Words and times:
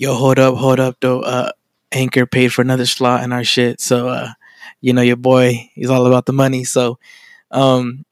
Yo, 0.00 0.14
hold 0.14 0.38
up, 0.38 0.54
hold 0.54 0.80
up, 0.80 0.96
though. 1.02 1.20
Uh, 1.20 1.52
Anchor 1.92 2.24
paid 2.24 2.48
for 2.54 2.62
another 2.62 2.86
slot 2.86 3.22
in 3.22 3.34
our 3.34 3.44
shit, 3.44 3.82
so 3.82 4.08
uh, 4.08 4.30
you 4.80 4.94
know 4.94 5.02
your 5.02 5.14
boy, 5.14 5.70
he's 5.74 5.90
all 5.90 6.06
about 6.06 6.24
the 6.24 6.32
money. 6.32 6.64
So, 6.64 6.98
um, 7.50 8.06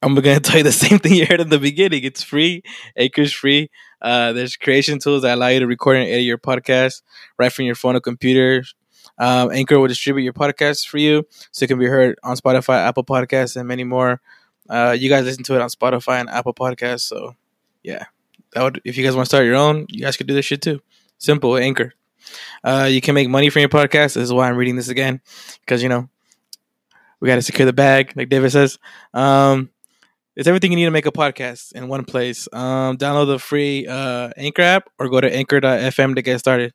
I'm 0.00 0.14
gonna 0.14 0.40
tell 0.40 0.56
you 0.56 0.62
the 0.62 0.72
same 0.72 0.98
thing 0.98 1.12
you 1.12 1.26
heard 1.26 1.42
in 1.42 1.50
the 1.50 1.58
beginning. 1.58 2.04
It's 2.04 2.22
free. 2.22 2.62
Anchor's 2.96 3.34
free. 3.34 3.68
Uh, 4.00 4.32
there's 4.32 4.56
creation 4.56 4.98
tools 4.98 5.24
that 5.24 5.34
allow 5.34 5.48
you 5.48 5.60
to 5.60 5.66
record 5.66 5.98
and 5.98 6.08
edit 6.08 6.24
your 6.24 6.38
podcast 6.38 7.02
right 7.38 7.52
from 7.52 7.66
your 7.66 7.74
phone 7.74 7.96
or 7.96 8.00
computer. 8.00 8.64
Um, 9.18 9.52
Anchor 9.52 9.78
will 9.78 9.88
distribute 9.88 10.24
your 10.24 10.32
podcast 10.32 10.88
for 10.88 10.96
you, 10.96 11.26
so 11.50 11.64
it 11.64 11.66
can 11.66 11.78
be 11.78 11.84
heard 11.84 12.18
on 12.22 12.38
Spotify, 12.38 12.78
Apple 12.78 13.04
Podcasts, 13.04 13.58
and 13.58 13.68
many 13.68 13.84
more. 13.84 14.22
Uh, 14.70 14.96
you 14.98 15.10
guys 15.10 15.26
listen 15.26 15.44
to 15.44 15.54
it 15.54 15.60
on 15.60 15.68
Spotify 15.68 16.18
and 16.18 16.30
Apple 16.30 16.54
Podcasts, 16.54 17.02
so 17.02 17.36
yeah, 17.82 18.06
that 18.54 18.62
would 18.62 18.80
if 18.86 18.96
you 18.96 19.04
guys 19.04 19.14
want 19.14 19.26
to 19.26 19.28
start 19.28 19.44
your 19.44 19.56
own, 19.56 19.84
you 19.90 20.00
guys 20.00 20.16
could 20.16 20.26
do 20.28 20.32
this 20.32 20.46
shit 20.46 20.62
too. 20.62 20.80
Simple, 21.18 21.56
Anchor. 21.56 21.94
Uh, 22.64 22.88
you 22.90 23.00
can 23.00 23.14
make 23.14 23.28
money 23.28 23.50
from 23.50 23.60
your 23.60 23.68
podcast. 23.68 24.14
This 24.14 24.16
is 24.16 24.32
why 24.32 24.48
I'm 24.48 24.56
reading 24.56 24.76
this 24.76 24.88
again, 24.88 25.20
because 25.60 25.82
you 25.82 25.88
know 25.88 26.08
we 27.20 27.28
got 27.28 27.36
to 27.36 27.42
secure 27.42 27.66
the 27.66 27.72
bag, 27.72 28.12
like 28.16 28.28
David 28.28 28.50
says. 28.50 28.78
Um, 29.14 29.70
it's 30.34 30.46
everything 30.46 30.70
you 30.70 30.76
need 30.76 30.84
to 30.84 30.90
make 30.90 31.06
a 31.06 31.12
podcast 31.12 31.72
in 31.72 31.88
one 31.88 32.04
place. 32.04 32.46
Um, 32.52 32.98
download 32.98 33.28
the 33.28 33.38
free 33.38 33.86
uh, 33.86 34.30
Anchor 34.36 34.62
app 34.62 34.90
or 34.98 35.08
go 35.08 35.20
to 35.20 35.34
anchor.fm 35.34 36.14
to 36.14 36.22
get 36.22 36.38
started. 36.38 36.74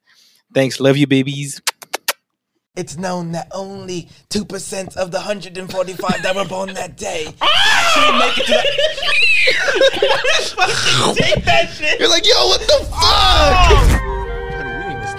Thanks. 0.54 0.80
Love 0.80 0.98
you, 0.98 1.06
babies. 1.06 1.62
It's 2.76 2.98
known 2.98 3.34
that 3.34 3.50
only 3.52 4.08
2% 4.30 4.96
of 4.96 5.12
the 5.12 5.18
145 5.18 6.24
that 6.24 6.36
were 6.36 6.46
born 6.46 6.74
that 6.74 6.96
day 6.96 7.28
actually 7.42 8.20
make 8.20 8.38
it 8.38 8.46
to 8.46 8.54
the. 8.54 8.62
Take 11.22 11.44
that 11.46 11.70
shit! 11.70 12.00
You're 12.00 12.10
like, 12.10 12.26
yo, 12.26 12.48
what 12.48 12.62
the 12.62 12.88
fuck? 12.90 14.21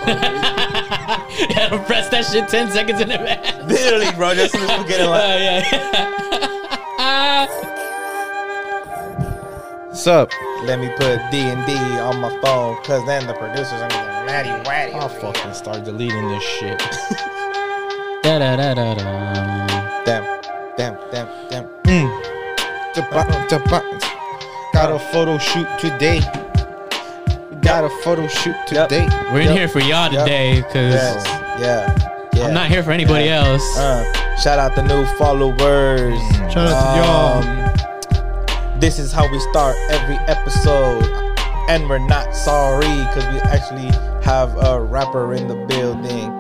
yeah, 1.50 1.84
press 1.86 2.08
that 2.10 2.24
shit 2.30 2.48
10 2.48 2.70
seconds 2.72 3.00
in 3.00 3.10
advance. 3.10 3.70
Literally, 3.70 4.10
bro, 4.16 4.34
just 4.34 4.54
as 4.54 4.60
we 4.78 4.88
getting 4.88 5.06
Uh, 5.06 5.38
yeah, 6.98 7.46
What's 9.88 10.06
up? 10.06 10.30
Let 10.64 10.80
me 10.80 10.88
put 10.96 11.20
D 11.30 11.38
and 11.38 11.64
D 11.66 11.74
on 11.98 12.18
my 12.20 12.30
phone, 12.40 12.76
cause 12.82 13.04
then 13.06 13.26
the 13.26 13.34
producers 13.34 13.72
are 13.72 13.88
gonna 13.88 14.26
get 14.26 14.26
ratty 14.26 14.50
watty. 14.68 14.92
I'll 14.94 15.08
fucking 15.08 15.54
start 15.54 15.84
deleting 15.84 16.28
this 16.28 16.42
shit. 16.42 16.78
da, 18.22 18.38
da, 18.38 18.56
da, 18.56 18.74
da, 18.74 18.94
da. 18.94 20.04
Damn, 20.04 20.40
damn, 20.76 20.96
damn, 21.10 21.28
damn. 21.48 21.68
Jaba- 22.94 23.48
jaba- 23.48 24.02
Got 24.72 24.92
a 24.92 24.98
photo 24.98 25.38
shoot 25.38 25.68
today. 25.78 26.20
Got 27.62 27.84
a 27.84 27.88
photo 28.02 28.26
shoot 28.26 28.56
Yep. 28.72 28.88
today. 28.88 29.08
We're 29.32 29.40
in 29.40 29.46
Yep. 29.48 29.56
here 29.56 29.68
for 29.68 29.80
y'all 29.80 30.12
Yep. 30.12 30.24
today 30.24 30.56
because 30.56 30.94
Yes, 30.94 31.24
yeah, 31.60 31.94
yeah. 32.34 32.46
I'm 32.46 32.54
not 32.54 32.66
here 32.66 32.82
for 32.82 32.90
anybody 32.90 33.26
Yeah. 33.26 33.44
else. 33.44 33.78
Uh, 33.78 34.04
shout 34.42 34.58
out 34.58 34.74
the 34.74 34.82
new 34.82 35.04
followers. 35.16 36.18
Shout 36.52 36.68
out 36.68 36.94
to 36.94 37.00
y'all. 37.00 37.38
Um, 37.38 37.58
This 38.80 38.98
is 38.98 39.12
how 39.12 39.30
we 39.30 39.38
start 39.52 39.76
every 39.90 40.18
episode, 40.26 41.06
and 41.68 41.88
we're 41.88 42.00
not 42.08 42.34
sorry 42.34 42.88
because 43.06 43.24
we 43.32 43.38
actually 43.42 43.92
have 44.24 44.50
a 44.60 44.80
rapper 44.80 45.34
in 45.34 45.46
the 45.46 45.54
building. 45.54 46.32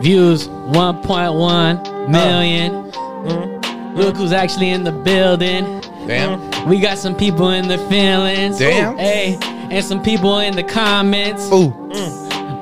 Views 0.00 0.48
1.1 0.48 1.82
million. 2.08 2.90
Mm. 3.26 3.94
Look 3.94 4.16
who's 4.16 4.32
actually 4.32 4.70
in 4.70 4.84
the 4.84 4.92
building. 4.92 5.82
Damn. 6.06 6.68
We 6.68 6.80
got 6.80 6.98
some 6.98 7.14
people 7.16 7.50
in 7.50 7.68
the 7.68 7.78
feelings. 7.88 8.58
Damn. 8.58 8.96
Hey, 8.96 9.38
and 9.42 9.84
some 9.84 10.02
people 10.02 10.38
in 10.40 10.54
the 10.56 10.62
comments. 10.62 11.50
Ooh. 11.52 11.72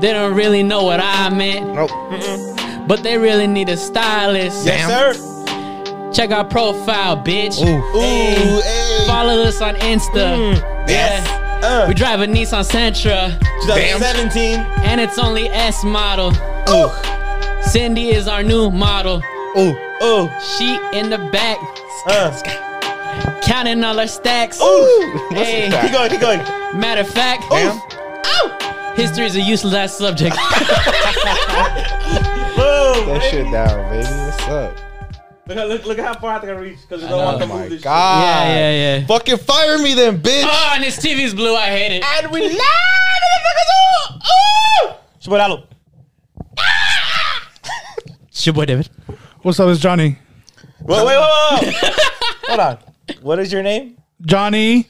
They 0.01 0.13
don't 0.13 0.35
really 0.35 0.63
know 0.63 0.83
what 0.85 1.01
I 1.01 1.29
meant, 1.31 1.73
Nope. 1.75 1.91
but 2.87 3.03
they 3.03 3.17
really 3.17 3.47
need 3.47 3.69
a 3.69 3.77
stylist. 3.77 4.67
Yes, 4.67 4.89
Damn. 4.89 5.15
sir. 5.15 6.13
Check 6.13 6.31
our 6.31 6.45
profile, 6.45 7.17
bitch. 7.17 7.61
Ooh. 7.63 7.97
Ooh, 7.97 8.01
Hey. 8.01 8.35
hey. 8.63 9.07
Follow 9.07 9.43
us 9.43 9.61
on 9.61 9.75
Insta. 9.77 10.55
Yes. 10.89 11.27
Yeah. 11.27 11.41
Uh, 11.67 11.87
We 11.89 11.95
drive 11.95 12.21
a 12.21 12.27
Nissan 12.27 12.63
Sentra, 12.65 13.31
2017. 13.63 14.61
and 14.85 15.01
it's 15.01 15.19
only 15.19 15.49
S 15.49 15.83
model. 15.83 16.33
Ooh, 16.69 16.91
Cindy 17.63 18.11
is 18.11 18.29
our 18.29 18.43
new 18.43 18.71
model. 18.71 19.23
Ooh. 19.57 19.75
ooh, 20.03 20.31
She 20.59 20.79
in 20.93 21.09
the 21.09 21.19
back, 21.33 21.57
uh. 22.07 22.31
Counting 23.43 23.83
all 23.85 23.99
our 23.99 24.07
stacks. 24.07 24.61
Ooh. 24.61 25.19
Hey, 25.31 25.71
Keep 25.83 25.93
going, 25.93 26.11
keep 26.11 26.21
going. 26.21 26.39
matter 26.79 27.01
of 27.03 27.09
fact, 27.09 27.45
Damn. 27.51 27.81
history 28.97 29.27
is 29.27 29.37
a 29.37 29.41
useless 29.41 29.75
ass 29.75 29.97
subject. 29.99 30.35
Boom. 32.57 33.07
That 33.09 33.21
shit 33.31 33.51
down, 33.51 33.91
baby. 33.91 34.07
What's 34.07 34.43
up? 34.49 34.77
Look, 35.47 35.57
look, 35.57 35.85
look 35.85 35.99
at 35.99 36.05
how 36.07 36.15
far 36.21 36.37
I 36.37 36.39
think 36.41 36.53
I 36.53 36.57
reach 36.57 36.79
because 36.83 37.03
we 37.03 37.07
I 37.07 37.11
don't 37.11 37.19
know. 37.19 37.25
want 37.27 37.39
to 37.39 37.45
Oh 37.45 37.49
my 37.49 37.61
move 37.63 37.71
this 37.71 37.83
god. 37.83 38.23
yeah, 38.23 38.71
yeah, 38.71 38.97
yeah. 38.99 39.07
Fucking 39.07 39.37
fire 39.39 39.77
me 39.79 39.93
then, 39.95 40.23
bitch. 40.23 40.43
Oh, 40.47 40.73
and 40.75 40.83
his 40.85 40.97
TV's 40.97 41.35
blue. 41.35 41.55
I 41.55 41.67
hate 41.67 41.97
it. 41.97 42.05
And 42.05 42.33
we 42.33 42.41
live, 42.49 42.51
motherfuckers. 43.25 43.71
Ooh, 43.75 44.89
ooh. 44.89 44.95
Shabalalo. 45.23 45.67
It's 48.29 48.47
your 48.47 48.55
boy 48.55 48.65
David. 48.65 48.89
What's 49.43 49.61
up? 49.61 49.69
It's 49.69 49.81
Johnny. 49.81 50.19
Wait, 50.81 51.05
wait, 51.05 51.07
wait, 51.07 51.19
wait. 51.61 51.63
wait. 51.63 51.75
Hold 52.49 52.61
on. 52.61 52.79
What 53.21 53.39
is 53.39 53.53
your 53.53 53.63
name? 53.63 53.97
Johnny. 54.23 54.89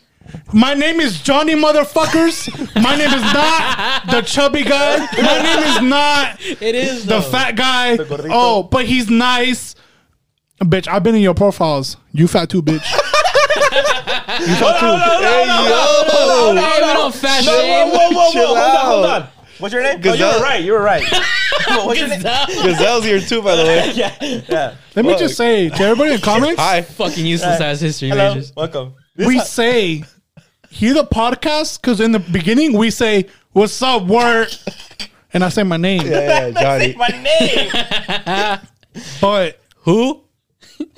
My 0.52 0.72
name 0.74 1.00
is 1.00 1.20
Johnny 1.20 1.54
motherfuckers. 1.54 2.48
My 2.82 2.96
name 2.96 3.10
is 3.12 3.22
not 3.22 4.06
the 4.10 4.22
chubby 4.22 4.62
guy. 4.64 4.98
My 4.98 5.42
name 5.42 5.58
is 5.64 5.82
not 5.82 6.40
It 6.40 6.74
is 6.74 7.04
the 7.04 7.16
though. 7.16 7.20
fat 7.20 7.56
guy. 7.56 7.96
gordito. 7.98 8.28
Oh, 8.30 8.62
but 8.62 8.86
he's 8.86 9.10
nice. 9.10 9.74
Bitch, 10.62 10.88
I've 10.88 11.02
been 11.02 11.14
in 11.14 11.20
your 11.20 11.34
profiles. 11.34 11.98
You 12.12 12.26
fat 12.26 12.48
too, 12.48 12.62
bitch. 12.62 12.74
you 12.74 14.54
fat 14.56 14.80
too. 14.80 14.96
Hey, 15.24 15.46
yo. 15.46 16.54
Hey, 16.56 16.80
we 16.86 16.92
don't 16.94 17.14
fat 17.14 17.44
shame. 17.44 17.88
whoa, 17.90 17.98
whoa, 17.98 18.10
whoa. 18.12 18.32
Chill 18.32 18.46
Hold 18.46 18.58
on, 18.58 18.86
hold 18.86 19.06
on. 19.06 19.28
What's 19.58 19.72
your 19.72 19.82
name? 19.82 20.00
Oh, 20.04 20.12
you 20.14 20.24
were 20.24 20.40
right. 20.42 20.62
You 20.64 20.72
were 20.72 20.80
right. 20.82 21.02
What's 21.68 22.00
your 22.00 22.08
name? 22.08 22.20
Gazelle's 22.22 23.04
here 23.04 23.20
too, 23.20 23.40
by 23.42 23.56
the 23.56 23.62
way. 23.64 23.92
Yeah, 23.94 24.14
yeah. 24.20 24.74
Let 24.96 25.04
me 25.04 25.12
Fuck. 25.12 25.20
just 25.20 25.36
say 25.36 25.68
to 25.68 25.82
everybody 25.82 26.14
in 26.14 26.20
comments, 26.20 26.60
Hi. 26.60 26.82
Fucking 26.82 27.24
useless 27.24 27.60
ass 27.60 27.80
history 27.80 28.08
Hello, 28.08 28.30
majors. 28.34 28.52
welcome. 28.56 28.94
This 29.14 29.26
we 29.28 29.36
ha- 29.38 29.44
say 29.44 30.04
hear 30.70 30.94
the 30.94 31.04
podcast 31.04 31.80
because 31.80 32.00
in 32.00 32.10
the 32.12 32.18
beginning 32.18 32.76
we 32.76 32.90
say 32.90 33.26
what's 33.52 33.80
up, 33.80 34.02
word, 34.04 34.48
and 35.32 35.44
I 35.44 35.48
say 35.50 35.62
my 35.62 35.76
name. 35.76 36.04
Yeah, 36.06 36.48
yeah, 36.48 36.60
Johnny. 36.60 36.92
Say 36.92 36.98
my 36.98 38.58
name. 38.58 38.60
But 39.20 39.60
Who? 39.78 40.23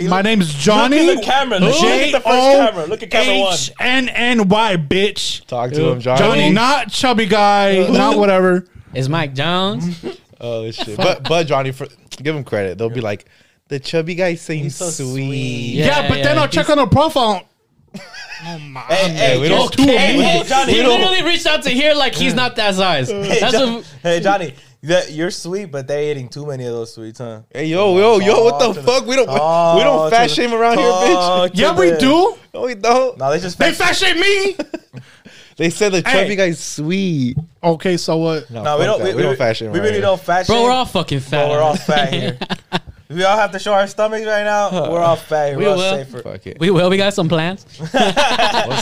My 0.08 0.22
name's 0.22 0.52
Johnny. 0.54 1.06
Look 1.06 1.16
at 1.16 1.20
the 1.20 1.26
camera. 1.26 1.58
Look, 1.58 1.74
look 1.80 1.84
at 1.84 2.12
the 2.12 2.20
first 2.20 2.24
camera. 2.24 2.86
Look 2.86 3.02
at 3.02 3.10
camera 3.10 3.38
one. 3.40 3.52
H 3.54 3.72
N 3.80 4.08
N 4.08 4.48
Y, 4.48 4.76
bitch. 4.76 5.46
Talk 5.46 5.70
to 5.72 5.88
him, 5.90 6.00
Johnny. 6.00 6.18
Johnny, 6.18 6.50
not 6.50 6.90
chubby 6.90 7.26
guy, 7.26 7.86
not 7.88 8.16
whatever. 8.18 8.66
Is 8.94 9.08
Mike 9.08 9.34
Jones? 9.34 10.04
Oh 10.38 10.70
shit. 10.70 10.98
But 10.98 11.26
but 11.26 11.46
Johnny, 11.46 11.72
for, 11.72 11.86
give 12.10 12.36
him 12.36 12.44
credit. 12.44 12.76
They'll 12.76 12.90
be 12.90 13.00
like, 13.00 13.24
the 13.68 13.80
chubby 13.80 14.14
guy 14.14 14.34
seems 14.34 14.76
so 14.76 14.90
sweet. 14.90 15.06
sweet. 15.06 15.74
Yeah, 15.76 15.86
Yeah, 15.86 16.08
but 16.10 16.14
then 16.22 16.36
yeah, 16.36 16.42
I'll 16.42 16.48
check 16.48 16.68
on 16.68 16.76
the 16.76 16.86
profile. 16.86 17.48
Oh 18.48 18.58
my! 18.58 18.80
Hey, 18.82 19.08
hey, 19.14 19.40
we 19.40 19.48
don't- 19.48 19.74
hey, 19.80 20.20
hey, 20.20 20.42
Johnny. 20.46 20.74
He 20.74 20.82
literally 20.82 21.22
reached 21.22 21.46
out 21.46 21.62
to 21.62 21.70
here 21.70 21.94
like 21.94 22.14
he's 22.14 22.34
not 22.34 22.54
that 22.56 22.74
size. 22.74 23.08
Hey, 23.08 23.40
That's 23.40 23.56
Jo- 23.56 23.76
what, 23.76 23.94
hey, 24.02 24.20
Johnny. 24.20 24.54
That- 24.82 25.12
You're 25.12 25.30
sweet, 25.30 25.66
but 25.66 25.86
they're 25.86 26.10
eating 26.10 26.28
too 26.28 26.46
many 26.46 26.64
of 26.66 26.72
those 26.72 26.94
sweets, 26.94 27.18
huh? 27.18 27.42
Hey 27.52 27.66
yo 27.66 27.96
yo 27.98 28.18
yo! 28.20 28.44
What 28.44 28.58
the 28.58 28.72
to 28.72 28.80
the- 28.80 28.82
fuck? 28.86 29.06
We 29.06 29.16
don't 29.16 29.28
we 29.28 29.82
don't 29.82 30.10
fat 30.10 30.30
shame 30.30 30.52
around 30.54 30.78
here, 30.78 30.86
bitch. 30.90 31.14
talk 31.14 31.52
to 31.52 31.56
Yeah, 31.58 31.76
we 31.78 31.96
do. 31.96 32.34
No, 32.54 32.62
we 32.62 32.74
don't. 32.74 33.18
No, 33.18 33.30
they 33.30 33.40
just 33.40 33.58
They 33.58 33.72
fat 33.72 33.94
shame 33.96 34.20
me. 34.20 34.56
They 35.58 35.70
said 35.70 35.92
the 35.92 36.02
Hey. 36.06 36.22
chubby 36.24 36.36
guy's 36.36 36.60
sweet. 36.62 37.38
Okay, 37.64 37.96
so 37.96 38.18
what? 38.18 38.50
No, 38.50 38.62
No, 38.62 38.76
we 38.78 38.84
fuck 38.84 38.98
don't. 38.98 38.98
that. 39.06 39.08
We, 39.08 39.14
we 39.14 39.22
don't 39.22 39.38
fat 39.38 39.56
shame. 39.56 39.72
We 39.72 39.78
really 39.80 39.92
here. 39.92 40.02
don't 40.02 40.20
fat 40.20 40.46
bro, 40.46 40.64
we're 40.64 40.70
all 40.70 40.84
fucking 40.84 41.20
fat. 41.20 41.44
But 41.46 41.50
we're 41.50 41.62
all 41.62 41.76
fat 41.76 42.12
here. 42.12 42.38
we 43.08 43.22
all 43.24 43.36
have 43.36 43.52
to 43.52 43.58
show 43.58 43.72
our 43.72 43.86
stomachs 43.86 44.26
right 44.26 44.42
now. 44.44 44.90
We're 44.90 45.00
all 45.00 45.16
fat 45.16 45.48
here. 45.50 45.58
We 45.58 45.64
We're 45.64 45.70
all 45.70 45.76
will. 45.76 45.94
safer. 46.04 46.22
Fuck 46.22 46.46
it. 46.46 46.58
we 46.58 46.70
will. 46.70 46.90
We 46.90 46.96
got 46.96 47.14
some 47.14 47.28
plans. 47.28 47.64
What's 47.78 47.92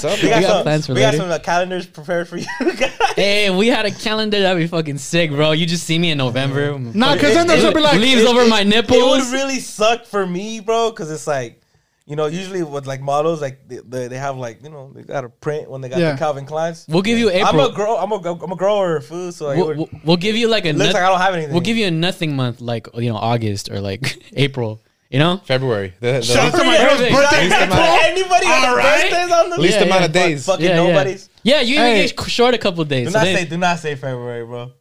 up? 0.05 0.23
We 0.23 0.29
got 0.29 0.41
got, 0.41 0.49
some, 0.49 0.62
plans 0.62 0.87
for 0.87 0.94
we 0.94 1.00
got 1.00 1.15
some 1.15 1.31
uh, 1.31 1.38
calendars 1.38 1.87
prepared 1.87 2.29
for 2.29 2.37
you 2.37 2.47
guys. 2.61 2.93
Hey, 3.17 3.47
if 3.47 3.55
we 3.55 3.69
had 3.69 3.85
a 3.87 3.91
calendar, 3.91 4.41
that'd 4.41 4.61
be 4.62 4.67
fucking 4.67 4.99
sick, 4.99 5.31
bro. 5.31 5.53
You 5.53 5.67
just 5.67 5.85
see 5.85 5.99
me 5.99 6.11
in 6.11 6.19
November. 6.19 6.79
Nah, 6.79 7.15
because 7.15 7.35
then 7.35 7.44
It- 7.44 7.49
there's 7.49 7.61
it- 7.61 7.75
gonna 7.75 7.75
be 7.76 7.82
like, 7.82 8.00
leaves 8.00 8.23
It- 8.23 8.29
over 8.29 8.43
it- 8.43 8.49
my 8.49 8.62
nipples. 8.62 8.99
It 8.99 9.05
would 9.05 9.32
really 9.32 9.61
suck 9.61 10.06
for 10.06 10.27
me, 10.27 10.61
bro, 10.61 10.91
because 10.91 11.11
it's 11.11 11.27
like, 11.27 11.61
you 12.06 12.17
know, 12.17 12.27
usually 12.27 12.62
with 12.62 12.87
like 12.87 13.01
models, 13.01 13.41
like 13.41 13.67
they, 13.69 13.79
they, 13.79 14.09
they 14.09 14.19
have 14.19 14.37
like, 14.37 14.62
you 14.62 14.69
know, 14.71 14.93
they 14.95 15.03
got 15.03 15.25
a 15.25 15.29
print 15.31 15.71
when 15.71 15.81
they 15.81 15.89
got 15.89 15.99
Yeah. 15.99 16.12
the 16.12 16.19
Calvin 16.19 16.45
Klein's. 16.45 16.85
We'll 16.89 17.03
give 17.03 17.19
you 17.19 17.31
April. 17.31 17.61
I'm 17.62 17.71
a 17.71 17.75
grow. 17.75 17.97
I'm 17.97 18.12
a, 18.12 18.17
I'm 18.45 18.53
a 18.53 18.56
grower 18.56 18.97
of 18.97 19.06
food, 19.06 19.33
so 19.35 19.47
like, 19.47 19.56
We'll, 19.56 19.67
would- 19.69 19.77
we'll- 19.79 19.89
we'll 20.05 20.17
give 20.19 20.37
you 20.37 20.49
like 20.49 20.65
a. 20.67 20.69
it 20.69 20.77
looks 20.77 20.87
noth- 20.89 20.95
like 20.95 21.03
I 21.03 21.09
don't 21.09 21.21
have 21.21 21.35
anything. 21.35 21.53
we'll 21.53 21.62
give 21.62 21.77
you 21.77 21.87
a 21.87 21.91
nothing 21.91 22.37
month, 22.37 22.61
like 22.61 22.89
you 22.95 23.11
know 23.11 23.17
August 23.17 23.71
or 23.71 23.81
like 23.81 24.19
April. 24.37 24.81
You 25.11 25.21
know? 25.21 25.37
February. 25.45 25.95
The, 26.01 26.12
the 26.15 26.23
Shout 26.23 26.53
out 26.53 26.59
to 26.59 26.65
my 26.65 26.77
girl's 26.77 26.93
Perfect. 26.99 27.15
birthday. 27.15 27.43
Least 27.45 27.56
amount- 27.62 28.03
Anybody 28.05 28.47
All 28.47 28.67
on 28.67 28.77
right. 28.77 29.11
birthdays 29.11 29.33
on 29.33 29.51
the 29.51 29.59
least 29.61 29.75
Yeah, 29.79 29.83
amount 29.85 30.01
yeah. 30.01 30.06
of 30.06 30.12
days. 30.12 30.47
Fucking 30.47 30.65
Yeah, 30.65 30.71
yeah. 30.83 30.89
nobody's. 30.89 31.29
Yeah, 31.45 31.61
you 31.61 31.75
even 31.75 31.85
Hey. 31.87 32.06
get 32.09 32.21
short 32.29 32.55
a 32.55 32.59
couple 32.59 32.85
days. 32.85 33.06
Do 33.06 33.12
so 33.12 33.19
not 33.19 33.25
they- 33.27 33.35
say, 33.37 33.45
do 33.45 33.56
not 33.56 33.79
say 33.79 33.95
February, 33.95 34.45
bro. 34.45 34.73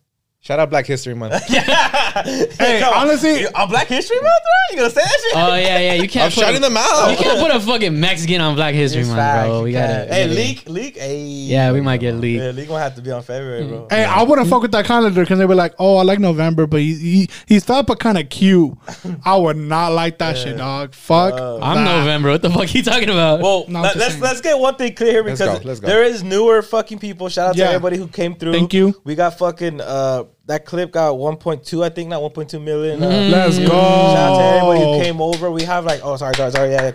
Shout 0.43 0.59
out 0.59 0.69
Black 0.69 0.85
History 0.85 1.13
Month. 1.15 1.41
yeah. 1.49 2.21
Hey, 2.21 2.81
come 2.81 2.93
honestly- 2.93 3.39
You- 3.39 3.47
on 3.55 3.69
Black 3.69 3.87
History 3.87 4.17
Month, 4.17 4.25
bro? 4.43 4.51
You 4.71 4.77
gonna 4.77 4.89
say 4.89 5.01
that 5.01 5.19
shit? 5.21 5.35
Oh 5.37 5.55
yeah, 5.55 5.79
yeah. 5.79 5.93
You 5.93 6.09
can't. 6.09 6.25
I'm 6.25 6.31
put 6.31 6.39
shouting 6.41 6.57
a, 6.57 6.59
them 6.59 6.73
You 6.73 7.15
can't 7.17 7.39
put 7.39 7.55
a 7.55 7.59
fucking 7.61 7.97
Mexican 7.97 8.41
on 8.41 8.55
Black 8.55 8.75
History 8.75 9.01
It's 9.01 9.07
Month, 9.09 9.19
facts, 9.19 9.47
bro. 9.47 9.63
We 9.63 9.71
gotta. 9.71 9.87
can't. 9.93 10.09
we 10.09 10.15
Hey, 10.15 10.23
gotta- 10.27 10.35
leak, 10.41 10.69
leak. 10.69 10.97
Hey. 10.97 11.23
Yeah, 11.25 11.71
we 11.71 11.79
might 11.79 12.01
get 12.01 12.15
leaked. 12.15 12.43
Yeah, 12.43 12.49
leak 12.51 12.67
gonna 12.67 12.83
have 12.83 12.95
to 12.95 13.01
be 13.01 13.11
on 13.11 13.23
February, 13.23 13.65
bro. 13.67 13.87
Hey, 13.89 14.03
I 14.03 14.21
wouldn't 14.23 14.49
fuck 14.49 14.61
with 14.63 14.73
that 14.73 14.83
calendar 14.85 15.21
because 15.21 15.39
they 15.39 15.45
were 15.45 15.55
like, 15.55 15.75
"Oh, 15.79 15.95
I 15.95 16.03
like 16.03 16.19
November, 16.19 16.67
but 16.67 16.81
he, 16.81 16.93
he 16.95 17.29
he's 17.45 17.63
fat 17.63 17.85
but 17.87 17.99
kind 17.99 18.17
of 18.17 18.27
cute." 18.27 18.73
I 19.23 19.37
would 19.37 19.55
not 19.55 19.93
like 19.93 20.17
that 20.17 20.37
shit, 20.37 20.57
dog. 20.57 20.93
Fuck. 20.93 21.35
I'm 21.35 21.85
that. 21.85 21.99
November. 21.99 22.31
What 22.31 22.41
the 22.41 22.49
fuck 22.49 22.63
are 22.63 22.65
you 22.65 22.83
talking 22.83 23.09
about? 23.09 23.39
Well, 23.39 23.63
No, 23.69 23.79
I'm 23.79 23.83
let's, 23.97 24.07
saying. 24.11 24.21
let's 24.21 24.41
get 24.41 24.59
one 24.59 24.75
thing 24.75 24.93
clear 24.93 25.11
here 25.11 25.23
Let's 25.23 25.39
because 25.39 25.59
go, 25.59 25.65
let's 25.67 25.79
go. 25.79 25.87
there 25.87 26.03
is 26.03 26.21
newer 26.21 26.61
fucking 26.61 26.99
people. 26.99 27.29
Shout 27.29 27.51
out 27.51 27.55
Yeah. 27.55 27.67
to 27.67 27.69
everybody 27.75 27.95
who 27.95 28.09
came 28.09 28.35
through. 28.35 28.51
Thank 28.51 28.73
you. 28.73 28.93
We 29.05 29.15
got 29.15 29.37
fucking 29.39 29.79
uh 29.79 30.25
that 30.45 30.65
clip 30.65 30.91
got 30.91 31.13
1.2, 31.15 31.83
I 31.83 31.89
think, 31.89 32.09
not 32.09 32.21
1.2 32.21 32.61
million. 32.61 33.01
Uh, 33.01 33.07
Let's 33.07 33.57
go. 33.59 33.65
Shout 33.67 33.71
out 34.17 34.37
to 34.37 34.43
everybody 34.43 34.79
who 34.79 35.03
came 35.03 35.21
over. 35.21 35.49
We 35.51 35.63
have 35.63 35.85
like, 35.85 36.01
oh, 36.03 36.15
sorry, 36.17 36.35
sorry, 36.35 36.51
sorry. 36.51 36.71
Yeah, 36.71 36.91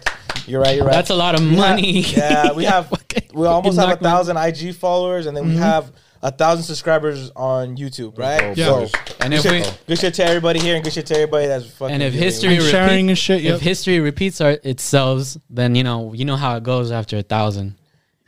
you're 0.46 0.60
right, 0.60 0.76
you're 0.76 0.84
right. 0.84 0.92
That's 0.92 1.10
a 1.10 1.14
lot 1.14 1.34
of 1.34 1.40
We 1.40 1.48
have- 1.56 1.56
money. 1.56 2.00
yeah, 2.00 2.52
we 2.52 2.64
have 2.64 2.88
Fucking- 2.90 3.30
we 3.34 3.46
almost 3.46 3.78
have 3.78 3.86
a 3.86 3.90
knocked 3.92 4.02
me- 4.02 4.08
thousand 4.08 4.36
IG 4.36 4.74
followers, 4.74 5.26
and 5.26 5.36
then 5.36 5.44
Mm-hmm. 5.44 5.52
we 5.54 5.58
have 5.60 5.92
a 6.20 6.30
thousand 6.32 6.64
subscribers 6.64 7.30
on 7.36 7.76
YouTube, 7.76 8.18
right? 8.18 8.56
Yeah. 8.56 8.64
So, 8.66 8.86
And 9.20 9.32
good 9.32 9.46
if 9.46 9.52
we 9.52 9.62
shit, 9.62 9.82
good 9.86 9.98
shit 10.00 10.14
to 10.14 10.24
everybody 10.24 10.58
here, 10.58 10.74
and 10.74 10.82
good 10.84 10.92
shit 10.92 11.06
to 11.06 11.14
everybody 11.14 11.46
that's 11.46 11.70
fucking. 11.70 11.94
and 11.94 12.02
if 12.02 12.12
history 12.12 12.56
And 12.56 12.64
sharing 12.64 13.08
and 13.08 13.16
shit, 13.16 13.40
yep. 13.42 13.54
if 13.56 13.60
history 13.60 14.00
repeats 14.00 14.40
our, 14.40 14.58
itself, 14.64 15.36
then 15.48 15.74
you 15.76 15.84
know 15.84 16.12
you 16.12 16.24
know 16.24 16.36
how 16.36 16.56
it 16.56 16.64
goes 16.64 16.90
after 16.90 17.16
a 17.18 17.22
thousand. 17.22 17.76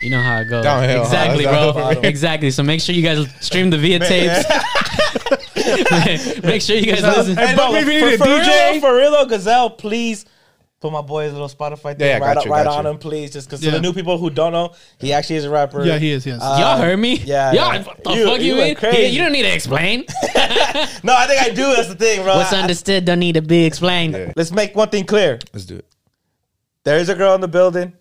You 0.00 0.10
know 0.10 0.22
how 0.22 0.38
it 0.40 0.44
goes. 0.48 0.62
Downhill, 0.64 0.98
huh? 0.98 1.02
exactly, 1.04 1.44
Downhill. 1.44 1.72
bro. 1.72 1.90
exactly. 2.08 2.50
So 2.52 2.62
make 2.62 2.80
sure 2.80 2.94
you 2.94 3.02
guys 3.02 3.26
stream 3.40 3.68
the 3.70 3.76
via 3.76 3.98
tapes. 3.98 4.44
make 6.44 6.62
sure 6.62 6.76
you 6.76 6.86
guys 6.86 7.02
listen. 7.02 7.36
Hey, 7.36 7.54
but 7.56 7.74
if 7.74 7.86
you 7.86 7.92
need 8.10 8.18
for, 8.18 8.24
a 8.24 8.26
for 8.26 8.40
DJ? 8.42 8.72
real, 8.72 8.80
for 8.80 8.96
real, 8.96 9.10
though, 9.12 9.26
Gazelle, 9.26 9.70
please 9.70 10.24
put 10.80 10.92
my 10.92 11.02
boy's 11.02 11.30
little 11.32 11.48
Spotify 11.48 11.90
thing 11.96 12.00
Yeah, 12.00 12.06
yeah, 12.06 12.18
right, 12.18 12.34
got 12.34 12.44
you, 12.46 12.50
right 12.50 12.66
on 12.66 12.84
you. 12.84 12.90
him, 12.92 12.98
please. 12.98 13.30
Just 13.32 13.48
because 13.48 13.62
Yeah. 13.62 13.72
the 13.72 13.80
new 13.80 13.92
people 13.92 14.16
who 14.16 14.30
don't 14.30 14.52
know, 14.52 14.72
he 14.98 15.12
actually 15.12 15.36
is 15.36 15.44
a 15.44 15.50
rapper. 15.50 15.84
Yeah, 15.84 15.98
he 15.98 16.10
is. 16.10 16.24
Yes. 16.24 16.40
Uh, 16.42 16.56
Y'all 16.58 16.78
heard 16.78 16.98
me? 16.98 17.16
yeah, 17.18 17.52
Y'all, 17.52 17.74
yeah. 17.74 17.78
the 17.82 18.14
You- 18.14 18.24
fuck 18.26 18.40
you 18.40 18.54
you, 18.62 18.74
crazy. 18.76 19.02
You, 19.02 19.08
you 19.08 19.18
don't 19.22 19.32
need 19.32 19.42
to 19.42 19.54
explain. 19.54 20.04
No, 21.02 21.14
I 21.16 21.26
think 21.26 21.42
I 21.42 21.50
do. 21.50 21.74
That's 21.76 21.88
the 21.88 21.94
thing, 21.94 22.22
bro. 22.22 22.36
What's 22.36 22.52
understood 22.52 23.04
don't 23.04 23.18
need 23.18 23.34
to 23.34 23.42
be 23.42 23.64
explained. 23.64 24.14
Yeah. 24.14 24.32
let's 24.36 24.52
make 24.52 24.74
one 24.74 24.88
thing 24.88 25.04
clear. 25.04 25.38
Let's 25.52 25.64
do 25.66 25.76
it. 25.76 25.86
There 26.84 26.98
is 26.98 27.08
a 27.10 27.14
girl 27.14 27.34
in 27.34 27.40
the 27.42 27.48
building. 27.48 27.92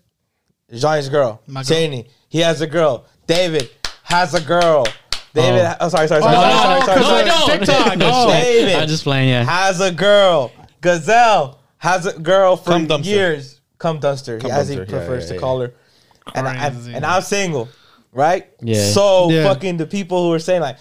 Johnny's 0.72 1.08
girl. 1.08 1.42
My 1.46 1.62
girl. 1.62 1.76
Cheney. 1.76 2.08
He 2.28 2.38
has 2.40 2.60
a 2.62 2.66
girl. 2.66 3.04
David 3.26 3.68
has 4.04 4.32
a 4.34 4.40
girl. 4.40 4.86
David. 5.34 5.76
Oh, 5.80 5.88
sorry, 5.88 6.08
sorry, 6.08 6.22
sorry, 6.22 6.36
Oh, 6.36 6.40
sorry, 6.40 6.80
no, 6.80 6.86
sorry, 6.86 7.00
no, 7.00 7.06
sorry, 7.06 7.24
no, 7.24 7.32
sorry. 7.32 7.58
no. 7.58 7.66
TikTok, 7.66 7.98
no. 7.98 8.30
David. 8.32 8.74
I'm 8.74 8.88
just 8.88 9.04
playing, 9.04 9.28
yeah. 9.28 9.44
has 9.44 9.80
a 9.80 9.92
girl. 9.92 10.52
Gazelle 10.80 11.58
has 11.78 12.06
a 12.06 12.18
girl 12.18 12.56
for 12.56 12.70
Cum 12.70 12.86
dumpster. 12.88 13.04
years. 13.04 13.60
Come 13.78 14.00
dumpster, 14.00 14.40
Cum 14.40 14.50
as 14.50 14.68
he 14.68 14.76
dumpster, 14.76 14.78
yeah, 14.78 14.84
prefers 14.98 15.24
yeah, 15.24 15.28
to 15.28 15.34
yeah. 15.34 15.40
call 15.40 15.60
her. 15.60 15.74
And 16.34 16.46
I, 16.48 16.70
Crazy. 16.70 16.94
and 16.94 17.04
I'm 17.06 17.22
single, 17.22 17.68
right? 18.12 18.48
Yeah. 18.60 18.90
So 18.90 19.30
Yeah. 19.30 19.44
fucking 19.44 19.76
the 19.78 19.86
people 19.86 20.24
who 20.26 20.32
are 20.34 20.38
saying 20.38 20.60
like, 20.60 20.76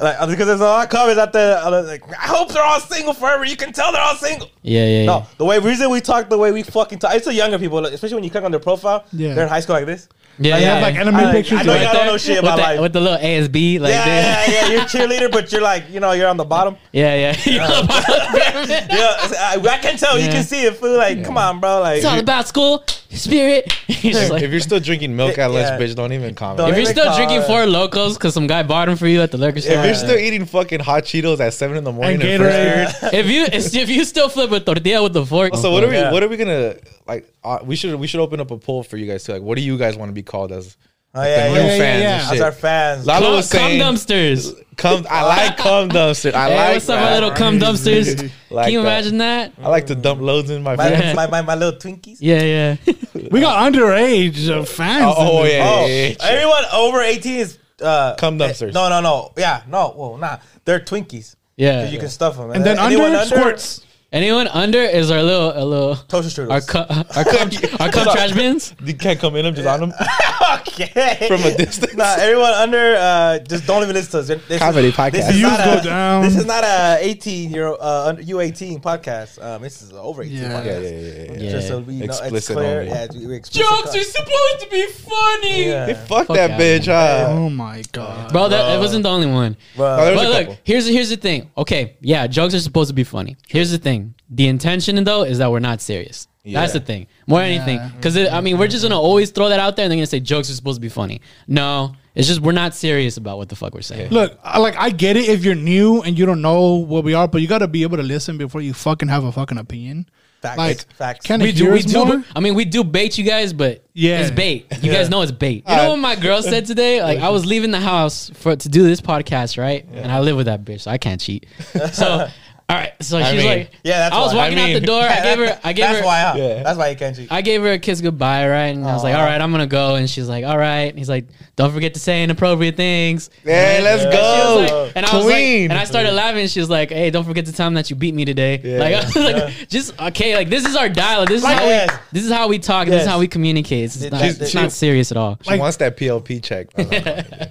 like 0.00 0.16
because 0.28 0.46
there's 0.46 0.60
a 0.60 0.64
lot 0.64 0.84
of 0.84 0.90
comments 0.90 1.18
out 1.20 1.32
there. 1.32 1.58
uh, 1.58 1.82
Like, 1.82 2.02
I 2.10 2.26
hope 2.26 2.52
they're 2.52 2.62
all 2.62 2.80
single 2.80 3.14
forever. 3.14 3.44
You 3.44 3.56
can 3.56 3.72
tell 3.72 3.92
they're 3.92 4.00
all 4.02 4.16
single. 4.16 4.48
Yeah, 4.62 4.84
yeah, 4.84 4.98
yeah. 5.00 5.06
No, 5.06 5.26
the 5.38 5.44
way 5.44 5.58
reason 5.58 5.90
we 5.90 6.00
talk 6.00 6.28
the 6.28 6.38
way 6.38 6.50
we 6.52 6.62
fucking 6.62 6.98
talk. 6.98 7.14
It's 7.14 7.26
the 7.26 7.34
younger 7.34 7.58
people, 7.58 7.80
like, 7.82 7.92
especially 7.92 8.16
when 8.16 8.24
you 8.24 8.30
click 8.30 8.44
on 8.44 8.50
their 8.50 8.60
profile. 8.60 9.04
Yeah. 9.12 9.34
they're 9.34 9.44
in 9.44 9.50
high 9.50 9.60
school 9.60 9.74
like 9.76 9.86
this. 9.86 10.08
Yeah, 10.38 10.54
Like, 10.54 10.62
yeah. 10.62 10.74
have, 10.74 10.82
like, 10.82 10.94
I- 10.96 11.00
anime 11.00 11.14
I, 11.16 11.32
pictures 11.32 11.58
I 11.58 11.62
know 11.62 11.72
right 11.74 11.82
y'all 11.82 11.92
don't 11.92 12.06
know 12.06 12.16
shit 12.16 12.36
with 12.42 12.44
about 12.44 12.56
the, 12.56 12.62
life. 12.62 12.80
with 12.80 12.92
the 12.94 13.00
little 13.00 13.18
ASB, 13.18 13.80
like 13.80 13.90
yeah, 13.90 14.04
there. 14.04 14.22
yeah, 14.22 14.46
yeah. 14.48 14.68
You're 14.72 14.80
a 14.80 14.84
cheerleader, 14.84 15.30
but 15.30 15.52
you're 15.52 15.60
like, 15.62 15.84
you 15.90 16.00
know, 16.00 16.12
you're 16.12 16.28
on 16.28 16.36
the 16.38 16.44
bottom. 16.44 16.76
yeah, 16.92 17.14
yeah. 17.14 17.36
You 17.44 17.58
know 17.58 17.80
about 17.84 18.04
it. 18.08 18.90
Yeah, 18.90 19.38
I, 19.38 19.58
I 19.62 19.78
can 19.78 19.96
tell. 19.98 20.18
You 20.18 20.28
can 20.30 20.42
see 20.42 20.62
it. 20.64 20.76
Feel 20.76 20.96
like, 20.96 21.22
come 21.24 21.36
on, 21.36 21.60
bro. 21.60 21.80
Like, 21.80 21.98
It's 21.98 22.06
all 22.06 22.18
about 22.18 22.48
school, 22.48 22.82
spirit. 23.10 23.72
Like- 24.02 24.42
if 24.42 24.50
you're 24.50 24.60
still 24.60 24.80
drinking 24.80 25.14
milk 25.14 25.38
at 25.38 25.46
lunch, 25.50 25.66
Yeah. 25.68 25.78
bitch, 25.78 25.94
don't 25.94 26.12
even 26.12 26.34
comment. 26.34 26.58
Don't 26.58 26.70
if 26.70 26.76
you're 26.76 26.86
still 26.86 27.14
drinking 27.14 27.42
it. 27.42 27.46
four 27.46 27.66
locals 27.66 28.16
because 28.16 28.34
some 28.34 28.46
guy 28.48 28.62
bought 28.64 28.86
them 28.86 28.96
for 28.96 29.06
you 29.06 29.20
at 29.20 29.30
the 29.30 29.38
liquor 29.38 29.60
store, 29.60 29.74
if 29.78 29.84
you're 29.84 29.94
still 29.94 30.18
eating 30.18 30.44
fucking 30.46 30.80
hot 30.80 31.04
Cheetos 31.04 31.38
at 31.38 31.52
seven 31.54 31.76
in 31.76 31.84
the 31.84 31.92
morning, 31.92 32.20
And 32.22 32.42
Gatorade. 32.42 33.12
if 33.12 33.26
you 33.26 33.46
if 33.52 33.88
you 33.88 34.04
still 34.04 34.28
flip 34.28 34.50
a 34.50 34.58
tortilla 34.60 35.02
with 35.04 35.12
the 35.12 35.24
fork, 35.24 35.54
so 35.56 35.70
what 35.70 35.84
are 35.84 35.88
we? 35.88 36.00
What 36.12 36.22
are 36.24 36.28
we 36.28 36.36
gonna 36.36 36.74
like? 37.14 37.32
Uh, 37.44 37.58
we 37.64 37.76
should 37.76 37.94
we 37.98 38.06
should 38.06 38.20
open 38.20 38.40
up 38.40 38.50
a 38.50 38.58
poll 38.58 38.82
for 38.82 38.96
you 38.96 39.06
guys 39.06 39.24
too. 39.24 39.32
Like, 39.32 39.42
what 39.42 39.56
do 39.56 39.62
you 39.62 39.78
guys 39.78 39.96
want 39.96 40.08
to 40.08 40.14
be 40.14 40.22
called 40.22 40.52
as? 40.52 40.76
oh 41.14 41.22
yeah, 41.22 41.48
the 41.48 41.54
yeah, 41.54 41.62
new 41.62 41.68
yeah, 41.68 41.78
fans 41.78 42.02
yeah, 42.02 42.26
yeah. 42.26 42.32
As 42.32 42.40
our 42.40 42.52
fans. 42.52 43.06
Lalo 43.06 43.26
cum, 43.26 43.36
was 43.36 43.52
cum 43.52 43.60
saying, 43.60 43.80
dumpsters. 43.80 44.64
Cum, 44.76 45.06
I 45.10 45.22
like 45.24 45.56
cum 45.56 45.88
dumpsters. 45.90 46.34
I 46.34 46.48
Hey, 46.48 46.56
like 46.56 46.72
what's 46.74 46.88
up, 46.88 47.00
my 47.00 47.14
little 47.14 47.30
cum 47.32 47.58
dumpsters? 47.58 48.30
Like 48.52 48.66
Can 48.66 48.72
you 48.74 48.82
that. 48.82 48.86
imagine 48.86 49.18
that? 49.18 49.52
I 49.62 49.68
like 49.70 49.86
to 49.86 49.94
dump 49.94 50.20
loads 50.20 50.50
in 50.50 50.62
my. 50.62 50.76
My, 50.76 50.88
friends. 50.90 51.16
my, 51.16 51.26
my, 51.26 51.40
my 51.40 51.54
little 51.54 51.80
Twinkies. 51.80 52.18
Yeah, 52.20 52.42
yeah. 52.42 52.76
we 53.30 53.40
got 53.40 53.72
underage 53.72 54.46
uh, 54.50 54.62
fans. 54.64 55.04
Oh, 55.06 55.40
oh, 55.40 55.44
yeah, 55.44 55.66
Oh, 55.66 55.86
yeah, 55.86 56.08
yeah. 56.08 56.14
everyone 56.20 56.64
over 56.74 57.00
18 57.00 57.38
is 57.38 57.58
uh, 57.80 58.14
Cum 58.16 58.38
dumpsters. 58.38 58.74
No, 58.74 58.90
no, 58.90 59.00
no. 59.00 59.32
Yeah, 59.38 59.62
no. 59.66 59.94
Well, 59.96 60.18
nah. 60.18 60.36
They're 60.66 60.80
Twinkies. 60.80 61.34
Yeah. 61.56 61.88
You 61.88 61.98
can 61.98 62.10
stuff 62.10 62.36
them. 62.36 62.50
And 62.50 62.62
then 62.62 62.78
under 62.78 63.24
squirts. 63.24 63.86
Anyone 64.12 64.46
under 64.48 64.82
is 64.82 65.10
our 65.10 65.22
little 65.22 65.52
a 65.56 65.64
little 65.64 65.96
Toaster 65.96 66.50
our 66.52 66.58
strudels. 66.60 66.68
cu- 66.68 67.18
our 67.18 67.24
cum, 67.24 67.76
our 67.80 67.90
cum 67.90 68.04
trash 68.14 68.32
bins. 68.32 68.74
You 68.84 68.92
can't 68.94 69.18
come 69.18 69.36
in. 69.36 69.46
I'm 69.46 69.54
just 69.54 69.66
on 69.66 69.80
them. 69.80 69.92
okay. 70.58 71.24
From 71.28 71.40
a 71.42 71.56
distance. 71.56 71.94
Nah, 71.94 72.16
everyone 72.18 72.52
under, 72.52 72.94
uh, 72.96 73.38
just 73.38 73.66
don't 73.66 73.82
even 73.82 73.94
listen 73.94 74.10
to 74.22 74.34
us. 74.34 74.40
This 74.48 74.58
Comedy 74.58 74.88
is, 74.88 74.94
podcast. 74.94 75.12
This 75.12 75.28
is, 75.30 75.36
Views 75.36 75.50
not 75.50 75.64
go 75.64 75.72
a, 75.78 75.82
down. 75.82 76.22
this 76.24 76.36
is 76.36 76.44
not 76.44 76.62
a 76.62 76.98
18 77.00 77.50
year 77.50 77.68
uh, 77.68 78.08
under- 78.08 78.22
U18 78.22 78.82
podcast. 78.82 79.42
Um, 79.42 79.62
this 79.62 79.80
is 79.80 79.92
an 79.92 79.96
over 79.98 80.22
18 80.22 80.36
Yeah. 80.36 80.48
podcast. 80.60 80.64
Yeah, 80.82 80.88
yeah, 80.90 80.90
yeah, 80.90 81.32
yeah. 81.32 81.38
Yeah. 81.40 81.50
Just 81.52 81.68
so 81.68 81.78
we 81.80 81.96
know 81.96 82.04
it's 82.04 82.20
Explicit 82.20 82.56
clear. 82.56 82.80
only. 82.80 82.90
Yeah, 82.90 83.06
we 83.28 83.34
explicit 83.36 83.70
Jokes 83.70 83.82
cut. 83.92 83.96
are 83.96 84.04
supposed 84.04 84.60
to 84.60 84.68
be 84.70 84.86
funny. 84.88 85.64
Yeah. 85.68 85.86
Hey, 85.86 85.94
fuck, 85.94 86.26
Fuck 86.26 86.36
that 86.36 86.50
out. 86.50 86.60
bitch. 86.60 86.84
huh? 86.84 87.26
Oh 87.30 87.48
my 87.48 87.82
god. 87.92 88.30
Bro, 88.30 88.48
that, 88.50 88.62
that 88.68 88.78
wasn't 88.78 89.04
the 89.04 89.08
only 89.10 89.26
one. 89.28 89.56
Bro. 89.74 89.96
There 90.04 90.14
But 90.16 90.26
a 90.26 90.28
look, 90.28 90.38
couple. 90.48 90.58
here's 90.64 90.86
here's 90.86 91.08
the 91.08 91.16
thing. 91.16 91.50
Okay, 91.56 91.96
yeah, 92.02 92.26
jokes 92.26 92.52
are 92.54 92.60
supposed 92.60 92.88
to 92.88 92.94
be 92.94 93.04
funny. 93.04 93.36
Here's 93.48 93.70
the 93.70 93.78
thing. 93.78 94.01
The 94.34 94.48
intention 94.48 95.02
though 95.04 95.22
is 95.24 95.38
that 95.38 95.50
we're 95.50 95.60
not 95.60 95.80
serious. 95.80 96.26
That's 96.44 96.72
the 96.72 96.80
thing. 96.80 97.06
More 97.28 97.38
than 97.38 97.50
anything, 97.50 97.78
mm-hmm. 97.78 97.96
because 97.96 98.16
I 98.16 98.40
mean, 98.40 98.58
we're 98.58 98.66
just 98.66 98.82
gonna 98.82 99.00
always 99.00 99.30
throw 99.30 99.48
that 99.48 99.60
out 99.60 99.76
there, 99.76 99.84
and 99.84 99.92
they're 99.92 99.98
gonna 99.98 100.06
say 100.06 100.18
jokes 100.18 100.50
are 100.50 100.54
supposed 100.54 100.78
to 100.78 100.80
be 100.80 100.88
funny. 100.88 101.20
No, 101.46 101.94
it's 102.16 102.26
just 102.26 102.40
we're 102.40 102.50
not 102.52 102.74
serious 102.74 103.16
about 103.16 103.38
what 103.38 103.48
the 103.48 103.54
fuck 103.54 103.74
we're 103.74 103.82
saying. 103.82 104.10
Look, 104.10 104.36
I- 104.42 104.58
like 104.58 104.76
I 104.76 104.90
get 104.90 105.16
it 105.16 105.28
if 105.28 105.44
you're 105.44 105.54
new 105.54 106.02
and 106.02 106.18
you 106.18 106.26
don't 106.26 106.42
know 106.42 106.74
what 106.74 107.04
we 107.04 107.14
are, 107.14 107.28
but 107.28 107.42
you 107.42 107.46
got 107.46 107.58
to 107.58 107.68
be 107.68 107.82
able 107.84 107.98
to 107.98 108.02
listen 108.02 108.38
before 108.38 108.60
you 108.60 108.74
fucking 108.74 109.08
have 109.08 109.22
a 109.22 109.30
fucking 109.30 109.58
opinion. 109.58 110.08
Facts. 110.42 110.58
Like, 110.58 110.92
Facts. 110.94 111.24
Can 111.26 111.40
We 111.40 111.52
do, 111.52 111.70
we 111.70 111.82
do. 111.82 112.04
more? 112.04 112.24
I 112.34 112.40
mean, 112.40 112.56
we 112.56 112.64
do 112.64 112.82
bait 112.82 113.16
you 113.16 113.22
guys, 113.22 113.52
but 113.52 113.84
Yeah. 113.94 114.22
it's 114.22 114.32
bait. 114.32 114.66
You 114.82 114.90
guys 114.90 115.08
know 115.08 115.22
it's 115.22 115.30
bait. 115.30 115.62
You 115.68 115.76
know 115.76 115.90
what 115.90 116.00
my 116.00 116.16
girl 116.16 116.42
said 116.42 116.66
today? 116.66 117.00
Like, 117.00 117.20
I 117.20 117.28
was 117.28 117.46
leaving 117.46 117.70
the 117.70 117.78
house 117.78 118.28
for 118.34 118.56
to 118.56 118.68
do 118.68 118.82
this 118.82 119.00
podcast, 119.00 119.56
right? 119.56 119.86
And 119.92 120.10
I 120.10 120.18
live 120.18 120.36
with 120.36 120.46
that 120.46 120.64
bitch, 120.64 120.80
so 120.80 120.90
I 120.90 120.98
can't 120.98 121.20
cheat. 121.20 121.46
So, 121.92 122.26
all 122.72 122.78
right. 122.78 122.92
So 123.00 123.18
I 123.18 123.30
she's 123.30 123.38
mean, 123.42 123.46
like, 123.58 123.70
yeah, 123.84 123.98
that's 123.98 124.14
I 124.14 124.20
was 124.20 124.32
why. 124.32 124.44
walking 124.48 124.58
I 124.58 124.62
out 124.62 124.66
the 124.68 124.72
mean- 124.74 124.82
door. 124.84 125.02
I 125.02 125.20
gave 125.22 125.38
her. 125.38 125.60
I 125.62 125.72
gave 125.74 125.82
That's 125.84 125.98
her. 125.98 126.04
why. 126.06 126.20
Huh? 126.22 126.34
Yeah. 126.36 126.62
That's 126.62 126.78
why 126.78 126.88
you 126.88 126.96
can't 126.96 127.14
cheat. 127.16 127.30
I 127.30 127.42
gave 127.42 127.60
her 127.62 127.72
a 127.72 127.78
kiss 127.78 128.00
goodbye, 128.00 128.48
right? 128.48 128.68
And 128.74 128.86
I 128.86 128.94
was 128.94 129.02
like, 129.02 129.14
all 129.14 129.22
right, 129.24 129.40
I'm 129.40 129.50
gonna 129.50 129.66
go. 129.66 129.96
And 129.96 130.08
she's 130.08 130.28
like, 130.28 130.44
all 130.44 130.56
right. 130.56 130.88
And 130.88 130.98
he's 130.98 131.08
like, 131.08 131.26
don't 131.56 131.72
forget 131.72 131.94
to 131.94 132.00
say 132.00 132.22
inappropriate 132.24 132.76
things. 132.76 133.28
Hey, 133.44 133.82
let's 133.82 134.02
Yeah. 134.04 134.08
And 134.08 134.14
she 134.14 134.62
was 134.62 134.70
go. 134.70 134.82
like- 134.84 134.92
and 134.96 135.06
I 135.06 135.16
was 135.16 135.24
like, 135.26 135.34
Queen. 135.34 135.70
and 135.70 135.78
I 135.78 135.84
started 135.84 136.12
laughing. 136.12 136.46
She 136.46 136.60
was 136.60 136.68
like, 136.70 136.90
"Hey, 136.90 137.10
don't 137.10 137.24
forget 137.24 137.46
to 137.46 137.52
tell 137.52 137.66
him 137.66 137.74
that 137.74 137.88
you 137.90 137.96
beat 137.96 138.14
me 138.14 138.24
today." 138.24 138.60
Yeah. 138.62 138.78
Like, 138.78 138.94
I 138.94 139.04
was 139.04 139.16
like, 139.16 139.68
just 139.68 140.00
okay. 140.00 140.34
Like, 140.36 140.48
this 140.50 140.64
is 140.66 140.76
our 140.76 140.88
dialogue. 140.88 141.28
This 141.28 141.42
is 141.42 141.46
how 141.48 141.60
Yes. 141.64 141.90
we. 141.90 141.96
This 142.18 142.24
is 142.26 142.32
how 142.32 142.48
we 142.48 142.58
talk. 142.58 142.88
This 142.88 143.02
is 143.02 143.08
how 143.08 143.18
we 143.18 143.26
communicate. 143.28 143.84
It's, 143.84 144.00
not, 144.10 144.20
She's- 144.20 144.40
it's 144.40 144.50
she- 144.50 144.58
not 144.58 144.72
serious 144.72 145.10
at 145.10 145.16
all. 145.16 145.38
She 145.42 145.58
wants 145.58 145.76
that 145.78 145.96
PLP 145.96 146.42
check. 146.42 146.68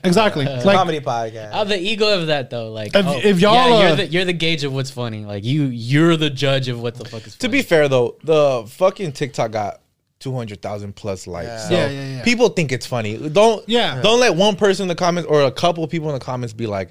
Exactly. 0.04 0.46
Uh, 0.48 0.64
like 0.66 0.76
Comedy 0.78 1.00
podcast. 1.00 1.54
I 1.54 1.64
the 1.64 1.80
ego 1.80 2.20
of 2.20 2.28
that 2.28 2.50
though. 2.50 2.72
Like, 2.72 2.92
If- 2.96 3.06
oh, 3.06 3.20
y'all, 3.38 3.80
yeah, 3.80 4.02
you're 4.04 4.26
the 4.26 4.34
gauge 4.34 4.64
of 4.64 4.74
what's 4.74 4.92
funny. 5.12 5.26
Like, 5.26 5.44
you 5.44 5.64
you're 5.66 6.18
the 6.18 6.30
judge 6.30 6.68
of 6.68 6.82
what 6.82 6.96
the 6.96 7.06
fuck 7.06 7.26
is. 7.28 7.36
Funny. 7.36 7.40
to 7.40 7.50
be 7.50 7.62
fair 7.62 7.88
though, 7.90 8.18
the 8.24 8.66
fucking 8.68 9.12
TikTok 9.14 9.52
got 9.52 9.82
two 10.20 10.36
hundred 10.36 10.62
thousand 10.62 10.96
plus 10.96 11.28
likes. 11.28 11.48
Yeah. 11.48 11.68
So 11.68 11.74
Yeah, 11.74 11.88
yeah, 11.90 12.08
yeah. 12.18 12.24
people 12.24 12.50
think 12.50 12.72
it's 12.72 12.86
funny. 12.86 13.18
Don't 13.30 13.68
Yeah. 13.68 14.02
Don't 14.02 14.20
let 14.20 14.36
one 14.36 14.56
person 14.56 14.84
in 14.84 14.88
the 14.88 14.96
comments 14.96 15.28
or 15.30 15.44
a 15.44 15.52
couple 15.52 15.88
people 15.88 16.10
in 16.10 16.14
the 16.14 16.24
comments 16.24 16.54
be 16.54 16.68
like, 16.68 16.90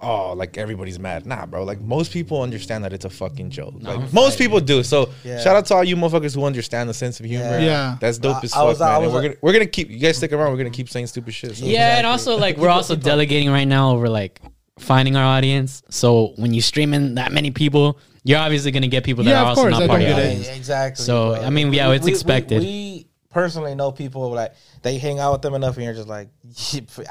"Oh, 0.00 0.34
like 0.34 0.58
everybody's 0.58 0.98
mad." 0.98 1.24
Nah, 1.24 1.46
bro. 1.46 1.64
Like 1.64 1.80
most 1.80 2.12
people 2.12 2.42
understand 2.42 2.84
that 2.84 2.92
it's 2.92 3.06
a 3.06 3.10
fucking 3.10 3.50
joke. 3.50 3.74
like 3.80 4.12
most 4.12 4.38
people 4.38 4.60
do. 4.60 4.82
So 4.82 5.08
Yeah. 5.24 5.40
shout 5.40 5.56
out 5.56 5.64
to 5.66 5.74
all 5.76 5.84
you 5.84 5.96
motherfuckers 5.96 6.34
who 6.34 6.44
understand 6.44 6.90
the 6.90 6.94
sense 6.94 7.18
of 7.20 7.26
humor. 7.26 7.58
Yeah. 7.58 7.60
Yeah. 7.60 7.96
that's 8.00 8.18
dope 8.18 8.36
I- 8.36 8.40
as 8.44 8.52
fuck, 8.52 8.64
was- 8.66 8.80
man. 8.80 9.00
We're 9.12 9.22
gonna 9.22 9.34
we're 9.40 9.52
gonna 9.54 9.66
keep 9.66 9.88
you 9.90 9.98
guys 9.98 10.18
stick 10.18 10.32
around. 10.32 10.50
We're 10.52 10.58
gonna 10.58 10.70
keep 10.70 10.90
saying 10.90 11.06
stupid 11.06 11.32
shit. 11.32 11.56
So. 11.56 11.64
Yeah, 11.64 11.96
and 11.96 12.06
also 12.06 12.36
like 12.36 12.58
we're 12.58 12.68
also 12.68 12.94
delegating 12.96 13.48
right 13.50 13.64
now 13.66 13.92
over 13.92 14.08
like 14.10 14.40
finding 14.78 15.16
our 15.16 15.24
audience. 15.24 15.82
So 15.90 16.32
when 16.36 16.54
you 16.54 16.60
stream 16.60 16.94
in 16.94 17.14
that 17.16 17.32
many 17.32 17.50
people, 17.50 17.98
you're 18.24 18.38
obviously 18.38 18.70
gonna 18.70 18.88
get 18.88 19.04
people 19.04 19.24
that 19.24 19.30
Yeah, 19.30 19.42
are 19.42 19.46
also 19.46 19.62
course, 19.62 19.72
not 19.72 19.82
I 19.82 19.86
part 19.86 20.00
of 20.02 20.08
don't 20.08 20.16
your 20.16 20.24
it. 20.26 20.30
audience. 20.38 20.56
Exactly. 20.56 21.04
So, 21.04 21.34
bro. 21.36 21.44
I 21.44 21.50
mean, 21.50 21.72
yeah, 21.72 21.90
it's 21.92 22.04
We- 22.04 22.10
we- 22.10 22.14
expected. 22.14 22.60
We, 22.62 23.04
personally 23.30 23.74
know 23.74 23.92
people 23.92 24.30
like 24.30 24.52
they 24.82 24.96
hang 24.98 25.20
out 25.20 25.32
with 25.32 25.42
them 25.42 25.54
enough, 25.54 25.76
and 25.76 25.84
you're 25.84 25.92
just 25.94 26.08
like, 26.08 26.28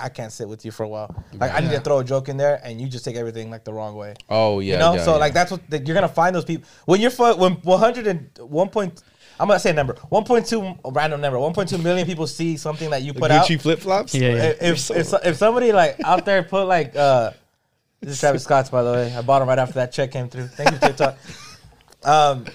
I 0.01 0.09
can't 0.09 0.31
sit 0.33 0.49
with 0.49 0.65
you 0.65 0.71
for 0.71 0.83
a 0.83 0.87
while. 0.87 1.15
Like 1.39 1.53
I 1.53 1.59
need 1.59 1.69
to 1.71 1.79
throw 1.79 1.99
a 1.99 2.03
joke 2.03 2.27
in 2.27 2.37
there, 2.37 2.59
and 2.63 2.81
you 2.81 2.87
just 2.87 3.05
take 3.05 3.15
everything 3.15 3.51
like 3.51 3.63
the 3.63 3.71
wrong 3.71 3.95
way. 3.95 4.15
Oh 4.27 4.59
yeah. 4.59 4.73
you 4.73 4.79
know, 4.79 4.95
yeah, 4.95 5.03
so 5.03 5.11
yeah. 5.11 5.17
like 5.19 5.33
that's 5.33 5.51
what 5.51 5.61
that 5.69 5.87
you're 5.87 5.93
gonna 5.93 6.07
find 6.09 6.35
those 6.35 6.43
people 6.43 6.67
when 6.85 6.99
you're 7.01 7.11
fu- 7.11 7.35
when 7.35 7.53
100 7.53 8.07
and 8.07 8.29
1 8.39 8.69
point. 8.69 9.01
I'm 9.39 9.47
gonna 9.47 9.59
say 9.59 9.69
a 9.69 9.73
number 9.73 9.93
1.2 10.11 10.79
random 10.95 11.21
number 11.21 11.37
1.2 11.37 11.81
million 11.83 12.07
people 12.07 12.25
see 12.25 12.57
something 12.57 12.89
that 12.89 13.03
you 13.03 13.13
The 13.13 13.19
put 13.19 13.29
out. 13.31 13.45
Gucci 13.45 13.61
flip 13.61 13.79
flops. 13.79 14.15
Yeah, 14.15 14.29
yeah. 14.29 14.53
If, 14.59 14.89
if, 14.89 15.13
if 15.23 15.37
somebody 15.37 15.71
like 15.71 15.97
out 16.03 16.25
there 16.25 16.41
put 16.41 16.65
like 16.65 16.95
uh 16.95 17.31
this 18.01 18.11
is 18.13 18.19
Travis 18.19 18.43
Scott's 18.43 18.69
by 18.69 18.83
the 18.83 18.91
way. 18.91 19.13
I 19.15 19.21
bought 19.21 19.41
him 19.41 19.47
right 19.47 19.59
after 19.59 19.75
that 19.75 19.91
check 19.91 20.11
came 20.11 20.29
through. 20.29 20.47
Thank 20.47 20.71
you, 20.71 20.79
TikTok. 20.79 21.17
Um, 22.03 22.45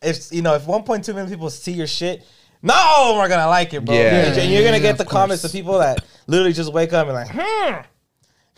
if 0.00 0.32
you 0.32 0.42
know 0.42 0.54
if 0.54 0.64
1.2 0.64 1.08
million 1.08 1.28
people 1.28 1.50
see 1.50 1.72
your 1.72 1.86
shit, 1.86 2.24
no, 2.62 3.14
we're 3.18 3.28
gonna 3.28 3.48
like 3.48 3.74
it, 3.74 3.84
bro. 3.84 3.94
Yeah. 3.94 4.26
and 4.26 4.50
you're 4.52 4.62
gonna 4.62 4.76
Yeah, 4.76 4.82
get 4.82 4.98
the 4.98 5.04
comments 5.04 5.44
of 5.44 5.52
people 5.52 5.78
that 5.80 6.04
literally 6.26 6.52
just 6.52 6.72
wake 6.72 6.92
up 6.92 7.06
and 7.08 7.14
like, 7.14 7.28
hmm. 7.28 7.80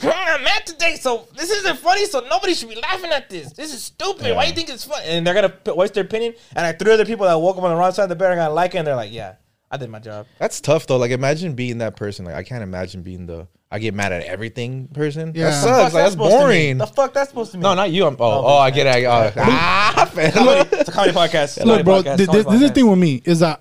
hmm, 0.00 0.10
I'm 0.12 0.44
mad 0.44 0.66
today, 0.66 0.96
so 0.96 1.26
this 1.34 1.50
isn't 1.50 1.78
funny. 1.78 2.04
So 2.06 2.20
nobody 2.20 2.54
should 2.54 2.68
be 2.68 2.76
laughing 2.76 3.10
at 3.10 3.30
this. 3.30 3.52
This 3.52 3.72
is 3.72 3.82
stupid. 3.84 4.36
Why 4.36 4.44
do 4.44 4.50
you 4.50 4.54
think 4.54 4.68
it's 4.68 4.84
funny? 4.84 5.06
And 5.06 5.26
they're 5.26 5.34
gonna 5.34 5.54
voice 5.74 5.90
their 5.90 6.04
opinion. 6.04 6.34
And 6.54 6.66
like 6.66 6.78
three 6.78 6.92
other 6.92 7.06
people 7.06 7.26
that 7.26 7.34
woke 7.34 7.56
up 7.56 7.62
on 7.62 7.70
the 7.70 7.76
wrong 7.76 7.92
side 7.92 8.04
of 8.04 8.08
the 8.10 8.16
bed 8.16 8.32
are 8.32 8.36
gonna 8.36 8.52
like 8.54 8.74
it, 8.74 8.78
and 8.78 8.86
they're 8.86 8.96
like, 8.96 9.12
"Yeah, 9.12 9.36
I 9.70 9.76
did 9.78 9.88
my 9.88 9.98
job." 9.98 10.26
That's 10.38 10.60
tough 10.60 10.86
though. 10.86 10.98
Like 10.98 11.10
imagine 11.10 11.54
being 11.54 11.78
that 11.78 11.96
person. 11.96 12.26
Like 12.26 12.34
I 12.34 12.42
can't 12.42 12.62
imagine 12.62 13.02
being 13.02 13.24
the 13.26 13.48
I 13.70 13.80
get 13.80 13.92
mad 13.92 14.12
at 14.12 14.22
everything 14.24 14.86
person. 14.88 15.32
Yeah. 15.34 15.46
That 15.50 15.62
sucks. 15.62 15.94
Like 15.94 16.04
that's 16.04 16.12
supposed 16.12 16.30
to 16.30 16.36
mean? 16.38 16.46
boring. 16.46 16.78
The 16.78 16.86
fuck 16.86 17.12
that's 17.12 17.30
supposed 17.30 17.50
to 17.52 17.56
mean? 17.56 17.62
No, 17.62 17.74
not 17.74 17.90
you. 17.90 18.06
I'm, 18.06 18.14
oh, 18.20 18.24
Oh, 18.24 18.42
oh, 18.46 18.58
I 18.58 18.70
get 18.70 18.86
it. 18.86 18.90
I, 19.06 19.26
uh, 19.26 19.32
ah, 19.36 20.10
fam. 20.12 20.30
it's 20.70 20.88
a 20.88 20.92
comedy 20.92 21.12
podcast. 21.12 21.64
Look, 21.64 21.84
bro, 21.84 22.02
podcast, 22.02 22.16
th- 22.18 22.28
comedy 22.28 22.44
th- 22.44 22.52
this 22.52 22.62
is 22.62 22.68
the 22.68 22.74
thing 22.74 22.88
with 22.88 22.98
me 23.00 23.20
is 23.24 23.40
that 23.40 23.60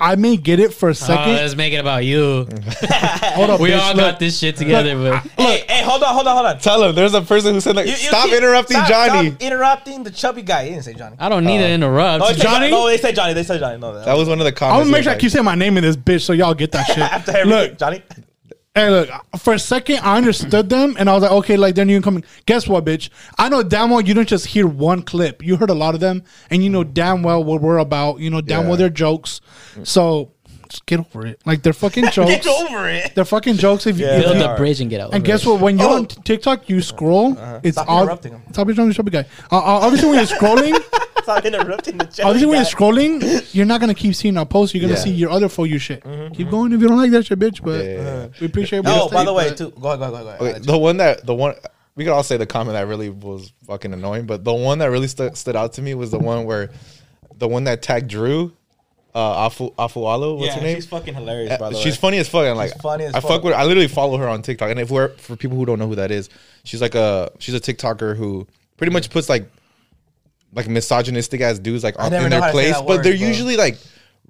I 0.00 0.16
may 0.16 0.36
get 0.36 0.58
it 0.58 0.74
for 0.74 0.88
a 0.88 0.90
Oh, 0.90 0.94
second. 0.94 1.34
let's 1.34 1.54
make 1.54 1.72
it 1.72 1.76
about 1.76 2.04
you. 2.04 2.48
Hold 3.36 3.50
up, 3.50 3.60
We 3.60 3.70
bitch, 3.70 3.78
all 3.80 3.90
look. 3.94 3.96
got 3.98 4.18
this 4.18 4.36
shit 4.36 4.56
together, 4.56 4.96
but 4.96 5.22
Hey, 5.40 5.64
hey, 5.68 5.84
hold 5.84 6.02
on, 6.02 6.12
hold 6.12 6.26
on, 6.26 6.34
hold 6.34 6.46
on. 6.46 6.58
Tell 6.58 6.82
him 6.82 6.94
there's 6.96 7.14
a 7.14 7.22
person 7.22 7.54
who 7.54 7.60
said 7.60 7.76
like, 7.76 7.86
You- 7.86 7.92
you 7.92 7.98
stop 7.98 8.24
keep- 8.24 8.38
interrupting 8.38 8.78
stop- 8.78 8.88
Johnny. 8.88 9.28
Stop 9.30 9.42
interrupting 9.42 10.02
the 10.02 10.10
chubby 10.10 10.42
guy. 10.42 10.64
He 10.64 10.70
didn't 10.70 10.84
say 10.84 10.94
Johnny. 10.94 11.14
I 11.20 11.28
don't 11.28 11.44
need 11.44 11.58
to 11.58 11.68
interrupt. 11.70 12.24
No, 12.24 12.32
Johnny? 12.32 12.68
No, 12.70 12.88
they 12.88 12.98
said 12.98 13.14
Johnny. 13.14 13.32
They 13.34 13.44
said 13.44 13.60
Johnny. 13.60 13.78
No, 13.78 13.94
that 14.02 14.16
was 14.16 14.28
one 14.28 14.40
of 14.40 14.44
the 14.44 14.50
comments. 14.50 14.78
I'm 14.78 14.82
gonna 14.86 14.92
make 14.92 15.04
sure 15.04 15.12
I 15.12 15.18
keep 15.18 15.30
saying 15.30 15.44
my 15.44 15.54
name 15.54 15.76
in 15.76 15.84
this 15.84 15.96
bitch 15.96 16.22
so 16.22 16.32
y'all 16.32 16.54
get 16.54 16.72
that 16.72 16.86
shit. 16.88 16.98
after 16.98 17.36
everything. 17.36 17.50
look, 17.70 17.78
Johnny. 17.78 18.02
Hey, 18.74 18.88
look, 18.88 19.10
for 19.38 19.52
a 19.52 19.58
second, 19.58 19.98
I 19.98 20.16
understood 20.16 20.70
them, 20.70 20.96
and 20.98 21.10
I 21.10 21.12
was 21.12 21.22
like, 21.22 21.30
okay, 21.32 21.58
like, 21.58 21.74
they're 21.74 21.84
new 21.84 21.96
and 21.96 22.02
coming. 22.04 22.24
Guess 22.46 22.66
what, 22.66 22.86
bitch? 22.86 23.10
I 23.36 23.50
know 23.50 23.62
damn 23.62 23.90
well 23.90 24.00
you 24.00 24.14
didn't 24.14 24.28
just 24.30 24.46
hear 24.46 24.66
one 24.66 25.02
clip. 25.02 25.44
You 25.44 25.56
heard 25.56 25.68
a 25.68 25.74
lot 25.74 25.92
of 25.92 26.00
them, 26.00 26.22
and 26.48 26.64
you 26.64 26.70
know 26.70 26.82
damn 26.82 27.22
well 27.22 27.44
what 27.44 27.60
we're 27.60 27.76
about. 27.76 28.20
You 28.20 28.30
know 28.30 28.40
damn 28.40 28.62
Yeah. 28.62 28.68
well 28.68 28.76
they're 28.78 28.88
jokes. 28.88 29.42
So, 29.82 30.32
just 30.70 30.86
get 30.86 31.00
over 31.00 31.26
it. 31.26 31.38
Like, 31.44 31.62
they're 31.62 31.74
fucking 31.74 32.04
jokes. 32.12 32.30
Get 32.30 32.46
over 32.46 32.88
it. 32.88 33.14
They're 33.14 33.26
fucking 33.26 33.56
jokes. 33.58 33.86
If, 33.86 33.98
you 33.98 34.06
Yeah. 34.06 34.16
if 34.16 34.24
build 34.24 34.36
you, 34.38 34.42
the 34.42 34.54
bridge 34.56 34.80
and 34.80 34.88
get 34.88 35.02
out. 35.02 35.12
and 35.12 35.22
guess 35.22 35.44
what? 35.44 35.60
When 35.60 35.78
you're 35.78 35.90
Oh. 35.90 35.96
on 35.96 36.06
TikTok, 36.06 36.70
you 36.70 36.80
scroll. 36.80 37.36
It's 37.62 37.76
Stop 37.76 37.90
all. 37.90 38.02
interrupting 38.04 38.32
him. 38.32 38.42
Stop 38.52 38.68
interrupting 38.70 38.88
the 38.88 38.94
chubby 38.94 39.10
guy. 39.10 39.26
Uh, 39.50 39.58
uh, 39.58 39.60
obviously, 39.84 40.08
when 40.08 40.16
you're 40.16 40.26
scrolling, 40.38 40.82
Stop 41.24 41.44
interrupting 41.44 41.98
the 41.98 42.04
chubby 42.04 42.22
obviously 42.22 42.46
when 42.48 42.62
guy. 42.62 42.68
you're 42.68 42.70
scrolling, 43.20 43.54
you're 43.54 43.66
not 43.66 43.80
gonna 43.80 43.94
keep 43.94 44.14
seeing 44.14 44.36
our 44.36 44.46
posts. 44.46 44.74
You're 44.74 44.82
gonna 44.82 44.94
Yeah. 44.94 45.00
see 45.00 45.10
your 45.10 45.30
other 45.30 45.48
for 45.48 45.66
you 45.66 45.78
shit. 45.78 46.02
Keep 46.34 46.50
going 46.50 46.72
if 46.72 46.80
you 46.80 46.88
don't 46.88 46.96
like 46.98 47.10
that 47.12 47.26
shit, 47.26 47.38
bitch. 47.38 47.62
But 47.62 47.84
Yeah, 47.84 47.90
yeah, 47.92 48.02
yeah. 48.22 48.26
we 48.40 48.46
appreciate. 48.46 48.82
No, 48.84 49.04
what 49.06 49.12
by 49.12 49.24
the 49.24 49.30
say, 49.30 49.34
way, 49.36 49.48
but- 49.50 49.56
too. 49.58 49.70
Go 49.80 49.88
ahead, 49.88 49.98
go 50.00 50.04
ahead, 50.14 50.38
go 50.38 50.44
ahead. 50.44 50.56
Okay, 50.56 50.66
the 50.66 50.78
one 50.78 50.96
that 50.98 51.24
the 51.26 51.34
one 51.34 51.54
we 51.94 52.04
could 52.04 52.12
all 52.12 52.22
say 52.22 52.36
the 52.36 52.46
comment 52.46 52.72
that 52.74 52.86
really 52.86 53.10
was 53.10 53.52
fucking 53.66 53.92
annoying, 53.92 54.24
but 54.26 54.44
the 54.44 54.54
one 54.54 54.78
that 54.78 54.86
really 54.86 55.08
stu- 55.08 55.30
stood 55.34 55.56
out 55.56 55.74
to 55.74 55.82
me 55.82 55.94
was 55.94 56.10
the 56.10 56.18
one 56.18 56.44
where 56.46 56.70
the 57.36 57.46
one 57.48 57.64
that 57.64 57.82
tagged 57.82 58.08
Drew, 58.08 58.52
uh, 59.14 59.48
Afu 59.48 59.74
Afualo. 59.74 60.36
What's 60.38 60.46
yeah, 60.48 60.54
her 60.54 60.60
name? 60.62 60.76
she's 60.76 60.86
fucking 60.86 61.12
hilarious. 61.14 61.58
By 61.58 61.66
Uh, 61.66 61.70
the 61.70 61.76
she's 61.76 61.94
way. 61.94 62.00
funny 62.00 62.18
as 62.18 62.28
fuck. 62.28 62.46
And 62.46 62.56
like, 62.56 62.80
funny 62.80 63.04
as 63.04 63.14
I 63.14 63.20
fuck. 63.20 63.30
fuck 63.30 63.44
with. 63.44 63.52
I 63.54 63.64
literally 63.64 63.88
follow 63.88 64.16
her 64.16 64.26
on 64.28 64.40
TikTok. 64.42 64.70
And 64.70 64.80
if 64.80 64.90
we're 64.90 65.08
for 65.18 65.36
people 65.36 65.56
who 65.58 65.66
don't 65.66 65.78
know 65.78 65.86
who 65.88 65.96
that 65.96 66.10
is, 66.10 66.30
she's 66.64 66.80
like 66.80 66.94
a 66.94 67.30
she's 67.38 67.54
a 67.54 67.60
TikToker 67.60 68.16
who 68.16 68.46
pretty 68.78 68.92
much 68.92 69.10
puts 69.10 69.28
like 69.28 69.50
like 70.52 70.68
misogynistic 70.68 71.40
ass 71.40 71.58
dudes 71.58 71.82
like 71.84 71.96
in 71.98 72.10
their 72.10 72.28
to 72.28 72.50
place, 72.50 72.74
but 72.74 72.86
word, 72.86 73.04
they're 73.04 73.16
bro. 73.16 73.26
usually 73.26 73.56
like 73.56 73.78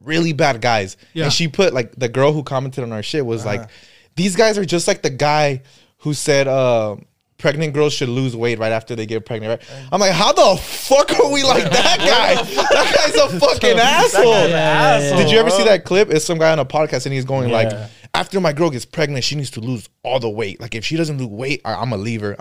really 0.00 0.33
bad 0.33 0.61
guys. 0.61 0.97
Yeah. 1.12 1.25
And 1.25 1.33
she 1.33 1.49
put 1.49 1.73
like 1.75 1.95
the 1.97 2.09
girl 2.09 2.33
who 2.33 2.43
commented 2.43 2.85
on 2.85 2.93
our 2.93 3.02
shit 3.02 3.25
was 3.26 3.45
Uh-huh. 3.47 3.57
like, 3.59 3.71
these 4.17 4.37
guys 4.37 4.59
are 4.59 4.64
just 4.64 4.87
like 4.88 5.02
the 5.02 5.11
guy 5.11 5.62
who 5.99 6.14
said. 6.14 6.49
uh 6.49 6.97
Pregnant 7.38 7.75
girls 7.75 7.93
should 7.93 8.09
lose 8.09 8.37
weight 8.37 8.61
right 8.61 8.71
after 8.71 8.95
they 8.95 9.05
get 9.05 9.26
pregnant. 9.26 9.61
Right? 9.61 9.81
I'm 9.91 9.99
like, 10.00 10.12
how 10.12 10.33
the 10.33 10.57
fuck 10.62 11.11
are 11.19 11.33
we 11.33 11.43
like 11.43 11.64
that 11.73 11.99
guy? 11.99 12.41
that 12.41 12.95
guy's 12.97 13.17
a 13.17 13.41
fucking 13.41 13.79
asshole. 13.81 14.33
guy's 14.33 14.52
asshole. 14.52 15.19
Did 15.19 15.33
you 15.33 15.38
ever 15.41 15.50
see 15.50 15.64
that 15.64 15.85
clip? 15.85 16.09
It's 16.11 16.25
some 16.25 16.38
guy 16.38 16.52
on 16.52 16.61
a 16.61 16.64
podcast 16.64 17.05
and 17.07 17.12
he's 17.12 17.25
going 17.25 17.49
Yeah. 17.50 17.57
like, 17.57 17.91
after 18.14 18.41
my 18.41 18.52
girl 18.52 18.71
gets 18.71 18.85
pregnant, 18.85 19.25
she 19.25 19.35
needs 19.35 19.50
to 19.52 19.61
lose 19.61 19.88
all 20.05 20.21
the 20.21 20.31
weight. 20.31 20.61
Like 20.61 20.76
if 20.76 20.85
she 20.85 20.95
doesn't 20.97 21.19
lose 21.19 21.26
weight, 21.26 21.62
I- 21.64 21.75
I'm 21.75 21.91
gonna 21.91 22.00
leave 22.00 22.21
her. 22.21 22.37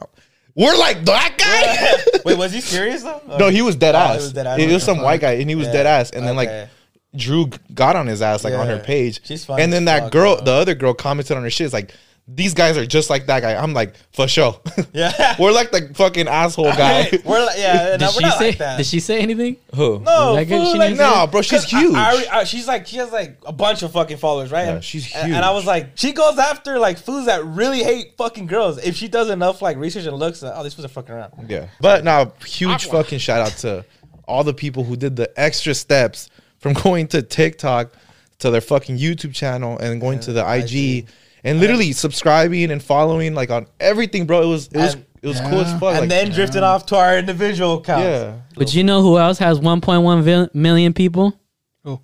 We're 0.56 0.76
like 0.78 1.06
that 1.06 1.36
guy. 1.38 2.20
Wait, 2.26 2.38
was 2.38 2.52
he 2.52 2.62
serious 2.62 3.04
though? 3.04 3.22
no, 3.40 3.50
he 3.50 3.62
was 3.62 3.76
dead 3.76 3.96
Oh, 3.96 4.00
ass. 4.00 4.18
he 4.18 4.24
was 4.24 4.34
dead 4.34 4.48
ass. 4.48 4.60
It 4.60 4.72
was 4.72 4.84
some 4.84 5.02
white 5.02 5.22
guy 5.22 5.34
and 5.34 5.50
he 5.50 5.56
was 5.56 5.68
Yeah. 5.68 5.74
dead 5.74 5.86
ass. 5.88 6.10
And 6.12 6.28
then 6.28 6.38
Okay. 6.38 6.62
like 6.62 6.70
Drew 7.16 7.50
got 7.74 7.96
on 7.96 8.08
his 8.08 8.22
ass 8.22 8.44
like 8.44 8.54
on 8.54 8.68
her 8.68 8.76
Yeah. 8.78 8.82
page. 8.84 9.22
She's 9.24 9.46
funny 9.46 9.64
and 9.64 9.72
then 9.72 9.84
as 9.84 9.86
that 9.88 10.04
fuck, 10.04 10.12
girl, 10.12 10.36
bro. 10.38 10.46
the 10.46 10.52
other 10.54 10.76
girl, 10.76 10.94
commented 10.94 11.36
on 11.38 11.44
her 11.44 11.50
shit. 11.50 11.66
It's 11.66 11.74
like 11.74 11.94
these 12.28 12.54
guys 12.54 12.78
are 12.78 12.86
just 12.86 13.10
like 13.10 13.26
that 13.26 13.42
guy. 13.42 13.56
I'm 13.56 13.74
like 13.74 13.96
for 14.14 14.28
sure. 14.28 14.60
Yeah. 14.94 15.36
we're 15.40 15.52
like 15.52 15.72
the 15.72 15.92
fucking 15.96 16.28
asshole 16.28 16.72
guy. 16.74 17.10
We're 17.26 17.46
like, 17.46 17.58
yeah, 17.58 17.92
did 17.92 18.02
no, 18.02 18.08
we're 18.08 18.12
she 18.14 18.20
not 18.22 18.38
say? 18.40 18.48
like 18.50 18.58
that. 18.58 18.78
Did 18.78 18.86
she 18.86 19.00
say 19.00 19.20
anything? 19.22 19.56
Who? 19.76 20.00
No, 20.00 20.34
Like, 20.34 20.50
fool, 20.50 20.72
she 20.72 20.78
like, 20.78 20.96
No, 20.98 21.28
bro, 21.28 21.42
She's 21.42 21.74
I- 21.74 21.80
huge. 21.80 21.96
I, 21.96 22.26
I, 22.40 22.44
she's 22.44 22.68
like, 22.68 22.88
she 22.88 22.98
has 22.98 23.12
like 23.12 23.38
a 23.46 23.54
bunch 23.54 23.84
of 23.84 23.92
fucking 23.94 24.18
followers, 24.18 24.52
right? 24.52 24.66
Yeah, 24.66 24.74
And- 24.76 24.84
she's 24.84 25.14
and- 25.16 25.34
And 25.34 25.46
I 25.46 25.52
was 25.52 25.66
like, 25.66 25.92
she 25.96 26.12
goes 26.12 26.38
after 26.38 26.78
like 26.78 26.98
fools 26.98 27.26
that 27.28 27.44
really 27.46 27.84
hate 27.84 28.16
fucking 28.18 28.48
girls. 28.48 28.78
If 28.84 28.96
she 28.96 29.08
does 29.08 29.30
enough 29.30 29.62
like 29.62 29.78
research 29.78 30.06
and 30.06 30.16
looks, 30.18 30.42
like, 30.42 30.54
oh, 30.56 30.64
these 30.64 30.74
fools 30.74 30.86
are 30.86 30.90
fucking 30.90 31.14
around. 31.16 31.50
Yeah. 31.50 31.68
But 31.80 32.04
now, 32.04 32.34
huge 32.46 32.86
fucking 32.86 33.20
shout 33.20 33.42
out 33.42 33.58
to 33.60 33.86
all 34.28 34.44
the 34.44 34.54
people 34.54 34.84
who 34.84 34.96
did 34.98 35.16
the 35.16 35.32
extra 35.40 35.74
steps 35.74 36.30
from 36.60 36.74
going 36.84 37.08
to 37.10 37.22
TikTok 37.22 37.92
to 38.40 38.50
their 38.52 38.62
fucking 38.62 38.98
YouTube 38.98 39.34
channel 39.34 39.78
and 39.80 40.02
going 40.02 40.20
to 40.22 40.34
the 40.34 40.42
IG, 40.42 41.08
and 41.44 41.60
literally 41.60 41.92
subscribing 41.92 42.72
and 42.72 42.82
following 42.84 43.34
like 43.34 43.50
on 43.52 43.68
everything, 43.80 44.26
bro. 44.26 44.42
It 44.42 44.48
was 44.48 44.68
it 44.68 44.78
was 44.78 44.94
And- 44.96 45.06
it 45.24 45.28
was 45.28 45.40
cool 45.42 45.60
as 45.62 45.72
fuck. 45.80 45.92
and 45.92 46.00
like, 46.02 46.10
then 46.10 46.32
drifting 46.32 46.64
off 46.64 46.88
to 46.88 46.96
our 46.96 47.16
individual 47.20 47.76
accounts. 47.76 48.06
yeah. 48.06 48.34
But 48.56 48.74
you 48.74 48.84
know 48.84 49.04
who 49.04 49.20
else 49.20 49.38
has 49.38 49.60
1.1 49.60 50.24
vil- 50.24 50.50
million 50.56 50.94
people? 50.94 51.34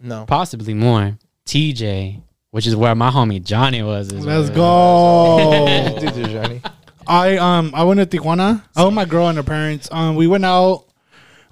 No. 0.02 0.26
Possibly 0.28 0.76
more. 0.76 1.18
TJ, 1.48 2.22
which 2.52 2.68
is 2.68 2.76
where 2.76 2.94
my 2.94 3.10
homie 3.10 3.44
Johnny 3.44 3.82
was. 3.82 4.12
Let's 4.12 4.52
well. 4.52 5.52
go. 5.52 6.00
Dude, 6.00 6.14
dude, 6.14 6.30
Johnny. 6.30 6.62
I 7.08 7.38
um 7.38 7.72
I 7.74 7.84
went 7.86 8.00
to 8.00 8.06
Tijuana. 8.20 8.62
I 8.76 8.86
with 8.86 8.94
my 8.94 9.06
girl 9.06 9.30
and 9.30 9.38
her 9.38 9.44
parents. 9.44 9.88
Um, 9.92 10.16
we 10.16 10.28
went 10.28 10.46
out. 10.46 10.86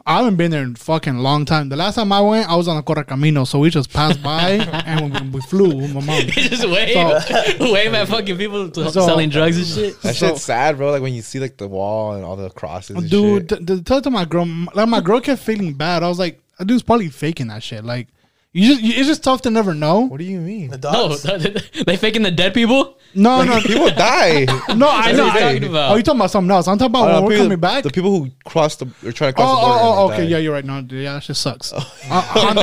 I 0.08 0.18
haven't 0.18 0.36
been 0.36 0.52
there 0.52 0.62
in 0.62 0.76
fucking 0.76 1.18
long 1.18 1.46
time. 1.46 1.70
The 1.70 1.76
last 1.76 1.96
time 1.96 2.12
I 2.12 2.22
went, 2.22 2.48
I 2.48 2.56
was 2.56 2.68
on 2.68 2.76
the 2.76 2.84
Correcamino, 2.84 3.48
so 3.48 3.58
we 3.58 3.72
just 3.72 3.92
passed 3.92 4.22
by 4.22 4.50
and 4.86 5.12
we, 5.12 5.30
we 5.40 5.42
flew 5.42 5.76
with 5.78 5.96
my 5.96 6.02
mom. 6.02 6.22
just 6.28 6.64
wave, 6.68 6.96
wave 7.60 7.92
at 7.94 8.08
fucking 8.08 8.38
people 8.38 8.70
to- 8.70 8.92
So- 8.92 9.06
selling 9.08 9.30
drugs 9.32 9.58
and 9.58 9.66
shit. 9.66 10.02
That 10.04 10.16
So- 10.16 10.28
shit's 10.30 10.44
sad, 10.44 10.78
bro. 10.78 10.92
Like 10.92 11.02
when 11.02 11.14
you 11.16 11.24
see 11.24 11.40
like 11.40 11.58
the 11.58 11.68
wall 11.68 12.14
and 12.14 12.24
all 12.24 12.36
the 12.36 12.52
crosses. 12.52 12.96
And 12.98 13.10
Dude, 13.10 13.50
shit. 13.50 13.66
t- 13.66 13.66
t- 13.78 13.82
tell 13.82 13.98
it 13.98 14.04
to 14.04 14.12
my 14.12 14.26
girl. 14.26 14.46
Like 14.76 14.88
my 14.88 15.02
girl 15.02 15.20
kept 15.22 15.42
feeling 15.42 15.74
bad. 15.74 16.04
I 16.04 16.08
was 16.08 16.20
like, 16.20 16.40
that 16.60 16.66
dude's 16.66 16.84
probably 16.84 17.10
faking 17.10 17.48
that 17.48 17.64
shit. 17.64 17.84
Like, 17.84 18.08
you 18.56 18.70
just 18.70 18.82
you, 18.82 18.94
it's 18.98 19.08
just 19.08 19.24
tough 19.24 19.42
to 19.44 19.50
never 19.52 19.74
know. 19.74 20.02
what 20.02 20.18
do 20.18 20.24
you 20.24 20.40
mean? 20.40 20.70
The 20.70 20.78
No, 20.78 21.10
dogs. 21.10 21.24
they 21.86 21.98
faking 21.98 22.22
the 22.24 22.32
dead 22.32 22.54
people. 22.54 22.98
No, 23.14 23.44
no, 23.44 23.62
People 23.62 23.90
die. 23.92 24.46
no. 24.76 24.88
I 24.90 25.14
That's 25.14 25.18
know. 25.18 25.24
what 25.26 25.34
he's 25.34 25.42
I- 25.42 25.54
talking 25.54 25.70
about. 25.70 25.92
Oh, 25.92 25.96
you 25.96 26.04
talking 26.04 26.20
about 26.20 26.32
something 26.32 26.52
else? 26.52 26.68
I'm 26.68 26.78
talking 26.78 26.92
about 26.92 27.04
Oh, 27.04 27.06
when 27.06 27.16
no, 27.16 27.22
we're 27.24 27.30
people- 27.32 27.46
coming 27.46 27.60
back. 27.60 27.84
The 27.84 27.90
people 27.92 28.12
who 28.12 28.32
cross 28.46 28.76
the 28.76 28.86
or 29.06 29.12
try 29.14 29.32
to 29.32 29.38
Oh, 29.38 29.46
cross 29.46 29.60
the 29.60 29.62
oh, 29.62 29.62
border. 29.62 29.80
oh, 29.84 29.88
oh, 29.88 30.04
and 30.04 30.10
they 30.10 30.16
okay, 30.16 30.24
die. 30.24 30.30
yeah, 30.32 30.38
you're 30.40 30.54
right. 30.54 30.66
No, 30.66 30.86
yeah, 30.90 31.14
that 31.14 31.24
shit 31.24 31.36
sucks. 31.38 31.72
Oh, 31.76 31.80
I, 32.10 32.32
I'm, 32.50 32.58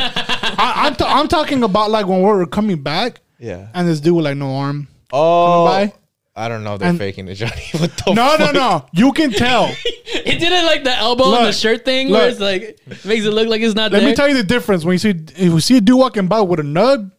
I, 0.59 0.87
I'm, 0.87 0.95
t- 0.95 1.05
I'm 1.07 1.29
talking 1.29 1.63
about 1.63 1.91
like 1.91 2.07
when 2.07 2.21
we're 2.23 2.45
coming 2.47 2.83
back, 2.83 3.21
Yeah. 3.39 3.69
and 3.75 3.89
this 3.89 4.01
dude 4.01 4.15
with 4.17 4.25
like 4.27 4.37
no 4.37 4.55
arm. 4.57 4.89
Oh, 5.13 5.65
by. 5.67 5.93
I 6.35 6.49
don't 6.49 6.65
know. 6.65 6.79
They're 6.79 6.89
And- 6.89 6.99
faking 6.99 7.29
it, 7.29 7.35
Johnny. 7.35 7.63
What 7.79 7.95
the 7.97 8.15
No, 8.15 8.37
no, 8.37 8.47
fuck? 8.47 8.55
no. 8.55 8.87
You 8.93 9.13
can 9.13 9.31
tell. 9.33 9.67
It 10.15 10.39
did 10.39 10.53
it 10.53 10.65
like 10.65 10.85
the 10.85 10.95
elbow 10.95 11.35
and 11.37 11.47
the 11.47 11.53
shirt 11.53 11.85
thing, 11.85 12.11
where 12.11 12.29
it's 12.29 12.39
like 12.41 12.79
makes 13.05 13.25
it 13.25 13.33
look 13.33 13.49
like 13.49 13.61
it's 13.63 13.75
not 13.75 13.91
Let 13.93 14.01
there. 14.01 14.09
me 14.09 14.15
tell 14.15 14.29
you 14.29 14.35
the 14.35 14.43
difference. 14.45 14.85
When 14.85 14.93
you 14.95 14.99
see 14.99 15.11
if 15.11 15.39
you 15.39 15.61
see 15.61 15.79
a 15.79 15.81
dude 15.81 15.99
walking 15.99 16.29
by 16.29 16.41
with 16.43 16.61
a 16.61 16.63
nub, 16.63 17.11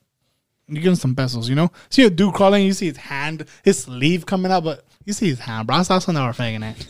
you 0.68 0.76
give 0.76 0.86
him 0.92 0.96
some 0.96 1.16
pesos. 1.16 1.50
You 1.50 1.56
know, 1.56 1.72
see 1.90 2.04
a 2.06 2.10
dude 2.10 2.34
crawling, 2.34 2.66
you 2.66 2.74
see 2.74 2.86
his 2.88 2.98
hand, 2.98 3.46
his 3.64 3.80
sleeve 3.80 4.26
coming 4.26 4.52
out, 4.52 4.64
but 4.64 4.86
you 5.06 5.12
see 5.14 5.28
his 5.28 5.40
hand, 5.40 5.68
bro. 5.68 5.78
I 5.78 5.82
saw 5.84 6.00
some 6.00 6.16
that 6.16 6.26
were 6.26 6.34
faking 6.34 6.64
it. 6.64 6.88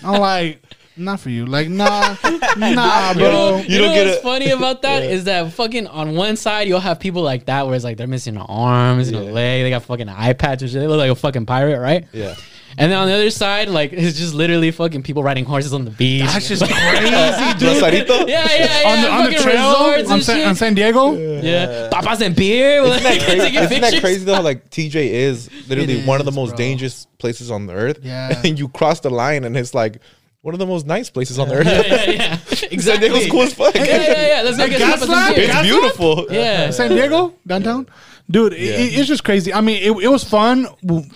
I'm 0.04 0.20
like, 0.20 0.60
not 0.96 1.20
for 1.20 1.30
you. 1.30 1.46
Like, 1.46 1.68
nah, 1.68 2.16
nah, 2.56 3.10
You 3.12 3.18
know, 3.18 3.50
bro. 3.52 3.56
you 3.66 3.78
don't 3.78 3.94
know 3.94 4.04
what's 4.04 4.16
it. 4.18 4.22
funny 4.22 4.50
about 4.50 4.82
that 4.82 5.02
is 5.02 5.24
that 5.24 5.52
fucking 5.52 5.86
on 5.88 6.14
one 6.14 6.36
side 6.36 6.68
you'll 6.68 6.80
have 6.80 7.00
people 7.00 7.22
like 7.22 7.46
that 7.46 7.66
where 7.66 7.74
it's 7.74 7.84
like 7.84 7.96
they're 7.96 8.06
missing 8.06 8.36
an 8.36 8.42
arm, 8.48 8.98
missing 8.98 9.14
a 9.16 9.20
leg, 9.22 9.62
they 9.64 9.70
got 9.70 9.82
fucking 9.82 10.08
eye 10.08 10.32
patch 10.34 10.62
and 10.62 10.70
shit. 10.70 10.80
They 10.80 10.86
look 10.86 10.98
like 10.98 11.10
a 11.10 11.14
fucking 11.14 11.46
pirate, 11.46 11.80
right? 11.80 12.06
Yeah. 12.12 12.34
And 12.76 12.90
then 12.90 12.98
on 12.98 13.06
the 13.06 13.14
other 13.14 13.30
side, 13.30 13.68
like 13.68 13.92
it's 13.92 14.18
just 14.18 14.34
literally 14.34 14.72
fucking 14.72 15.04
people 15.04 15.22
riding 15.22 15.44
horses 15.44 15.72
on 15.72 15.84
the 15.84 15.92
beach. 15.92 16.24
That's 16.26 16.48
just 16.48 16.62
crazy, 16.68 17.04
dude. 17.58 18.28
Yeah, 18.28 18.48
yeah, 18.50 18.80
yeah. 18.82 18.88
on 18.88 19.02
the, 19.02 19.10
on 19.10 19.24
the 19.26 19.30
fucking 19.30 19.42
trail 19.42 19.60
on, 19.66 20.12
and 20.12 20.22
San, 20.24 20.48
on 20.48 20.54
San 20.56 20.74
Diego. 20.74 21.12
yeah. 21.40 21.88
papas 21.92 22.20
and 22.20 22.34
beer. 22.34 22.82
Isn't 22.82 23.02
that, 23.04 23.20
crazy? 23.22 23.38
taking 23.42 23.62
Isn't 23.62 23.80
that 23.80 24.00
crazy 24.00 24.24
though? 24.24 24.40
Like 24.40 24.70
TJ 24.70 24.94
is 24.96 25.50
literally 25.68 26.00
It 26.00 26.06
one 26.06 26.18
of 26.18 26.26
the 26.26 26.32
most 26.32 26.50
bro. 26.50 26.56
dangerous 26.58 27.06
places 27.18 27.48
on 27.50 27.66
the 27.66 27.74
earth. 27.74 28.00
Yeah. 28.02 28.40
And 28.44 28.58
you 28.58 28.68
cross 28.68 28.98
the 29.00 29.10
line 29.10 29.44
and 29.44 29.56
it's 29.56 29.72
like 29.72 30.00
one 30.44 30.54
of 30.54 30.58
the 30.58 30.66
most 30.66 30.84
nice 30.86 31.08
places 31.08 31.38
on 31.38 31.48
the 31.48 31.54
earth. 31.56 31.66
Yeah, 31.66 31.82
yeah, 32.04 32.10
yeah. 32.10 32.36
San 32.60 32.68
Exactly. 32.70 33.08
Diego's 33.08 33.30
cool 33.30 33.42
as 33.42 33.54
fuck. 33.54 33.74
Yeah, 33.74 33.84
yeah, 33.84 34.26
yeah. 34.36 34.42
Let's 34.44 34.58
go 34.58 34.68
get 34.68 34.78
gas 34.78 34.92
papas 35.00 35.08
lamp? 35.08 35.26
and 35.28 35.36
beer. 35.36 35.50
It's 35.50 35.62
beautiful. 35.62 36.26
Yeah. 36.30 36.70
San 36.70 36.90
Diego 36.90 37.34
downtown. 37.46 37.86
Dude, 38.30 38.52
Yeah. 38.52 38.58
it, 38.72 38.98
it's 38.98 39.08
just 39.08 39.24
crazy. 39.24 39.52
I 39.54 39.60
mean, 39.62 39.78
it, 39.82 40.04
it 40.04 40.08
was 40.08 40.22
fun 40.22 40.66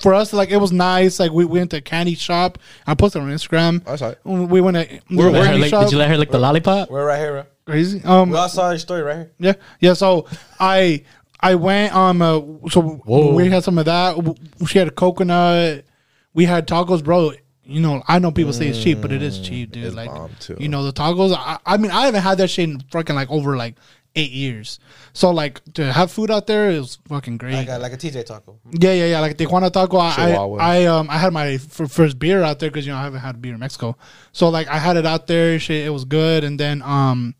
for 0.00 0.14
us. 0.14 0.32
Like, 0.32 0.50
it 0.50 0.56
was 0.56 0.72
nice. 0.72 1.20
Like, 1.20 1.30
we 1.32 1.44
went 1.44 1.70
to 1.72 1.76
a 1.78 1.80
candy 1.82 2.14
shop. 2.14 2.58
I 2.86 2.94
posted 2.94 3.20
on 3.22 3.28
Instagram. 3.28 3.86
I 3.86 3.96
saw 3.96 4.08
it. 4.10 4.18
We 4.24 4.60
went 4.62 4.76
to 4.78 4.84
Where- 4.86 5.00
the 5.08 5.16
where 5.16 5.30
Let 5.30 5.44
candy 5.44 5.60
lick- 5.60 5.70
shop. 5.70 5.84
did 5.84 5.92
you 5.92 5.98
let 5.98 6.08
her 6.08 6.16
lick 6.16 6.30
the 6.30 6.38
lollipop? 6.38 6.90
We're 6.90 7.06
right 7.06 7.18
here, 7.18 7.32
bro. 7.32 7.44
Crazy. 7.66 8.02
Um, 8.04 8.30
We 8.30 8.36
all 8.38 8.48
saw 8.48 8.70
your 8.70 8.78
story 8.78 9.02
right 9.02 9.16
here. 9.16 9.32
Yeah, 9.38 9.52
yeah. 9.80 9.92
So 9.92 10.24
I 10.58 11.04
I 11.40 11.54
went 11.54 11.94
um 11.94 12.22
uh, 12.22 12.40
so 12.70 12.80
Whoa. 12.82 13.34
we 13.34 13.48
had 13.50 13.62
some 13.62 13.76
of 13.78 13.84
that. 13.84 14.16
W- 14.16 14.34
She 14.66 14.78
had 14.78 14.88
a 14.88 14.90
coconut. 14.90 15.84
We 16.32 16.46
had 16.46 16.66
tacos, 16.66 17.04
bro. 17.04 17.32
You 17.68 17.80
know, 17.80 18.02
I 18.08 18.18
know 18.18 18.30
people 18.30 18.54
say 18.54 18.68
it's 18.68 18.82
cheap, 18.82 19.02
but 19.02 19.12
it 19.12 19.22
is 19.22 19.38
cheap, 19.40 19.72
dude. 19.72 19.84
It's 19.84 19.94
like, 19.94 20.08
bomb, 20.08 20.30
too. 20.40 20.56
you 20.58 20.68
know, 20.68 20.84
the 20.84 20.92
tacos. 20.92 21.34
I, 21.36 21.58
I 21.66 21.76
mean, 21.76 21.90
I 21.90 22.06
haven't 22.06 22.22
had 22.22 22.38
that 22.38 22.48
shit 22.48 22.66
in 22.66 22.80
fucking 22.90 23.14
like 23.14 23.30
over 23.30 23.58
like 23.58 23.74
eight 24.16 24.30
years. 24.30 24.78
So 25.12 25.30
like 25.30 25.62
to 25.74 25.92
have 25.92 26.10
food 26.10 26.30
out 26.30 26.46
there 26.46 26.70
is 26.70 26.96
fucking 27.08 27.36
great. 27.36 27.54
Like 27.54 27.68
a, 27.68 27.78
like 27.78 27.92
a 27.92 27.98
TJ 27.98 28.24
taco. 28.24 28.58
Yeah, 28.72 28.92
yeah, 28.92 29.06
yeah. 29.06 29.20
Like 29.20 29.32
a 29.32 29.34
Tijuana 29.34 29.70
Taco, 29.70 29.98
I, 29.98 30.14
Chihuahua. 30.14 30.56
I, 30.56 30.76
I, 30.76 30.84
um, 30.86 31.10
I 31.10 31.18
had 31.18 31.32
my 31.34 31.48
f- 31.48 31.90
first 31.90 32.18
beer 32.18 32.42
out 32.42 32.58
there 32.58 32.70
because 32.70 32.86
you 32.86 32.92
know 32.92 32.98
I 32.98 33.02
haven't 33.02 33.20
had 33.20 33.42
beer 33.42 33.52
in 33.52 33.60
Mexico. 33.60 33.98
So 34.32 34.48
like 34.48 34.68
I 34.68 34.78
had 34.78 34.96
it 34.96 35.04
out 35.04 35.26
there. 35.26 35.58
Shit, 35.58 35.86
it 35.86 35.90
was 35.90 36.06
good. 36.06 36.44
And 36.44 36.58
then 36.58 36.80
um, 36.82 37.34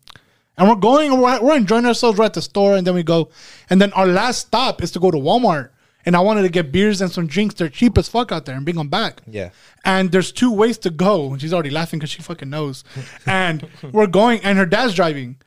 and 0.59 0.69
we're 0.69 0.75
going. 0.75 1.11
and 1.11 1.21
We're, 1.21 1.41
we're 1.41 1.57
enjoying 1.57 1.85
ourselves. 1.85 2.19
We're 2.19 2.25
at 2.25 2.33
the 2.33 2.41
store, 2.41 2.75
and 2.75 2.85
then 2.85 2.93
we 2.93 3.01
go. 3.01 3.29
And 3.69 3.81
then 3.81 3.91
our 3.93 4.05
last 4.05 4.47
stop 4.47 4.83
is 4.83 4.91
to 4.91 4.99
go 4.99 5.09
to 5.09 5.17
Walmart. 5.17 5.69
And 6.09 6.15
I 6.15 6.21
wanted 6.21 6.41
to 6.41 6.49
get 6.49 6.71
beers 6.71 7.01
and 7.01 7.11
some 7.11 7.27
drinks. 7.27 7.53
They're 7.53 7.69
cheap 7.69 7.95
as 7.95 8.09
fuck 8.09 8.31
out 8.31 8.45
there, 8.47 8.55
and 8.55 8.65
bring 8.65 8.77
them 8.77 8.89
back. 8.89 9.21
Yeah. 9.27 9.51
And 9.85 10.11
there's 10.11 10.31
two 10.31 10.51
ways 10.51 10.79
to 10.79 10.89
go. 10.89 11.31
And 11.31 11.39
she's 11.39 11.53
already 11.53 11.69
laughing 11.69 11.99
because 11.99 12.09
she 12.09 12.23
fucking 12.23 12.49
knows. 12.49 12.83
And 13.27 13.69
we're 13.91 14.07
going, 14.07 14.39
and 14.41 14.57
her 14.57 14.65
dad's 14.65 14.95
driving. 14.95 15.37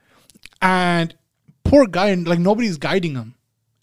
And 0.61 1.13
poor 1.65 1.85
guy, 1.85 2.11
and 2.11 2.25
like 2.25 2.39
nobody's 2.39 2.77
guiding 2.77 3.15
him. 3.15 3.35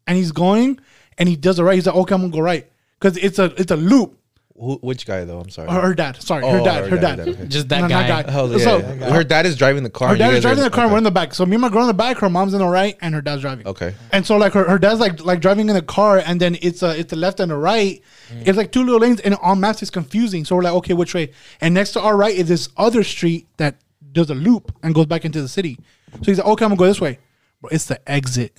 And 0.06 0.16
he's 0.16 0.32
going, 0.32 0.80
and 1.18 1.28
he 1.28 1.37
does 1.37 1.58
it 1.58 1.64
right. 1.64 1.75
He's 1.75 1.84
like, 1.84 1.96
okay, 1.96 2.14
I'm 2.14 2.22
gonna 2.22 2.32
go 2.32 2.40
right. 2.40 2.66
Because 2.99 3.18
it's 3.18 3.38
a 3.38 3.52
it's 3.60 3.70
a 3.70 3.76
loop. 3.76 4.18
Who, 4.61 4.76
which 4.83 5.07
guy 5.07 5.25
though? 5.25 5.40
I'm 5.40 5.49
sorry. 5.49 5.71
Her, 5.71 5.81
her 5.81 5.95
dad. 5.95 6.23
Sorry, 6.23 6.43
her 6.47 6.61
Oh, 6.61 6.64
dad. 6.64 6.90
Her 6.90 6.99
dad. 6.99 7.21
okay. 7.21 7.47
Just 7.47 7.69
that 7.71 7.81
No, 7.81 7.87
not 7.88 8.07
guy. 8.07 8.23
guy. 8.25 8.35
Oh, 8.35 8.50
yeah, 8.52 8.59
So, 8.59 8.79
yeah. 8.79 9.11
her 9.11 9.25
dad 9.25 9.47
is 9.47 9.57
driving 9.57 9.83
the 9.85 9.88
car. 9.90 10.09
Her 10.09 10.14
and 10.14 10.21
you 10.21 10.26
dad 10.26 10.35
is 10.35 10.35
guys 10.35 10.38
are- 10.38 10.49
driving 10.55 10.64
the 10.64 10.71
car, 10.71 10.85
and 10.85 10.93
we're 10.93 10.99
in 10.99 11.05
the 11.05 11.11
back. 11.11 11.33
So 11.35 11.47
me 11.47 11.55
and 11.55 11.62
my 11.62 11.71
girl 11.71 11.81
in 11.83 11.87
the 11.88 11.95
back, 11.95 12.19
her 12.19 12.29
mom's 12.29 12.52
in 12.52 12.59
the 12.61 12.67
right, 12.69 12.95
and 13.00 13.14
her 13.14 13.23
dad's 13.23 13.40
driving. 13.40 13.67
Okay. 13.67 13.95
And 14.12 14.26
so 14.26 14.37
like 14.37 14.52
her, 14.52 14.69
her 14.69 14.79
dad's 14.79 15.00
like 15.00 15.25
like 15.25 15.40
driving 15.40 15.69
in 15.71 15.75
the 15.75 15.81
car, 15.83 16.19
and 16.19 16.38
then 16.40 16.59
it's 16.61 16.83
a 16.83 16.99
it's 16.99 17.09
the 17.11 17.17
left 17.17 17.40
and 17.40 17.50
the 17.50 17.57
right. 17.57 18.02
Mm. 18.33 18.47
It's 18.47 18.59
like 18.59 18.71
two 18.71 18.85
little 18.85 19.00
lanes, 19.00 19.21
and 19.21 19.35
on 19.37 19.61
maps 19.61 19.81
it's 19.81 19.90
confusing. 19.90 20.45
So 20.45 20.57
we're 20.57 20.62
like, 20.62 20.75
okay, 20.75 20.93
which 20.95 21.14
way? 21.14 21.33
And 21.62 21.73
next 21.75 21.93
to 21.93 22.00
our 22.02 22.17
right 22.17 22.35
is 22.35 22.49
this 22.49 22.69
other 22.76 23.02
street 23.02 23.47
that 23.57 23.76
does 24.12 24.29
a 24.29 24.35
loop 24.35 24.73
and 24.83 24.95
goes 24.95 25.07
back 25.07 25.25
into 25.25 25.40
the 25.40 25.49
city. 25.49 25.79
So 26.12 26.19
he's 26.26 26.38
like, 26.38 26.47
okay, 26.47 26.64
I'm 26.67 26.71
gonna 26.71 26.79
go 26.79 26.87
this 26.87 27.00
way. 27.00 27.19
But 27.62 27.73
it's 27.73 27.87
the 27.87 27.99
exit 28.11 28.57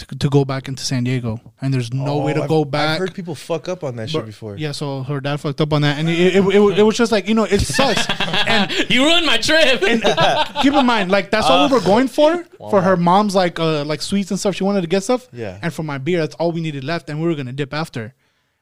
to, 0.00 0.06
to 0.18 0.28
go 0.28 0.44
back 0.44 0.68
into 0.68 0.82
San 0.84 1.04
Diego, 1.04 1.40
and 1.62 1.72
there's 1.72 1.92
no 1.94 2.18
way 2.18 2.32
to 2.34 2.40
Oh, 2.40 2.42
I've- 2.42 2.48
go 2.48 2.64
back. 2.64 2.88
I've 2.90 2.98
heard 2.98 3.14
people 3.14 3.34
fuck 3.34 3.68
up 3.68 3.82
on 3.84 3.96
that 3.96 4.10
shit 4.10 4.26
before. 4.26 4.56
Yeah, 4.56 4.72
so 4.72 5.02
her 5.04 5.20
dad 5.20 5.38
fucked 5.38 5.60
up 5.60 5.72
on 5.72 5.82
that, 5.82 5.98
and 5.98 6.08
it, 6.08 6.36
it, 6.36 6.44
it, 6.44 6.78
it 6.78 6.82
was 6.82 6.96
just 6.96 7.12
like 7.12 7.28
you 7.28 7.34
know 7.34 7.44
it 7.44 7.60
sucks. 7.60 8.04
and 8.46 8.70
You 8.90 9.04
ruined 9.04 9.26
my 9.26 9.38
trip. 9.38 9.82
and 9.88 10.02
keep 10.62 10.74
in 10.74 10.84
mind, 10.86 11.10
like 11.10 11.30
that's 11.30 11.46
all 11.46 11.68
we 11.68 11.72
were 11.74 11.80
going 11.80 12.08
for. 12.08 12.44
For 12.70 12.82
her 12.82 12.96
mom's 12.96 13.34
like 13.34 13.58
uh 13.58 13.84
like 13.84 14.02
sweets 14.02 14.30
and 14.30 14.38
stuff. 14.38 14.54
She 14.54 14.64
wanted 14.64 14.82
to 14.82 14.86
get 14.86 15.02
stuff. 15.02 15.28
Yeah. 15.32 15.58
And 15.62 15.72
for 15.72 15.82
my 15.82 15.96
beer, 15.96 16.18
that's 16.20 16.34
all 16.34 16.52
we 16.52 16.60
needed 16.60 16.84
left, 16.84 17.08
and 17.08 17.20
we 17.20 17.26
were 17.26 17.34
gonna 17.34 17.52
dip 17.54 17.72
after. 17.72 18.14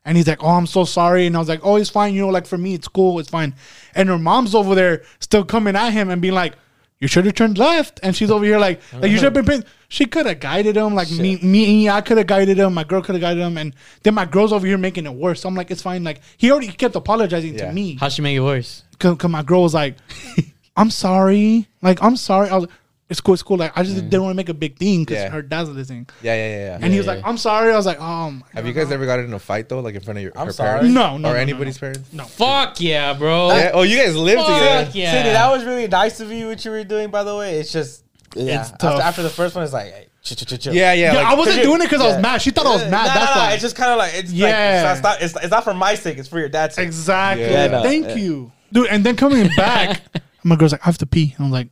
And 0.04 0.16
he's 0.16 0.26
like, 0.28 0.42
"Oh, 0.42 0.48
I'm 0.50 0.66
so 0.68 0.84
sorry," 0.84 1.26
and 1.26 1.34
I 1.36 1.40
was 1.40 1.48
like, 1.48 1.60
"Oh, 1.64 1.76
it's 1.76 1.90
fine. 1.90 2.14
You 2.14 2.20
know, 2.22 2.28
like 2.28 2.46
for 2.46 2.56
me, 2.56 2.74
it's 2.74 2.86
cool. 2.88 3.18
It's 3.18 3.28
fine." 3.28 3.54
And 3.96 4.08
her 4.08 4.18
mom's 4.18 4.54
over 4.54 4.74
there 4.76 5.02
still 5.20 5.44
coming 5.44 5.74
at 5.76 5.90
him 5.90 6.10
and 6.10 6.22
being 6.22 6.34
like. 6.34 6.54
You 7.00 7.06
should 7.06 7.26
have 7.26 7.34
turned 7.34 7.58
left, 7.58 8.00
and 8.02 8.14
she's 8.16 8.30
over 8.30 8.44
here 8.44 8.58
like, 8.58 8.80
like 8.92 9.10
you 9.10 9.16
should 9.18 9.24
have 9.24 9.34
been. 9.34 9.44
Paying. 9.44 9.64
She 9.88 10.04
could 10.04 10.26
have 10.26 10.40
guided 10.40 10.76
him, 10.76 10.94
like 10.94 11.10
me, 11.10 11.36
me, 11.36 11.88
I 11.88 12.00
could 12.00 12.18
have 12.18 12.26
guided 12.26 12.58
him. 12.58 12.74
My 12.74 12.82
girl 12.84 13.00
could 13.02 13.14
have 13.14 13.22
guided 13.22 13.42
him, 13.42 13.56
and 13.56 13.72
then 14.02 14.14
my 14.14 14.24
girl's 14.26 14.52
over 14.52 14.66
here 14.66 14.76
making 14.76 15.06
it 15.06 15.14
worse. 15.14 15.42
So 15.42 15.48
I'm 15.48 15.54
like, 15.54 15.70
it's 15.70 15.80
fine. 15.80 16.02
Like 16.02 16.20
he 16.36 16.50
already 16.50 16.68
kept 16.68 16.96
apologizing 16.96 17.54
Yeah. 17.56 17.68
to 17.68 17.72
me. 17.72 17.96
How'd 18.00 18.12
she 18.12 18.20
make 18.22 18.36
it 18.36 18.40
worse? 18.40 18.82
Cause, 18.98 19.16
'cause 19.16 19.30
my 19.30 19.42
girl 19.44 19.62
was 19.62 19.74
like, 19.74 19.96
"I'm 20.76 20.90
sorry, 20.90 21.68
like 21.82 22.02
I'm 22.02 22.16
sorry." 22.16 22.50
I 22.50 22.56
was, 22.56 22.68
it's 23.10 23.20
cool, 23.20 23.34
it's 23.34 23.42
cool. 23.42 23.56
Like 23.56 23.72
I 23.76 23.82
just 23.82 23.96
mm. 23.96 24.02
didn't 24.10 24.22
want 24.22 24.32
to 24.32 24.36
make 24.36 24.48
a 24.48 24.54
big 24.54 24.78
thing 24.78 25.04
because 25.04 25.22
Yeah. 25.22 25.30
her 25.30 25.42
dad's 25.42 25.70
listening, 25.70 26.08
Yeah, 26.22 26.34
yeah, 26.34 26.48
yeah. 26.48 26.56
yeah. 26.56 26.78
and 26.82 26.92
he 26.92 26.98
was 26.98 27.06
Yeah, 27.06 27.14
like, 27.14 27.24
"I'm 27.24 27.38
sorry." 27.38 27.72
I 27.72 27.76
was 27.76 27.86
like, 27.86 28.00
"Oh 28.00 28.30
my 28.32 28.42
Have 28.54 28.66
you 28.66 28.72
guys 28.72 28.88
no." 28.88 28.94
ever 28.94 29.06
got 29.06 29.18
in 29.20 29.32
a 29.32 29.38
fight 29.38 29.68
though, 29.68 29.80
like 29.80 29.94
in 29.94 30.00
front 30.02 30.18
of 30.18 30.22
your 30.22 30.32
I'm 30.36 30.46
her 30.46 30.52
sorry. 30.52 30.80
parents? 30.80 30.94
No, 30.94 31.16
no, 31.16 31.28
or 31.28 31.32
no, 31.32 31.32
no, 31.32 31.34
anybody's 31.38 31.76
no. 31.76 31.80
parents? 31.80 32.12
No. 32.12 32.24
Fuck 32.24 32.80
yeah, 32.80 33.14
bro. 33.14 33.48
Yeah. 33.48 33.70
Oh, 33.74 33.82
you 33.82 33.96
guys 33.96 34.14
live 34.16 34.38
together. 34.38 34.84
Fuck 34.86 34.94
yeah. 34.94 35.12
Cindy, 35.12 35.30
that 35.30 35.50
was 35.50 35.64
really 35.64 35.88
nice 35.88 36.20
of 36.20 36.30
you. 36.30 36.48
What 36.48 36.64
you 36.64 36.70
were 36.70 36.84
doing, 36.84 37.10
by 37.10 37.24
the 37.24 37.34
way, 37.36 37.58
it's 37.58 37.72
just 37.72 38.04
yeah. 38.36 38.60
It's 38.60 38.72
after, 38.72 38.86
tough. 38.88 39.00
after 39.00 39.22
the 39.22 39.30
first 39.30 39.54
one, 39.54 39.64
it's 39.64 39.72
like 39.72 39.86
hey, 39.92 40.06
chill, 40.22 40.36
chill, 40.36 40.46
chill, 40.46 40.58
chill. 40.58 40.74
Yeah, 40.74 40.92
yeah. 40.92 41.12
Yeah, 41.14 41.18
like- 41.20 41.26
I 41.28 41.34
wasn't 41.34 41.62
doing 41.62 41.80
it 41.80 41.84
because 41.84 42.02
I 42.02 42.06
was 42.08 42.22
mad. 42.22 42.42
She 42.42 42.50
thought 42.50 42.66
I 42.66 42.70
was 42.74 42.82
mad. 42.82 42.90
nah, 42.90 43.04
That's 43.14 43.34
nah, 43.34 43.40
why. 43.42 43.52
It's 43.54 43.62
just 43.62 43.76
kind 43.76 43.90
of 43.92 43.96
like 43.98 44.12
it's 44.14 44.30
Yeah. 44.30 44.82
like 44.84 44.96
it's 44.96 45.02
not, 45.02 45.22
it's, 45.22 45.36
it's 45.44 45.50
not 45.50 45.64
for 45.64 45.72
my 45.72 45.94
sake. 45.94 46.18
It's 46.18 46.28
for 46.28 46.38
your 46.38 46.50
dad's 46.50 46.74
sake. 46.74 46.84
exactly. 46.86 47.46
Yeah, 47.46 47.68
no, 47.68 47.82
Thank 47.82 48.08
yeah. 48.08 48.14
you, 48.16 48.52
dude. 48.70 48.88
And 48.88 49.02
then 49.02 49.16
coming 49.16 49.48
back, 49.56 50.02
my 50.44 50.56
girl's 50.56 50.72
like, 50.72 50.82
"I 50.82 50.86
have 50.86 50.98
to 50.98 51.06
pee." 51.06 51.34
I'm 51.38 51.50
like, 51.50 51.68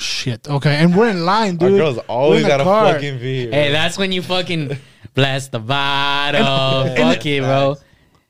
"Shit, 0.00 0.48
okay." 0.48 0.76
And 0.76 0.96
we're 0.96 1.08
in 1.10 1.24
line, 1.24 1.56
dude. 1.56 1.62
Our 1.62 1.68
dude. 1.70 1.78
girls 1.78 1.98
always 2.08 2.46
got 2.46 2.60
a 2.60 2.64
car. 2.64 2.94
fucking 2.94 3.18
V. 3.18 3.50
Hey, 3.50 3.70
that's 3.70 3.96
when 3.98 4.10
you 4.12 4.22
fucking 4.22 4.76
bless 5.14 5.48
the 5.48 5.58
bottle. 5.60 6.94
Fuck 6.96 7.26
it, 7.26 7.40
bro. 7.42 7.76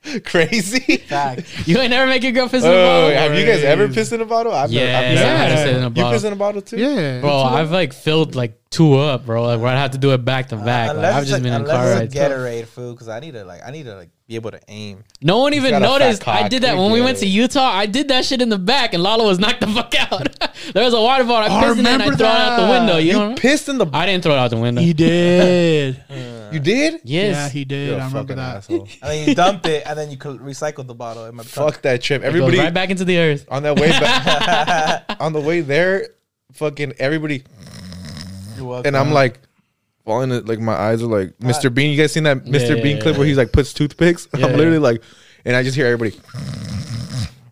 crazy. 0.24 0.96
Fact. 0.96 1.68
You 1.68 1.78
ain't 1.78 1.90
never 1.90 2.06
make 2.08 2.22
your 2.22 2.32
girl 2.32 2.48
piss 2.48 2.64
in 2.64 2.70
the 2.70 2.74
Oh, 2.76 3.10
bottle? 3.10 3.18
have 3.18 3.34
you 3.38 3.44
guys 3.44 3.62
ever 3.62 3.86
pissed 3.88 4.12
in 4.12 4.20
a 4.20 4.24
bottle? 4.24 4.52
I've 4.52 4.70
Yeah, 4.72 4.84
never, 4.86 4.96
I've 4.96 5.04
I've 5.04 5.14
never 5.14 5.36
had 5.36 5.48
to 5.48 5.56
sit 5.58 5.68
in 5.76 5.82
a 5.82 5.84
You 5.84 5.90
bottle. 5.90 6.12
piss 6.12 6.24
in 6.24 6.32
a 6.32 6.36
bottle 6.36 6.62
too? 6.62 6.76
Yeah, 6.78 7.20
Bro, 7.20 7.32
I've 7.42 7.70
like 7.70 7.92
filled 7.92 8.34
like 8.34 8.59
two 8.70 8.94
up, 8.96 9.26
bro. 9.26 9.42
Like 9.44 9.60
where 9.60 9.68
I 9.72 9.76
have 9.76 9.90
to 9.92 9.98
do 9.98 10.12
it 10.12 10.24
back 10.24 10.48
to 10.50 10.56
uh, 10.56 10.64
back. 10.64 10.88
Like, 10.88 10.96
Unless 10.96 11.14
I've 11.16 11.24
just 11.26 11.38
a- 11.40 11.42
been 11.42 11.52
in 11.52 11.60
unless 11.62 11.76
car 11.76 11.90
rides. 12.00 12.14
a 12.14 12.18
Gatorade 12.18 12.66
food 12.66 12.92
because 12.94 13.08
I 13.08 13.18
need 13.20 13.32
to 13.32 13.44
like 13.44 13.62
I 13.66 13.70
need 13.72 13.84
to 13.84 13.96
like 13.96 14.10
be 14.28 14.36
able 14.36 14.52
to 14.52 14.60
aim. 14.68 15.02
No 15.20 15.38
one 15.38 15.54
even 15.54 15.70
got 15.70 15.82
a 15.82 15.86
fat 15.86 15.90
noticed. 16.04 16.28
I 16.28 16.48
did 16.48 16.62
that 16.62 16.76
when 16.76 16.92
we 16.92 17.00
went 17.02 17.18
to. 17.18 17.26
Utah. 17.26 17.60
I 17.60 17.86
did 17.86 18.08
that 18.08 18.24
shit 18.24 18.40
in 18.40 18.48
the 18.48 18.58
back, 18.58 18.94
and 18.94 19.02
Lala 19.02 19.24
was 19.24 19.38
knocked 19.40 19.60
the 19.60 19.66
fuck 19.74 19.92
out. 20.12 20.52
there 20.72 20.84
was 20.84 20.94
a 20.94 21.00
water 21.00 21.24
bottle. 21.24 21.50
I 21.52 21.54
Oh, 21.54 21.58
I 21.58 21.74
pissed 21.74 21.78
in 21.80 21.86
it 21.86 21.88
and 21.90 22.02
I 22.02 22.04
remember 22.06 22.16
threw 22.16 22.26
it 22.26 22.30
out 22.30 22.60
the 22.66 22.68
window. 22.70 22.96
You, 22.98 23.06
You 23.06 23.12
know? 23.30 23.34
pissed 23.34 23.68
in 23.68 23.78
the. 23.78 23.86
I 23.92 24.06
didn't 24.06 24.22
throw 24.22 24.32
it 24.34 24.38
out 24.38 24.50
the 24.50 24.56
window. 24.56 24.80
he 24.80 24.92
did. 24.94 26.04
You 26.52 26.58
did? 26.60 27.00
yes. 27.04 27.34
Yeah, 27.34 27.48
he 27.48 27.64
did. 27.64 27.88
You're 27.90 27.98
a 27.98 28.02
I 28.02 28.06
remember 28.06 28.18
fucking 28.34 28.36
that. 28.36 28.56
asshole. 28.56 28.88
And 29.02 29.10
then 29.10 29.28
you 29.28 29.34
dump 29.36 29.66
it 29.66 29.84
and 29.86 29.96
then 29.98 30.10
you 30.10 30.16
could 30.16 30.40
recycle 30.40 30.84
the 30.86 30.94
bottle 30.94 31.26
in 31.26 31.34
my 31.36 31.42
trunk. 31.44 31.74
Fuck 31.74 31.82
that 31.82 32.02
trip. 32.02 32.22
It 32.22 32.24
goes 32.24 32.28
Everybody 32.28 32.58
right 32.58 32.74
back 32.74 32.90
into 32.90 33.04
the 33.04 33.18
earth. 33.18 33.46
on 33.50 33.62
that 33.64 33.76
way 33.78 33.90
back, 33.90 35.16
on 35.20 35.32
the 35.32 35.40
way 35.40 35.60
there, 35.60 36.08
fucking 36.52 36.94
everybody, 36.98 37.36
You're 37.36 37.79
welcome. 38.66 38.88
and 38.88 38.96
I'm 38.96 39.12
like. 39.12 39.38
Falling 40.06 40.30
like 40.46 40.58
my 40.58 40.72
eyes 40.72 41.02
are 41.02 41.06
like 41.06 41.36
Mr. 41.38 41.72
Bean. 41.72 41.90
You 41.90 41.96
guys 41.98 42.10
seen 42.10 42.22
that 42.22 42.44
Mr. 42.44 42.74
Yeah, 42.76 42.82
Bean 42.82 42.96
yeah, 42.96 43.02
clip 43.02 43.18
where 43.18 43.26
he's 43.26 43.36
like 43.36 43.52
puts 43.52 43.74
toothpicks? 43.74 44.26
Yeah, 44.36 44.46
I'm 44.46 44.56
literally 44.56 44.78
like, 44.78 45.02
and 45.44 45.54
I 45.54 45.62
just 45.62 45.76
hear 45.76 45.86
everybody. 45.86 46.18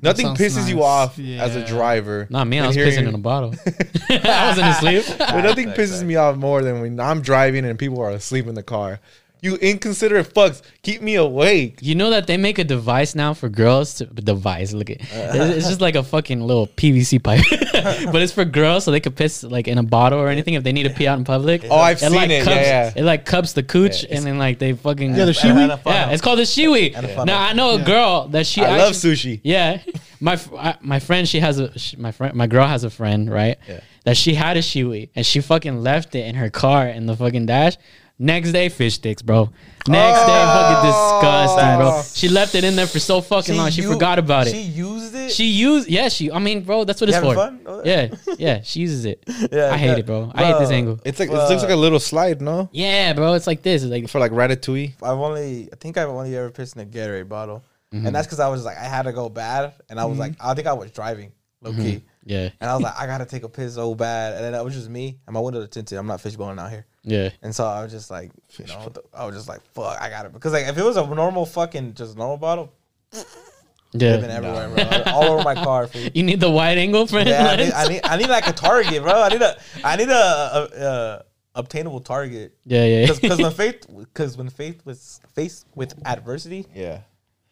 Nothing 0.00 0.26
sounds 0.26 0.40
pisses 0.40 0.68
you 0.68 0.76
nice. 0.76 0.84
off 0.84 1.18
as 1.18 1.56
a 1.56 1.64
driver. 1.66 2.26
Not 2.30 2.46
me. 2.46 2.58
I 2.58 2.62
than 2.62 2.68
was 2.68 2.76
hearing- 2.76 2.92
pissing 2.92 3.08
in 3.08 3.14
a 3.14 3.18
bottle. 3.18 3.54
I 4.10 4.48
wasn't 4.48 4.68
asleep. 4.68 5.18
But 5.18 5.42
nothing 5.42 5.68
pisses 5.68 6.02
me 6.02 6.16
off 6.16 6.36
more 6.36 6.62
than 6.62 6.80
when 6.80 6.98
I'm 6.98 7.20
driving 7.20 7.64
and 7.66 7.78
people 7.78 8.00
are 8.00 8.10
asleep 8.10 8.46
in 8.46 8.54
the 8.54 8.62
car. 8.62 8.98
You 9.40 9.54
inconsiderate 9.56 10.34
fucks, 10.34 10.62
keep 10.82 11.00
me 11.00 11.14
awake. 11.14 11.78
You 11.80 11.94
know 11.94 12.10
that 12.10 12.26
they 12.26 12.36
make 12.36 12.58
a 12.58 12.64
device 12.64 13.14
now 13.14 13.34
for 13.34 13.48
girls 13.48 13.94
to 13.94 14.06
device. 14.06 14.72
Look 14.72 14.90
at 14.90 15.00
it's, 15.00 15.56
it's 15.58 15.68
just 15.68 15.80
like 15.80 15.94
a 15.94 16.02
fucking 16.02 16.40
little 16.40 16.66
PVC 16.66 17.22
pipe, 17.22 17.44
but 18.12 18.20
it's 18.20 18.32
for 18.32 18.44
girls 18.44 18.84
so 18.84 18.90
they 18.90 18.98
could 19.00 19.14
piss 19.14 19.44
like 19.44 19.68
in 19.68 19.78
a 19.78 19.82
bottle 19.84 20.18
or 20.18 20.28
anything 20.28 20.54
if 20.54 20.64
they 20.64 20.72
need 20.72 20.84
to 20.84 20.90
pee 20.90 21.06
out 21.06 21.18
in 21.18 21.24
public. 21.24 21.64
Oh, 21.70 21.76
I've 21.76 21.98
It, 21.98 22.00
seen 22.00 22.12
like 22.14 22.30
it. 22.30 22.44
Cups, 22.44 22.56
Yeah, 22.56 22.62
yeah. 22.62 22.92
It 22.96 23.02
like 23.04 23.24
cups 23.26 23.52
the 23.52 23.62
cooch 23.62 24.02
Yeah, 24.02 24.16
and 24.16 24.26
then 24.26 24.38
like 24.38 24.58
they 24.58 24.72
fucking 24.72 25.10
Yeah, 25.10 25.24
the 25.24 25.28
And- 25.28 25.36
Shewee? 25.36 25.70
and 25.72 25.80
yeah. 25.86 26.10
It's 26.10 26.22
called 26.22 26.38
the 26.40 26.42
Shewee. 26.42 26.96
And. 26.96 27.26
Now 27.26 27.40
I 27.40 27.52
know 27.52 27.74
a 27.76 27.82
girl 27.82 28.26
that 28.28 28.44
she. 28.46 28.62
I 28.64 28.76
love 28.78 28.94
sushi. 28.94 29.40
Yeah, 29.44 29.80
my 30.20 30.32
f- 30.32 30.52
I- 30.52 30.76
my 30.80 30.98
friend, 30.98 31.28
she 31.28 31.38
has 31.40 31.60
a 31.60 31.78
she, 31.78 31.96
my 31.96 32.10
friend, 32.10 32.34
my 32.34 32.48
girl 32.48 32.66
has 32.66 32.82
a 32.82 32.90
friend, 32.90 33.30
right? 33.30 33.56
Yeah. 33.68 33.80
That 34.04 34.16
she 34.16 34.34
had 34.34 34.56
a 34.56 34.60
Shewee 34.62 35.10
and 35.14 35.24
she 35.24 35.40
fucking 35.40 35.80
left 35.82 36.14
it 36.14 36.26
in 36.26 36.34
her 36.34 36.50
car 36.50 36.88
in 36.88 37.06
the 37.06 37.14
fucking 37.14 37.46
dash. 37.46 37.76
Next 38.18 38.52
day, 38.52 38.68
fish 38.68 38.94
sticks, 38.94 39.22
bro. 39.22 39.50
Next 39.86 40.20
day, 40.20 40.44
fucking 40.44 40.76
oh, 40.80 41.20
disgusting, 41.20 41.78
bro. 41.78 41.90
Oh. 41.92 42.02
She 42.14 42.28
left 42.28 42.54
it 42.56 42.64
in 42.64 42.74
there 42.74 42.86
for 42.86 42.98
so 42.98 43.20
fucking 43.20 43.56
long. 43.56 43.70
She 43.70 43.82
u- 43.82 43.92
forgot 43.92 44.18
about 44.18 44.48
it. 44.48 44.50
She 44.50 44.62
used 44.62 45.14
it. 45.14 45.30
She 45.30 45.44
used, 45.44 45.88
yeah, 45.88 46.08
she. 46.08 46.30
I 46.32 46.40
mean, 46.40 46.62
bro, 46.62 46.84
that's 46.84 47.00
what 47.00 47.08
You 47.08 47.14
it's 47.14 47.24
having 47.24 47.30
for. 47.30 47.36
fun? 47.36 47.60
Oh, 47.64 47.82
Yeah, 47.84 48.14
yeah, 48.36 48.60
she 48.64 48.80
uses 48.80 49.04
it. 49.04 49.22
Yeah, 49.52 49.72
I 49.72 49.76
hate 49.76 49.86
yeah. 49.86 49.96
it, 49.98 50.06
bro. 50.06 50.32
I 50.34 50.44
hate 50.44 50.58
this 50.58 50.68
Bro. 50.68 50.76
angle. 50.76 51.00
It's 51.04 51.20
like 51.20 51.30
it 51.30 51.34
looks 51.34 51.62
like 51.62 51.70
a 51.70 51.76
little 51.76 52.00
slide, 52.00 52.42
no? 52.42 52.68
Yeah, 52.72 53.12
bro, 53.12 53.34
it's 53.34 53.46
like 53.46 53.62
this. 53.62 53.82
It's 53.82 53.90
like 53.90 54.08
For 54.08 54.18
like 54.18 54.32
ratatouille. 54.32 54.94
I've 55.02 55.18
only, 55.18 55.68
I 55.72 55.76
think 55.76 55.96
I've 55.96 56.08
only 56.08 56.36
ever 56.36 56.50
pissed 56.50 56.76
in 56.76 56.82
a 56.82 56.86
Gatorade 56.86 57.28
bottle. 57.28 57.62
Mm-hmm. 57.92 58.06
and 58.06 58.14
that's 58.14 58.26
because 58.26 58.40
I 58.40 58.48
was 58.48 58.64
like 58.66 58.76
I 58.76 58.84
had 58.84 59.04
to 59.04 59.12
go 59.12 59.30
bad, 59.30 59.72
and 59.88 59.98
I 59.98 60.04
was 60.04 60.18
mm-hmm. 60.18 60.20
like 60.20 60.32
I 60.40 60.52
think 60.52 60.66
I 60.66 60.74
was 60.74 60.90
driving 60.90 61.32
low 61.62 61.72
mm-hmm. 61.72 61.82
key, 61.82 62.02
Yeah, 62.22 62.50
and 62.60 62.70
I 62.70 62.74
was 62.74 62.82
like 62.82 62.98
I 62.98 63.06
gotta 63.06 63.24
take 63.24 63.44
a 63.44 63.48
piss 63.48 63.76
so 63.76 63.94
bad, 63.94 64.34
and 64.34 64.44
then 64.44 64.52
that 64.52 64.62
was 64.62 64.74
just 64.74 64.90
me, 64.90 65.18
and 65.26 65.32
my 65.32 65.40
window 65.40 65.60
was 65.60 65.70
tinted. 65.70 65.96
I'm 65.96 66.06
not 66.06 66.20
fishbowling 66.20 66.58
out 66.58 66.70
here. 66.70 66.84
Yeah. 67.08 67.30
And 67.42 67.54
so 67.54 67.64
I 67.66 67.82
was 67.82 67.90
just 67.92 68.10
like, 68.10 68.30
you 68.58 68.66
know, 68.66 68.92
I 69.14 69.24
was 69.26 69.34
just 69.34 69.48
like, 69.48 69.60
fuck, 69.74 70.00
I 70.00 70.08
got 70.10 70.26
it. 70.26 70.32
Because 70.32 70.52
like, 70.52 70.66
if 70.66 70.76
it 70.76 70.84
was 70.84 70.96
a 70.96 71.06
normal 71.06 71.46
fucking 71.46 71.94
just 71.94 72.16
normal 72.16 72.36
bottle, 72.36 72.72
it'd 73.12 74.20
been 74.20 74.30
Yeah. 74.30 74.36
everywhere, 74.36 74.68
bro. 75.04 75.12
All 75.12 75.24
over 75.32 75.42
my 75.42 75.54
car. 75.54 75.86
Food. 75.92 76.12
You 76.14 76.22
need 76.22 76.40
the 76.40 76.50
wide 76.50 76.78
angle 76.78 77.06
for 77.06 77.20
Yeah, 77.20 77.46
I 77.48 77.56
need. 77.56 77.72
I 77.72 77.88
need, 77.92 78.00
I 78.04 78.16
need 78.16 78.28
like 78.28 78.46
a 78.46 78.52
target, 78.52 79.02
bro. 79.02 79.22
I 79.22 79.28
need 79.30 79.42
a, 79.42 79.56
I 79.84 79.96
need 79.96 80.08
a, 80.10 80.14
a, 80.14 80.84
a 80.86 81.24
obtainable 81.54 82.00
target. 82.00 82.54
Yeah, 82.64 82.84
yeah. 82.84 83.06
Because 83.20 83.38
when 83.40 83.52
faith, 83.62 83.86
because 83.98 84.36
when 84.36 84.50
faith 84.50 84.84
was 84.84 85.20
faced 85.34 85.66
with 85.74 85.94
adversity, 86.06 86.66
Yeah. 86.74 87.00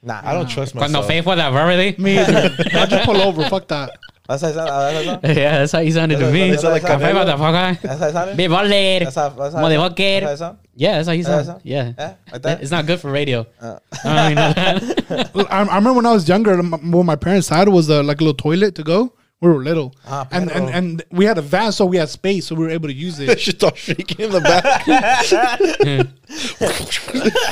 nah, 0.02 0.20
I 0.22 0.32
don't 0.34 0.48
trust 0.48 0.74
Cuando 0.76 0.98
myself. 1.00 1.06
fe 1.08 1.22
fue 1.22 1.34
la 1.36 1.50
verity. 1.50 2.00
Me 2.00 2.18
either. 2.18 2.54
I'll 2.74 2.86
just 2.86 3.04
pull 3.04 3.16
over. 3.20 3.44
Fuck 3.48 3.68
that. 3.68 3.98
That's 4.28 4.42
how 4.42 4.48
it 4.48 4.54
sound- 4.54 4.68
that's 4.68 4.94
how 4.94 5.00
it 5.00 5.04
sound? 5.22 5.22
Yeah, 5.36 5.58
that's 5.58 5.72
how 5.72 5.78
you 5.80 5.92
sounded 5.92 6.18
to 6.18 6.30
me. 6.32 6.40
how- 6.40 6.50
that's 6.50 6.62
how- 6.62 6.70
like 6.70 6.82
that's 6.82 7.02
how- 7.02 7.08
Café, 7.12 7.36
motherfucker. 7.36 7.80
That's 7.82 8.00
how 8.00 8.06
it 8.08 8.12
sounded? 8.12 8.36
Be 8.36 8.44
baller. 8.44 8.98
That's 9.04 9.14
how, 9.16 9.28
that's 9.30 9.38
how, 9.38 9.46
it 9.46 9.52
sound? 9.52 9.64
Motherfucker. 9.96 10.20
That's 10.20 10.40
how? 10.40 10.56
Yeah, 10.74 10.96
that's 10.96 11.08
how 11.08 11.14
he 11.14 11.22
sounded. 11.22 11.34
how 11.36 11.40
it 11.40 11.44
sound. 11.46 11.56
sound? 11.58 11.60
Yeah. 11.64 11.92
Yeah, 11.98 12.14
like 12.32 12.42
that? 12.42 12.62
It's 12.62 12.70
not 12.70 12.86
good 12.86 13.00
for 13.00 13.10
radio. 13.10 13.46
Uh. 13.60 13.78
I 14.04 14.14
don't 14.14 14.32
even 14.32 14.34
know 14.34 14.52
that. 14.52 15.46
I, 15.50 15.56
I 15.62 15.76
remember 15.76 15.92
when 15.94 16.06
I 16.06 16.12
was 16.12 16.28
younger, 16.28 16.58
m- 16.58 16.90
what 16.92 17.04
my 17.04 17.16
parents 17.16 17.48
had 17.48 17.68
was 17.68 17.88
a, 17.88 18.02
like 18.02 18.20
a 18.20 18.24
little 18.24 18.34
toilet 18.36 18.74
to 18.76 18.82
go. 18.82 19.12
We 19.42 19.50
were 19.50 19.62
little, 19.62 19.94
Ah, 20.06 20.26
and, 20.32 20.50
and 20.50 20.70
and 20.70 21.02
we 21.10 21.26
had 21.26 21.36
a 21.36 21.42
van, 21.42 21.70
so 21.70 21.84
we 21.84 21.98
had 21.98 22.08
space, 22.08 22.46
so 22.46 22.54
we 22.54 22.64
were 22.64 22.70
able 22.70 22.88
to 22.88 22.94
use 22.94 23.18
That 23.18 23.28
it. 23.28 23.40
shit 23.44 23.62
all 23.62 23.74
shaking 23.74 24.24
in 24.24 24.30
the 24.32 24.40
back. 24.40 24.86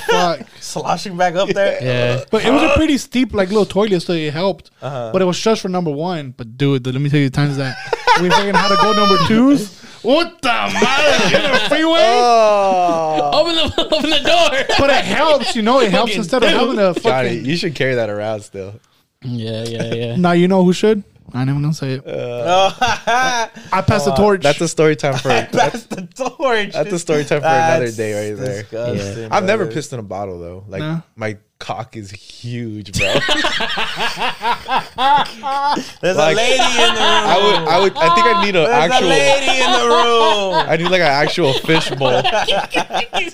Fuck. 0.08 0.40
Sloshing 0.60 1.16
back 1.16 1.34
up 1.34 1.48
there. 1.50 1.78
yeah. 1.82 2.24
But 2.30 2.44
it 2.44 2.50
was 2.50 2.62
a 2.62 2.70
pretty 2.74 2.96
steep, 2.98 3.34
like 3.34 3.48
little 3.48 3.66
toilet, 3.66 4.00
so 4.00 4.12
it 4.14 4.32
helped. 4.32 4.70
Uh-huh. 4.80 5.10
But 5.12 5.20
it 5.22 5.26
was 5.26 5.38
just 5.38 5.60
for 5.60 5.68
number 5.68 5.90
one. 5.90 6.30
But 6.36 6.56
dude, 6.56 6.86
let 6.86 6.94
me 7.00 7.10
tell 7.10 7.20
you 7.20 7.28
the 7.28 7.36
times 7.36 7.56
that 7.58 7.76
we 8.20 8.30
fucking 8.30 8.54
had 8.54 8.68
to 8.68 8.76
go 8.80 8.92
number 8.94 9.18
twos. 9.26 9.80
What 10.02 10.40
the 10.42 10.48
madre? 10.48 11.38
In 11.38 11.42
the 11.52 11.58
freeway. 11.68 11.98
oh. 12.00 13.30
Open 13.34 13.54
the 13.56 13.84
open 13.96 14.10
the 14.10 14.20
door. 14.20 14.76
But 14.78 14.90
it 14.90 15.04
helps, 15.04 15.54
you 15.56 15.62
know. 15.62 15.80
It 15.80 15.90
helps 15.90 16.12
Fucking 16.12 16.20
instead 16.22 16.42
of 16.42 16.48
having 16.50 16.72
a 16.78 16.80
Got 16.94 16.96
it. 16.96 17.00
fucking. 17.02 17.44
You 17.44 17.56
should 17.56 17.74
carry 17.74 17.94
that 17.96 18.08
around 18.10 18.40
still. 18.40 18.80
yeah, 19.22 19.64
yeah, 19.64 19.94
yeah. 19.94 20.16
Now 20.16 20.32
you 20.32 20.48
know 20.48 20.64
who 20.64 20.72
should. 20.72 21.02
I 21.34 21.40
ain't 21.40 21.50
even 21.50 21.62
gonna 21.62 21.74
say 21.74 21.94
it. 21.94 22.04
Oh, 22.06 22.76
I 22.80 23.82
passed 23.84 24.04
the 24.04 24.12
uh, 24.12 24.16
torch. 24.16 24.42
That's 24.42 24.60
a 24.60 24.68
story 24.68 24.94
time 24.94 25.14
for. 25.18 25.28
That's 25.28 25.82
the 25.86 26.06
torch. 26.14 26.72
That's 26.72 26.92
a 26.92 26.98
story 26.98 27.24
time 27.24 27.40
for 27.40 27.46
another 27.48 27.90
day 27.90 28.30
right 28.30 28.40
there. 28.40 28.62
disgusting, 28.62 29.32
I've 29.32 29.42
never 29.44 29.66
pissed 29.66 29.92
in 29.92 29.98
a 29.98 30.02
bottle 30.04 30.38
though. 30.38 30.64
Like 30.68 30.80
No. 30.80 31.02
my 31.16 31.36
cock 31.58 31.96
is 31.96 32.10
huge, 32.12 32.96
bro. 32.98 33.06
There's 36.00 36.16
Like, 36.16 36.34
a 36.34 36.36
lady 36.36 36.62
in 36.62 36.94
the 36.94 37.00
room. 37.00 37.24
I 37.34 37.38
would, 37.42 37.68
I 37.68 37.80
would, 37.80 37.96
I 37.96 38.14
think 38.14 38.26
I 38.26 38.44
need 38.44 38.54
an 38.56 38.64
There's 38.64 38.92
actual. 38.92 39.08
a 39.08 39.10
lady 39.10 39.60
in 39.60 39.72
the 39.72 39.86
room. 39.88 40.54
I 40.68 40.76
need 40.76 40.88
like 40.90 41.00
an 41.00 41.06
actual 41.06 41.52
fishbowl. 41.54 42.22
There's 42.22 43.32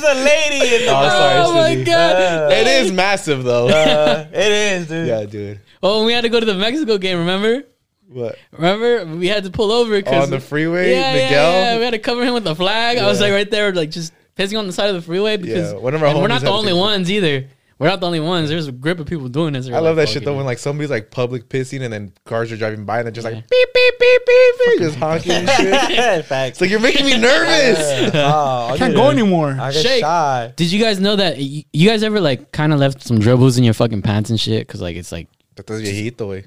a 0.00 0.14
lady 0.14 0.76
in 0.76 0.86
the 0.86 0.92
Oh, 0.94 1.00
room. 1.02 1.10
sorry, 1.10 1.38
Oh 1.38 1.52
my 1.54 1.72
Susie. 1.74 1.84
god. 1.84 2.52
It 2.52 2.66
is 2.66 2.92
massive 2.92 3.44
though. 3.44 3.68
Uh, 3.68 4.26
it 4.32 4.52
is, 4.52 4.86
dude. 4.88 5.06
yeah, 5.08 5.24
dude. 5.24 5.60
Oh, 5.82 5.98
when 5.98 6.06
we 6.06 6.12
had 6.12 6.22
to 6.22 6.28
go 6.28 6.38
to 6.40 6.46
the 6.46 6.54
Mexico 6.54 6.98
game, 6.98 7.18
remember? 7.18 7.64
What? 8.08 8.36
Remember? 8.52 9.06
We 9.16 9.28
had 9.28 9.44
to 9.44 9.50
pull 9.50 9.70
over 9.72 9.96
because 9.96 10.24
On 10.24 10.30
the 10.30 10.40
freeway, 10.40 10.90
yeah, 10.92 11.14
yeah, 11.14 11.24
Miguel. 11.24 11.52
yeah, 11.52 11.78
we 11.78 11.84
had 11.84 11.90
to 11.92 11.98
cover 11.98 12.24
him 12.24 12.34
with 12.34 12.44
the 12.44 12.54
flag. 12.56 12.98
I 12.98 13.06
was 13.06 13.20
like 13.20 13.32
right 13.32 13.50
there, 13.50 13.72
like 13.72 13.90
just 13.90 14.12
pissing 14.36 14.58
on 14.58 14.66
the 14.66 14.72
side 14.72 14.88
of 14.90 14.96
the 14.96 15.02
freeway 15.02 15.36
because 15.36 15.72
Yeah, 15.72 15.78
one 15.78 15.94
of 15.94 16.02
our 16.02 16.08
and 16.08 16.18
we're 16.20 16.26
not 16.28 16.40
the 16.42 16.50
only 16.50 16.72
take- 16.72 16.80
ones 16.80 17.10
either. 17.10 17.46
We're 17.78 17.86
not 17.88 18.00
the 18.00 18.06
only 18.06 18.20
ones. 18.20 18.50
There's 18.50 18.66
a 18.68 18.72
grip 18.72 19.00
of 19.00 19.06
people 19.06 19.28
doing 19.30 19.54
this. 19.54 19.66
I 19.70 19.78
love 19.78 19.96
that 19.96 20.10
shit 20.10 20.22
though 20.22 20.36
when 20.36 20.44
like 20.44 20.58
somebody's 20.58 20.90
like 20.90 21.10
public 21.10 21.48
pissing 21.48 21.80
and 21.82 21.90
then 21.90 22.12
cars 22.26 22.52
are 22.52 22.56
driving 22.58 22.84
by 22.84 22.98
and 22.98 23.06
they're 23.06 23.12
just 23.12 23.24
like 23.24 23.36
Yeah. 23.36 23.40
beep 23.48 23.68
beep 23.72 23.98
beep 23.98 24.26
beep 24.26 24.52
beep 24.66 24.78
just 24.80 24.96
honking 24.98 25.32
and 25.32 25.48
shit. 25.88 26.26
Facts. 26.26 26.50
It's 26.56 26.60
like 26.60 26.68
you're 26.68 26.78
making 26.80 27.06
me 27.06 27.16
nervous. 27.18 28.10
oh, 28.14 28.66
I 28.72 28.76
Can't 28.76 28.92
go 28.94 29.08
anymore. 29.08 29.56
I 29.58 29.72
get 29.72 29.82
Shake. 29.82 30.00
shy. 30.02 30.52
Did 30.56 30.70
you 30.72 30.78
guys 30.78 31.00
know 31.00 31.16
that 31.16 31.38
you, 31.38 31.62
you 31.72 31.88
guys 31.88 32.02
ever 32.02 32.20
like 32.20 32.52
kind 32.52 32.74
of 32.74 32.80
left 32.80 33.02
some 33.02 33.18
dribbles 33.18 33.56
in 33.56 33.64
your 33.64 33.72
fucking 33.72 34.02
pants 34.02 34.28
and 34.28 34.38
shit? 34.38 34.66
Because 34.66 34.82
like 34.82 34.96
it's 34.96 35.10
like, 35.12 35.28
That's 35.66 35.82
viejito, 35.82 36.28
way. 36.28 36.44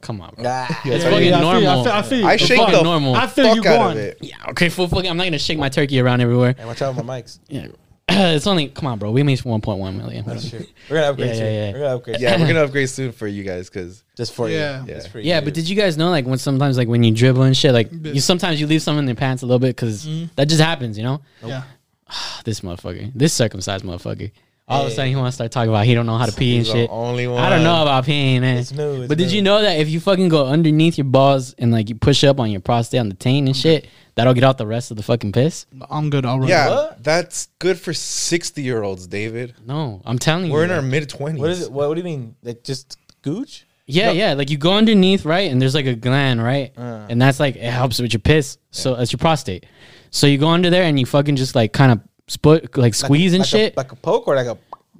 come 0.00 0.20
on, 0.20 0.34
bro. 0.34 0.44
Nah. 0.44 0.66
It's 0.84 1.04
Yeah, 1.04 1.10
fucking 1.10 1.32
I 1.34 1.40
feel 1.40 1.60
you, 1.60 1.68
I 1.68 1.82
feel, 1.82 1.92
I 1.92 2.02
feel 2.02 2.18
you. 2.20 2.26
I 2.26 2.36
shake 2.36 2.58
fucking 2.58 2.74
the 2.74 2.82
normal. 2.82 3.14
I 3.14 3.26
feel 3.26 3.54
you 3.54 3.60
out 3.60 3.64
going. 3.64 3.90
of 3.92 3.96
it. 3.98 4.18
yeah, 4.20 4.36
okay, 4.50 4.68
full 4.68 4.88
fucking. 4.88 5.10
I'm 5.10 5.16
not 5.16 5.24
gonna 5.24 5.38
shake 5.38 5.58
my 5.58 5.68
turkey 5.68 6.00
around 6.00 6.20
everywhere. 6.20 6.54
Hey, 6.58 6.64
watch 6.64 6.82
out 6.82 6.94
with 6.94 7.04
my 7.04 7.20
mics. 7.20 7.38
Yeah, 7.48 7.68
it's 8.08 8.46
only 8.46 8.68
come 8.68 8.86
on, 8.86 8.98
bro. 8.98 9.10
We 9.10 9.22
made 9.24 9.38
1.1 9.38 9.96
million. 9.96 10.24
Oh, 10.26 10.30
That's 10.30 10.48
true. 10.50 10.64
We're 10.88 10.96
gonna 10.96 11.10
upgrade 11.10 11.28
Yeah, 11.28 11.34
soon. 11.34 11.44
yeah, 11.44 11.50
yeah. 11.50 11.72
We're 11.72 11.78
gonna 11.80 11.96
upgrade. 11.96 12.20
Yeah, 12.20 12.40
we're 12.40 12.46
gonna 12.46 12.64
upgrade 12.64 12.88
soon 12.88 13.12
for 13.12 13.26
you 13.26 13.42
guys 13.42 13.68
because 13.68 14.04
Just 14.16 14.32
for 14.32 14.48
Yeah. 14.48 14.82
you. 14.82 14.88
Yeah. 14.88 14.94
Just 14.94 15.08
for 15.10 15.20
Yeah, 15.20 15.38
you. 15.40 15.44
but 15.44 15.54
did 15.54 15.68
you 15.68 15.74
guys 15.74 15.96
know 15.98 16.10
like 16.10 16.24
when 16.24 16.38
sometimes 16.38 16.78
like 16.78 16.86
when 16.88 17.02
you 17.02 17.12
dribble 17.12 17.42
and 17.42 17.56
shit, 17.56 17.72
like 17.72 17.90
you 17.90 18.20
sometimes 18.20 18.60
you 18.60 18.66
leave 18.68 18.82
something 18.82 19.02
in 19.02 19.08
your 19.08 19.16
pants 19.16 19.42
a 19.42 19.46
little 19.46 19.58
bit 19.58 19.74
because 19.74 20.06
mm-hmm. 20.06 20.26
that 20.36 20.48
just 20.48 20.60
happens, 20.60 20.96
you 20.96 21.04
know? 21.04 21.20
Yeah. 21.44 21.62
This 22.44 22.60
motherfucker, 22.60 23.10
this 23.12 23.32
circumcised 23.32 23.84
motherfucker. 23.84 24.30
All 24.68 24.82
of 24.84 24.88
a 24.88 24.90
sudden 24.90 25.10
he 25.10 25.16
wants 25.16 25.34
to 25.34 25.36
start 25.36 25.52
talking 25.52 25.68
about 25.70 25.86
he 25.86 25.94
don't 25.94 26.06
know 26.06 26.18
how 26.18 26.26
to 26.26 26.32
pee 26.32 26.56
and 26.56 26.66
he's 26.66 26.72
the 26.72 26.80
shit. 26.80 26.90
only 26.90 27.28
one. 27.28 27.40
I 27.40 27.50
don't 27.50 27.62
know 27.62 27.82
about 27.82 28.04
peeing, 28.04 28.40
man. 28.40 28.56
It's 28.58 28.72
new, 28.72 29.02
it's 29.02 29.08
but 29.08 29.16
did 29.16 29.28
new. 29.28 29.36
you 29.36 29.42
know 29.42 29.62
that 29.62 29.78
if 29.78 29.88
you 29.88 30.00
fucking 30.00 30.28
go 30.28 30.46
underneath 30.46 30.98
your 30.98 31.04
balls 31.04 31.54
and 31.54 31.70
like 31.70 31.88
you 31.88 31.94
push 31.94 32.24
up 32.24 32.40
on 32.40 32.50
your 32.50 32.60
prostate 32.60 32.98
on 32.98 33.08
the 33.08 33.14
taint 33.14 33.46
and 33.46 33.56
shit, 33.56 33.86
that'll 34.16 34.34
get 34.34 34.42
out 34.42 34.58
the 34.58 34.66
rest 34.66 34.90
of 34.90 34.96
the 34.96 35.04
fucking 35.04 35.30
piss? 35.30 35.66
I'm 35.88 36.10
good. 36.10 36.26
I'll 36.26 36.40
run. 36.40 36.48
Yeah, 36.48 36.68
What? 36.68 37.04
that's 37.04 37.46
good 37.60 37.78
for 37.78 37.92
sixty 37.94 38.62
year 38.62 38.82
olds, 38.82 39.06
David. 39.06 39.54
No, 39.64 40.02
I'm 40.04 40.18
telling 40.18 40.46
you. 40.46 40.52
We're 40.52 40.64
in 40.64 40.68
bro. 40.70 40.76
our 40.78 40.82
mid 40.82 41.08
twenties. 41.08 41.40
What 41.40 41.50
is 41.50 41.62
it? 41.62 41.70
What, 41.70 41.88
what 41.88 41.94
do 41.94 42.00
you 42.00 42.04
mean? 42.04 42.34
Like 42.42 42.64
just 42.64 42.98
gooch? 43.22 43.66
Yeah, 43.86 44.10
yeah. 44.10 44.32
Like 44.32 44.50
you 44.50 44.58
go 44.58 44.74
underneath, 44.74 45.24
right? 45.24 45.48
And 45.48 45.62
there's 45.62 45.76
like 45.76 45.86
a 45.86 45.94
gland, 45.94 46.42
right? 46.42 46.72
Uh. 46.76 47.06
And 47.08 47.22
that's 47.22 47.38
like 47.38 47.54
it 47.54 47.70
helps 47.70 48.00
with 48.00 48.12
your 48.12 48.18
piss. 48.20 48.58
So 48.72 48.96
that's 48.96 49.12
your 49.12 49.18
prostate. 49.18 49.64
So 50.10 50.26
you 50.26 50.38
go 50.38 50.48
under 50.48 50.70
there 50.70 50.82
and 50.82 50.98
you 50.98 51.06
fucking 51.06 51.36
just 51.36 51.54
like 51.54 51.72
kind 51.72 51.92
of 51.92 52.00
split, 52.28 52.76
like 52.76 52.94
squeeze 52.94 53.32
and 53.32 53.40
like 53.40 53.48
shit, 53.48 53.74
A, 53.74 53.76
like 53.76 53.92
a 53.92 53.96
poke 53.96 54.28
or 54.28 54.34
like 54.36 54.46
a 54.46 54.56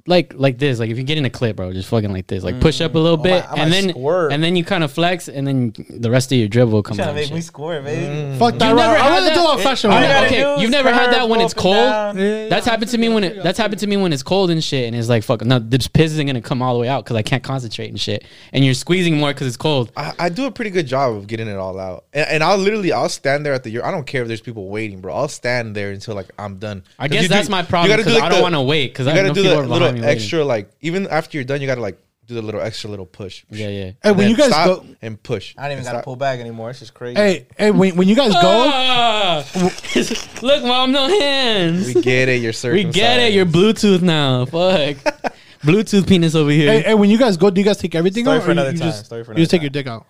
like 0.07 0.33
like 0.35 0.57
this. 0.57 0.79
Like 0.79 0.89
if 0.89 0.97
you 0.97 1.03
get 1.03 1.17
in 1.17 1.25
a 1.25 1.29
clip, 1.29 1.55
bro, 1.57 1.71
just 1.73 1.89
fucking 1.89 2.11
like 2.11 2.27
this. 2.27 2.43
Like 2.43 2.59
push 2.59 2.81
up 2.81 2.95
a 2.95 2.97
mm. 2.97 3.03
little 3.03 3.17
oh, 3.19 3.21
I 3.21 3.23
bit, 3.23 3.31
might- 3.31 3.49
I 3.49 3.61
and 3.61 3.69
might 3.69 3.81
then 3.81 3.89
squirt. 3.89 4.31
and 4.33 4.43
then 4.43 4.55
you 4.55 4.63
kind 4.63 4.83
of 4.83 4.91
flex, 4.91 5.27
and 5.27 5.45
then 5.47 5.73
the 5.89 6.09
rest 6.09 6.31
of 6.31 6.37
your 6.37 6.47
dribble 6.47 6.71
will 6.73 6.83
come 6.83 6.97
trying 6.97 7.09
out. 7.09 7.13
to 7.13 7.19
and 7.21 7.29
make 7.29 7.33
me 7.33 7.39
shit. 7.39 7.45
squirt, 7.45 7.83
baby. 7.83 8.05
Mm. 8.05 8.33
Mm. 8.35 8.37
Fuck 8.39 8.57
that. 8.57 8.69
You 8.69 8.75
never 8.75 8.89
I'd 8.89 8.97
had 9.01 9.09
rather 9.09 9.25
that? 9.27 9.33
do 9.35 9.41
a 9.41 9.57
It- 9.59 9.63
fashion 9.63 9.91
all 9.91 10.01
you 10.01 10.07
gotta 10.07 10.25
Okay, 10.27 10.41
do 10.41 10.49
is 10.55 10.61
you've 10.61 10.71
never 10.71 10.91
had 10.93 11.05
curve 11.05 11.15
that 11.15 11.29
when 11.29 11.41
it's 11.41 11.53
up 11.53 11.57
and 11.57 11.63
cold? 11.63 11.75
down. 11.75 12.17
Yeah, 12.17 12.47
That's 12.49 12.65
happened 12.65 12.91
to 12.91 12.97
me 12.97 13.09
when 13.09 13.23
it. 13.23 13.43
That's 13.43 13.57
happened 13.57 13.79
to 13.81 13.87
me 13.87 13.97
when 13.97 14.13
it's 14.13 14.23
cold 14.23 14.49
and 14.51 14.63
shit, 14.63 14.87
and 14.87 14.95
it's 14.95 15.09
like 15.09 15.23
fuck. 15.23 15.43
No, 15.45 15.59
this 15.59 15.87
piss 15.87 16.11
isn't 16.13 16.25
gonna 16.27 16.41
come 16.41 16.61
all 16.61 16.73
the 16.73 16.79
way 16.79 16.87
out 16.89 17.03
because 17.03 17.15
I 17.15 17.21
can't 17.21 17.43
concentrate 17.43 17.89
and 17.89 17.99
shit. 17.99 18.23
And 18.53 18.63
you're 18.65 18.73
squeezing 18.73 19.17
more 19.17 19.33
because 19.33 19.47
it's 19.47 19.57
cold. 19.57 19.91
I, 19.97 20.13
I 20.19 20.29
do 20.29 20.45
a 20.45 20.51
pretty 20.51 20.71
good 20.71 20.87
job 20.87 21.15
of 21.15 21.27
getting 21.27 21.47
it 21.47 21.57
all 21.57 21.79
out, 21.79 22.05
and, 22.13 22.27
and 22.29 22.43
I'll 22.43 22.57
literally 22.57 22.91
I'll 22.91 23.09
stand 23.09 23.45
there 23.45 23.53
at 23.53 23.63
the. 23.63 23.69
Year. 23.71 23.83
I 23.83 23.91
don't 23.91 24.07
care 24.07 24.21
if 24.21 24.27
there's 24.29 24.41
people 24.41 24.69
waiting, 24.69 25.01
bro. 25.01 25.13
I'll 25.13 25.27
stand 25.27 25.75
there 25.75 25.91
until 25.91 26.15
like 26.15 26.27
I'm 26.39 26.57
done. 26.57 26.83
I 26.97 27.07
'Cause 27.07 27.13
guess 27.13 27.21
you 27.23 27.27
that's 27.29 27.47
do- 27.47 27.51
my 27.51 27.61
you 27.61 27.65
problem 27.67 27.89
gotta 27.89 28.03
do, 28.03 28.09
because 28.09 28.21
like, 28.21 28.23
I 28.23 28.29
don't 28.29 28.37
the- 28.39 28.43
want 28.43 28.55
to 28.55 28.61
wait 28.61 28.93
because 28.93 29.05
You 29.07 29.11
I 29.11 29.15
gotta 29.15 29.27
know 29.29 29.33
do 29.33 29.41
people 29.43 29.55
the 29.57 29.63
are 29.63 29.67
behind 29.79 29.96
little 29.97 30.01
me 30.01 30.07
waiting. 30.07 30.21
extra, 30.23 30.45
like 30.45 30.71
even 30.81 31.07
after 31.07 31.37
you're 31.37 31.45
done, 31.45 31.61
you 31.61 31.67
gotta 31.67 31.81
like 31.81 31.97
do 32.25 32.33
the 32.35 32.41
little 32.41 32.59
extra 32.61 32.89
little 32.89 33.05
push. 33.05 33.45
Yeah, 33.49 33.67
yeah. 33.69 33.83
Hey, 33.85 33.95
And 34.03 34.17
when 34.17 34.29
you 34.29 34.35
guys 34.35 34.49
stop 34.49 34.65
go, 34.83 34.85
and 35.01 35.21
push. 35.23 35.55
I 35.57 35.63
don't 35.63 35.71
even 35.73 35.77
And 35.79 35.85
gotta 35.85 35.97
stop. 35.99 36.03
pull 36.05 36.15
back 36.17 36.39
anymore. 36.39 36.69
It's 36.71 36.79
just 36.79 36.93
crazy. 36.93 37.15
hey, 37.19 37.47
hey, 37.57 37.71
when, 37.71 37.95
when 37.95 38.07
you 38.09 38.15
guys 38.17 38.33
go, 38.33 38.41
Ah! 38.69 39.45
Look, 40.41 40.63
mom, 40.63 40.91
no 40.91 41.07
hands. 41.07 41.93
We 41.93 42.01
get 42.01 42.27
it. 42.29 42.41
You're 42.41 42.53
We 42.73 42.83
get 42.83 43.19
it. 43.21 43.33
You're 43.33 43.45
Bluetooth 43.45 44.01
now. 44.01 44.45
Fuck. 44.45 44.97
Bluetooth 45.61 46.07
penis 46.07 46.35
over 46.35 46.51
here. 46.51 46.71
hey, 46.71 46.81
hey, 46.81 46.93
when 46.93 47.09
you 47.09 47.17
guys 47.17 47.35
go, 47.37 47.49
do 47.49 47.59
you 47.61 47.65
guys 47.65 47.77
take 47.77 47.95
everything 47.95 48.25
Story 48.25 48.37
out, 48.37 48.43
for 48.43 48.51
or 48.51 48.53
you, 48.53 48.59
another 48.59 48.71
you 48.73 48.77
time. 48.79 48.87
just 48.89 49.05
Story 49.05 49.23
for 49.23 49.31
another 49.31 49.39
you 49.41 49.45
just 49.45 49.53
another 49.53 49.69
take 49.69 49.73
your 49.75 49.83
dick 49.83 49.87
out? 49.87 50.05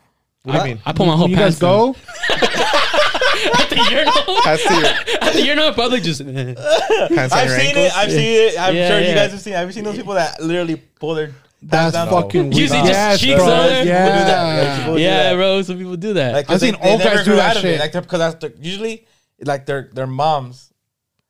What 0.47 0.53
do 0.63 0.69
you 0.69 0.75
mean? 0.75 0.81
I 0.86 0.93
put 0.93 1.05
my 1.05 1.13
whole 1.15 1.23
When 1.23 1.31
you 1.31 1.36
guys 1.38 1.60
pants 1.60 1.60
down. 1.60 1.91
go, 1.91 1.95
at 3.60 3.69
the 3.69 3.75
urinal. 3.91 4.41
Pass 4.43 4.63
to 4.63 4.73
your, 4.73 5.19
At 5.21 5.33
the 5.33 5.41
urinal, 5.45 5.73
public 5.73 6.03
just. 6.03 6.21
pants 6.25 6.60
on 6.62 7.39
I've 7.39 7.47
your 7.49 7.60
seen 7.60 7.67
ankles? 7.67 7.86
it. 7.88 7.95
I've 7.97 8.12
seen 8.12 8.47
it. 8.47 8.60
I'm 8.60 8.75
Yeah, 8.75 8.88
sure 8.89 8.99
you 9.01 9.13
guys 9.15 9.31
have 9.31 9.41
seen. 9.41 9.53
it. 9.53 9.57
Have 9.57 9.67
you 9.67 9.73
seen 9.73 9.83
those 9.83 9.95
people 9.97 10.13
that 10.13 10.41
literally 10.41 10.77
pull 10.99 11.15
their 11.15 11.31
that's 11.62 11.93
down? 11.93 12.10
fucking 12.10 12.49
weird. 12.51 12.69
see 12.69 12.77
just 12.77 12.86
yes, 12.86 13.19
cheeks 13.19 13.36
bro. 13.36 13.45
on 13.51 13.67
there? 13.67 13.83
People 13.83 14.19
do 14.19 14.25
that. 14.25 14.63
Yeah. 14.63 14.77
People 14.79 14.95
do 14.95 15.01
Yeah, 15.01 15.23
that. 15.23 15.36
bro. 15.36 15.62
Some 15.63 15.77
people 15.77 15.95
do 15.97 16.13
that. 16.13 16.33
Like, 16.33 16.47
'cause 16.47 16.55
I've 16.55 16.62
seen 16.62 16.81
they 16.81 16.89
old 16.91 17.01
guys 17.01 17.25
do 17.25 17.36
that 17.36 17.49
out 17.51 17.57
of 17.57 17.65
it. 17.65 17.67
shit. 17.73 17.79
Like, 17.79 17.91
they're- 17.91 18.01
because 18.01 18.19
that's 18.19 18.36
the, 18.36 18.53
usually 18.62 19.05
like 19.43 19.65
their 19.65 19.89
their 19.93 20.07
moms 20.07 20.71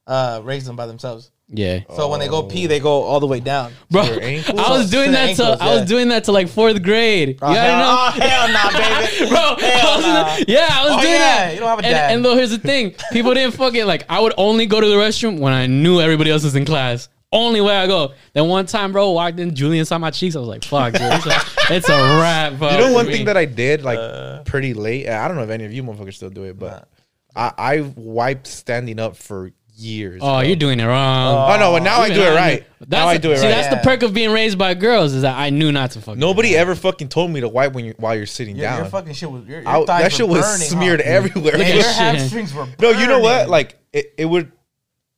uh 0.05 0.41
raise 0.43 0.65
them 0.65 0.75
by 0.75 0.85
themselves. 0.85 1.31
Yeah. 1.49 1.79
So 1.95 2.09
when 2.09 2.19
they 2.19 2.27
go 2.27 2.43
pee, 2.43 2.67
they 2.67 2.79
go 2.79 3.03
all 3.03 3.19
the 3.19 3.27
way 3.27 3.39
down. 3.39 3.71
Bro, 3.89 4.03
your 4.03 4.21
ankles? 4.21 4.59
I 4.65 4.69
was 4.71 4.85
To 4.85 4.91
doing 4.91 5.11
the 5.11 5.17
that 5.17 5.35
to 5.37 5.43
ankles, 5.43 5.61
I 5.61 5.75
was 5.75 5.85
doing 5.87 6.09
that 6.09 6.23
to 6.25 6.31
like 6.31 6.49
fourth 6.49 6.81
grade. 6.83 7.39
Oh, 7.41 7.49
you 7.49 7.55
gotta 7.55 7.69
hell, 7.69 7.79
know, 7.79 7.97
oh, 7.99 8.27
hell 8.27 8.47
nah, 8.51 8.71
baby. 8.71 9.29
bro. 9.29 9.39
I 9.39 9.61
Hell 9.79 9.95
was 9.97 10.05
in 10.05 10.13
nah. 10.13 10.35
the- 10.35 10.45
yeah, 10.47 10.67
I 10.69 10.83
was 10.83 10.91
Oh, 10.93 11.01
doing 11.01 11.13
yeah, 11.13 11.19
that. 11.19 11.53
you 11.53 11.59
don't 11.59 11.69
have 11.69 11.79
a 11.79 11.85
and, 11.85 11.93
dad. 11.93 12.13
And 12.13 12.25
though 12.25 12.35
here's 12.35 12.51
the 12.51 12.57
thing, 12.57 12.95
people 13.11 13.33
didn't 13.33 13.53
fucking 13.55 13.85
like. 13.85 14.03
I 14.09 14.19
would 14.19 14.33
only 14.37 14.65
go 14.65 14.81
to 14.81 14.87
the 14.87 14.95
restroom 14.95 15.39
when 15.39 15.53
I 15.53 15.67
knew 15.67 15.99
everybody 16.01 16.31
else 16.31 16.43
was 16.43 16.55
in 16.55 16.65
class. 16.65 17.07
Only 17.31 17.59
way 17.59 17.75
I 17.75 17.87
go. 17.87 18.13
Then 18.33 18.47
one 18.47 18.65
time, 18.67 18.93
bro, 18.93 19.11
walked 19.11 19.37
in, 19.39 19.53
Julian 19.53 19.83
saw 19.83 19.97
my 19.97 20.11
cheeks. 20.11 20.35
I 20.37 20.39
was 20.39 20.47
like, 20.47 20.63
"Fuck, 20.63 20.93
dude, 20.93 21.01
it's 21.01 21.25
a, 21.25 21.41
it's 21.75 21.89
a 21.89 21.97
wrap." 22.21 22.53
Bro, 22.57 22.69
You 22.71 22.77
know 22.77 22.93
one 22.93 23.05
thing 23.05 23.25
that 23.25 23.35
I 23.35 23.43
did 23.43 23.83
like 23.83 23.99
Uh. 23.99 24.43
pretty 24.43 24.73
late. 24.73 25.09
I 25.09 25.27
don't 25.27 25.35
know 25.35 25.43
if 25.43 25.49
any 25.49 25.65
of 25.65 25.73
you 25.73 25.83
motherfuckers 25.83 26.13
still 26.13 26.29
do 26.29 26.43
it, 26.43 26.57
but 26.57 26.87
I, 27.35 27.51
I 27.57 27.81
wiped 27.97 28.47
standing 28.47 28.97
up 28.99 29.17
for 29.17 29.51
years. 29.77 30.19
Oh, 30.23 30.39
bro. 30.39 30.39
you're 30.41 30.55
doing 30.55 30.79
it 30.79 30.85
wrong. 30.85 31.51
Oh 31.53 31.59
no, 31.59 31.71
but 31.71 31.83
now 31.83 31.99
I 32.01 32.07
do 32.09 32.21
it 32.21 32.29
knew- 32.29 32.35
right. 32.35 32.67
Now 32.87 33.07
I 33.07 33.17
do 33.17 33.31
it 33.31 33.37
see, 33.37 33.43
right. 33.45 33.49
that's 33.49 33.67
the 33.69 33.75
Yeah. 33.77 33.81
perk 33.83 34.03
of 34.03 34.13
being 34.13 34.31
raised 34.31 34.57
by 34.57 34.73
girls 34.73 35.13
is 35.13 35.21
that 35.23 35.37
I 35.37 35.49
knew 35.49 35.71
not 35.71 35.91
to 35.91 36.01
fuck. 36.01 36.17
Nobody 36.17 36.55
ever 36.55 36.75
fucking 36.75 37.09
told 37.09 37.31
me 37.31 37.39
to 37.41 37.47
wipe 37.49 37.73
when 37.73 37.85
you 37.85 37.93
while 37.97 38.15
you're 38.15 38.25
sitting 38.25 38.55
Your, 38.55 38.67
down. 38.67 38.77
your 38.79 38.85
fucking 38.87 39.13
shit 39.13 39.31
was 39.31 39.45
your, 39.45 39.61
your 39.61 39.67
I- 39.69 39.85
thighs 39.85 39.87
that 39.87 40.03
were 40.03 40.09
shit 40.11 40.27
was 40.29 40.41
burning, 40.41 40.67
smeared 40.69 41.01
huh? 41.01 41.09
everywhere. 41.09 41.53
Look 41.57 41.67
at 41.67 41.73
your 41.73 41.83
shit. 41.83 41.93
hamstrings 41.93 42.53
were 42.53 42.67
no, 42.79 42.91
you 42.91 43.07
know 43.07 43.19
what? 43.19 43.37
burning. 43.39 43.51
Like 43.51 43.77
it, 43.93 44.13
it 44.17 44.25
would. 44.25 44.51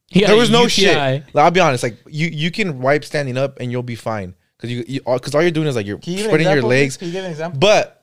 He 0.07 0.21
got 0.21 0.27
There 0.27 0.35
a 0.35 0.39
was 0.39 0.49
no 0.49 0.63
UTI. 0.63 0.69
shit. 0.69 0.95
Like, 1.33 1.43
I'll 1.45 1.51
be 1.51 1.59
honest. 1.59 1.83
Like 1.83 1.97
you, 2.07 2.27
you 2.27 2.49
can 2.51 2.79
wipe 2.81 3.03
standing 3.05 3.37
up 3.37 3.59
and 3.59 3.71
you'll 3.71 3.83
be 3.83 3.95
fine 3.95 4.33
because 4.57 4.71
you, 4.71 4.83
you, 4.87 5.01
because 5.05 5.35
all 5.35 5.41
you're 5.41 5.51
doing 5.51 5.67
is 5.67 5.75
like 5.75 5.85
you're 5.85 5.99
Can 5.99 6.13
you 6.13 6.17
give 6.17 6.25
an 6.25 6.29
spreading 6.31 6.45
your 6.47 6.53
example, 6.57 6.69
legs. 6.69 6.97
Can 6.97 7.07
you 7.07 7.13
give 7.13 7.25
an 7.25 7.31
example? 7.31 7.59
But 7.59 7.98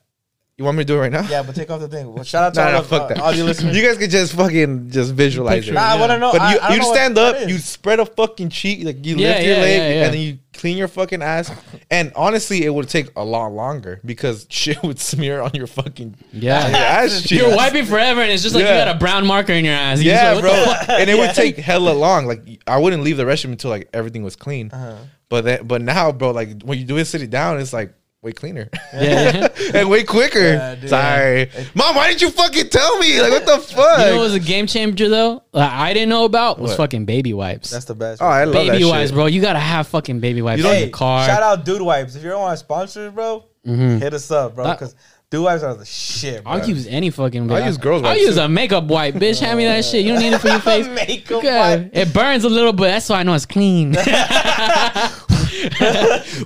you 0.59 0.64
want 0.64 0.79
me 0.79 0.85
to 0.85 0.87
do 0.87 0.97
it 0.97 1.01
right 1.01 1.12
now? 1.12 1.23
Yeah, 1.29 1.42
but 1.42 1.55
take 1.55 1.71
off 1.71 1.81
the 1.81 1.88
thing. 1.88 2.11
Well, 2.12 2.25
shout 2.25 2.45
out 2.45 2.55
to 2.55 2.61
Nah, 2.61 2.66
all, 2.66 2.73
nah, 2.73 2.79
of, 2.79 2.87
fuck 2.87 3.03
uh, 3.03 3.09
that. 3.09 3.19
all 3.21 3.33
you 3.35 3.45
listeners. 3.45 3.77
You 3.77 3.83
guys 3.83 3.99
could 3.99 4.11
just 4.11 4.33
fucking 4.35 4.90
just 4.90 5.12
visualize 5.12 5.57
Picture 5.64 5.73
it. 5.73 5.75
nah, 5.75 5.83
I 5.83 6.01
want 6.01 6.12
to 6.12 6.19
know. 6.19 6.33
But 6.33 6.40
I, 6.40 6.53
you, 6.55 6.59
I 6.61 6.69
don't 6.69 6.77
you 6.79 6.83
know 6.83 6.92
stand 6.95 7.19
up, 7.19 7.49
you 7.49 7.59
spread 7.59 8.01
a 8.01 8.07
fucking 8.07 8.49
cheek, 8.49 8.85
like 8.85 9.05
you 9.05 9.16
Yeah, 9.16 9.29
lift 9.35 9.45
your 9.47 9.57
leg, 9.57 9.79
yeah, 9.79 9.88
yeah. 9.90 10.05
and 10.07 10.14
then 10.14 10.21
you 10.23 10.38
clean 10.55 10.79
your 10.79 10.88
fucking 10.88 11.21
ass. 11.23 11.51
And 11.90 12.11
honestly, 12.16 12.64
it 12.64 12.71
would 12.73 12.88
take 12.88 13.11
a 13.16 13.23
lot 13.25 13.49
longer 13.53 14.01
because 14.05 14.47
shit 14.51 14.83
would 14.83 14.99
smear 14.99 15.42
on 15.42 15.51
your 15.53 15.66
fucking 15.66 16.14
Yeah. 16.33 16.64
on 16.64 16.71
your 16.71 16.79
ass 16.81 17.21
cheeks. 17.23 17.33
You're 17.33 17.55
wiping 17.55 17.85
forever, 17.85 18.23
and 18.23 18.31
it's 18.33 18.42
just 18.42 18.55
like 18.55 18.64
Yeah. 18.64 18.79
you 18.79 18.85
got 18.87 18.97
a 18.97 18.99
brown 18.99 19.27
marker 19.27 19.53
in 19.53 19.64
your 19.66 19.75
ass. 19.75 20.01
You 20.01 20.11
Yeah, 20.12 20.33
like, 20.33 20.40
bro. 20.42 20.53
what 20.53 20.81
the 20.81 20.87
fuck? 20.87 21.01
and 21.01 21.11
it 21.11 21.16
Yeah. 21.19 21.27
would 21.27 21.35
take 21.35 21.57
hella 21.59 21.90
long. 21.90 22.27
Like 22.27 22.40
I 22.66 22.79
wouldn't 22.79 23.03
leave 23.03 23.19
the 23.19 23.25
restroom 23.25 23.51
until 23.53 23.69
like 23.69 23.90
everything 23.92 24.23
was 24.23 24.37
clean. 24.37 24.71
Uh-huh. 24.73 24.97
But 25.29 25.45
then, 25.45 25.66
but 25.66 25.83
now, 25.83 26.12
bro, 26.12 26.31
like 26.31 26.62
when 26.62 26.79
you 26.79 26.85
do 26.87 26.97
it 26.97 27.05
sitting 27.05 27.29
down, 27.29 27.59
it's 27.61 27.73
like 27.75 27.92
way 28.27 28.33
cleaner 28.33 28.69
Yeah, 28.93 29.49
yeah. 29.62 29.71
and 29.81 29.89
way 29.89 30.03
quicker. 30.05 30.39
Yeah. 30.39 30.87
Sorry, 30.87 31.51
mom. 31.75 31.95
Why 31.97 32.09
didn't 32.09 32.23
you 32.23 32.31
fucking 32.31 32.69
tell 32.69 32.99
me? 32.99 33.21
Like 33.23 33.31
what 33.33 33.47
the 33.47 33.59
fuck? 33.59 33.99
You 34.01 34.05
know 34.07 34.17
what 34.17 34.23
was 34.25 34.35
a 34.35 34.41
game 34.41 34.67
changer 34.67 35.09
though? 35.09 35.43
That 35.53 35.73
I 35.73 35.93
didn't 35.95 36.09
know 36.11 36.25
about 36.25 36.59
was 36.59 36.73
What? 36.73 36.77
fucking 36.79 37.05
baby 37.07 37.33
wipes. 37.33 37.71
That's 37.71 37.85
the 37.87 37.95
best. 37.95 38.21
oh, 38.21 38.27
I 38.27 38.45
love 38.45 38.53
baby 38.55 38.83
that 38.83 38.89
wipes, 38.91 39.09
shit. 39.11 39.15
bro. 39.15 39.27
You 39.27 39.41
gotta 39.41 39.59
have 39.61 39.87
fucking 39.89 40.21
baby 40.21 40.43
wipes 40.43 40.61
You 40.61 40.67
in 40.69 40.73
don't- 40.73 40.81
your 40.83 40.91
car. 40.91 41.27
Shout 41.27 41.43
out 41.43 41.65
Dude 41.65 41.81
Wipes. 41.83 42.15
If 42.17 42.23
you 42.25 42.29
don't 42.31 42.41
want 42.43 42.59
sponsors, 42.59 43.12
bro, 43.12 43.45
Mhm. 43.67 44.01
hit 44.01 44.12
us 44.12 44.31
up, 44.31 44.55
bro. 44.57 44.71
Because 44.73 44.95
Dude 45.31 45.43
Wipes 45.43 45.62
are 45.65 45.75
the 45.75 45.85
shit, 45.85 46.45
bro. 46.45 46.53
I'll 46.53 46.69
use 46.69 46.87
any 46.87 47.11
fucking. 47.11 47.51
I'll 47.51 47.65
use 47.67 47.79
girls' 47.79 48.03
I'll 48.05 48.11
wipes, 48.11 48.21
use 48.23 48.37
too. 48.37 48.43
a 48.43 48.49
makeup 48.49 48.85
wipe, 48.85 49.15
bitch. 49.15 49.41
Hand 49.41 49.59
me 49.59 49.65
that 49.65 49.85
shit. 49.85 50.05
You 50.05 50.12
don't 50.12 50.23
need 50.23 50.33
it 50.35 50.41
for 50.41 50.49
your 50.49 50.61
face. 50.71 50.87
Makeup 50.87 51.39
Okay. 51.39 51.59
wipe. 51.59 51.91
It 51.97 52.12
burns 52.15 52.45
a 52.45 52.49
little 52.49 52.73
bit. 52.73 52.85
That's 52.89 53.09
why 53.09 53.21
I 53.21 53.23
know 53.25 53.35
it's 53.35 53.47
clean. 53.47 53.95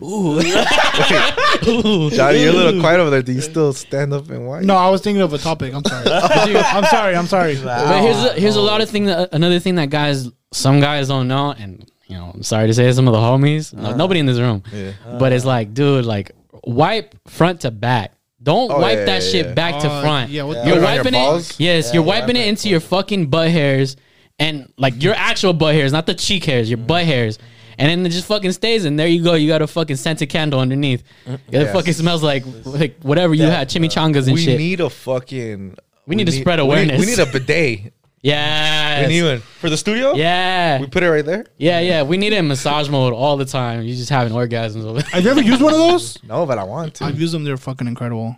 Ooh. 0.03 0.38
Ooh. 1.68 2.11
Johnny, 2.11 2.42
you're 2.42 2.53
a 2.53 2.57
little 2.57 2.81
quiet 2.81 3.01
over 3.01 3.11
there. 3.11 3.23
Do 3.23 3.33
you 3.33 3.40
still 3.40 3.73
stand 3.73 4.12
up 4.12 4.29
and 4.31 4.46
white? 4.46 4.64
No, 4.64 4.77
I 4.77 4.88
was 4.90 5.01
thinking 5.03 5.23
of 5.23 5.33
a 5.33 5.38
topic. 5.38 5.75
I'm 5.75 5.85
sorry. 5.85 6.07
I'm 6.57 6.85
sorry. 6.85 7.16
I'm 7.16 7.27
sorry. 7.27 7.57
But 7.62 8.01
here's 8.03 8.25
a, 8.25 8.33
here's 8.35 8.57
a 8.57 8.61
lot 8.61 8.81
of 8.81 8.88
thing 8.90 9.07
that 9.07 9.31
another 9.33 9.59
thing 9.59 9.75
that 9.77 9.90
guys 9.90 10.29
some 10.53 10.81
guys 10.81 11.09
don't 11.09 11.29
know, 11.29 11.53
and 11.53 11.88
you 12.07 12.16
know, 12.16 12.31
I'm 12.35 12.42
sorry 12.42 12.66
to 12.66 12.75
say 12.75 12.90
some 12.92 13.07
of 13.07 13.12
the 13.12 13.18
homies, 13.20 13.73
no, 13.73 13.94
nobody 13.94 14.20
in 14.20 14.27
this 14.27 14.38
room, 14.38 14.62
Yeah. 14.73 14.92
but 15.18 15.33
it's 15.33 15.44
like, 15.44 15.75
dude, 15.75 16.05
like 16.05 16.33
wipe 16.64 17.14
front 17.29 17.61
to 17.62 17.70
back. 17.70 18.12
Don't 18.42 18.70
Oh, 18.73 18.81
wipe 18.81 18.99
yeah, 18.99 19.05
that 19.05 19.23
yeah, 19.23 19.29
shit 19.31 19.46
yeah. 19.46 19.55
back 19.55 19.81
to 19.83 19.88
Uh, 19.88 20.01
front. 20.03 20.31
yeah, 20.31 20.42
what 20.44 20.57
Yeah. 20.57 20.64
You're 20.66 20.75
Put 20.77 20.83
it 20.83 20.94
your 20.94 20.96
wiping 21.05 21.14
it. 21.14 21.57
Yes, 21.61 21.87
Yeah, 21.88 21.92
you're 21.94 22.03
you 22.03 22.09
wiping 22.09 22.37
it 22.37 22.46
it. 22.46 22.49
into 22.49 22.68
your 22.68 22.81
fucking 22.81 23.27
butt 23.27 23.51
hairs, 23.51 23.96
and 24.38 24.73
like 24.79 25.01
your 25.03 25.14
actual 25.14 25.53
butt 25.53 25.75
hairs, 25.75 25.92
not 25.92 26.07
the 26.07 26.14
cheek 26.14 26.44
hairs, 26.46 26.68
your 26.70 26.79
butt 26.79 27.05
hairs. 27.05 27.38
And 27.81 27.88
then 27.90 28.07
it 28.07 28.11
just 28.11 28.27
fucking 28.27 28.53
stays, 28.53 28.85
and 28.85 28.99
there 28.99 29.07
you 29.09 29.23
go. 29.23 29.35
You 29.35 29.49
got 29.49 29.62
a 29.62 29.66
fucking 29.66 29.97
scented 29.97 30.29
candle 30.29 30.61
underneath. 30.61 31.03
It 31.27 31.40
Yes. 31.51 31.73
fucking 31.73 31.95
smells 31.95 32.23
like 32.23 32.45
like 32.64 32.97
whatever 33.03 33.35
you 33.35 33.45
had, 33.45 33.66
uh, 33.66 33.71
chimichangas 33.71 34.25
and 34.27 34.35
We 34.35 34.40
shit. 34.45 34.59
We 34.59 34.64
need 34.64 34.81
a 34.81 34.90
fucking. 34.90 35.77
We 36.07 36.16
need 36.16 36.27
to 36.27 36.33
spread 36.33 36.59
we 36.59 36.64
need- 36.64 36.71
awareness. 36.71 37.01
We 37.01 37.07
need, 37.07 37.19
a 37.19 37.27
bidet. 37.27 37.93
Yeah. 38.23 39.03
We 39.03 39.07
need 39.14 39.23
one 39.23 39.38
for 39.61 39.71
the 39.71 39.77
studio. 39.77 40.14
Yeah. 40.14 40.81
We 40.81 40.87
put 40.88 41.03
it 41.03 41.11
right 41.11 41.25
there. 41.25 41.47
Yeah, 41.57 41.81
yeah. 41.81 42.03
We 42.03 42.16
need 42.19 42.33
it 42.33 42.38
in 42.38 42.49
massage 42.49 42.88
mode 42.88 43.14
all 43.14 43.37
the 43.37 43.45
time. 43.47 43.83
You 43.83 43.95
just 43.95 44.11
having 44.11 44.33
orgasms 44.35 44.85
over 44.85 45.01
There. 45.01 45.11
Have 45.12 45.25
you 45.25 45.31
ever 45.31 45.40
used 45.40 45.62
one 45.62 45.73
of 45.73 45.79
those? 45.79 46.19
No, 46.29 46.45
but 46.47 46.59
I 46.59 46.64
want 46.64 46.95
to. 46.97 47.05
I've 47.05 47.19
used 47.19 47.33
them. 47.33 47.45
They're 47.45 47.57
fucking 47.57 47.87
incredible. 47.87 48.37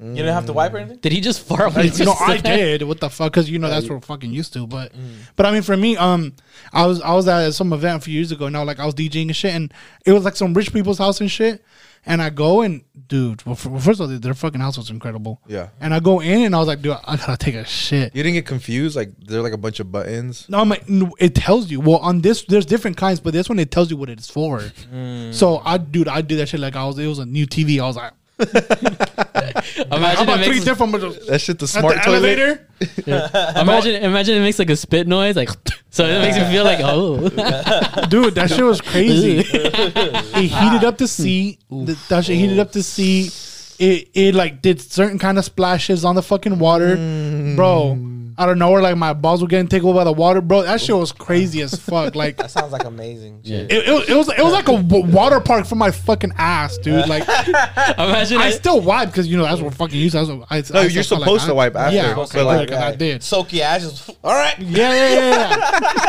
You 0.00 0.14
didn't 0.14 0.34
have 0.34 0.46
to 0.46 0.52
wipe 0.52 0.74
or 0.74 0.78
anything? 0.78 0.98
Did 0.98 1.12
he 1.12 1.20
just 1.20 1.42
fart 1.42 1.72
when 1.72 1.80
uh, 1.80 1.82
he 1.82 1.88
just 1.88 2.04
no, 2.04 2.12
I 2.12 2.36
said 2.40 2.44
did. 2.44 2.82
What 2.82 3.00
the 3.00 3.08
fuck? 3.08 3.32
Because 3.32 3.48
you 3.48 3.58
know 3.58 3.68
that's 3.68 3.88
what 3.88 3.96
we're 3.96 4.00
fucking 4.00 4.32
used 4.32 4.52
to. 4.54 4.66
But, 4.66 4.92
mm. 4.92 5.14
but 5.36 5.46
I 5.46 5.52
mean, 5.52 5.62
for 5.62 5.76
me, 5.76 5.96
um, 5.96 6.34
I 6.72 6.86
was 6.86 7.00
I 7.00 7.14
was 7.14 7.28
at 7.28 7.54
some 7.54 7.72
event 7.72 8.02
a 8.02 8.04
few 8.04 8.14
years 8.14 8.32
ago. 8.32 8.48
Now, 8.48 8.64
like 8.64 8.80
I 8.80 8.86
was 8.86 8.94
DJing 8.94 9.26
and 9.26 9.36
shit, 9.36 9.54
and 9.54 9.72
it 10.04 10.12
was 10.12 10.24
like 10.24 10.36
some 10.36 10.54
rich 10.54 10.72
people's 10.72 10.98
house 10.98 11.20
and 11.20 11.30
shit. 11.30 11.64
And 12.08 12.22
I 12.22 12.30
go 12.30 12.62
and 12.62 12.84
dude, 13.08 13.44
well, 13.44 13.54
f- 13.54 13.66
well, 13.66 13.80
first 13.80 14.00
of 14.00 14.08
all, 14.08 14.18
their 14.18 14.32
fucking 14.32 14.60
house 14.60 14.76
was 14.76 14.90
incredible. 14.90 15.40
Yeah. 15.48 15.70
And 15.80 15.92
I 15.92 15.98
go 15.98 16.20
in 16.20 16.42
and 16.42 16.54
I 16.54 16.58
was 16.58 16.68
like, 16.68 16.80
dude, 16.80 16.96
I 17.04 17.16
gotta 17.16 17.36
take 17.36 17.56
a 17.56 17.64
shit. 17.64 18.14
You 18.14 18.22
didn't 18.22 18.34
get 18.34 18.46
confused? 18.46 18.94
Like 18.94 19.10
they're 19.18 19.42
like 19.42 19.52
a 19.52 19.58
bunch 19.58 19.80
of 19.80 19.90
buttons. 19.90 20.48
No, 20.48 20.60
I'm 20.60 20.68
like, 20.68 20.88
no, 20.88 21.10
it 21.18 21.34
tells 21.34 21.68
you. 21.68 21.80
Well, 21.80 21.98
on 21.98 22.20
this, 22.20 22.44
there's 22.44 22.64
different 22.64 22.96
kinds, 22.96 23.18
but 23.18 23.32
this 23.32 23.48
one 23.48 23.58
it 23.58 23.72
tells 23.72 23.90
you 23.90 23.96
what 23.96 24.08
it's 24.08 24.30
for. 24.30 24.60
Mm. 24.60 25.34
So 25.34 25.60
I, 25.64 25.78
dude, 25.78 26.06
I 26.06 26.20
did 26.22 26.38
that 26.38 26.48
shit 26.48 26.60
like 26.60 26.76
I 26.76 26.84
was. 26.84 26.96
It 26.96 27.08
was 27.08 27.18
a 27.18 27.26
new 27.26 27.46
TV. 27.46 27.80
I 27.80 27.86
was 27.86 27.96
like, 27.96 28.12
how 28.38 29.96
Imagine 29.96 30.24
about 30.24 30.40
it 30.40 30.44
three 30.46 30.60
different 30.60 30.92
ones 30.92 31.26
That 31.26 31.40
shit, 31.40 31.58
the 31.58 31.66
smart 31.66 31.94
the 31.96 32.00
toilet. 32.00 32.38
elevator? 32.38 32.68
imagine 33.60 34.02
imagine 34.02 34.36
it 34.36 34.40
makes 34.40 34.58
like 34.58 34.68
a 34.68 34.76
spit 34.76 35.06
noise, 35.06 35.36
like 35.36 35.48
so 35.90 36.04
it 36.04 36.20
makes 36.20 36.36
you 36.36 36.44
feel 36.44 36.64
like 36.64 36.80
oh 36.82 37.28
Dude, 38.08 38.34
that 38.34 38.50
shit 38.50 38.64
was 38.64 38.80
crazy. 38.82 39.38
it 39.38 40.48
heated 40.50 40.84
up 40.84 40.98
the 40.98 41.08
seat. 41.08 41.60
The, 41.70 41.98
that 42.08 42.26
shit 42.26 42.36
heated 42.36 42.58
up 42.58 42.72
the 42.72 42.82
seat. 42.82 43.32
It 43.78 44.10
it 44.14 44.34
like 44.34 44.60
did 44.60 44.80
certain 44.80 45.18
kind 45.18 45.38
of 45.38 45.44
splashes 45.44 46.04
on 46.04 46.14
the 46.14 46.22
fucking 46.22 46.58
water, 46.58 46.96
mm. 46.96 47.56
bro. 47.56 47.94
I 48.38 48.44
don't 48.44 48.58
know 48.58 48.70
where 48.70 48.82
like 48.82 48.96
my 48.98 49.14
balls 49.14 49.40
were 49.40 49.48
getting 49.48 49.66
tickled 49.66 49.94
by 49.94 50.04
the 50.04 50.12
water, 50.12 50.42
bro. 50.42 50.62
That 50.62 50.78
shit 50.80 50.94
was 50.94 51.10
crazy 51.10 51.62
as 51.62 51.74
fuck. 51.74 52.14
Like 52.16 52.36
That 52.36 52.50
sounds 52.50 52.70
like 52.72 52.84
amazing. 52.84 53.40
Yeah. 53.42 53.60
shit. 53.60 53.72
it, 53.72 53.88
it, 53.88 54.08
it 54.10 54.14
was 54.16 54.28
it 54.28 54.42
was 54.42 54.52
like 54.52 54.68
a 54.68 54.76
w- 54.82 55.06
water 55.10 55.40
park 55.40 55.64
for 55.66 55.74
my 55.76 55.90
fucking 55.90 56.32
ass, 56.36 56.76
dude. 56.78 57.08
Like 57.08 57.22
imagine 57.26 58.38
I 58.38 58.48
it, 58.48 58.52
still 58.52 58.80
wipe 58.80 59.08
because 59.08 59.26
you 59.26 59.36
know 59.38 59.44
that's 59.44 59.60
what 59.62 59.72
fucking 59.74 59.98
use. 59.98 60.12
That's 60.12 60.28
what 60.28 60.46
I, 60.50 60.62
No, 60.72 60.80
I 60.80 60.84
you're 60.84 61.02
still 61.02 61.16
felt 61.18 61.22
supposed 61.24 61.44
I- 61.44 61.48
to 61.48 61.54
wipe 61.54 61.76
after, 61.76 61.96
Yeah, 61.96 62.14
but 62.14 62.22
okay, 62.34 62.42
like- 62.42 62.72
I 62.72 62.94
did. 62.94 63.22
Soak 63.22 63.52
your 63.54 63.64
ashes. 63.64 64.10
All 64.24 64.34
right. 64.34 64.58
Yeah, 64.58 64.92
yeah, 64.92 65.14
yeah, 65.14 65.56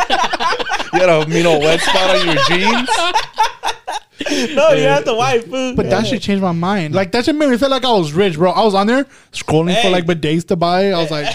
yeah. 0.10 0.54
You 0.94 1.00
got 1.00 1.28
a 1.28 1.32
you 1.32 1.44
know 1.44 1.60
wet 1.60 1.80
spot 1.80 2.16
on 2.18 2.26
your 2.26 2.44
jeans. 2.48 2.90
No, 4.56 4.72
you 4.72 4.84
have 4.84 5.06
to 5.06 5.14
wipe 5.14 5.44
food. 5.46 5.76
But 5.78 5.90
that 5.90 6.06
shit 6.08 6.22
changed 6.22 6.42
my 6.42 6.52
mind. 6.52 6.94
Like 6.94 7.12
that 7.14 7.24
shit 7.26 7.36
made 7.36 7.50
me 7.50 7.58
feel 7.58 7.70
like 7.70 7.86
I 7.86 7.92
was 7.92 8.12
rich, 8.12 8.36
bro. 8.36 8.52
I 8.52 8.64
was 8.64 8.74
on 8.74 8.88
there 8.88 9.06
scrolling 9.32 9.76
for 9.76 9.82
Hey. 9.82 9.92
like 9.92 10.06
bidets 10.06 10.48
to 10.48 10.56
buy. 10.56 10.92
I 10.92 10.98
was 11.02 11.12
like, 11.12 11.28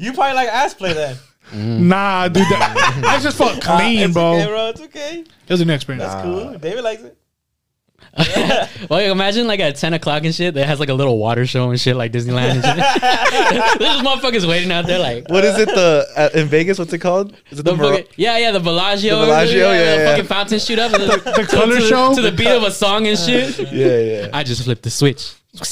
you 0.00 0.12
probably 0.12 0.34
like 0.34 0.48
ass 0.48 0.74
play 0.74 0.92
then. 0.92 1.16
nah, 1.88 2.28
dude. 2.28 2.42
That, 2.44 3.02
I 3.18 3.20
just 3.22 3.36
felt 3.38 3.60
clean, 3.62 4.00
it's 4.00 4.12
bro. 4.14 4.34
Okay, 4.34 4.46
bro. 4.46 4.68
It's 4.68 4.80
okay. 4.82 5.20
It 5.20 5.50
was 5.52 5.60
an 5.60 5.70
experience. 5.70 6.04
That's 6.12 6.22
cool. 6.24 6.58
David 6.58 6.84
likes 6.84 7.02
it. 7.02 7.16
well, 8.90 9.00
imagine 9.10 9.46
like 9.48 9.58
at 9.60 9.74
ten 9.76 9.92
o'clock 9.92 10.24
and 10.24 10.32
shit, 10.34 10.54
that 10.54 10.66
has 10.66 10.78
like 10.78 10.88
a 10.88 10.94
little 10.94 11.18
water 11.18 11.46
show 11.46 11.70
and 11.70 11.80
shit 11.80 11.96
like 11.96 12.12
Disneyland. 12.12 12.62
And 12.62 12.64
shit. 12.64 12.76
There's 13.78 13.92
just 13.92 14.04
motherfuckers 14.04 14.48
waiting 14.48 14.70
out 14.70 14.86
there 14.86 15.00
like. 15.00 15.28
What 15.28 15.44
is 15.44 15.58
it? 15.58 15.66
The 15.68 16.06
uh, 16.16 16.38
in 16.38 16.46
Vegas? 16.46 16.78
What's 16.78 16.92
it 16.92 16.98
called? 16.98 17.32
Is 17.50 17.58
it 17.58 17.64
The 17.64 17.72
the, 17.72 17.76
Mar- 17.76 17.92
fucking, 17.92 18.06
yeah, 18.16 18.38
yeah, 18.38 18.52
the 18.52 18.60
Bellagio, 18.60 19.18
The 19.18 19.26
Bellagio, 19.26 19.70
yeah, 19.70 19.96
the 19.96 20.02
yeah. 20.02 20.10
fucking 20.10 20.26
fountain 20.26 20.58
shoot 20.60 20.78
up, 20.78 20.92
the, 20.92 20.98
The 21.36 21.46
color 21.50 21.76
to, 21.76 21.80
show. 21.80 22.14
to 22.14 22.22
the 22.22 22.30
beat 22.32 22.46
of 22.46 22.62
a 22.62 22.70
song 22.70 23.06
and 23.08 23.18
shit. 23.18 23.58
Yeah, 23.72 23.98
yeah. 23.98 24.28
I 24.32 24.44
just 24.44 24.62
flipped 24.62 24.82
the 24.82 24.90
switch. 24.90 25.34
That 25.54 25.66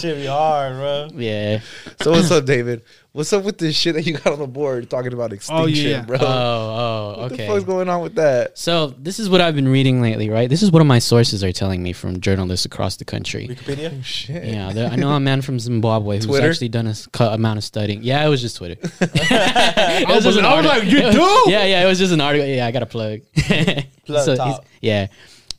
shit 0.00 0.16
be 0.16 0.26
hard, 0.26 0.76
bro. 0.76 1.08
yeah. 1.20 1.60
So 2.00 2.12
what's 2.12 2.30
up, 2.30 2.46
David? 2.46 2.82
What's 3.12 3.32
up 3.32 3.44
with 3.44 3.58
this 3.58 3.76
shit 3.76 3.94
that 3.94 4.02
you 4.02 4.14
got 4.14 4.32
on 4.32 4.38
the 4.38 4.46
board 4.46 4.88
talking 4.88 5.12
about 5.12 5.30
oh, 5.30 5.34
extinction, 5.34 5.90
yeah. 5.90 6.02
bro? 6.02 6.18
Oh, 6.20 6.26
oh, 6.26 7.22
what 7.22 7.32
okay. 7.32 7.46
the 7.46 7.52
fuck's 7.52 7.64
going 7.64 7.88
on 7.88 8.02
with 8.02 8.14
that? 8.14 8.58
So 8.58 8.88
this 8.88 9.18
is 9.18 9.28
what 9.28 9.40
I've 9.42 9.54
been 9.54 9.68
reading 9.68 10.00
lately, 10.00 10.30
right? 10.30 10.48
This 10.48 10.62
is 10.62 10.70
what 10.70 10.84
my 10.84 10.98
sources 10.98 11.44
are 11.44 11.52
telling 11.52 11.82
me 11.82 11.92
from 11.92 12.20
journalists 12.20 12.64
across 12.64 12.96
the 12.96 13.04
country. 13.04 13.48
Wikipedia. 13.48 13.98
Oh, 13.98 14.02
shit. 14.02 14.44
Yeah, 14.44 14.88
I 14.90 14.96
know 14.96 15.12
a 15.12 15.20
man 15.20 15.42
from 15.42 15.58
Zimbabwe 15.58 16.16
who's 16.16 16.26
Twitter? 16.26 16.48
actually 16.48 16.68
done 16.68 16.86
a 16.86 16.94
cu- 17.12 17.24
amount 17.24 17.58
of 17.58 17.64
studying. 17.64 18.02
Yeah, 18.02 18.24
it 18.24 18.28
was 18.28 18.40
just 18.40 18.56
Twitter. 18.56 18.76
it 19.00 19.30
I 19.30 20.04
was, 20.14 20.24
just 20.24 20.38
an 20.38 20.44
I 20.44 20.56
was 20.56 20.66
article. 20.66 20.90
like, 20.90 20.94
you 21.04 21.12
do? 21.12 21.50
Yeah, 21.50 21.64
yeah, 21.64 21.84
it 21.84 21.86
was 21.86 21.98
just 21.98 22.12
an 22.12 22.20
article. 22.22 22.46
Yeah, 22.46 22.66
I 22.66 22.70
got 22.70 22.82
a 22.82 22.86
plug. 22.86 23.20
Plug 24.06 24.24
So 24.24 24.36
top. 24.36 24.64
yeah, 24.80 25.08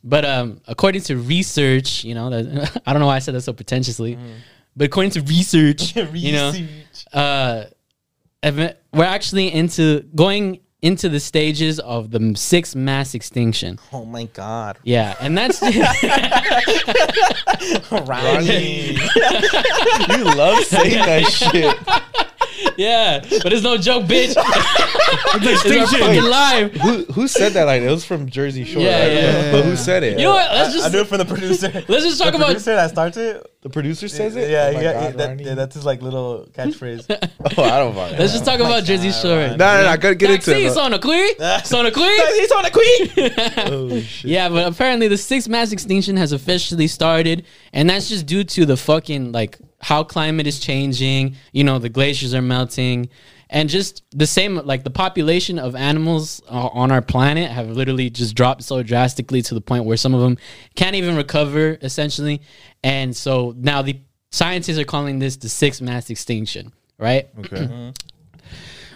but 0.07 0.23
um, 0.23 0.61
according 0.67 1.01
to 1.01 1.17
research, 1.17 2.05
you 2.05 2.15
know, 2.15 2.29
that, 2.29 2.81
I 2.85 2.93
don't 2.93 3.01
know 3.01 3.07
why 3.07 3.17
I 3.17 3.19
said 3.19 3.35
that 3.35 3.41
so 3.41 3.51
pretentiously, 3.53 4.17
but 4.75 4.85
according 4.85 5.11
to 5.11 5.21
research, 5.21 5.95
you 6.13 6.31
know, 6.31 6.53
uh, 7.13 7.65
event, 8.41 8.77
we're 8.93 9.03
actually 9.03 9.53
into 9.53 10.01
going 10.15 10.61
into 10.81 11.09
the 11.09 11.19
stages 11.19 11.79
of 11.79 12.11
the 12.11 12.33
sixth 12.35 12.75
mass 12.75 13.15
extinction. 13.15 13.79
Oh 13.91 14.05
my 14.05 14.25
god. 14.25 14.77
Yeah, 14.83 15.15
and 15.19 15.35
that's 15.37 15.61
Ronnie. 17.91 18.97
you 20.09 20.23
love 20.23 20.63
saying 20.63 21.05
that 21.05 21.25
shit. 21.27 21.75
yeah, 22.77 23.19
but 23.43 23.53
it's 23.53 23.63
no 23.63 23.77
joke, 23.77 24.05
bitch. 24.05 24.33
it's 24.37 25.93
our 25.93 25.99
fucking 25.99 26.23
live. 26.23 26.71
Who 26.73 27.03
who 27.13 27.27
said 27.27 27.53
that 27.53 27.63
line? 27.65 27.83
It 27.83 27.89
was 27.89 28.05
from 28.05 28.29
Jersey 28.29 28.63
Shore. 28.63 28.81
Yeah, 28.81 29.01
right? 29.03 29.13
yeah. 29.13 29.51
But 29.51 29.65
who 29.65 29.75
said 29.75 30.03
it? 30.03 30.17
You 30.19 30.25
know 30.25 30.33
what? 30.33 30.51
Let's 30.51 30.69
I 30.75 30.77
just 30.77 30.91
do 30.91 30.99
it 31.01 31.07
for 31.07 31.17
the 31.17 31.25
producer. 31.25 31.71
let's 31.87 32.03
just 32.05 32.17
talk 32.21 32.31
the 32.31 32.37
about 32.37 32.47
producer 32.47 32.75
that 32.75 32.89
starts 32.91 33.17
it. 33.17 33.45
the 33.61 33.69
producer 33.69 34.07
says 34.07 34.35
it. 34.35 34.49
Yeah, 34.49 34.65
Oh 34.67 34.69
he 34.71 34.75
my 34.77 34.83
got- 34.83 34.93
God, 34.93 35.13
that- 35.17 35.39
yeah, 35.39 35.53
that's 35.55 35.75
his 35.75 35.85
like 35.85 36.01
little 36.01 36.47
catchphrase. 36.53 37.05
Oh, 37.57 37.63
I 37.63 37.79
don't 37.79 37.95
mind. 37.95 38.17
let's 38.19 38.33
just 38.33 38.45
talk 38.45 38.59
about 38.59 38.81
oh 38.83 38.85
Jersey 38.85 39.11
Shore. 39.11 39.47
No, 39.47 39.55
no, 39.55 39.55
no. 39.83 39.87
I 39.87 39.97
gotta 39.97 40.15
get 40.15 40.31
into 40.31 40.45
Taxi, 40.51 40.65
it. 40.65 40.69
but- 40.69 40.73
Sona 40.73 40.99
Queen, 40.99 41.35
Sona 41.63 41.91
Queen. 41.91 42.19
He's 42.35 42.51
on 42.51 42.63
the 42.63 42.71
queen. 42.71 43.31
Oh 43.67 43.99
shit. 44.01 44.29
Yeah, 44.31 44.49
but 44.49 44.67
apparently 44.71 45.07
the 45.07 45.17
sixth 45.17 45.47
mass 45.49 45.71
extinction 45.71 46.17
has 46.17 46.31
officially 46.31 46.87
started, 46.87 47.45
and 47.73 47.89
that's 47.89 48.09
just 48.09 48.25
due 48.25 48.43
to 48.43 48.65
the 48.65 48.77
fucking 48.77 49.31
like 49.31 49.57
how 49.79 50.03
climate 50.03 50.47
is 50.47 50.59
changing. 50.59 51.35
You 51.51 51.63
know, 51.63 51.79
the 51.79 51.89
glaciers 51.89 52.33
are 52.33 52.41
melting, 52.41 53.09
and 53.49 53.69
just 53.69 54.03
the 54.11 54.27
same 54.27 54.55
like 54.55 54.83
the 54.83 54.89
population 54.89 55.59
of 55.59 55.75
animals 55.75 56.41
uh, 56.49 56.67
on 56.67 56.91
our 56.91 57.01
planet 57.01 57.51
have 57.51 57.69
literally 57.69 58.09
just 58.09 58.35
dropped 58.35 58.63
so 58.63 58.83
drastically 58.83 59.41
to 59.43 59.53
the 59.53 59.61
point 59.61 59.85
where 59.85 59.97
some 59.97 60.13
of 60.13 60.21
them 60.21 60.37
can't 60.75 60.95
even 60.95 61.15
recover 61.15 61.77
essentially, 61.81 62.41
and 62.83 63.15
so 63.15 63.53
now 63.57 63.81
the 63.81 63.99
scientists 64.31 64.77
are 64.77 64.85
calling 64.85 65.19
this 65.19 65.37
the 65.37 65.49
sixth 65.49 65.81
mass 65.81 66.09
extinction, 66.09 66.71
right? 66.97 67.29
Okay. 67.39 67.93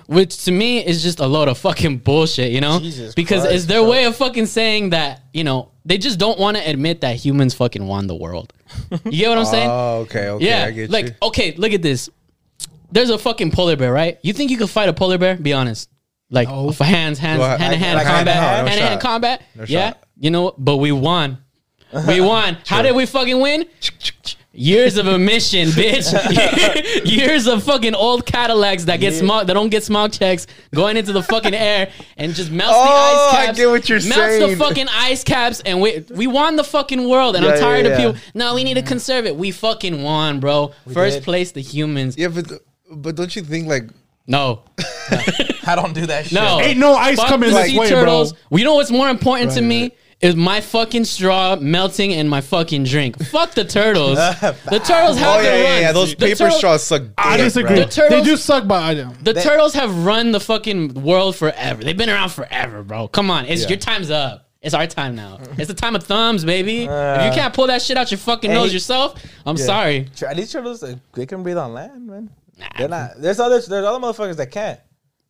Which 0.08 0.44
to 0.44 0.52
me 0.52 0.86
is 0.86 1.04
just 1.04 1.22
a 1.22 1.26
load 1.26 1.48
of 1.48 1.58
fucking 1.58 2.00
bullshit, 2.00 2.52
you 2.52 2.60
know? 2.60 2.80
Jesus 2.80 3.16
because 3.16 3.44
Christ, 3.44 3.56
it's 3.56 3.66
their 3.66 3.80
bro. 3.80 3.92
way 3.92 4.06
of 4.06 4.18
fucking 4.18 4.48
saying 4.48 4.90
that, 4.90 5.22
you 5.34 5.46
know, 5.46 5.72
they 5.86 5.98
just 5.98 6.20
don't 6.20 6.38
want 6.38 6.58
to 6.58 6.70
admit 6.70 7.02
that 7.02 7.16
humans 7.16 7.54
fucking 7.54 7.86
won 7.86 8.08
the 8.08 8.16
world. 8.16 8.52
You 9.06 9.12
get 9.12 9.30
what 9.30 9.38
I'm 9.38 9.46
saying? 9.46 9.70
Oh, 9.70 10.00
okay, 10.10 10.30
okay. 10.30 10.46
yeah. 10.46 10.66
I 10.66 10.72
get 10.72 10.90
like, 10.90 11.06
you. 11.08 11.12
okay, 11.24 11.54
look 11.56 11.72
at 11.74 11.82
this. 11.82 12.10
There's 12.92 13.10
a 13.10 13.18
fucking 13.18 13.52
polar 13.52 13.76
bear, 13.76 13.92
right? 13.94 14.20
You 14.22 14.34
think 14.34 14.52
you 14.52 14.58
could 14.58 14.70
fight 14.70 14.90
a 14.90 14.94
polar 14.94 15.18
bear? 15.18 15.36
Be 15.38 15.54
honest. 15.54 15.90
Like 16.30 16.48
No. 16.50 16.72
for 16.72 16.84
hands, 16.84 17.20
hands, 17.20 17.40
Well, 17.40 17.58
hand 17.58 17.74
to 17.74 17.78
hand 17.80 17.98
like 17.98 18.08
combat, 18.08 18.36
hand-to-hand? 18.36 18.80
No 18.82 18.88
hand 18.88 19.02
combat. 19.02 19.42
No 19.56 19.64
yeah, 19.68 19.90
shot. 19.90 20.04
you 20.20 20.30
know, 20.32 20.54
but 20.58 20.78
we 20.78 20.92
won. 20.92 21.38
We 22.08 22.22
won. 22.32 22.58
How 22.66 22.82
did 22.82 22.96
we 22.96 23.06
fucking 23.06 23.40
win? 23.40 23.66
Years 24.54 24.98
of 24.98 25.08
emission, 25.08 25.70
bitch. 25.70 27.06
Years 27.06 27.48
of 27.48 27.64
fucking 27.64 27.96
old 27.96 28.26
Cadillacs 28.26 28.84
that 28.86 29.00
get 29.00 29.14
smog 29.14 29.48
that 29.48 29.54
don't 29.54 29.70
get 29.70 29.84
smog 29.84 30.12
checks 30.12 30.46
going 30.76 30.98
into 30.98 31.14
the 31.14 31.24
fucking 31.24 31.54
air 31.70 31.90
and 32.18 32.34
just 32.34 32.52
melts 32.52 32.74
Oh, 32.76 32.84
the 32.84 32.90
ice 32.90 33.16
oh, 33.16 33.32
caps. 33.46 33.50
I 33.60 33.62
get 33.62 33.70
what 33.70 33.88
you're 33.90 34.00
melts 34.00 34.14
saying. 34.14 34.50
the 34.52 34.58
fucking 34.58 34.88
ice 34.90 35.24
caps 35.24 35.62
and 35.62 35.80
we 35.80 36.04
we 36.14 36.28
won 36.28 36.58
the 36.58 36.66
fucking 36.66 37.08
world 37.08 37.38
and 37.38 37.46
Yeah, 37.46 37.52
I'm 37.54 37.60
tired 37.60 37.86
yeah, 37.86 37.92
of 37.94 38.00
yeah. 38.00 38.12
people. 38.12 38.22
No, 38.34 38.56
we 38.56 38.66
need 38.66 38.74
to 38.74 38.82
conserve 38.82 39.26
it. 39.26 39.36
We 39.38 39.52
fucking 39.52 40.04
won, 40.04 40.42
bro. 40.42 40.74
First 40.94 41.18
did. 41.20 41.24
place 41.24 41.54
the 41.54 41.62
humans. 41.62 42.18
Yeah, 42.18 42.28
but 42.28 42.52
but 42.92 43.16
don't 43.16 43.34
you 43.34 43.44
think 43.44 43.70
like 43.70 43.84
No. 44.28 44.64
I 45.66 45.76
don't 45.76 45.94
do 45.94 46.06
that 46.08 46.26
shit. 46.26 46.34
No. 46.34 46.60
Ain't 46.60 46.78
no 46.80 46.96
ice 46.96 47.18
Fuck 47.18 47.30
coming 47.30 47.52
the 47.52 47.56
this 47.56 47.68
sea 47.70 47.80
way, 47.80 47.90
turtles. 47.90 48.34
bro. 48.34 48.42
Well, 48.50 48.60
you 48.60 48.66
know 48.66 48.76
what's 48.76 48.92
more 48.92 49.10
important 49.10 49.52
to 49.54 49.62
me 49.62 49.82
Right. 49.84 49.98
Is 50.22 50.36
my 50.36 50.62
fucking 50.62 51.04
straw 51.06 51.56
melting 51.56 52.12
in 52.12 52.28
my 52.30 52.42
fucking 52.42 52.84
drink. 52.84 53.18
Fuck 53.26 53.52
the 53.56 53.66
turtles. 53.66 54.18
the 54.40 54.82
turtles 54.86 55.18
have 55.18 55.40
Oh 55.40 55.42
to 55.42 55.44
yeah, 55.44 55.56
yeah, 55.56 55.72
run. 55.74 55.82
yeah. 55.82 55.92
Those 55.92 56.12
The 56.12 56.26
paper 56.28 56.38
turtle- 56.38 56.58
straws 56.58 56.84
suck. 56.84 57.04
I 57.18 57.38
disagree. 57.38 57.76
bro. 57.76 57.86
The 57.86 57.92
turtles- 57.92 58.24
they 58.24 58.30
do 58.30 58.38
suck, 58.38 58.68
but 58.68 58.84
I 58.84 58.94
don't. 58.94 59.24
The 59.26 59.34
They- 59.34 59.42
turtles 59.44 59.74
have 59.74 60.06
run 60.06 60.32
the 60.32 60.40
fucking 60.40 60.94
world 60.94 61.36
forever. 61.36 61.84
They've 61.84 61.98
been 61.98 62.10
around 62.10 62.30
forever, 62.30 62.84
bro. 62.84 63.08
Come 63.08 63.32
on, 63.32 63.46
it's 63.46 63.64
Yeah. 63.64 63.70
your 63.70 63.78
time's 63.80 64.12
up. 64.12 64.48
It's 64.62 64.76
our 64.76 64.86
time 64.86 65.16
now. 65.16 65.40
It's 65.58 65.68
the 65.70 65.74
time 65.74 65.96
of 65.96 66.04
thumbs, 66.04 66.46
baby. 66.46 66.84
if 66.84 67.26
you 67.26 67.32
can't 67.42 67.52
pull 67.52 67.66
that 67.68 67.82
shit 67.82 67.98
out 67.98 68.12
your 68.12 68.20
fucking 68.20 68.52
Hey. 68.52 68.58
nose 68.58 68.72
yourself, 68.72 69.16
I'm 69.44 69.58
sorry. 69.58 70.08
Tr- 70.16 70.28
At 70.28 70.38
least 70.38 70.52
turtles, 70.52 70.84
uh, 70.84 70.96
they 71.14 71.26
can 71.26 71.42
breathe 71.42 71.58
on 71.58 71.74
land, 71.74 72.06
man. 72.06 72.30
They're 72.78 72.88
not. 72.88 73.20
There's 73.20 73.40
other. 73.40 73.60
There's 73.60 73.84
other 73.86 73.98
motherfuckers 74.00 74.36
that 74.38 74.52
can't. 74.52 74.80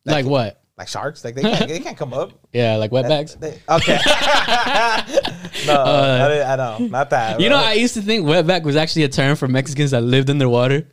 Like 0.04 0.26
what? 0.26 0.60
Like 0.82 0.88
sharks. 0.88 1.24
Like 1.24 1.36
they 1.36 1.42
can't. 1.52 1.68
they 1.68 1.78
can't 1.78 1.96
come 1.96 2.12
up. 2.12 2.32
Yeah, 2.52 2.74
like 2.74 2.90
wetbacks. 2.90 3.38
They, 3.38 3.56
okay. 3.68 3.98
no, 5.66 5.74
I, 5.74 5.76
uh, 5.76 6.28
didn't- 6.28 6.50
I 6.50 6.56
know. 6.56 6.78
Not 6.88 7.10
that. 7.10 7.38
You 7.40 7.48
know. 7.50 7.56
I 7.56 7.74
used 7.74 7.94
to 7.94 8.02
think 8.02 8.26
wetback 8.26 8.64
was 8.64 8.74
actually 8.74 9.04
a 9.04 9.08
term 9.08 9.36
for 9.36 9.46
Mexicans 9.46 9.92
that 9.92 10.00
lived 10.00 10.28
underwater. 10.28 10.84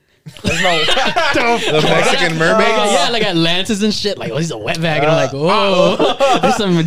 There's 0.43 0.61
no. 0.61 0.77
The 0.77 1.81
Mexican 1.89 2.37
mermaid. 2.37 2.67
Yeah, 2.67 3.05
yeah, 3.05 3.09
like 3.09 3.23
Atlantis 3.23 3.81
and 3.81 3.91
shit. 3.91 4.19
Like, 4.19 4.31
oh, 4.31 4.37
he's 4.37 4.51
a 4.51 4.55
wetback, 4.55 4.99
and 4.99 5.07
I'm 5.07 5.15
like, 5.15 5.33
uh, 5.33 5.37
whoa, 5.39 5.95
oh. 5.99 6.39
there's 6.39 6.55
some, 6.57 6.75
ma- 6.75 6.81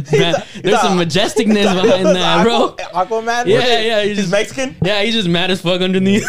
there's 0.62 0.80
some 0.80 0.96
majesticness 0.96 1.82
behind 1.82 2.06
that, 2.06 2.44
bro. 2.44 2.76
Aquaman. 2.94 3.46
Yeah, 3.46 3.80
yeah, 3.80 4.00
he's 4.02 4.08
He's 4.10 4.16
just- 4.18 4.30
Mexican. 4.30 4.76
Yeah, 4.84 5.02
he's 5.02 5.14
just 5.14 5.28
mad 5.28 5.50
as 5.50 5.60
fuck 5.60 5.80
underneath. 5.80 6.24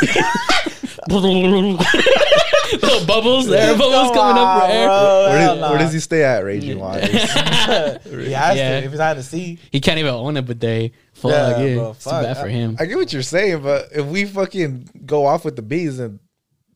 Little 2.81 3.05
bubbles, 3.05 3.49
air 3.51 3.77
bubbles 3.77 4.11
Come 4.11 4.13
coming 4.15 4.43
up 4.43 4.61
for 4.63 4.67
air. 4.71 4.87
bro. 4.87 5.25
Where, 5.29 5.39
Hell 5.39 5.55
does, 5.57 5.69
where 5.69 5.79
does 5.79 5.93
he 5.93 5.99
stay 5.99 6.23
at? 6.23 6.43
Raging 6.43 6.79
Waters. 6.79 7.09
He 8.25 8.31
has 8.33 8.57
Yeah. 8.57 8.79
to 8.79 8.85
if 8.85 8.89
he's 8.91 8.99
not 8.99 9.11
in 9.11 9.17
the 9.17 9.23
sea. 9.23 9.59
He 9.71 9.79
can't 9.79 9.99
even 9.99 10.13
own 10.13 10.37
a 10.37 10.41
bidet. 10.41 10.93
Fuck 11.13 11.31
Yeah, 11.31 11.59
yeah, 11.61 11.75
bro, 11.75 11.91
it's 11.91 12.03
too 12.03 12.09
fuck. 12.09 12.23
bad 12.23 12.37
for 12.37 12.47
him. 12.47 12.75
I 12.79 12.85
get 12.85 12.97
what 12.97 13.13
you're 13.13 13.21
saying, 13.21 13.61
but 13.61 13.89
if 13.93 14.05
we 14.05 14.25
fucking 14.25 14.89
go 15.05 15.25
off 15.25 15.45
with 15.45 15.55
the 15.55 15.61
bees, 15.61 15.99
and 15.99 16.19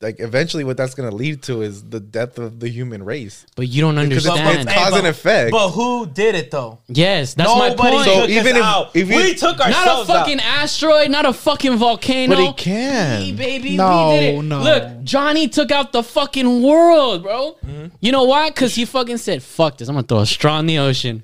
like 0.00 0.20
eventually, 0.20 0.62
what 0.64 0.76
that's 0.76 0.94
gonna 0.94 1.10
lead 1.14 1.42
to 1.44 1.62
is 1.62 1.82
the 1.82 1.98
death 2.00 2.38
of 2.38 2.60
the 2.60 2.68
human 2.68 3.02
race. 3.04 3.44
But 3.56 3.68
you 3.68 3.80
don't 3.82 3.94
Because 3.96 4.26
it's, 4.26 4.34
understand. 4.36 4.68
it's 4.68 4.78
cause 4.78 4.96
and 4.98 5.06
effect. 5.06 5.50
But 5.50 5.70
who 5.70 6.06
did 6.06 6.34
it 6.34 6.50
though? 6.50 6.78
yes, 6.88 7.34
that's 7.34 7.48
my 7.50 7.70
Nobody 7.70 7.90
point. 7.96 8.04
So 8.06 8.24
even 8.26 8.56
if- 8.56 8.62
out. 8.62 8.90
if 8.94 9.08
you- 9.10 9.16
we 9.16 9.34
took 9.34 9.58
not 9.58 10.02
a 10.02 10.04
fucking 10.06 10.38
out. 10.40 10.62
asteroid, 10.62 11.10
not 11.10 11.26
a 11.26 11.32
fucking 11.32 11.76
volcano. 11.78 12.36
But 12.36 12.44
he 12.44 12.52
can. 12.52 13.20
We, 13.22 13.32
baby, 13.32 13.76
No, 13.76 14.10
we 14.12 14.20
did 14.20 14.34
it. 14.38 14.42
no. 14.42 14.62
Look, 14.62 15.02
Johnny 15.04 15.48
took 15.48 15.70
out 15.72 15.92
the 15.92 16.02
fucking 16.02 16.62
world, 16.62 17.22
bro. 17.24 17.56
Mm-hmm. 17.66 17.86
You 18.00 18.12
know 18.12 18.24
why? 18.24 18.50
Because 18.50 18.74
he 18.74 18.84
fucking 18.84 19.18
said, 19.18 19.42
"Fuck 19.42 19.78
this! 19.78 19.88
I'm 19.88 19.94
gonna 19.96 20.06
throw 20.06 20.20
a 20.20 20.26
straw 20.26 20.58
in 20.60 20.66
the 20.66 20.78
ocean." 20.78 21.22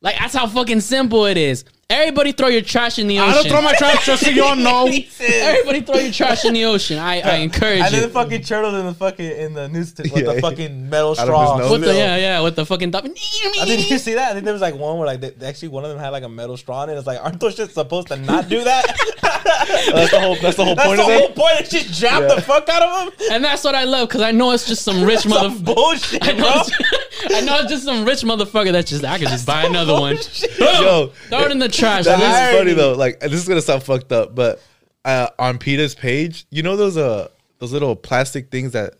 Like 0.00 0.16
that's 0.18 0.34
how 0.34 0.46
fucking 0.46 0.80
simple 0.80 1.26
it 1.26 1.36
is. 1.36 1.64
Everybody 1.90 2.32
throw 2.32 2.48
your 2.48 2.60
trash 2.60 2.98
in 2.98 3.08
the 3.08 3.18
ocean. 3.18 3.30
I 3.30 3.34
don't 3.34 3.48
throw 3.48 3.62
my 3.62 3.72
trash 3.72 4.04
just 4.04 4.22
so 4.22 4.30
y'all 4.30 4.54
know. 4.54 4.86
Everybody 5.20 5.80
throw 5.80 5.96
your 5.96 6.12
trash 6.12 6.44
in 6.44 6.52
the 6.52 6.66
ocean. 6.66 6.98
I, 6.98 7.20
I 7.22 7.36
encourage 7.36 7.80
And 7.80 7.94
then 7.94 8.02
the 8.02 8.08
fucking 8.10 8.42
turtles 8.42 8.74
in 8.74 8.84
the 8.84 8.92
fucking 8.92 9.24
in 9.24 9.54
the 9.54 9.68
news 9.70 9.94
with 9.96 10.12
Yeah. 10.14 10.34
the 10.34 10.40
fucking 10.42 10.90
metal 10.90 11.12
Out 11.12 11.18
of 11.18 11.18
his 11.18 11.24
straw. 11.24 11.56
nose. 11.56 11.70
With 11.70 11.80
the 11.80 11.94
yeah 11.94 12.16
yeah 12.18 12.40
with 12.42 12.56
the 12.56 12.66
fucking 12.66 12.90
top. 12.92 13.06
I 13.06 13.64
think 13.64 13.88
you 13.90 13.96
see 13.98 14.14
that. 14.14 14.30
I 14.30 14.32
think 14.34 14.44
there 14.44 14.52
was 14.52 14.60
like 14.60 14.74
one 14.74 14.98
where 14.98 15.06
like 15.06 15.20
they, 15.22 15.46
actually 15.46 15.68
one 15.68 15.82
of 15.84 15.90
them 15.90 15.98
had 15.98 16.10
like 16.10 16.24
a 16.24 16.28
metal 16.28 16.58
straw 16.58 16.84
in 16.84 16.90
it. 16.90 16.94
It's 16.98 17.06
like 17.06 17.20
aren't 17.24 17.40
those 17.40 17.54
shit 17.56 17.70
supposed 17.70 18.08
to 18.08 18.16
not 18.16 18.50
do 18.50 18.62
that? 18.64 18.84
that's 19.22 20.10
the 20.10 20.20
whole. 20.20 20.36
That's 20.36 20.56
the 20.58 20.64
whole 20.66 20.74
That's 20.74 20.86
point 20.88 20.98
the 20.98 21.04
of 21.04 21.10
whole 21.10 21.28
it. 21.30 21.34
point. 21.36 21.60
It 21.60 21.70
just 21.70 21.98
jabbed 21.98 22.30
the 22.30 22.42
fuck 22.42 22.68
out 22.68 22.82
of 22.82 23.14
him. 23.14 23.26
And 23.32 23.42
that's 23.42 23.64
what 23.64 23.74
I 23.74 23.84
love 23.84 24.08
because 24.08 24.20
I 24.20 24.30
know 24.32 24.52
it's 24.52 24.66
just 24.66 24.82
some 24.84 25.02
rich 25.04 25.20
Some 25.20 25.32
motherfucker. 25.32 25.64
bullshit, 25.74 26.22
I 26.28 26.32
know, 26.32 26.64
bro. 26.64 26.97
It's, 27.24 27.34
I 27.36 27.40
know 27.40 27.58
it's 27.60 27.70
just 27.70 27.84
some 27.84 28.04
rich 28.04 28.22
motherfucker 28.22 28.72
that's 28.72 28.90
just 28.90 29.04
I 29.04 29.18
could 29.18 29.28
just 29.28 29.46
buy 29.46 29.64
another 29.64 29.94
one. 29.94 30.16
Yo, 30.58 31.08
Throw 31.28 31.40
it 31.44 31.50
in 31.52 31.58
the 31.58 31.68
trash. 31.68 32.04
That 32.04 32.18
man. 32.18 32.30
is 32.30 32.36
irony. 32.36 32.58
funny 32.58 32.72
though. 32.74 32.92
Like 32.94 33.20
this 33.20 33.32
is 33.34 33.48
gonna 33.48 33.62
sound 33.62 33.82
fucked 33.82 34.12
up, 34.12 34.34
but 34.34 34.60
uh, 35.04 35.28
on 35.38 35.58
Peter's 35.58 35.94
page, 35.94 36.46
you 36.50 36.62
know 36.62 36.76
those 36.76 36.96
uh 36.96 37.28
those 37.58 37.72
little 37.72 37.96
plastic 37.96 38.50
things 38.50 38.72
that 38.72 38.94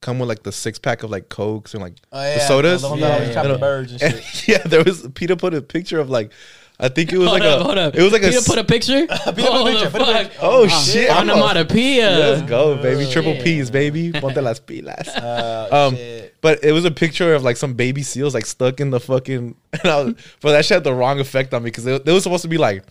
come 0.00 0.18
with 0.18 0.28
like 0.28 0.42
the 0.42 0.52
six 0.52 0.78
pack 0.78 1.02
of 1.04 1.10
like 1.10 1.28
cokes 1.28 1.74
and 1.74 1.82
like 1.82 1.94
Oh, 2.12 2.20
the 2.20 2.28
yeah, 2.28 2.38
sodas. 2.48 2.82
The 2.82 2.88
one 2.90 2.98
Yeah, 2.98 3.06
yeah, 3.22 3.30
yeah. 3.32 3.54
and 3.54 4.02
And, 4.02 4.24
yeah, 4.48 4.58
there 4.58 4.82
was 4.82 5.06
Peter 5.14 5.36
put 5.36 5.54
a 5.54 5.62
picture 5.62 6.00
of 6.00 6.10
like 6.10 6.32
I 6.80 6.88
think 6.88 7.12
it 7.12 7.18
was 7.18 7.28
Hold 7.28 7.40
like 7.40 7.48
up, 7.48 7.60
a 7.60 7.64
hold 7.64 7.78
up. 7.78 7.94
it 7.94 8.02
was 8.02 8.12
like 8.12 8.22
a 8.22 8.26
Peter 8.26 8.38
s- 8.38 8.48
put 8.52 8.58
a 8.58 8.64
picture. 8.64 9.06
put 9.06 9.26
a 9.28 9.32
picture, 9.32 9.90
put 9.90 10.02
a 10.02 10.04
picture. 10.24 10.38
oh 10.40 10.66
shit 10.66 11.10
I'm 11.10 11.28
a- 11.28 11.32
Onomatopoeia. 11.34 12.10
Let's 12.10 12.42
go, 12.42 12.76
baby. 12.82 13.08
Triple 13.12 13.34
yeah. 13.34 13.42
P's, 13.44 13.70
baby. 13.70 14.10
Ponte 14.12 14.36
las 14.42 14.58
pilas. 14.60 15.08
Uh, 15.16 15.68
Um, 15.88 15.94
shit. 15.96 16.34
but 16.40 16.64
it 16.64 16.72
was 16.72 16.84
a 16.84 16.90
picture 16.90 17.34
of 17.34 17.42
like 17.44 17.56
some 17.56 17.74
baby 17.74 18.02
seals 18.02 18.34
like 18.34 18.46
stuck 18.46 18.80
in 18.80 18.90
the 18.90 18.98
fucking. 19.00 19.54
And 19.82 19.90
I 19.90 20.02
was, 20.02 20.14
but 20.40 20.52
that 20.52 20.64
shit 20.64 20.76
had 20.76 20.84
the 20.84 20.92
wrong 20.94 21.20
effect 21.20 21.54
on 21.54 21.62
me 21.62 21.68
because 21.70 21.86
it, 21.86 22.02
it 22.06 22.10
was 22.12 22.22
supposed 22.24 22.42
to 22.42 22.48
be 22.48 22.58
like, 22.58 22.82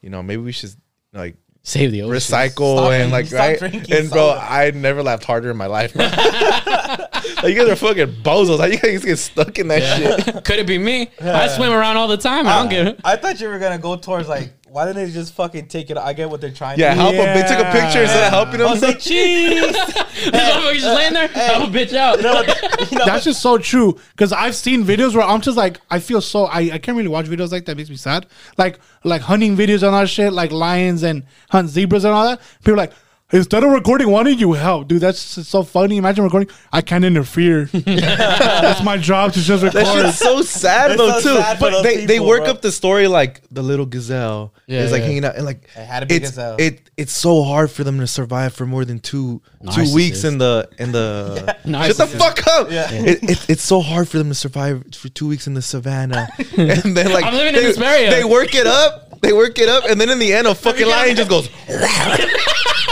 you 0.00 0.08
know, 0.10 0.22
maybe 0.22 0.42
we 0.42 0.52
should 0.52 0.70
like 1.12 1.36
Save 1.66 1.92
the 1.92 2.02
ocean. 2.02 2.14
recycle 2.14 2.76
Stop 2.76 2.92
and 2.92 3.10
like 3.10 3.26
stop 3.26 3.40
right. 3.40 3.58
drinking 3.58 3.96
And 3.96 4.10
bro, 4.10 4.34
soda. 4.34 4.46
I 4.48 4.70
never 4.72 5.02
laughed 5.02 5.24
harder 5.24 5.50
in 5.50 5.56
my 5.56 5.64
life. 5.64 5.96
like, 5.96 6.06
you 6.06 7.54
guys 7.54 7.68
are 7.68 7.76
fucking 7.76 8.22
bozos. 8.22 8.58
How 8.60 8.66
you 8.66 8.78
guys 8.78 9.02
get 9.02 9.16
stuck 9.16 9.58
in 9.58 9.68
that 9.68 9.82
shit? 9.82 10.44
Could 10.44 10.58
it 10.58 10.66
be 10.66 10.76
me? 10.76 11.10
I 11.22 11.48
swim 11.48 11.72
around 11.72 11.96
all 11.96 12.06
the 12.06 12.18
time. 12.18 12.46
I 12.46 12.58
don't 12.58 12.68
get 12.68 12.86
it. 12.88 13.00
I 13.02 13.16
thought 13.16 13.40
you 13.40 13.48
were 13.48 13.58
gonna 13.58 13.78
go 13.78 13.96
towards 13.96 14.28
like, 14.28 14.52
why 14.74 14.86
didn't 14.86 15.06
they 15.06 15.12
just 15.12 15.34
fucking 15.34 15.68
take 15.68 15.88
it? 15.90 15.96
I 15.96 16.12
get 16.14 16.28
what 16.28 16.40
they're 16.40 16.50
trying 16.50 16.76
to 16.76 16.78
do. 16.78 16.82
Yeah, 16.82 16.94
to. 16.94 17.00
help 17.00 17.14
them. 17.14 17.32
They 17.32 17.46
took 17.46 17.64
a 17.64 17.70
picture 17.70 18.02
instead 18.02 18.24
of 18.24 18.30
helping 18.30 18.58
them. 18.58 18.66
I'll 18.66 18.80
like, 18.80 18.98
cheese. 18.98 19.60
This 20.24 20.32
motherfucker's 20.32 20.82
just 20.82 20.96
laying 20.96 21.12
there. 21.12 21.28
Help 21.28 21.68
a 21.68 21.72
bitch 21.72 21.92
out. 21.92 22.16
you 22.16 22.22
know? 22.24 22.42
You 22.90 22.98
know, 22.98 23.04
That's 23.04 23.24
just 23.24 23.40
so 23.40 23.56
true. 23.56 23.96
Because 24.10 24.32
I've 24.32 24.56
seen 24.56 24.82
videos 24.82 25.14
where 25.14 25.24
I'm 25.24 25.40
just 25.40 25.56
like, 25.56 25.80
I 25.92 26.00
feel 26.00 26.20
so 26.20 26.46
I, 26.46 26.72
I 26.72 26.78
can't 26.78 26.96
really 26.96 27.08
watch 27.08 27.26
videos 27.26 27.52
like 27.52 27.66
that. 27.66 27.72
It 27.72 27.76
makes 27.76 27.90
me 27.90 27.94
sad. 27.94 28.26
Like 28.58 28.80
like 29.04 29.22
hunting 29.22 29.56
videos 29.56 29.84
and 29.84 29.94
all 29.94 30.00
that 30.00 30.08
shit, 30.08 30.32
like 30.32 30.50
lions 30.50 31.04
and 31.04 31.22
hunt 31.50 31.68
zebras 31.68 32.04
and 32.04 32.12
all 32.12 32.24
that. 32.24 32.40
People 32.58 32.72
are 32.72 32.78
like, 32.78 32.92
Instead 33.34 33.64
of 33.64 33.72
recording, 33.72 34.08
why 34.10 34.22
don't 34.22 34.38
you 34.38 34.52
help, 34.52 34.86
dude? 34.86 35.00
That's 35.00 35.18
so 35.18 35.64
funny. 35.64 35.96
Imagine 35.96 36.22
recording. 36.22 36.48
I 36.72 36.82
can't 36.82 37.04
interfere. 37.04 37.64
That's 37.72 38.82
my 38.84 38.96
job 38.96 39.32
to 39.32 39.40
just 39.42 39.64
That 39.64 39.74
record. 39.74 40.06
shit's 40.06 40.18
so 40.18 40.40
sad 40.42 40.92
It's 40.92 40.98
though 41.00 41.18
so 41.18 41.34
too. 41.36 41.42
sad 41.42 41.58
for 41.58 41.60
but 41.62 41.70
those 41.72 41.82
they, 41.82 41.96
they 42.06 42.14
people, 42.14 42.28
work 42.28 42.42
bro. 42.44 42.50
up 42.52 42.62
the 42.62 42.70
story 42.70 43.08
like 43.08 43.40
the 43.50 43.60
little 43.62 43.86
gazelle 43.86 44.54
Yeah, 44.68 44.82
is 44.84 44.92
like 44.92 45.00
yeah. 45.00 45.06
hanging 45.06 45.24
out 45.24 45.34
and 45.34 45.44
like 45.44 45.64
It 45.64 45.84
had 45.84 46.04
a 46.04 46.06
big 46.06 46.22
it's 46.22 46.30
gazelle. 46.30 46.56
it 46.60 46.88
it's 46.96 47.12
so 47.16 47.42
hard 47.42 47.72
for 47.72 47.82
them 47.82 47.98
to 47.98 48.06
survive 48.06 48.54
for 48.54 48.66
more 48.66 48.84
than 48.84 49.00
two 49.00 49.42
two 49.74 49.92
weeks 49.92 50.22
in 50.22 50.38
the 50.38 50.68
in 50.78 50.92
the 50.92 51.34
shut 51.64 51.64
the 51.64 51.70
Narcissist. 51.70 52.18
fuck 52.18 52.46
up. 52.46 52.70
Yeah. 52.70 52.88
It, 52.92 53.18
it, 53.28 53.50
it's 53.50 53.62
so 53.64 53.80
hard 53.80 54.08
for 54.08 54.18
them 54.18 54.28
to 54.28 54.34
survive 54.34 54.84
for 54.94 55.08
two 55.08 55.26
weeks 55.26 55.48
in 55.48 55.54
the 55.54 55.62
savannah, 55.62 56.28
and 56.56 56.96
then 56.96 57.10
like 57.12 57.24
I'm 57.24 57.34
living 57.34 57.54
in 57.56 57.62
they, 57.62 57.66
this 57.66 57.78
area. 57.80 58.10
they 58.10 58.22
work 58.22 58.54
it 58.54 58.68
up. 58.68 59.00
They 59.22 59.32
work 59.32 59.58
it 59.58 59.68
up, 59.68 59.84
and 59.88 59.98
then 60.00 60.08
in 60.10 60.18
the 60.20 60.32
end, 60.34 60.46
a 60.46 60.54
fucking 60.54 60.86
lion 60.86 61.16
just 61.16 61.30
goes. 61.30 61.48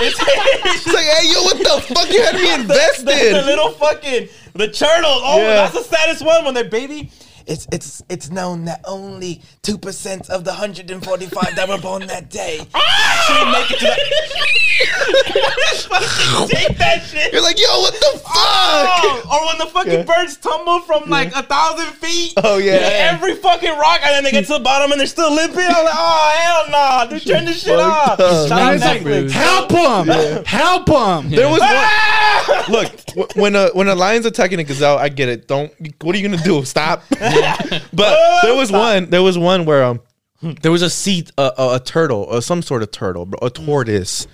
It's, 0.05 0.19
It's 0.35 0.87
like, 0.87 1.05
hey, 1.05 1.33
yo, 1.33 1.43
what 1.43 1.59
the 1.59 1.95
fuck? 1.95 2.11
You 2.11 2.23
had 2.23 2.35
me 2.35 2.43
the, 2.49 2.55
invested. 2.63 3.35
the 3.37 3.43
little 3.43 3.71
fucking 3.73 4.29
the 4.55 4.69
turtles. 4.69 5.23
Oh, 5.25 5.39
Yeah. 5.39 5.57
that's 5.69 5.75
the 5.75 5.83
saddest 5.85 6.25
one 6.25 6.45
when 6.45 6.55
they're 6.55 6.65
baby. 6.65 7.11
It's 7.47 7.67
it's 7.73 8.03
it's 8.09 8.31
known 8.31 8.65
that 8.67 8.81
only 8.87 9.43
two 9.63 9.79
percent 9.79 10.31
of 10.31 10.45
the 10.45 10.53
hundred 10.53 10.91
and 10.91 11.05
forty 11.05 11.27
five 11.27 11.55
that 11.57 11.69
were 11.69 11.79
born 11.79 12.07
that 12.07 12.31
day 12.31 12.61
actually 12.75 13.53
make 13.53 13.71
it 13.71 13.79
to 13.81 13.85
that. 13.87 13.99
Take 16.49 16.79
that 16.79 17.03
shit. 17.05 17.33
You're 17.33 17.43
like, 17.43 17.59
yo, 17.61 17.69
what 17.81 17.93
the 17.95 18.19
fuck? 18.19 18.33
Oh, 18.35 19.23
or 19.33 19.47
when 19.47 19.59
the 19.59 19.67
fucking 19.73 19.93
Yeah. 19.93 20.03
birds 20.03 20.37
tumble 20.37 20.81
from 20.81 21.09
like 21.11 21.35
a 21.35 21.43
thousand 21.43 21.87
feet. 21.95 22.33
Oh, 22.39 22.59
yeah. 22.59 22.79
to 22.79 22.95
every 23.13 23.35
fucking 23.37 23.79
rock, 23.79 24.01
and 24.03 24.15
then 24.15 24.25
they 24.25 24.31
get 24.31 24.47
to 24.47 24.55
the 24.55 24.61
bottom 24.61 24.91
and 24.93 25.01
they're 25.01 25.07
still 25.07 25.33
limping. 25.33 25.61
I'm 25.67 25.85
like, 25.85 25.95
oh 25.97 26.33
hell 26.43 26.71
no, 26.71 27.11
dude, 27.19 27.27
turn 27.27 27.45
this 27.45 27.63
shit 27.63 27.79
off. 27.79 28.19
up. 28.19 28.49
Shout 28.49 28.53
out 28.53 28.73
And 28.73 28.83
it's 28.83 28.85
like, 28.85 29.31
help 29.31 29.69
them, 29.69 30.45
help 30.45 30.89
him. 30.89 31.31
There 31.31 31.49
was 31.49 31.61
Ah! 31.63 32.65
one. 32.69 32.85
Look, 33.17 33.37
when 33.37 33.55
a 33.57 33.69
when 33.71 33.89
a 33.89 33.95
lion's 33.95 34.27
attacking 34.27 34.59
a 34.61 34.65
gazelle, 34.65 34.99
I 34.99 35.09
get 35.09 35.29
it. 35.29 35.47
Don't. 35.49 35.73
What 36.03 36.15
are 36.15 36.19
you 36.19 36.29
gonna 36.29 36.43
do? 36.43 36.65
Stop. 36.65 37.03
but 37.93 38.43
there 38.43 38.55
was 38.55 38.71
one. 38.71 39.11
There 39.11 39.23
was 39.23 39.39
one 39.39 39.65
where 39.65 39.85
um, 39.85 40.01
there 40.63 40.73
was 40.73 40.83
a 40.83 40.91
sea, 40.91 41.25
a, 41.39 41.53
a, 41.57 41.75
a 41.77 41.81
turtle, 41.81 42.23
or 42.25 42.43
some 42.43 42.63
sort 42.63 42.83
of 42.83 42.91
turtle, 42.91 43.29
a 43.41 43.51
tortoise, 43.51 44.27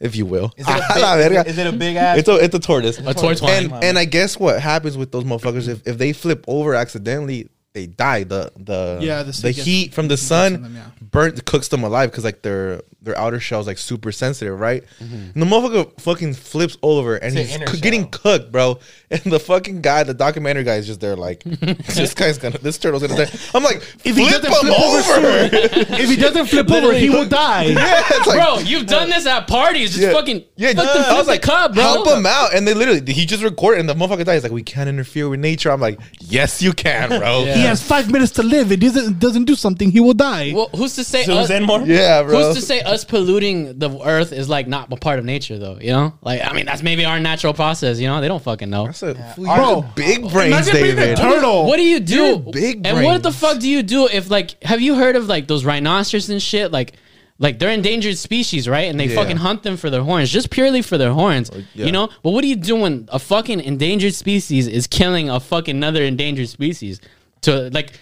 if 0.00 0.16
you 0.16 0.26
will. 0.26 0.52
Is 0.56 0.66
it, 0.68 0.72
a 0.72 0.74
A 0.96 1.00
la 1.00 1.16
big, 1.16 1.32
verga. 1.32 1.48
is 1.48 1.58
it 1.58 1.66
a 1.66 1.72
big 1.72 1.96
ass? 1.96 2.18
It's 2.18 2.28
a 2.28 2.36
it's 2.36 2.54
a 2.54 2.60
tortoise. 2.60 2.98
A 2.98 3.14
tortoise. 3.14 3.42
and 3.42 3.72
and 3.84 3.98
I 3.98 4.04
guess 4.04 4.38
what 4.38 4.60
happens 4.60 4.96
with 4.96 5.12
those 5.12 5.24
motherfuckers 5.24 5.68
if, 5.68 5.86
if 5.86 5.98
they 5.98 6.12
flip 6.12 6.44
over 6.48 6.74
accidentally, 6.74 7.48
they 7.76 7.86
die. 7.86 8.24
The 8.24 8.50
the 8.56 8.98
Yeah, 9.02 9.22
the 9.22 9.32
the, 9.32 9.52
gets- 9.52 9.64
heat 9.66 9.94
from 9.94 10.08
the 10.08 10.16
sun 10.16 10.54
them, 10.62 10.74
yeah. 10.74 10.86
burnt 11.00 11.44
cooks 11.44 11.68
them 11.68 11.84
alive 11.84 12.10
because 12.10 12.24
like 12.24 12.40
their 12.42 12.80
their 13.02 13.16
outer 13.16 13.38
shell's 13.38 13.68
like 13.68 13.78
super 13.78 14.10
sensitive, 14.10 14.58
right? 14.58 14.82
Mm-hmm. 14.98 15.14
And 15.34 15.42
the 15.42 15.46
motherfucker 15.46 16.00
fucking 16.00 16.34
flips 16.34 16.76
over 16.82 17.14
and 17.14 17.36
It's 17.38 17.46
he's 17.48 17.54
an 17.56 17.62
inner 17.62 17.70
coo- 17.70 17.78
getting 17.78 18.08
cooked, 18.10 18.50
bro. 18.50 18.80
And 19.08 19.22
the 19.22 19.38
fucking 19.38 19.82
guy, 19.82 20.02
the 20.02 20.14
documentary 20.14 20.64
guy, 20.64 20.74
is 20.78 20.86
just 20.88 20.98
there 20.98 21.14
like, 21.14 21.44
this 21.44 22.12
guy's 22.12 22.38
gonna, 22.38 22.58
this 22.58 22.76
turtle's 22.76 23.02
gonna 23.06 23.24
die. 23.26 23.30
I'm 23.54 23.62
like, 23.62 23.76
If 24.04 24.16
he 24.16 24.28
doesn't 24.28 24.44
him 24.50 24.58
flip 24.60 24.80
over 24.80 24.98
over. 24.98 25.48
if 26.02 26.08
he 26.10 26.16
doesn't 26.16 26.46
flip 26.46 26.68
over, 26.72 26.92
he 26.92 27.08
will 27.08 27.28
die. 27.28 27.66
yeah, 27.66 28.02
like, 28.26 28.36
bro, 28.36 28.58
you've 28.58 28.86
done 28.88 29.08
this 29.08 29.24
at 29.24 29.46
parties. 29.46 29.90
Just 29.90 30.02
Yeah. 30.02 30.12
fucking 30.12 30.42
Yeah, 30.56 30.72
fucking 30.72 31.02
I 31.04 31.12
was 31.18 31.26
the 31.26 31.32
like, 31.34 31.42
cup, 31.42 31.74
bro. 31.74 31.82
help 31.84 32.08
him 32.08 32.26
out. 32.26 32.52
And 32.52 32.66
they 32.66 32.74
literally, 32.74 33.00
he 33.12 33.26
just 33.26 33.44
recorded, 33.44 33.78
and 33.78 33.88
the 33.88 33.94
motherfucker 33.94 34.24
died. 34.24 34.34
He's 34.34 34.42
like, 34.42 34.50
we 34.50 34.64
can't 34.64 34.88
interfere 34.88 35.28
with 35.28 35.38
nature. 35.38 35.70
I'm 35.70 35.80
like, 35.80 36.00
yes, 36.18 36.60
you 36.60 36.72
can, 36.72 37.10
bro. 37.10 37.44
Yeah. 37.44 37.65
He 37.66 37.68
has 37.68 37.82
five 37.82 38.10
minutes 38.10 38.32
to 38.32 38.42
live. 38.42 38.72
It 38.72 38.80
doesn't, 38.80 39.18
doesn't 39.18 39.44
do 39.44 39.54
something, 39.54 39.90
he 39.90 40.00
will 40.00 40.14
die. 40.14 40.52
Well, 40.54 40.70
who's 40.74 40.94
to 40.96 41.04
say? 41.04 41.24
So 41.24 41.34
us, 41.34 41.50
more? 41.66 41.80
Yeah, 41.80 42.22
bro. 42.22 42.38
Who's 42.46 42.56
to 42.56 42.62
say 42.62 42.80
us 42.80 43.04
polluting 43.04 43.78
the 43.78 43.90
earth 44.04 44.32
is 44.32 44.48
like 44.48 44.66
not 44.66 44.92
a 44.92 44.96
part 44.96 45.18
of 45.18 45.24
nature 45.24 45.58
though? 45.58 45.78
You 45.80 45.92
know, 45.92 46.14
like 46.22 46.40
I 46.44 46.52
mean 46.52 46.66
that's 46.66 46.82
maybe 46.82 47.04
our 47.04 47.20
natural 47.20 47.54
process. 47.54 47.98
You 47.98 48.08
know, 48.08 48.20
they 48.20 48.28
don't 48.28 48.42
fucking 48.42 48.70
know. 48.70 48.86
That's 48.86 49.02
a, 49.02 49.14
fool, 49.34 49.44
Bro, 49.44 49.84
big 49.94 50.22
brains, 50.30 50.68
imagine 50.68 50.72
being 50.74 50.92
a 50.92 50.96
David. 50.96 51.16
turtle. 51.18 51.66
What 51.66 51.76
do 51.76 51.82
you 51.82 52.00
do? 52.00 52.14
You're 52.14 52.38
big 52.38 52.86
and 52.86 53.04
what 53.04 53.22
the 53.22 53.30
brains. 53.30 53.38
fuck 53.38 53.58
do 53.58 53.68
you 53.68 53.82
do 53.82 54.08
if 54.12 54.30
like 54.30 54.62
have 54.62 54.80
you 54.80 54.94
heard 54.94 55.16
of 55.16 55.26
like 55.26 55.46
those 55.48 55.64
rhinoceros 55.64 56.30
and 56.30 56.42
shit? 56.42 56.72
Like 56.72 56.94
like 57.38 57.58
they're 57.58 57.70
endangered 57.70 58.16
species, 58.16 58.66
right? 58.68 58.88
And 58.88 58.98
they 58.98 59.06
Yeah. 59.08 59.14
fucking 59.16 59.36
hunt 59.36 59.62
them 59.62 59.76
for 59.76 59.90
their 59.90 60.02
horns, 60.02 60.30
just 60.30 60.50
purely 60.50 60.80
for 60.82 60.96
their 60.96 61.12
horns. 61.12 61.50
yeah. 61.74 61.86
You 61.86 61.92
know? 61.92 62.08
But 62.22 62.30
what 62.30 62.40
do 62.42 62.48
you 62.48 62.56
do 62.56 62.76
when 62.76 63.08
a 63.12 63.18
fucking 63.18 63.60
endangered 63.60 64.14
species 64.14 64.66
is 64.66 64.86
killing 64.86 65.28
a 65.28 65.38
fucking 65.38 65.76
another 65.76 66.02
endangered 66.02 66.48
species? 66.48 67.00
To 67.46 67.70
like 67.70 67.92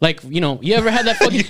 like, 0.00 0.22
you 0.24 0.40
know, 0.40 0.60
you 0.62 0.74
ever 0.74 0.90
had 0.90 1.06
that 1.06 1.16
fucking 1.16 1.44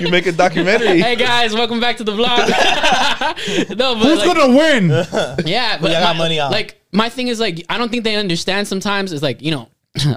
You 0.00 0.10
make 0.10 0.26
a 0.26 0.32
documentary. 0.32 1.00
Hey 1.00 1.16
guys, 1.16 1.54
welcome 1.54 1.80
back 1.80 1.96
to 1.98 2.04
the 2.04 2.12
vlog. 2.12 2.48
no, 3.76 3.94
but 3.94 4.02
Who's 4.02 4.18
like, 4.18 4.36
gonna 4.36 4.56
win? 4.56 4.88
yeah, 5.46 5.78
but 5.78 5.90
I 5.90 6.00
got 6.00 6.16
my- 6.16 6.24
money 6.24 6.38
on. 6.38 6.50
Like 6.52 6.80
my 6.92 7.08
thing 7.08 7.28
is 7.28 7.40
like 7.40 7.64
I 7.70 7.78
don't 7.78 7.90
think 7.90 8.04
they 8.04 8.16
understand. 8.16 8.68
Sometimes 8.68 9.12
it's 9.12 9.22
like 9.22 9.40
you 9.40 9.50
know, 9.52 9.68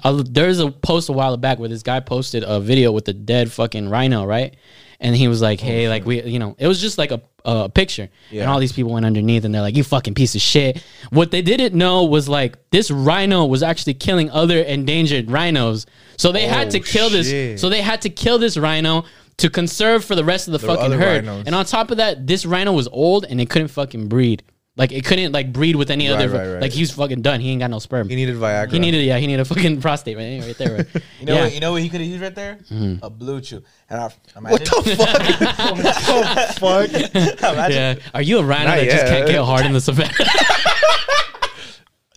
there's 0.26 0.60
a 0.60 0.70
post 0.70 1.07
a 1.07 1.14
while 1.14 1.36
back 1.38 1.60
where 1.60 1.70
this 1.70 1.84
guy 1.84 2.01
posted 2.01 2.43
a 2.45 2.60
video 2.60 2.91
with 2.91 3.07
a 3.07 3.14
dead 3.14 3.51
fucking 3.51 3.89
rhino, 3.89 4.26
right? 4.26 4.55
And 4.99 5.16
he 5.16 5.30
was 5.30 5.41
like, 5.41 5.62
"Hey, 5.62 5.88
like 5.88 6.05
we, 6.05 6.22
you 6.24 6.39
know, 6.39 6.57
it 6.60 6.68
was 6.68 6.82
just 6.82 6.97
like 6.97 7.12
a, 7.12 7.22
a 7.65 7.69
picture, 7.69 8.09
and 8.31 8.43
all 8.49 8.59
these 8.59 8.71
people 8.73 8.91
went 8.93 9.05
underneath, 9.05 9.43
and 9.45 9.53
they're 9.53 9.61
like, 9.61 9.75
"You 9.75 9.83
fucking 9.83 10.13
piece 10.13 10.35
of 10.35 10.41
shit." 10.41 10.83
What 11.09 11.31
they 11.31 11.41
didn't 11.41 11.73
know 11.73 12.03
was 12.05 12.27
like 12.29 12.57
this 12.71 12.89
rhino 12.91 13.45
was 13.45 13.63
actually 13.63 13.95
killing 13.95 14.29
other 14.31 14.59
endangered 14.61 15.29
rhinos, 15.31 15.85
so 16.17 16.31
they 16.31 16.47
had 16.47 16.67
Oh, 16.67 16.71
to 16.71 16.79
kill 16.79 17.09
this. 17.09 17.59
So 17.61 17.69
they 17.69 17.81
had 17.81 18.01
to 18.03 18.09
kill 18.09 18.37
this 18.39 18.57
rhino 18.57 19.05
to 19.37 19.49
conserve 19.49 20.03
for 20.03 20.15
the 20.15 20.23
rest 20.23 20.47
of 20.47 20.51
the 20.51 20.59
fucking 20.59 20.91
herd. 20.91 21.25
rhinos. 21.25 21.43
And 21.45 21.55
on 21.55 21.65
top 21.65 21.91
of 21.91 21.97
that, 21.97 22.27
this 22.27 22.45
rhino 22.45 22.73
was 22.73 22.87
old 22.91 23.25
and 23.29 23.39
it 23.39 23.49
couldn't 23.49 23.69
fucking 23.69 24.07
breed. 24.09 24.43
Like 24.80 24.93
it 24.93 25.03
couldn't 25.05 25.34
like 25.34 25.51
breed 25.51 25.75
with 25.75 25.91
any 25.91 26.07
Right, 26.07 26.15
other. 26.15 26.30
right, 26.30 26.53
right. 26.53 26.61
Like 26.61 26.71
he's 26.71 26.89
fucking 26.91 27.21
done. 27.21 27.41
He 27.41 27.49
ain't 27.51 27.59
got 27.59 27.69
no 27.69 27.80
sperm. 27.80 28.07
He 28.07 28.15
needed 28.15 28.38
Viagra. 28.38 28.71
He 28.71 28.80
needed, 28.80 29.03
yeah, 29.03 29.17
he 29.19 29.27
needed 29.27 29.41
a 29.41 29.45
fucking 29.45 29.82
prostate 29.86 30.15
right, 30.15 30.41
right 30.41 30.57
there. 30.57 30.77
Right. 30.77 30.88
You 31.19 31.25
know 31.25 31.36
yeah. 31.36 31.41
what? 31.43 31.53
You 31.53 31.59
know 31.59 31.71
what 31.73 31.82
he 31.82 31.89
could 31.89 31.99
have 31.99 32.09
used 32.09 32.21
right 32.23 32.34
there? 32.34 32.55
Mm-hmm. 32.71 33.03
A 33.03 33.11
BlueChew. 33.11 33.61
And 33.89 33.99
I 33.99 34.03
What 34.39 34.63
the 34.63 36.55
fuck? 36.57 36.89
Imagine. 37.53 37.75
yeah. 37.75 37.95
Are 38.13 38.21
you 38.21 38.39
a 38.39 38.43
rhino 38.43 38.69
Not 38.69 38.75
that 38.77 38.86
just 38.86 38.95
yet. 38.95 39.09
can't 39.09 39.27
get 39.27 39.43
hard 39.43 39.65
in 39.65 39.73
the 39.73 39.82
savannah? 39.82 40.13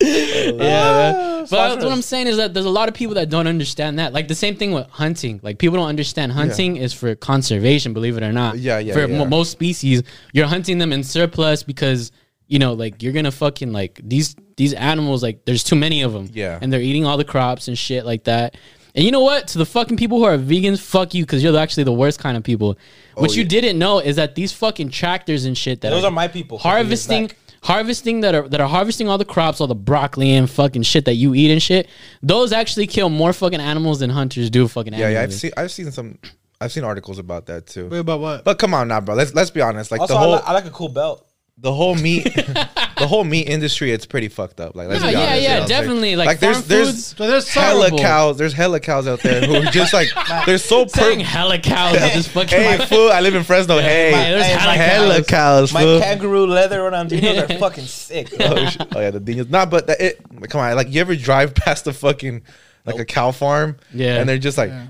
yeah, 0.01 0.53
man. 0.53 1.47
but 1.51 1.79
what 1.83 1.93
I'm 1.93 2.03
saying 2.03 2.27
is 2.27 2.37
that 2.37 2.55
there's 2.55 2.67
a 2.67 2.71
lot 2.71 2.89
of 2.89 2.95
people 2.95 3.15
that 3.17 3.29
don't 3.29 3.47
understand 3.47 3.99
that. 3.99 4.13
Like 4.13 4.29
the 4.29 4.35
same 4.35 4.57
thing 4.57 4.73
with 4.73 4.89
hunting. 4.89 5.39
Like 5.43 5.59
people 5.59 5.79
don't 5.79 5.89
understand 5.89 6.33
hunting 6.33 6.77
is 6.77 6.93
for 6.93 7.15
conservation. 7.15 7.93
Believe 7.93 8.17
it 8.17 8.23
or 8.23 8.33
not. 8.33 8.59
Yeah, 8.59 8.79
yeah, 8.79 8.95
For 8.95 9.07
yeah. 9.07 9.19
mo- 9.19 9.27
most 9.27 9.51
species, 9.53 10.03
you're 10.33 10.47
hunting 10.47 10.79
them 10.79 10.93
in 10.93 11.05
surplus 11.05 11.63
because 11.63 12.11
you 12.53 12.59
know, 12.59 12.73
like 12.75 13.03
you're 13.03 13.13
gonna 13.19 13.31
fucking 13.33 13.73
like 13.73 14.01
these 14.05 14.37
these 14.57 14.75
animals. 14.75 15.23
Like 15.23 15.45
there's 15.47 15.65
too 15.65 15.77
many 15.77 16.03
of 16.03 16.13
them. 16.13 16.29
Yeah. 16.33 16.59
and 16.61 16.73
they're 16.73 16.81
eating 16.91 17.05
all 17.07 17.17
the 17.17 17.25
crops 17.35 17.69
and 17.69 17.77
shit 17.79 18.05
like 18.05 18.25
that. 18.25 18.57
And 18.95 19.03
you 19.07 19.11
know 19.11 19.21
what? 19.23 19.49
To 19.49 19.59
the 19.59 19.65
fucking 19.65 19.97
people 19.97 20.19
who 20.19 20.25
are 20.25 20.37
vegans, 20.37 20.79
fuck 20.79 21.15
you, 21.15 21.23
because 21.25 21.43
you're 21.43 21.57
actually 21.57 21.85
the 21.85 21.95
worst 22.03 22.19
kind 22.21 22.37
of 22.37 22.43
people. 22.45 22.77
Oh, 23.17 23.23
what 23.23 23.31
you 23.35 23.41
Oh, 23.41 23.45
yeah. 23.45 23.49
didn't 23.49 23.79
know 23.79 24.01
is 24.01 24.17
that 24.17 24.35
these 24.35 24.53
fucking 24.53 24.91
tractors 24.91 25.47
and 25.47 25.57
shit 25.57 25.81
that 25.81 25.91
Those 25.91 26.05
are 26.05 26.11
my 26.11 26.29
people. 26.29 26.59
harvesting 26.59 27.31
harvesting 27.63 28.21
that 28.23 28.35
are 28.35 28.49
that 28.49 28.61
are 28.61 28.69
harvesting 28.69 29.09
all 29.09 29.19
the 29.19 29.25
crops 29.25 29.61
all 29.61 29.69
the 29.69 29.75
broccoli 29.75 30.33
and 30.33 30.51
fucking 30.51 30.83
shit 30.83 31.05
that 31.05 31.15
you 31.15 31.33
eat 31.33 31.51
and 31.51 31.63
shit 31.63 31.89
those 32.21 32.53
actually 32.53 32.87
kill 32.89 33.09
more 33.09 33.33
fucking 33.33 33.61
animals 33.61 34.01
than 34.01 34.11
hunters 34.11 34.51
do 34.51 34.67
fucking 34.67 34.93
Yeah, 34.93 35.07
animals 35.07 35.15
yeah. 35.15 35.23
I've 35.23 35.33
seen 35.33 35.51
I've 35.57 35.71
seen 35.71 35.93
some 35.93 36.19
I've 36.61 36.73
seen 36.73 36.85
articles 36.85 37.19
about 37.19 37.47
that 37.47 37.67
too. 37.67 37.89
Wait, 37.89 37.99
about 38.01 38.21
what? 38.21 38.45
But 38.45 38.59
come 38.59 38.73
on 38.75 38.89
now, 38.89 39.01
bro. 39.01 39.15
Let's 39.15 39.33
let's 39.35 39.51
be 39.51 39.61
honest. 39.61 39.91
Like 39.91 40.01
Also, 40.01 40.15
the 40.15 40.21
I, 40.21 40.23
whole 40.25 40.35
I 40.45 40.53
like 40.53 40.65
a 40.67 40.71
cool 40.71 40.89
belt. 40.89 41.27
The 41.59 41.73
whole 41.73 41.95
meat 41.95 42.25
the 42.35 43.07
whole 43.07 43.23
meat 43.25 43.47
industry 43.49 43.93
it's 43.93 44.07
pretty 44.07 44.29
fucked 44.29 44.59
up. 44.59 44.75
Like 44.75 44.89
let's 44.89 45.01
No, 45.03 45.09
be 45.09 45.13
yeah, 45.13 45.19
honest. 45.21 45.37
you 45.37 45.43
yeah, 45.43 45.49
know 45.55 45.61
what 45.61 45.63
I'm 45.63 45.69
definitely. 45.69 46.17
Like, 46.17 46.41
there's 46.41 46.57
farm 46.57 46.69
there's 46.69 46.89
foods- 46.91 47.07
So 47.17 47.27
there's 47.29 47.49
hella 47.49 47.79
horrible. 47.81 47.99
cows. 47.99 48.39
There's 48.39 48.53
hella 48.53 48.81
cows 48.81 49.07
out 49.07 49.21
there 49.21 49.47
who 49.47 49.55
are 49.57 49.71
just 49.71 49.93
like 49.93 50.09
they're 50.47 50.59
so 50.59 50.87
saying 50.87 51.19
per- 51.21 51.25
hella 51.25 51.59
cows 51.59 51.97
at 51.97 52.15
this 52.15 52.27
fucking 52.35 52.59
Hey, 52.59 52.79
fool! 52.87 53.13
I 53.13 53.21
live 53.21 53.35
in 53.37 53.45
Fresno. 53.45 53.79
hey, 53.79 54.11
my- 54.13 54.19
there's 54.31 54.45
hey, 54.47 54.53
hella 54.55 54.73
hella 54.75 55.17
cows. 55.19 55.27
cows, 55.27 55.73
My 55.75 55.83
fool. 55.83 56.01
kangaroo 56.01 56.47
leather 56.47 56.81
Ronaldinhos 56.81 57.49
are 57.51 57.59
fucking 57.59 57.85
sick. 57.85 58.33
Oh, 58.41 58.69
oh, 58.97 59.01
yeah, 59.01 59.11
the 59.11 59.21
dinos. 59.21 59.49
Nah, 59.51 59.67
but 59.67 59.87
that- 59.87 60.01
it. 60.01 60.21
Come 60.49 60.61
on, 60.63 60.75
like 60.75 60.91
you 60.91 61.01
ever 61.01 61.15
drive 61.15 61.55
past 61.55 61.87
a 61.87 61.93
fucking 61.93 62.43
like 62.87 62.99
a 62.99 63.05
cow 63.05 63.31
farm? 63.31 63.77
Yeah. 63.95 64.17
and 64.19 64.29
they're 64.29 64.39
just 64.39 64.59
like, 64.59 64.71
Yeah. 64.71 64.87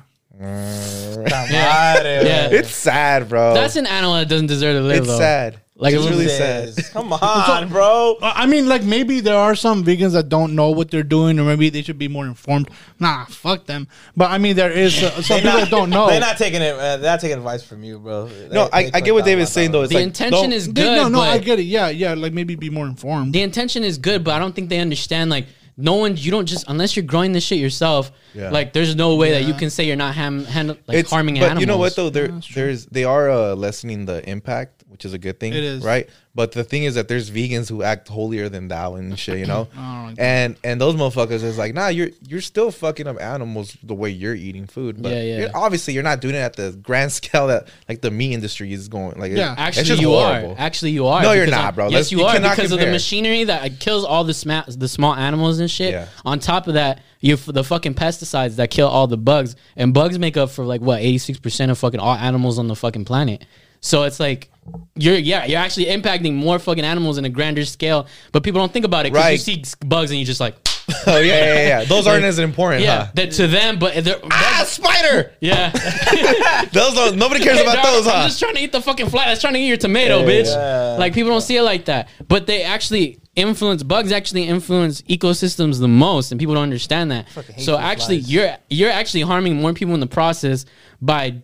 Yeah. 1.21 2.49
it's 2.51 2.71
sad, 2.71 3.29
bro. 3.29 3.55
that's 3.55 3.77
an 3.77 3.87
animal 3.87 4.15
that 4.15 4.29
doesn't 4.29 4.47
deserve 4.47 4.77
to 4.77 4.83
live 4.87 4.99
it's 4.99 5.07
though 5.09 5.19
sad. 5.19 5.61
Like, 5.83 5.95
it's 5.95 6.03
it's 6.05 6.11
really 6.13 6.25
Jesus. 6.27 6.77
sad. 6.87 6.93
Come 6.93 7.13
on, 7.13 7.69
bro. 7.69 8.17
Uh, 8.23 8.33
I 8.37 8.47
mean, 8.47 8.69
like 8.69 8.85
maybe 8.85 9.19
there 9.21 9.37
are 9.37 9.57
some 9.57 9.85
vegans 9.85 10.13
that 10.13 10.29
don't 10.29 10.55
know 10.55 10.71
what 10.71 10.91
they're 10.93 11.03
doing, 11.03 11.41
or 11.41 11.45
maybe 11.45 11.71
they 11.71 11.83
should 11.83 11.99
be 11.99 12.07
more 12.07 12.25
informed. 12.25 12.71
Nah, 13.01 13.25
fuck 13.25 13.67
them. 13.67 13.89
But 14.17 14.31
I 14.31 14.39
mean, 14.39 14.55
there 14.55 14.71
is 14.71 15.03
uh, 15.03 15.21
some 15.23 15.41
people 15.41 15.59
that 15.59 15.71
don't 15.71 15.91
know. 15.91 16.07
They're 16.07 16.21
not 16.21 16.39
taking 16.39 16.63
it. 16.63 16.75
Uh, 16.75 16.99
they're 16.99 17.11
not 17.11 17.21
taking 17.21 17.37
advice 17.37 17.65
from 17.65 17.83
you, 17.83 17.99
bro. 17.99 18.31
No, 18.53 18.69
I, 18.73 18.91
I 18.95 19.01
get 19.01 19.13
what 19.13 19.25
David's 19.25 19.51
saying 19.53 19.73
though. 19.73 19.83
It's 19.83 19.91
the 19.91 19.97
like 19.97 20.05
intention 20.07 20.31
don't- 20.51 20.53
is 20.53 20.67
They- 20.73 20.83
good 20.83 20.97
no, 20.97 21.09
no, 21.09 21.19
but 21.19 21.29
I 21.31 21.39
get 21.39 21.59
it. 21.59 21.65
Yeah, 21.65 21.89
yeah. 21.89 22.15
Like 22.15 22.33
maybe 22.33 22.55
be 22.55 22.71
more 22.71 22.87
informed. 22.87 23.33
the 23.33 23.43
intention 23.43 23.83
is 23.83 23.99
good 23.99 24.23
but 24.25 24.33
i 24.35 24.39
don't 24.39 24.55
think 24.55 24.69
they 24.69 24.79
understand 24.79 25.31
like 25.31 25.47
no 25.77 25.95
one 25.95 26.17
you 26.17 26.31
don't 26.31 26.47
just 26.47 26.69
unless 26.69 26.97
you're 26.97 27.05
growing 27.05 27.33
this 27.33 27.45
shit 27.45 27.59
yourself 27.59 28.13
Yeah. 28.35 28.51
like 28.51 28.73
there's 28.73 28.95
no 28.95 29.17
way 29.17 29.31
that 29.33 29.45
you 29.45 29.55
can 29.55 29.71
say 29.71 29.85
you're 29.85 29.97
not 29.97 30.15
ham, 30.15 30.45
hand, 30.45 30.77
like 30.87 31.07
harming 31.09 31.35
but 31.37 31.45
animals 31.45 31.61
you 31.61 31.67
know 31.67 31.79
what 31.79 31.97
though? 31.97 32.11
There, 32.11 32.29
there's 32.55 32.87
they 32.87 33.05
are 33.05 33.31
uh, 33.31 33.55
lessening 33.55 34.05
the 34.05 34.29
impact, 34.29 34.85
which 34.89 35.05
is 35.05 35.13
a 35.15 35.19
good 35.19 35.41
thing. 35.41 35.53
It 35.55 35.65
is. 35.65 35.83
right. 35.85 36.09
But 36.35 36.53
the 36.53 36.65
thing 36.65 36.85
is 36.85 36.95
that 36.95 37.09
there's 37.09 37.31
vegans 37.31 37.69
who 37.69 37.83
act 37.83 38.09
holier 38.09 38.49
than 38.49 38.69
thou 38.69 38.95
and 38.95 39.19
shit, 39.19 39.39
you 39.39 39.45
know. 39.47 39.69
Oh, 40.03 40.15
and 40.19 40.57
and 40.65 40.81
those 40.81 40.95
motherfuckers 40.95 41.43
is 41.43 41.57
like, 41.59 41.75
nah, 41.75 41.89
you're 41.89 42.11
you're 42.27 42.41
still 42.41 42.71
fucking 42.71 43.07
up 43.07 43.21
animals 43.21 43.77
the 43.83 43.95
way 43.95 44.11
you're 44.11 44.35
eating 44.35 44.67
food. 44.67 45.01
But 45.03 45.13
Yeah, 45.13 45.23
yeah. 45.23 45.39
you're- 45.39 45.51
obviously 45.55 45.95
you're 45.95 46.03
not 46.03 46.21
doing 46.21 46.35
it 46.35 46.39
at 46.39 46.57
the 46.57 46.73
grand 46.73 47.13
scale 47.19 47.47
that 47.49 47.69
like 47.89 48.01
the 48.01 48.11
meat 48.11 48.33
industry 48.33 48.73
is 48.73 48.89
going. 48.89 49.19
Like, 49.19 49.33
it- 49.33 49.39
Yeah. 49.39 49.53
it's 49.69 49.79
Actually, 49.79 50.01
you 50.01 50.09
horrible. 50.11 50.53
are. 50.53 50.57
Actually, 50.59 50.91
you 50.93 51.07
are. 51.07 51.23
No, 51.23 51.33
you're 51.33 51.47
not, 51.47 51.71
of- 51.71 51.75
bro. 51.77 51.85
Yes, 51.87 51.93
Let's- 51.95 52.13
you, 52.13 52.19
you 52.19 52.25
are 52.25 52.41
because 52.41 52.73
of 52.73 52.81
the 52.81 52.87
machinery 52.87 53.45
that 53.45 53.79
kills 53.81 54.05
all 54.05 54.25
the 54.25 54.35
sma- 54.35 54.65
the 54.69 54.89
small 54.89 55.15
animals 55.15 55.61
and 55.61 55.71
shit. 55.71 55.93
Yeah. 55.93 56.09
On 56.25 56.39
top 56.39 56.67
of 56.67 56.75
that, 56.75 57.01
you 57.21 57.35
f- 57.35 57.47
the 57.47 57.65
fucking 57.65 57.95
pesticides 57.95 58.57
that 58.57 58.71
kill 58.71 58.89
all 58.89 59.07
the 59.07 59.17
bugs, 59.19 59.55
and 59.77 59.95
bugs 59.95 60.19
make 60.19 60.37
up 60.37 60.51
for 60.51 60.65
like 60.65 60.81
what 60.81 61.01
eighty 61.01 61.19
six 61.19 61.39
percent 61.39 61.71
of 61.71 61.79
fucking 61.79 62.01
all 62.01 62.15
animals 62.15 62.59
on 62.59 62.67
the 62.69 62.77
fucking 62.77 63.05
planet. 63.05 63.45
So 63.81 64.03
it's 64.05 64.19
like 64.21 64.51
you're 64.95 65.17
yeah 65.17 65.45
you're 65.45 65.59
actually 65.61 65.87
impacting 65.87 66.35
more 66.35 66.59
fucking 66.59 66.85
animals 66.85 67.19
in 67.19 67.25
a 67.25 67.29
grander 67.29 67.65
scale, 67.65 68.07
but 68.31 68.43
people 68.43 68.61
don't 68.61 68.73
think 68.73 68.85
about 68.85 69.07
it 69.07 69.13
because 69.13 69.33
you 69.33 69.39
see 69.39 69.65
bugs 69.85 70.11
and 70.11 70.21
you 70.21 70.25
just 70.27 70.41
like 70.41 70.55
oh 71.07 71.19
yeah, 71.19 71.23
yeah, 71.23 71.45
yeah, 71.55 71.67
yeah. 71.81 71.85
Those 71.85 72.07
aren't 72.07 72.25
as 72.25 72.39
important. 72.39 72.83
yeah 72.83 73.05
huh? 73.07 73.13
that 73.15 73.31
to 73.33 73.47
them, 73.47 73.79
but 73.79 74.05
they're, 74.05 74.19
Ah, 74.31 74.65
spider. 74.67 75.33
yeah. 75.41 75.71
Those 76.73 76.95
don't. 76.95 77.17
Nobody 77.17 77.43
cares 77.43 77.61
about 77.61 77.75
Dog, 77.83 77.85
those, 77.85 78.07
I'm 78.09 78.13
huh? 78.15 78.25
just 78.29 78.41
trying 78.41 78.55
to 78.57 78.61
eat 78.61 78.73
the 78.73 78.81
fucking 78.83 79.09
fly. 79.09 79.27
That's 79.27 79.41
trying 79.41 79.55
to 79.55 79.61
eat 79.61 79.69
your 79.69 79.77
tomato, 79.77 80.23
bitch. 80.25 80.47
Yeah. 80.47 80.97
Like 80.99 81.15
people 81.15 81.31
don't 81.31 81.41
see 81.41 81.57
it 81.57 81.63
like 81.63 81.85
that, 81.87 82.09
but 82.27 82.47
they 82.49 82.63
actually 82.65 83.21
influence 83.37 83.83
bugs. 83.85 84.11
Actually 84.11 84.45
influence 84.49 85.03
ecosystems 85.03 85.79
the 85.81 85.89
most, 85.89 86.33
and 86.33 86.39
people 86.41 86.55
don't 86.55 86.65
understand 86.65 87.11
that. 87.13 87.27
So 87.59 87.79
actually, 87.79 88.17
you're 88.17 88.57
you're 88.69 88.91
actually 88.91 89.23
harming 89.23 89.57
more 89.57 89.73
people 89.73 89.95
in 89.95 90.01
the 90.01 90.07
process 90.09 90.65
by 91.01 91.43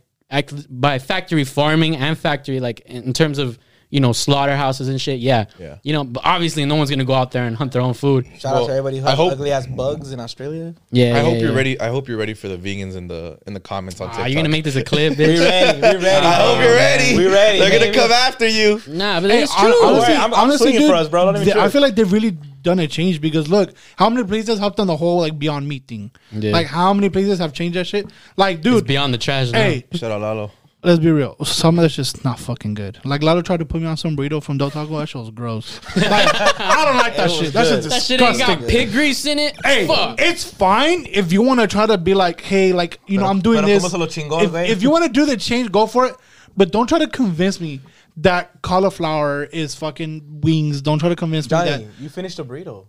by 0.70 0.98
factory 0.98 1.44
farming 1.44 1.96
and 1.96 2.16
factory 2.18 2.60
like 2.60 2.80
in 2.80 3.04
in 3.04 3.12
terms 3.12 3.38
of 3.38 3.58
you 3.90 4.00
know 4.00 4.12
slaughterhouses 4.12 4.88
and 4.88 5.00
shit. 5.00 5.18
Yeah, 5.18 5.46
Yeah. 5.58 5.78
You 5.82 5.94
know, 5.94 6.04
but 6.04 6.22
obviously, 6.22 6.66
no 6.66 6.74
one's 6.76 6.90
gonna 6.90 7.06
go 7.06 7.14
out 7.14 7.30
there 7.30 7.44
and 7.46 7.56
hunt 7.56 7.72
their 7.72 7.80
own 7.80 7.94
food. 7.94 8.26
Shout 8.38 8.54
out 8.54 8.66
to 8.66 8.72
everybody 8.72 8.98
who 8.98 9.06
I 9.06 9.10
has 9.10 9.18
hope- 9.18 9.32
ugly 9.32 9.50
ass 9.50 9.66
bugs 9.66 10.12
in 10.12 10.20
Australia. 10.20 10.74
Yeah, 10.90 11.06
I 11.06 11.08
yeah, 11.08 11.22
hope 11.22 11.40
you're 11.40 11.54
ready. 11.54 11.80
I 11.80 11.88
hope 11.88 12.06
you're 12.06 12.18
ready 12.18 12.34
for 12.34 12.48
the 12.48 12.58
vegans 12.58 12.96
in 12.96 13.08
the 13.08 13.38
in 13.46 13.54
the 13.54 13.60
comments 13.60 13.98
on 14.02 14.08
Ah, 14.08 14.10
TikTok. 14.10 14.28
you're 14.28 14.36
gonna 14.36 14.50
make 14.50 14.64
this 14.64 14.76
a 14.76 14.84
clip, 14.92 15.16
We 15.16 15.24
bitch. 15.24 15.40
ready. 15.40 15.78
We 15.80 16.04
ready. 16.04 16.26
I 16.26 16.34
hope 16.34 16.58
you're 16.62 16.74
ready. 16.74 17.16
We 17.16 17.26
ready. 17.28 17.58
They're 17.60 17.78
gonna 17.78 17.94
come 17.94 18.12
after 18.12 18.46
you. 18.46 18.82
nah, 18.88 19.20
but 19.22 19.30
Hey, 19.30 19.42
it's 19.44 19.54
true. 19.56 19.72
honestly, 19.86 20.12
I'm- 20.14 20.34
I'm 20.34 20.40
honestly, 20.40 20.72
dude, 20.72 20.86
for 20.90 20.94
us, 20.94 21.08
bro. 21.08 21.24
Don't 21.24 21.36
even 21.36 21.48
they- 21.48 21.58
I 21.58 21.70
feel 21.70 21.80
like 21.80 21.94
they've 21.94 22.12
really 22.12 22.36
done 22.62 22.78
a 22.78 22.86
change 22.86 23.20
because 23.20 23.48
look, 23.48 23.72
how 23.96 24.08
many 24.10 24.26
places 24.26 24.58
hopped 24.58 24.80
on 24.80 24.86
the 24.86 24.96
whole 24.96 25.18
like 25.20 25.38
Beyond 25.38 25.68
Meat 25.68 25.86
thing? 25.86 26.10
Yeah. 26.32 26.52
Like 26.52 26.66
how 26.66 26.92
many 26.94 27.08
places 27.08 27.38
have 27.38 27.52
changed 27.52 27.76
that 27.76 27.86
shit? 27.86 28.06
Like, 28.36 28.56
it's 28.58 28.64
dude, 28.64 28.86
beyond 28.86 29.14
the 29.14 29.18
trash. 29.18 29.50
now. 29.50 29.58
hey, 29.60 29.84
Shout 29.92 30.10
out 30.10 30.20
Lalo. 30.20 30.50
let's 30.82 30.98
be 31.00 31.10
real. 31.10 31.36
Some 31.44 31.78
of 31.78 31.82
that's 31.82 31.94
just 31.96 32.24
not 32.24 32.38
fucking 32.38 32.74
good. 32.74 32.98
Like 33.04 33.22
Lalo 33.22 33.42
tried 33.42 33.58
to 33.58 33.64
put 33.64 33.80
me 33.80 33.86
on 33.86 33.96
some 33.96 34.16
burrito 34.16 34.42
from 34.42 34.58
Del 34.58 34.70
Taco. 34.70 34.98
That 34.98 35.08
shit 35.08 35.20
was 35.20 35.30
gross. 35.30 35.80
Like, 35.96 36.28
I 36.60 36.84
don't 36.84 36.96
like 36.96 37.16
that 37.16 37.30
shit. 37.30 37.42
was 37.44 37.52
That 37.52 37.64
good. 37.64 37.82
shit's 37.84 37.88
that 37.88 38.02
shit 38.02 38.20
ain't 38.20 38.32
disgusting. 38.36 38.60
got 38.60 38.68
pig 38.70 38.90
grease 38.92 39.26
in 39.26 39.38
it. 39.38 39.54
Hey, 39.64 39.86
Fuck. 39.86 40.20
it's 40.20 40.44
fine 40.44 41.06
if 41.10 41.32
you 41.32 41.42
want 41.42 41.60
to 41.60 41.66
try 41.66 41.86
to 41.86 41.98
be 41.98 42.14
like, 42.14 42.40
hey, 42.40 42.72
like 42.72 43.00
you 43.06 43.18
know, 43.18 43.24
Pero- 43.24 43.30
I'm 43.30 43.40
doing 43.40 43.58
pero 43.60 43.66
this. 43.66 43.82
como 43.82 43.88
se 43.90 43.98
lo 43.98 44.06
chingó, 44.06 44.42
If, 44.42 44.50
güey. 44.52 44.68
if 44.68 44.82
you 44.82 44.90
want 44.90 45.04
to 45.04 45.10
do 45.10 45.26
the 45.26 45.36
change, 45.36 45.70
go 45.72 45.86
for 45.86 46.06
it. 46.06 46.14
But 46.56 46.72
don't 46.72 46.88
try 46.88 46.98
to 46.98 47.06
convince 47.06 47.60
me 47.60 47.80
that 48.18 48.62
cauliflower 48.62 49.44
is 49.44 49.74
fucking 49.74 50.40
wings. 50.42 50.82
Don't 50.82 50.98
try 50.98 51.08
to 51.08 51.16
convince 51.16 51.46
me 51.46 51.56
that. 51.56 51.84
you 52.00 52.08
finished 52.08 52.36
the 52.36 52.44
burrito. 52.44 52.86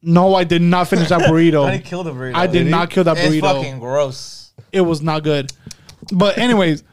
No, 0.00 0.34
I 0.34 0.44
did 0.44 0.62
not 0.62 0.88
finish 0.88 1.08
that 1.08 1.22
burrito. 1.22 1.52
Johnny 1.66 1.80
killed 1.80 2.06
the 2.06 2.12
burrito. 2.12 2.34
I 2.34 2.46
did 2.46 2.66
not 2.66 2.90
kill 2.90 3.04
that 3.04 3.16
burrito. 3.16 3.34
It's 3.34 3.40
fucking 3.40 3.78
gross. 3.78 4.52
It 4.72 4.80
was 4.82 5.02
not 5.02 5.22
good. 5.22 5.52
But 6.12 6.38
anyways, 6.38 6.84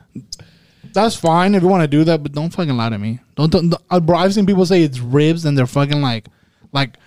that's 0.93 1.15
fine 1.15 1.55
if 1.55 1.63
you 1.63 1.69
want 1.69 1.81
to 1.83 1.87
do 1.87 2.03
that, 2.05 2.23
but 2.23 2.31
don't 2.31 2.49
fucking 2.51 2.75
lie 2.75 2.89
to 2.89 2.97
me. 2.97 3.19
Don't, 3.35 3.51
don't 3.51 3.73
uh, 3.89 3.99
bro. 3.99 4.17
I've 4.17 4.33
seen 4.33 4.45
people 4.45 4.65
say 4.65 4.83
it's 4.83 4.99
ribs 4.99 5.45
and 5.45 5.57
they're 5.57 5.67
fucking 5.67 6.01
like, 6.01 6.27
like 6.71 6.97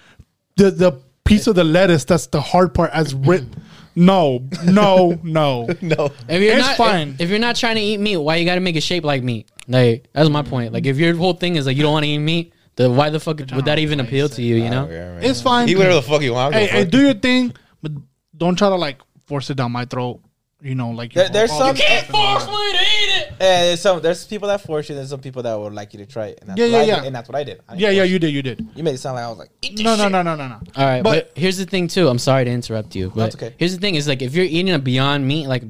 the 0.57 0.71
the 0.71 0.93
piece 1.25 1.47
of 1.47 1.57
the 1.57 1.65
lettuce 1.65 2.05
that's 2.05 2.27
the 2.29 2.41
hard 2.41 2.75
part 2.75 2.91
as 2.93 3.15
rib. 3.15 3.55
No, 3.99 4.49
no, 4.65 5.19
no. 5.23 5.69
No. 5.83 6.13
If 6.29 6.43
you're 6.43 6.57
It's 6.57 6.67
not, 6.67 6.77
fine. 6.77 7.09
If, 7.11 7.23
if 7.23 7.31
you're 7.31 7.39
not 7.39 7.57
trying 7.57 7.77
to 7.77 7.81
eat 7.81 7.99
meat, 7.99 8.17
why 8.17 8.37
you 8.37 8.45
got 8.45 8.55
to 8.55 8.61
make 8.61 8.77
it 8.77 8.83
shape 8.83 9.05
like 9.05 9.23
meat? 9.23 9.51
Like 9.67 10.07
that's 10.13 10.31
my 10.31 10.43
point. 10.43 10.73
Like 10.73 10.87
if 10.87 10.99
your 10.99 11.15
whole 11.17 11.35
thing 11.35 11.57
is 11.57 11.67
like 11.67 11.77
you 11.77 11.83
don't 11.83 11.93
want 11.93 12.05
to 12.05 12.11
eat 12.11 12.19
meat, 12.19 12.53
then 12.77 12.95
why 12.97 13.11
the 13.11 13.19
fuck 13.21 13.39
would 13.39 13.65
that 13.65 13.79
even 13.79 14.01
appeal 14.01 14.29
to 14.31 14.43
you? 14.43 14.57
You 14.57 14.71
know? 14.71 14.89
It's 15.21 15.43
fine. 15.43 15.69
Eat 15.69 15.77
whatever 15.77 15.97
the 15.97 16.03
fuck 16.03 16.23
you 16.23 16.33
want. 16.35 16.55
Hey, 16.55 16.67
hey, 16.67 16.85
do 16.85 17.01
your 17.01 17.15
thing, 17.15 17.53
but 17.83 17.93
don't 18.37 18.57
try 18.57 18.69
to 18.69 18.77
like 18.77 19.01
force 19.27 19.51
it 19.51 19.57
down 19.57 19.73
my 19.73 19.85
throat. 19.85 20.21
You 20.61 20.75
know, 20.75 20.91
like 20.91 21.13
There- 21.13 21.25
you're 21.25 21.33
there's 21.33 21.51
all- 21.53 21.61
some- 21.61 21.77
Can't 21.77 22.07
force 22.07 22.47
me 22.47 22.53
to 22.53 22.79
eat 22.79 23.11
it. 23.21 23.33
Yeah, 23.41 23.63
there's 23.63 23.81
some 23.81 24.03
there's 24.03 24.25
people 24.27 24.49
that 24.49 24.61
force 24.61 24.89
you. 24.89 24.97
There's 24.97 25.09
some 25.11 25.21
people 25.21 25.41
that 25.45 25.57
would 25.59 25.73
like 25.73 25.93
you 25.93 26.01
to 26.01 26.07
try 26.07 26.27
it. 26.29 26.39
And 26.41 26.51
that's 26.51 26.59
Yeah, 26.59 26.67
yeah, 26.67 26.83
yeah. 26.83 26.95
Did, 26.97 27.05
and 27.05 27.15
that's 27.15 27.29
what 27.29 27.37
I 27.37 27.45
did. 27.45 27.61
I 27.69 27.75
Yeah, 27.77 27.91
yeah, 27.91 28.03
you 28.03 28.19
did, 28.19 28.33
you 28.35 28.43
did. 28.43 28.67
You 28.75 28.83
made 28.83 28.95
it 28.97 28.99
sound 28.99 29.15
like 29.17 29.25
I 29.25 29.29
was 29.29 29.39
like, 29.39 29.51
Eat 29.63 29.77
this 29.77 29.85
No, 29.85 29.95
no, 29.95 30.09
no, 30.09 30.23
no, 30.23 30.35
no, 30.35 30.49
no. 30.49 30.55
All 30.77 30.85
right, 30.85 31.03
but, 31.03 31.33
But- 31.35 31.39
here's 31.41 31.59
the 31.59 31.65
thing 31.65 31.87
too. 31.87 32.09
I'm 32.09 32.19
sorry 32.19 32.45
to 32.45 32.51
interrupt 32.51 32.97
you, 32.97 33.11
but 33.15 33.21
That's 33.23 33.37
okay. 33.37 33.55
here's 33.57 33.73
the 33.73 33.79
thing: 33.81 33.95
is 33.95 34.09
like 34.09 34.21
if 34.21 34.35
you're 34.35 34.45
eating 34.45 34.73
a 34.73 34.81
Beyond 34.81 35.29
Meat, 35.29 35.47
like 35.47 35.63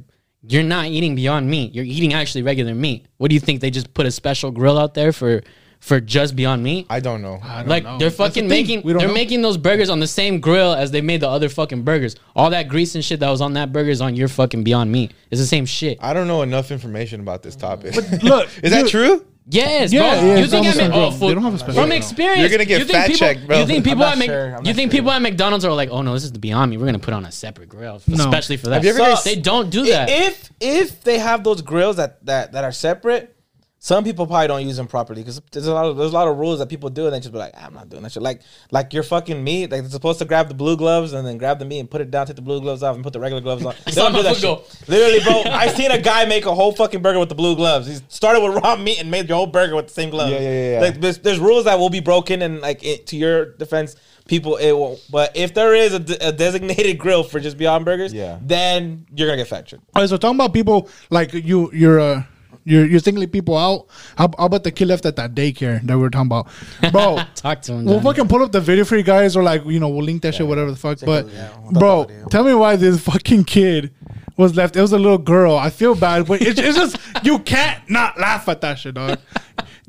you're 0.47 0.63
not 0.63 0.87
eating 0.87 1.15
Beyond 1.17 1.51
Meat. 1.51 1.75
You're 1.75 1.85
eating 1.85 2.15
actually 2.15 2.43
regular 2.43 2.75
meat. 2.75 3.05
What 3.19 3.29
do 3.29 3.35
you 3.35 3.41
think? 3.41 3.61
They 3.61 3.71
just 3.71 3.93
put 3.93 4.07
a 4.07 4.11
special 4.11 4.51
grill 4.51 4.79
out 4.79 4.95
there 4.95 5.13
for 5.13 5.43
for 5.81 6.01
just 6.01 6.35
Beyond 6.37 6.63
Meat? 6.63 6.87
I 6.91 7.01
don't 7.01 7.23
know. 7.23 7.39
I 7.43 7.59
don't 7.61 7.69
Like 7.69 7.85
know. 7.85 7.99
they're 7.99 8.09
That's 8.11 8.17
the 8.19 8.25
fucking 8.25 8.49
making 8.49 8.83
they're 8.83 8.97
know. 8.99 9.13
making 9.15 9.43
those 9.43 9.57
burgers 9.57 9.89
on 9.91 10.01
the 10.01 10.07
same 10.07 10.41
grill 10.41 10.73
as 10.75 10.91
they 10.91 11.01
made 11.01 11.21
the 11.21 11.29
other 11.29 11.49
fucking 11.49 11.83
burgers. 11.83 12.17
All 12.37 12.51
that 12.51 12.69
grease 12.69 12.95
and 12.95 13.05
shit 13.05 13.21
that 13.21 13.31
was 13.31 13.41
on 13.41 13.55
that 13.55 13.73
burger 13.73 13.91
is 13.91 14.01
on 14.01 14.17
your 14.17 14.29
fucking 14.29 14.65
Beyond 14.65 14.91
Meat. 14.93 15.13
It's 15.31 15.41
the 15.41 15.47
same 15.47 15.67
shit. 15.67 15.99
I 16.01 16.13
don't 16.15 16.27
know 16.27 16.43
enough 16.43 16.71
information 16.71 17.21
about 17.21 17.43
this 17.43 17.57
topic. 17.57 17.95
But 17.95 18.23
Look, 18.23 18.49
is 18.63 18.71
that 18.73 18.89
true? 18.89 19.25
Yes, 19.51 19.93
Yeah, 19.95 20.21
bro. 20.21 20.29
yeah, 20.29 20.37
you 20.41 20.47
think 20.47 20.53
I 20.53 20.57
almost 20.59 20.77
make 20.77 20.91
oh, 20.91 20.93
grill. 20.93 21.11
food- 21.13 21.29
They 21.31 21.35
don't 21.35 21.43
have 21.45 21.55
a 21.55 21.59
special 21.59 21.83
from 21.83 21.93
experience? 21.93 22.41
You're 22.41 22.51
gonna 22.51 22.65
get 22.67 22.81
you 22.81 22.85
think 22.85 22.97
fact 22.99 23.07
people, 23.13 23.19
checked, 23.19 23.47
bro. 23.47 23.59
You 23.61 23.67
think 23.67 23.83
people 23.83 24.05
at 24.05 24.19
Mc, 24.19 24.27
sure. 24.29 24.59
You 24.63 24.75
think 24.75 24.93
sure. 24.93 24.99
people 24.99 25.11
at 25.11 25.23
McDonald's 25.23 25.65
are 25.65 25.73
like, 25.73 25.89
oh 25.89 26.03
no, 26.03 26.13
this 26.13 26.25
is 26.25 26.33
the 26.33 26.39
Beyond 26.39 26.71
Meat. 26.71 26.77
We're 26.77 26.85
gonna 26.85 26.99
put 26.99 27.15
on 27.15 27.25
a 27.25 27.33
separate 27.33 27.71
grill, 27.71 28.03
No. 28.07 28.25
especially 28.25 28.59
for 28.59 28.67
that. 28.69 28.75
Have 28.75 28.85
you 28.85 28.91
ever 28.91 28.99
guys- 28.99 29.25
they 29.25 29.37
don't 29.37 29.71
do 29.71 29.87
that. 29.87 30.11
If 30.11 30.51
if 30.61 31.03
they 31.03 31.19
have 31.19 31.45
those 31.45 31.63
grills 31.63 31.97
that 31.97 32.23
that 32.27 32.53
that 32.53 32.65
are 32.65 32.73
separate, 32.73 33.35
some 33.81 34.03
people 34.03 34.27
probably 34.27 34.49
don't 34.49 34.67
use 34.67 34.77
them 34.77 34.89
properly 34.89 35.23
because 35.23 35.41
there's 35.53 35.69
a 35.69 35.73
lot 35.73 35.87
of 35.87 35.97
there's 35.97 36.11
a 36.11 36.15
lot 36.15 36.27
of 36.27 36.37
rules 36.37 36.59
that 36.59 36.69
people 36.69 36.91
do 36.91 37.05
and 37.07 37.15
they 37.15 37.21
just 37.21 37.33
be 37.33 37.39
like, 37.39 37.55
I'm 37.57 37.73
not 37.75 37.89
doing 37.89 38.03
that 38.03 38.11
shit. 38.11 38.23
Like 38.23 38.41
like 38.73 38.93
you're 38.93 39.05
fucking 39.05 39.43
meat, 39.43 39.71
like 39.71 39.83
they're 39.83 39.91
supposed 39.91 40.19
to 40.19 40.25
grab 40.25 40.49
the 40.49 40.55
blue 40.55 40.77
gloves 40.77 41.13
and 41.13 41.27
then 41.27 41.39
grab 41.39 41.59
the 41.61 41.65
meat 41.65 41.79
and 41.79 41.89
put 41.91 42.01
it 42.01 42.11
down, 42.11 42.27
take 42.27 42.37
the 42.37 42.43
blue 42.43 42.61
gloves 42.61 42.83
off 42.83 42.97
and 42.97 43.05
put 43.05 43.13
the 43.13 43.21
regular 43.21 43.41
gloves 43.41 43.65
on. 43.65 43.75
They 43.87 43.93
don't 43.93 44.13
do 44.13 44.23
that 44.25 44.37
shit. 44.37 44.85
Literally, 44.89 45.21
bro, 45.25 45.53
I 45.53 45.69
seen 45.69 45.91
a 45.93 45.99
guy 46.01 46.25
make 46.25 46.45
a 46.47 46.55
whole 46.55 46.73
fucking 46.73 47.03
burger 47.03 47.19
with 47.21 47.29
the 47.29 47.35
blue 47.37 47.55
gloves. 47.55 47.87
He 47.87 47.99
started 48.09 48.41
with 48.43 48.63
raw 48.63 48.75
meat 48.77 49.01
and 49.01 49.11
made 49.11 49.29
your 49.29 49.37
whole 49.37 49.47
burger 49.47 49.77
with 49.77 49.87
the 49.89 49.95
same 49.95 50.11
gloves. 50.11 50.33
Yeah, 50.33 50.41
yeah, 50.41 50.51
yeah, 50.51 50.73
yeah. 50.75 50.81
Like 50.81 51.01
there's, 51.01 51.19
there's 51.19 51.39
rules 51.39 51.65
that 51.67 51.79
will 51.79 51.91
be 51.91 52.01
broken 52.01 52.43
and 52.43 52.61
like 52.61 52.85
it, 52.85 53.07
to 53.09 53.17
your 53.17 53.53
defense. 53.57 53.95
People, 54.27 54.57
it 54.57 54.73
won't. 54.73 55.01
But 55.11 55.35
if 55.37 55.55
there 55.55 55.75
is 55.75 55.95
a, 55.95 55.99
de- 56.01 56.29
a 56.29 56.33
designated 56.33 56.99
grill 56.99 57.23
for 57.23 57.41
just 57.41 57.57
Beyond 57.57 57.87
Burgers, 57.87 58.13
Yeah. 58.13 58.39
then 58.43 59.07
you're 59.15 59.27
gonna 59.27 59.43
get 59.43 59.49
factored. 59.49 59.81
All 59.95 60.03
right, 60.03 60.09
so 60.09 60.19
talking 60.19 60.37
about 60.37 60.53
people 60.53 60.91
like 61.11 61.33
you, 61.33 61.71
you're 61.73 61.99
uh, 61.99 62.25
you're 62.69 62.87
you're 62.87 63.01
singling 63.01 63.29
people 63.31 63.57
out. 63.57 63.87
How, 64.17 64.31
how 64.39 64.47
about 64.47 64.65
the 64.65 64.71
kid 64.71 64.89
left 64.89 65.07
at 65.07 65.17
that 65.17 65.35
daycare 65.35 65.81
that 65.87 65.97
we 65.97 66.03
were 66.03 66.11
talking 66.11 66.27
about, 66.27 66.49
bro? 66.93 67.19
Talk 67.35 67.63
to 67.63 67.73
him. 67.73 67.85
We'll 67.85 68.01
Johnny. 68.01 68.05
fucking 68.17 68.29
pull 68.29 68.43
up 68.43 68.53
the 68.53 68.61
video 68.61 68.85
for 68.85 68.97
you 68.97 69.03
guys, 69.03 69.37
or 69.37 69.43
like 69.43 69.65
you 69.67 69.81
know, 69.81 69.89
we'll 69.89 70.05
link 70.05 70.23
that 70.23 70.35
shit, 70.35 70.47
whatever 70.47 70.71
the 70.71 70.77
fuck. 70.77 70.99
But 71.01 71.27
it, 71.27 71.33
yeah. 71.33 71.51
We'll 71.61 71.73
talk 71.73 71.81
bro, 71.81 72.01
about 72.03 72.11
it. 72.11 72.31
tell 72.31 72.45
me 72.45 72.55
why 72.55 72.77
this 72.77 73.01
fucking 73.03 73.45
kid 73.45 73.93
was 74.37 74.55
left. 74.57 74.77
It 74.77 74.81
was 74.83 74.93
a 74.93 74.99
little 74.99 75.19
girl. 75.19 75.57
I 75.57 75.71
feel 75.71 75.95
bad, 75.95 76.27
but 76.27 76.41
it's, 76.43 76.61
it's 76.61 76.77
just 76.77 76.97
you 77.25 77.39
can't 77.41 77.89
not 77.91 78.19
laugh 78.21 78.49
at 78.49 78.61
that 78.61 78.79
shit, 78.79 78.95
dog. 78.95 79.19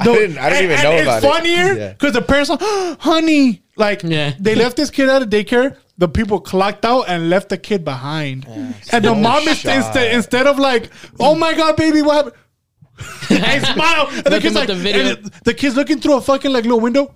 I 0.01 0.05
didn't- 0.05 0.37
I 0.37 0.49
didn't 0.49 0.71
even 0.71 0.81
know 0.83 0.91
it's 0.93 1.01
about 1.03 1.23
it. 1.23 1.27
funnier 1.29 1.89
because 1.97 2.13
the 2.13 2.21
parents 2.21 2.49
like, 2.49 2.61
honey, 2.99 3.61
like 3.75 4.01
Yeah. 4.03 4.33
they 4.39 4.55
left 4.55 4.77
this 4.77 4.89
kid 4.89 5.09
out 5.09 5.21
of 5.21 5.29
daycare. 5.29 5.75
The 5.97 6.07
people 6.07 6.39
clocked 6.39 6.85
out 6.85 7.09
and 7.09 7.29
left 7.29 7.49
the 7.49 7.57
kid 7.57 7.83
behind, 7.83 8.45
and 8.93 9.03
the 9.03 9.13
mom 9.13 9.45
is 9.49 9.65
instead 9.65 10.13
instead 10.15 10.47
of 10.47 10.57
like, 10.57 10.89
oh 11.19 11.35
my 11.35 11.53
god, 11.53 11.75
baby, 11.75 12.01
what 12.01 12.15
happened? 12.15 12.35
and 13.29 13.65
smile. 13.65 14.07
And 14.11 14.25
the 14.25 14.39
kid's 14.41 14.55
like, 14.55 14.67
the 14.67 14.75
video. 14.75 15.15
and 15.15 15.25
the 15.43 15.53
kid's 15.53 15.75
looking 15.75 15.99
through 15.99 16.17
a 16.17 16.21
fucking 16.21 16.51
like 16.51 16.63
little 16.63 16.79
window. 16.79 17.15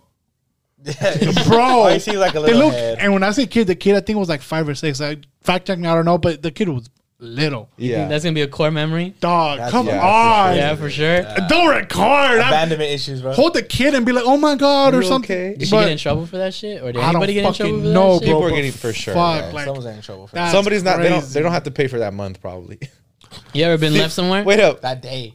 Bro, 0.83 1.59
Oh, 1.61 1.87
he 1.93 1.99
sees 1.99 2.15
like 2.15 2.35
a 2.35 2.39
little 2.41 2.59
look, 2.59 2.73
head. 2.73 2.97
and 2.99 3.13
when 3.13 3.23
I 3.23 3.31
say 3.31 3.45
kid, 3.47 3.67
the 3.67 3.75
kid 3.75 3.95
I 3.95 4.01
think 4.01 4.19
was 4.19 4.27
like 4.29 4.41
five 4.41 4.67
or 4.67 4.75
six. 4.75 4.99
Like 4.99 5.19
fact 5.41 5.67
check 5.67 5.79
me, 5.79 5.87
I 5.87 5.95
don't 5.95 6.03
know, 6.05 6.17
but 6.17 6.41
the 6.41 6.51
kid 6.51 6.67
was 6.67 6.89
little. 7.19 7.69
Yeah. 7.77 8.09
That's 8.09 8.25
gonna 8.25 8.33
be 8.33 8.41
a 8.41 8.49
core 8.49 8.69
memory. 8.69 9.13
Dog, 9.21 9.59
That's- 9.59 9.71
come 9.71 9.87
yeah, 9.87 9.99
for 10.01 10.05
on, 10.51 10.55
Yeah, 10.57 10.75
for 10.75 10.89
sure. 10.89 11.23
don't 11.47 11.69
record. 11.69 12.01
I- 12.01 12.49
Abandonment 12.49 12.91
issues, 12.91 13.21
bro. 13.21 13.31
hold 13.31 13.53
the 13.53 13.63
kid 13.63 13.93
and 13.93 14.05
be 14.05 14.11
like, 14.11 14.25
oh 14.27 14.35
my 14.35 14.55
god, 14.55 14.93
or 14.93 15.03
You 15.03 15.07
something. 15.07 15.31
okay? 15.37 15.55
Did 15.57 15.67
she 15.69 15.71
But 15.71 15.83
get 15.83 15.91
in 15.93 15.97
trouble 15.97 16.25
for 16.25 16.37
that 16.37 16.53
shit, 16.53 16.83
or 16.83 16.91
did 16.91 17.01
anybody 17.01 17.33
get 17.35 17.45
in 17.45 17.53
trouble 17.53 17.71
fucking 17.71 17.81
for 17.81 17.87
that 17.87 17.93
bro. 17.93 18.19
People 18.19 18.43
are 18.43 18.49
getting 18.51 18.71
for 18.73 18.91
sure, 18.91 19.13
Fuck, 19.13 19.41
yeah. 19.41 19.51
like 19.53 19.65
Someone's 19.65 19.85
in 19.85 20.01
trouble 20.01 20.27
for 20.27 20.35
that. 20.35 20.51
Somebody's 20.51 20.83
not. 20.83 20.97
They 20.99 21.07
don't. 21.07 21.23
They 21.25 21.41
don't 21.41 21.53
have 21.53 21.63
to 21.63 21.71
pay 21.71 21.87
for 21.87 21.99
that 21.99 22.13
month, 22.13 22.41
probably. 22.41 22.79
You 23.53 23.63
ever 23.63 23.79
been 23.79 23.93
left 23.93 24.13
somewhere? 24.13 24.43
Wait 24.43 24.59
up. 24.59 24.81
that 24.81 25.01
day. 25.01 25.33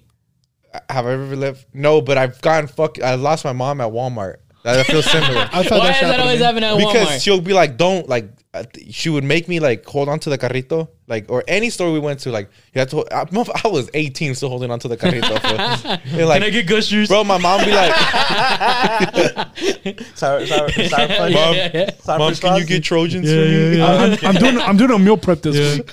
Have 0.91 1.07
I 1.07 1.13
ever 1.13 1.37
lived? 1.37 1.67
No, 1.75 2.01
but 2.01 2.19
I've 2.19 2.41
gotten 2.41 2.69
fuck. 2.69 3.01
I 3.03 3.15
lost 3.15 3.45
my 3.45 3.53
mom 3.53 3.81
at 3.81 3.91
Walmart. 3.91 4.37
That 4.65 4.85
feels 4.87 5.05
similar. 5.11 5.49
I've 5.53 5.71
Why 5.71 5.79
that 5.79 6.01
does 6.01 6.11
that 6.11 6.21
always 6.21 6.39
me. 6.41 6.45
happen 6.45 6.65
at 6.65 6.77
because 6.77 7.09
Walmart? 7.09 7.23
she'll 7.23 7.41
be 7.41 7.53
like, 7.53 7.77
"Don't 7.77 8.09
like." 8.09 8.29
Uh, 8.55 8.63
th- 8.73 8.95
She 8.95 9.11
would 9.11 9.25
make 9.25 9.47
me 9.47 9.61
like 9.61 9.85
hold 9.85 10.09
on 10.09 10.19
to 10.21 10.31
the 10.31 10.39
carrito 10.39 10.89
Like 11.07 11.27
or 11.29 11.45
any 11.47 11.69
store 11.69 11.93
we 11.93 11.99
went 11.99 12.21
to, 12.21 12.31
like 12.31 12.49
you 12.73 12.79
had 12.79 12.89
to. 12.91 13.05
I, 13.13 13.21
I 13.65 13.69
was 13.69 13.91
18, 13.93 14.35
still 14.35 14.49
holding 14.49 14.71
on 14.71 14.79
to 14.81 14.89
the 14.89 14.97
carrito. 14.97 15.39
fool. 15.39 15.91
And, 16.19 16.27
like, 16.29 16.41
Can 16.41 16.49
I 16.49 16.51
get 16.51 16.67
gushers? 16.67 17.09
bro, 17.09 17.25
my 17.25 17.37
mom 17.39 17.63
be 17.67 17.73
like, 17.73 17.93
Sour, 20.15 20.47
sour, 20.47 20.71
sour 20.71 21.09
punch. 21.09 21.35
Mom, 21.35 21.55
yeah, 21.55 21.71
yeah. 21.75 21.91
Sour 22.01 22.19
"Mom, 22.19 22.35
can 22.35 22.57
you 22.57 22.65
get 22.67 22.83
Trojans 22.85 23.27
Yeah, 23.29 23.35
for 23.37 23.45
me?" 23.49 23.77
yeah, 23.77 23.87
I'm, 23.87 24.19
I'm 24.29 24.35
doing 24.43 24.59
I'm 24.61 24.77
doing 24.79 24.91
a 24.93 24.99
meal 24.99 25.17
prep 25.19 25.43
this 25.43 25.57
Yeah. 25.57 25.75
week. 25.77 25.91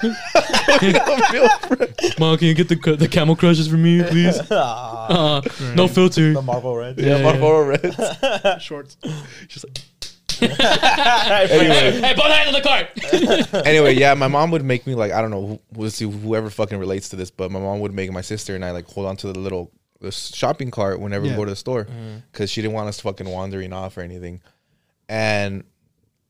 Mom, 2.19 2.37
can 2.37 2.47
you 2.47 2.53
get 2.53 2.69
the 2.69 2.75
the 2.97 3.07
camel 3.09 3.35
crushes 3.35 3.67
for 3.67 3.77
me, 3.77 4.01
please? 4.03 4.39
Uh, 4.51 5.41
no 5.75 5.87
filter. 5.87 6.33
The 6.33 6.41
Marlboro 6.41 6.75
Red. 6.77 6.99
Yeah, 6.99 7.21
Marlboro 7.21 7.65
Reds. 7.67 7.95
Shorts. 8.63 8.97
She's 9.47 9.63
like, 9.65 9.77
Hey, 11.45 11.99
hey, 11.99 12.13
both 12.15 12.25
hands 12.25 12.47
on 12.47 12.53
the 12.53 12.61
cart. 12.61 13.63
anyway, 13.65 13.93
yeah, 13.95 14.13
my 14.13 14.27
mom 14.27 14.51
would 14.51 14.63
make 14.63 14.85
me 14.87 14.95
like 14.95 15.11
I 15.11 15.21
don't 15.21 15.31
know, 15.31 15.45
who- 15.47 15.59
we'll 15.73 15.89
see 15.91 16.05
whoever 16.09 16.49
fucking 16.49 16.77
relates 16.77 17.09
to 17.09 17.15
this, 17.15 17.31
but 17.31 17.51
my 17.51 17.59
mom 17.59 17.79
would 17.81 17.93
make 17.93 18.11
my 18.11 18.21
sister 18.21 18.55
and 18.55 18.63
I 18.65 18.71
like 18.71 18.85
hold 18.87 19.07
on 19.07 19.17
to 19.17 19.31
the 19.31 19.39
little 19.39 19.71
the 20.01 20.11
shopping 20.11 20.71
cart 20.71 20.99
whenever 20.99 21.25
Yeah. 21.25 21.31
we 21.31 21.37
go 21.37 21.45
to 21.45 21.51
the 21.51 21.55
store 21.55 21.85
mm-hmm. 21.85 22.17
because 22.31 22.51
she 22.51 22.61
didn't 22.61 22.73
want 22.73 22.89
us 22.89 22.99
fucking 22.99 23.27
wandering 23.27 23.73
off 23.73 23.97
or 23.97 24.01
anything. 24.01 24.41
And 25.09 25.63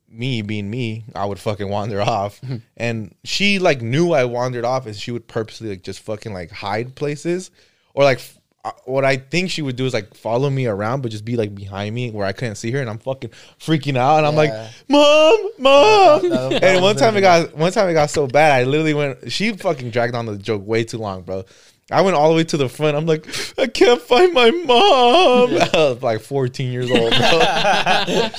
me 0.09 0.41
being 0.41 0.69
me, 0.69 1.05
I 1.15 1.25
would 1.25 1.39
fucking 1.39 1.67
wander 1.69 2.01
off, 2.15 2.39
mm-hmm. 2.41 2.57
and 2.77 3.13
she 3.23 3.59
like 3.59 3.81
knew 3.81 4.11
I 4.13 4.25
wandered 4.25 4.65
off, 4.65 4.85
and 4.85 4.95
she 4.95 5.11
would 5.11 5.27
purposely 5.27 5.69
like 5.69 5.81
just 5.83 5.99
fucking 6.01 6.33
like 6.33 6.51
hide 6.51 6.95
places, 6.95 7.51
or 7.93 8.03
like. 8.03 8.19
f- 8.19 8.37
What 8.85 9.05
I 9.05 9.17
think 9.17 9.51
she 9.51 9.61
would 9.61 9.75
do 9.75 9.85
is 9.85 9.93
like 9.93 10.13
follow 10.15 10.49
me 10.49 10.65
around, 10.65 11.01
but 11.01 11.11
just 11.11 11.23
be 11.25 11.35
like 11.37 11.53
behind 11.53 11.93
me 11.93 12.11
where 12.11 12.25
I 12.25 12.31
couldn't 12.31 12.55
see 12.55 12.71
her, 12.71 12.79
and 12.81 12.89
I'm 12.89 12.97
fucking 12.99 13.29
freaking 13.59 13.95
out, 13.97 14.17
and 14.17 14.25
I'm 14.27 14.35
like, 14.35 14.49
Yeah. 14.49 14.69
"Mom, 14.87 15.49
mom!" 15.59 16.29
that- 16.29 16.49
that 16.61 16.63
and 16.63 16.81
one 16.81 16.95
time 16.95 17.15
it 17.17 17.21
got 17.21 17.55
one 17.55 17.71
time 17.71 17.89
it 17.89 17.93
got 17.93 18.09
so 18.09 18.25
bad, 18.27 18.51
I 18.59 18.63
literally 18.63 18.93
went. 18.93 19.31
She 19.31 19.51
fucking 19.53 19.91
dragged 19.91 20.15
on 20.15 20.25
the 20.25 20.37
joke 20.37 20.65
way 20.65 20.83
too 20.83 20.97
long, 20.97 21.21
bro. 21.21 21.45
I 21.91 22.01
went 22.01 22.15
all 22.17 22.29
the 22.31 22.35
way 22.37 22.43
to 22.45 22.57
the 22.57 22.67
front. 22.67 22.97
I'm 22.97 23.05
like, 23.05 23.27
I 23.59 23.67
can't 23.67 24.01
find 24.01 24.33
my 24.33 24.49
mom. 24.49 25.49
I 25.61 25.69
was 25.93 26.01
like 26.01 26.21
14 26.21 26.71
years 26.71 26.89
old, 26.89 27.11
bro. 27.11 27.39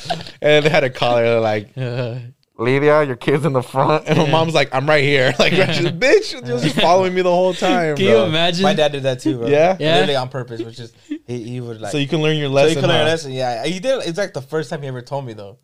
and 0.43 0.64
they 0.64 0.68
had 0.68 0.93
call 0.97 1.18
her 1.18 1.39
like, 1.39 1.68
Lydia, 2.59 3.04
your 3.04 3.16
kid's 3.16 3.44
in 3.44 3.52
the 3.52 3.62
front, 3.62 4.07
and 4.07 4.18
my 4.18 4.30
mom's 4.30 4.54
like, 4.54 4.74
I'm 4.74 4.88
right 4.88 5.04
here. 5.04 5.34
Like, 5.38 5.52
she's 5.52 5.84
like, 5.84 5.98
bitch, 5.98 6.24
she 6.24 6.52
was 6.52 6.62
just 6.62 6.80
following 6.80 7.14
me 7.14 7.20
the 7.22 7.30
whole 7.30 7.52
time. 7.52 7.96
can 7.96 8.07
bro. 8.07 8.22
you 8.22 8.24
imagine? 8.24 8.62
My 8.62 8.72
dad 8.72 8.92
did 8.92 9.02
that 9.02 9.20
too, 9.20 9.38
bro. 9.38 9.46
Yeah? 9.46 9.76
Yeah. 9.78 9.94
Literally 9.94 10.16
on 10.16 10.28
purpose, 10.30 10.62
which 10.62 10.80
is 10.80 10.92
he, 11.26 11.42
he 11.42 11.61
would 11.61 11.80
like 11.80 11.92
So 11.92 11.98
you 11.98 12.09
can 12.09 12.22
learn 12.22 12.36
your 12.38 12.48
lesson. 12.48 12.74
so 12.74 12.80
you 12.80 12.80
can 12.80 12.88
learn 12.88 13.00
a 13.00 13.04
huh? 13.04 13.11
lesson. 13.11 13.32
Yeah, 13.32 13.64
he 13.66 13.78
did. 13.78 14.07
It's 14.07 14.18
like 14.18 14.32
the 14.32 14.42
first 14.42 14.70
time 14.70 14.82
he 14.82 14.88
ever 14.88 15.02
told 15.02 15.26
me 15.26 15.34
though. 15.34 15.59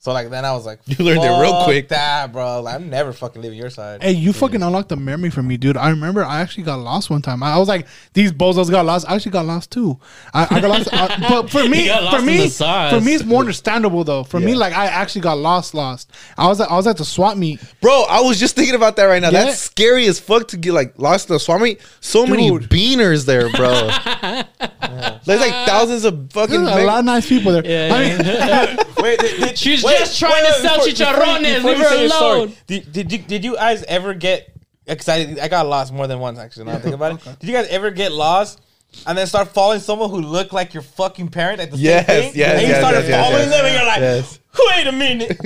So 0.00 0.12
like 0.12 0.30
then 0.30 0.44
I 0.44 0.52
was 0.52 0.64
like, 0.64 0.78
You 0.86 1.04
learned 1.04 1.22
it 1.24 1.40
real 1.42 1.64
quick." 1.64 1.88
That 1.88 2.32
bro, 2.32 2.62
like, 2.62 2.76
I'm 2.76 2.88
never 2.88 3.12
fucking 3.12 3.42
leaving 3.42 3.58
your 3.58 3.68
side. 3.70 4.02
Hey, 4.02 4.12
you 4.12 4.32
fucking 4.32 4.62
unlocked 4.62 4.90
the 4.90 4.96
memory 4.96 5.30
for 5.30 5.42
me, 5.42 5.56
dude. 5.56 5.76
I 5.76 5.90
remember 5.90 6.24
I 6.24 6.40
actually 6.40 6.62
got 6.62 6.76
lost 6.78 7.10
one 7.10 7.20
time. 7.20 7.42
I, 7.42 7.54
I 7.54 7.58
was 7.58 7.66
like, 7.66 7.86
these 8.12 8.30
bozos 8.32 8.70
got 8.70 8.86
lost. 8.86 9.10
I 9.10 9.16
actually 9.16 9.32
got 9.32 9.46
lost 9.46 9.72
too. 9.72 9.98
I, 10.32 10.46
I 10.50 10.60
got 10.60 10.70
lost, 10.70 10.88
I- 10.92 11.18
but 11.28 11.50
for 11.50 11.68
me, 11.68 11.88
for 11.88 12.22
me, 12.22 12.48
for 12.48 13.00
me, 13.00 13.14
it's 13.14 13.24
more 13.24 13.40
understandable 13.40 14.04
though. 14.04 14.22
For 14.22 14.38
me, 14.38 14.54
like 14.54 14.72
I 14.72 14.86
actually 14.86 15.22
got 15.22 15.38
lost, 15.38 15.74
lost. 15.74 16.12
I 16.36 16.46
was, 16.46 16.60
at, 16.60 16.70
I 16.70 16.76
was 16.76 16.86
at 16.86 16.96
the 16.96 17.04
swap 17.04 17.36
meet. 17.36 17.60
Bro, 17.80 18.04
I 18.08 18.20
was 18.20 18.38
just 18.38 18.54
thinking 18.54 18.76
about 18.76 18.94
that 18.96 19.04
right 19.04 19.20
now. 19.20 19.30
Yeah. 19.30 19.44
That's 19.46 19.58
scary 19.58 20.06
as 20.06 20.20
fuck 20.20 20.46
to 20.48 20.56
get 20.56 20.72
like 20.74 20.96
lost 20.98 21.28
in 21.28 21.34
the 21.34 21.40
swamp 21.40 21.62
meet. 21.64 21.80
So 22.00 22.24
many 22.24 22.50
beaners 22.50 23.26
there, 23.26 23.50
bro. 23.50 23.90
There's 25.28 25.40
like 25.40 25.52
uh, 25.52 25.66
thousands 25.66 26.04
of 26.04 26.32
fucking. 26.32 26.64
There's 26.64 26.82
a 26.82 26.86
lot 26.86 26.98
of 27.00 27.04
nice 27.04 27.28
people 27.28 27.52
there. 27.52 27.64
Yeah, 27.64 27.94
I 27.94 27.98
mean, 28.00 28.86
Wait, 29.02 29.20
did, 29.20 29.40
did, 29.40 29.58
She's 29.64 29.84
wait, 29.84 29.98
just 29.98 30.18
trying 30.18 30.44
to 30.44 30.52
sell 30.54 30.76
before- 30.78 30.90
before 30.90 31.06
chicharrones. 31.06 31.54
before 31.54 31.70
Leave 31.70 31.78
her 31.78 31.88
say 31.88 32.08
story, 32.08 32.38
alone. 32.40 32.52
Did, 32.66 32.92
did 32.92 33.12
you 33.12 33.18
did 33.18 33.44
you 33.44 33.54
guys 33.54 33.84
ever 33.84 34.14
get 34.14 34.52
excited? 34.86 35.38
I 35.38 35.48
got 35.48 35.66
lost 35.66 35.92
more 35.92 36.06
than 36.06 36.18
once 36.18 36.38
actually. 36.38 36.64
Now 36.66 36.72
I 36.76 36.78
think 36.80 36.94
about 36.94 37.12
it. 37.26 37.38
Did 37.40 37.48
you 37.48 37.54
guys 37.54 37.68
ever 37.68 37.90
get 37.90 38.10
lost? 38.12 38.60
And 39.06 39.18
then 39.18 39.26
start 39.26 39.48
following 39.48 39.80
someone 39.80 40.08
who 40.08 40.22
looked 40.22 40.54
like 40.54 40.72
your 40.72 40.82
fucking 40.82 41.28
parent 41.28 41.60
at 41.60 41.70
the 41.70 41.76
Yes, 41.76 42.06
same 42.06 42.22
thing. 42.32 42.40
yes, 42.40 42.52
and 42.52 42.62
you 42.62 42.68
yes, 42.68 42.78
started 42.80 43.00
yes, 43.00 43.08
yes, 43.10 43.20
following 43.22 43.48
yes. 43.48 43.50
them, 43.50 43.64
and 43.66 43.74
you're 43.74 43.86
like, 43.86 44.00
Yes. 44.00 44.38
"Wait 44.58 44.86
a 44.86 44.92
minute, 44.92 45.38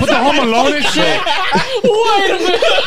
put 0.00 0.08
the 0.08 0.16
home 0.16 0.38
alone 0.38 0.72
and 0.72 0.84
shit. 0.86 1.20
wait 1.84 2.30
a 2.30 2.38
minute, 2.40 2.79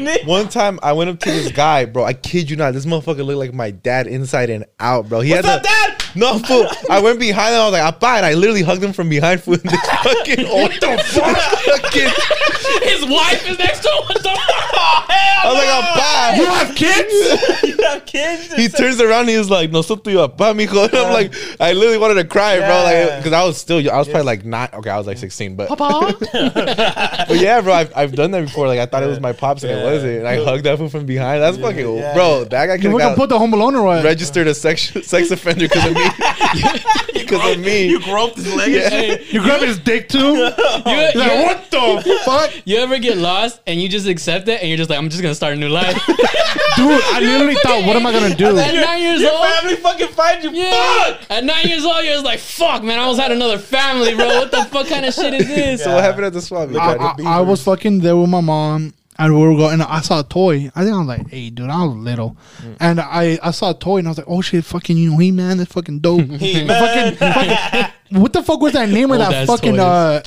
One 0.24 0.48
time 0.48 0.78
I 0.82 0.92
went 0.92 1.10
up 1.10 1.18
to 1.20 1.30
this 1.30 1.52
guy, 1.52 1.84
bro. 1.84 2.04
I 2.04 2.12
kid 2.12 2.50
you 2.50 2.56
not. 2.56 2.72
This 2.74 2.86
motherfucker 2.86 3.24
looked 3.24 3.38
like 3.38 3.54
my 3.54 3.70
dad 3.70 4.06
inside 4.06 4.50
and 4.50 4.64
out, 4.78 5.08
bro. 5.08 5.20
He 5.20 5.30
What's 5.30 5.46
had 5.46 5.56
up, 5.58 5.62
the, 5.62 5.68
Dad? 5.68 5.99
No, 6.14 6.38
fool. 6.38 6.66
I 6.90 7.00
went 7.00 7.18
behind 7.20 7.54
him. 7.54 7.60
I 7.60 7.64
was 7.64 7.72
like, 7.72 7.82
"Appa," 7.82 8.06
and 8.06 8.26
I 8.26 8.34
literally 8.34 8.62
hugged 8.62 8.82
him 8.82 8.92
from 8.92 9.08
behind. 9.08 9.42
Fool. 9.42 9.54
And 9.54 9.62
this 9.64 9.80
fucking 9.80 10.46
what 10.48 10.72
the 10.80 10.98
fuck? 11.06 11.94
His 12.82 13.04
wife 13.04 13.48
is 13.48 13.58
next 13.58 13.80
to 13.80 13.88
him. 13.88 14.04
What 14.06 14.22
the 14.22 14.28
fuck? 14.30 15.10
I 15.42 15.46
was 15.46 15.56
like, 15.56 16.36
You 16.38 16.46
have 16.46 16.74
kids? 16.76 17.62
you 17.64 17.84
have 17.86 18.04
kids. 18.06 18.54
He 18.54 18.68
turns 18.68 19.00
around. 19.00 19.20
and 19.22 19.30
He 19.30 19.38
was 19.38 19.50
like, 19.50 19.70
"No, 19.70 19.82
something 19.82 20.16
appa, 20.18 20.52
mijo." 20.54 20.86
And 20.88 20.94
I'm 20.96 21.12
like, 21.12 21.32
I 21.60 21.72
literally 21.72 21.98
wanted 21.98 22.14
to 22.14 22.24
cry, 22.24 22.58
bro. 22.58 22.82
Like, 22.84 23.18
because 23.18 23.32
I 23.32 23.44
was 23.44 23.56
still, 23.58 23.78
I 23.90 23.96
was 23.98 24.06
probably 24.08 24.24
like 24.26 24.44
not, 24.44 24.74
Okay, 24.74 24.90
I 24.90 24.98
was 24.98 25.06
like 25.06 25.18
16, 25.18 25.56
but 25.56 25.68
but 25.68 27.36
yeah, 27.40 27.60
bro. 27.60 27.72
I've, 27.72 27.96
I've 27.96 28.12
done 28.12 28.30
that 28.32 28.42
before. 28.44 28.66
Like, 28.66 28.78
I 28.80 28.86
thought 28.86 29.02
it 29.02 29.06
was 29.06 29.20
my 29.20 29.32
pops, 29.32 29.62
and 29.62 29.72
it 29.72 29.76
Yeah. 29.76 29.84
wasn't. 29.84 30.18
And 30.20 30.28
I 30.28 30.42
hugged 30.44 30.64
that 30.64 30.78
fool 30.78 30.88
from 30.88 31.06
behind. 31.06 31.42
That's 31.42 31.56
fucking, 31.56 31.96
Yeah. 31.96 32.14
bro. 32.14 32.44
That 32.44 32.66
guy 32.66 32.74
You 32.74 32.80
could 32.82 32.92
fucking 32.92 33.08
have 33.08 33.16
put 33.16 33.28
the 33.28 33.38
home 33.38 33.52
alone 33.52 33.74
or 33.76 33.82
what? 33.82 34.04
registered 34.04 34.46
a 34.46 34.54
sex 34.54 34.92
sex 35.02 35.30
offender 35.30 35.66
because 35.68 35.86
of 35.86 35.94
me. 35.94 35.99
Because 37.12 37.56
of 37.56 37.62
me. 37.64 37.86
You 37.88 38.00
groped 38.00 38.36
his 38.36 38.52
leg. 38.54 38.72
Yeah. 38.72 38.80
and 38.92 38.92
shit. 39.20 39.32
You 39.32 39.40
grab 39.42 39.60
his 39.60 39.78
dick 39.78 40.08
too? 40.08 40.18
You, 40.90 40.96
He's 40.96 41.14
like, 41.14 41.44
what 41.44 41.70
the 41.70 42.20
fuck? 42.24 42.50
you 42.64 42.78
ever 42.78 42.98
get 42.98 43.18
lost 43.18 43.60
and 43.66 43.80
you 43.80 43.88
just 43.88 44.06
accept 44.06 44.48
it 44.48 44.60
and 44.60 44.68
you're 44.68 44.78
just 44.78 44.88
like, 44.90 44.98
I'm 44.98 45.08
just 45.10 45.22
gonna 45.22 45.34
start 45.34 45.52
a 45.52 45.56
new 45.56 45.68
life. 45.68 45.94
Dude, 46.06 47.00
I 47.12 47.20
literally 47.20 47.54
thought, 47.62 47.84
what 47.86 47.96
am 47.96 48.06
I 48.06 48.12
gonna 48.12 48.34
do? 48.34 48.56
At 48.58 48.74
nine 48.74 49.00
years 49.02 49.20
Your 49.20 49.32
old. 49.32 49.46
family 49.46 49.76
fucking 49.76 50.08
find 50.08 50.42
you. 50.42 50.50
Yeah. 50.52 51.04
Fuck. 51.18 51.30
At 51.30 51.44
nine 51.44 51.66
years 51.66 51.84
old, 51.84 52.02
you're 52.04 52.14
just 52.14 52.24
like, 52.24 52.38
fuck, 52.40 52.82
man, 52.82 52.98
I 52.98 53.02
almost 53.02 53.20
had 53.20 53.32
another 53.32 53.58
family, 53.58 54.14
bro. 54.14 54.26
What 54.26 54.50
the 54.50 54.64
fuck 54.64 54.86
kind 54.88 55.04
of 55.04 55.14
shit 55.14 55.34
is 55.34 55.46
this? 55.46 55.84
So 55.84 55.94
what 55.94 56.02
happened 56.04 56.26
at 56.26 56.32
the 56.32 56.42
swap? 56.42 56.70
I, 56.74 56.96
I, 56.96 57.14
I 57.38 57.40
was 57.40 57.62
fucking 57.62 58.00
there 58.00 58.16
with 58.16 58.30
my 58.30 58.40
mom, 58.40 58.94
and 59.20 59.34
we 59.34 59.40
were 59.46 59.54
going. 59.54 59.74
And 59.74 59.82
I 59.82 60.00
saw 60.00 60.20
a 60.20 60.24
toy. 60.24 60.70
I 60.74 60.82
think 60.82 60.94
I 60.94 60.98
was 60.98 61.06
like, 61.06 61.28
"Hey, 61.30 61.50
dude, 61.50 61.70
I 61.70 61.84
was 61.84 61.94
little," 61.96 62.36
and 62.80 62.98
I, 63.00 63.38
I 63.42 63.50
saw 63.52 63.70
a 63.70 63.74
toy, 63.74 63.98
and 63.98 64.08
I 64.08 64.10
was 64.10 64.18
like, 64.18 64.26
"Oh 64.28 64.40
shit, 64.40 64.64
fucking, 64.64 64.96
you 64.96 65.10
know, 65.12 65.18
he 65.18 65.30
man, 65.30 65.58
that's 65.58 65.72
fucking 65.72 66.00
dope." 66.00 66.26
He 66.40 66.64
man. 66.64 67.14
fucking, 67.16 67.18
fucking- 67.18 68.20
what 68.22 68.32
the 68.32 68.42
fuck 68.42 68.60
was 68.60 68.72
that 68.72 68.88
name 68.88 69.10
of 69.12 69.18
that 69.18 69.46
fucking 69.46 69.72
toys. 69.76 69.80
uh, 69.80 70.22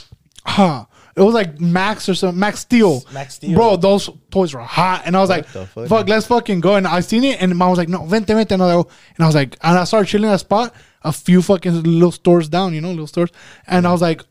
huh? 0.45 0.85
It 1.15 1.21
was 1.21 1.33
like 1.35 1.59
Max 1.59 2.09
or 2.09 2.15
something, 2.15 2.39
Max 2.39 2.61
Steel. 2.61 3.03
Max 3.13 3.35
Steel. 3.35 3.53
Bro, 3.53 3.75
those 3.77 4.09
toys 4.31 4.53
were 4.53 4.61
hot, 4.61 5.03
and 5.05 5.15
I 5.15 5.19
was 5.19 5.29
like, 5.29 5.45
fuck? 5.45 5.87
"Fuck, 5.87 6.07
let's 6.09 6.25
fucking 6.27 6.59
go." 6.61 6.75
And 6.75 6.87
I 6.87 7.01
seen 7.01 7.23
it, 7.23 7.41
and 7.41 7.55
mom 7.55 7.69
was 7.69 7.77
like, 7.77 7.89
"No, 7.89 8.05
vente, 8.05 8.33
vente," 8.33 8.51
and 8.53 8.63
I 8.63 8.75
was 8.75 8.85
like, 8.85 8.87
and 9.17 9.23
I 9.23 9.27
was 9.27 9.35
like, 9.35 9.57
and 9.61 9.77
I 9.77 9.83
started 9.83 10.07
chilling 10.07 10.29
at 10.29 10.35
a 10.35 10.39
spot, 10.39 10.73
a 11.03 11.11
few 11.11 11.41
fucking 11.41 11.83
little 11.83 12.11
stores 12.11 12.49
down, 12.49 12.73
you 12.73 12.81
know, 12.81 12.89
little 12.89 13.05
stores, 13.07 13.29
and 13.67 13.85
I 13.85 13.91
was 13.91 14.01
like, 14.01 14.21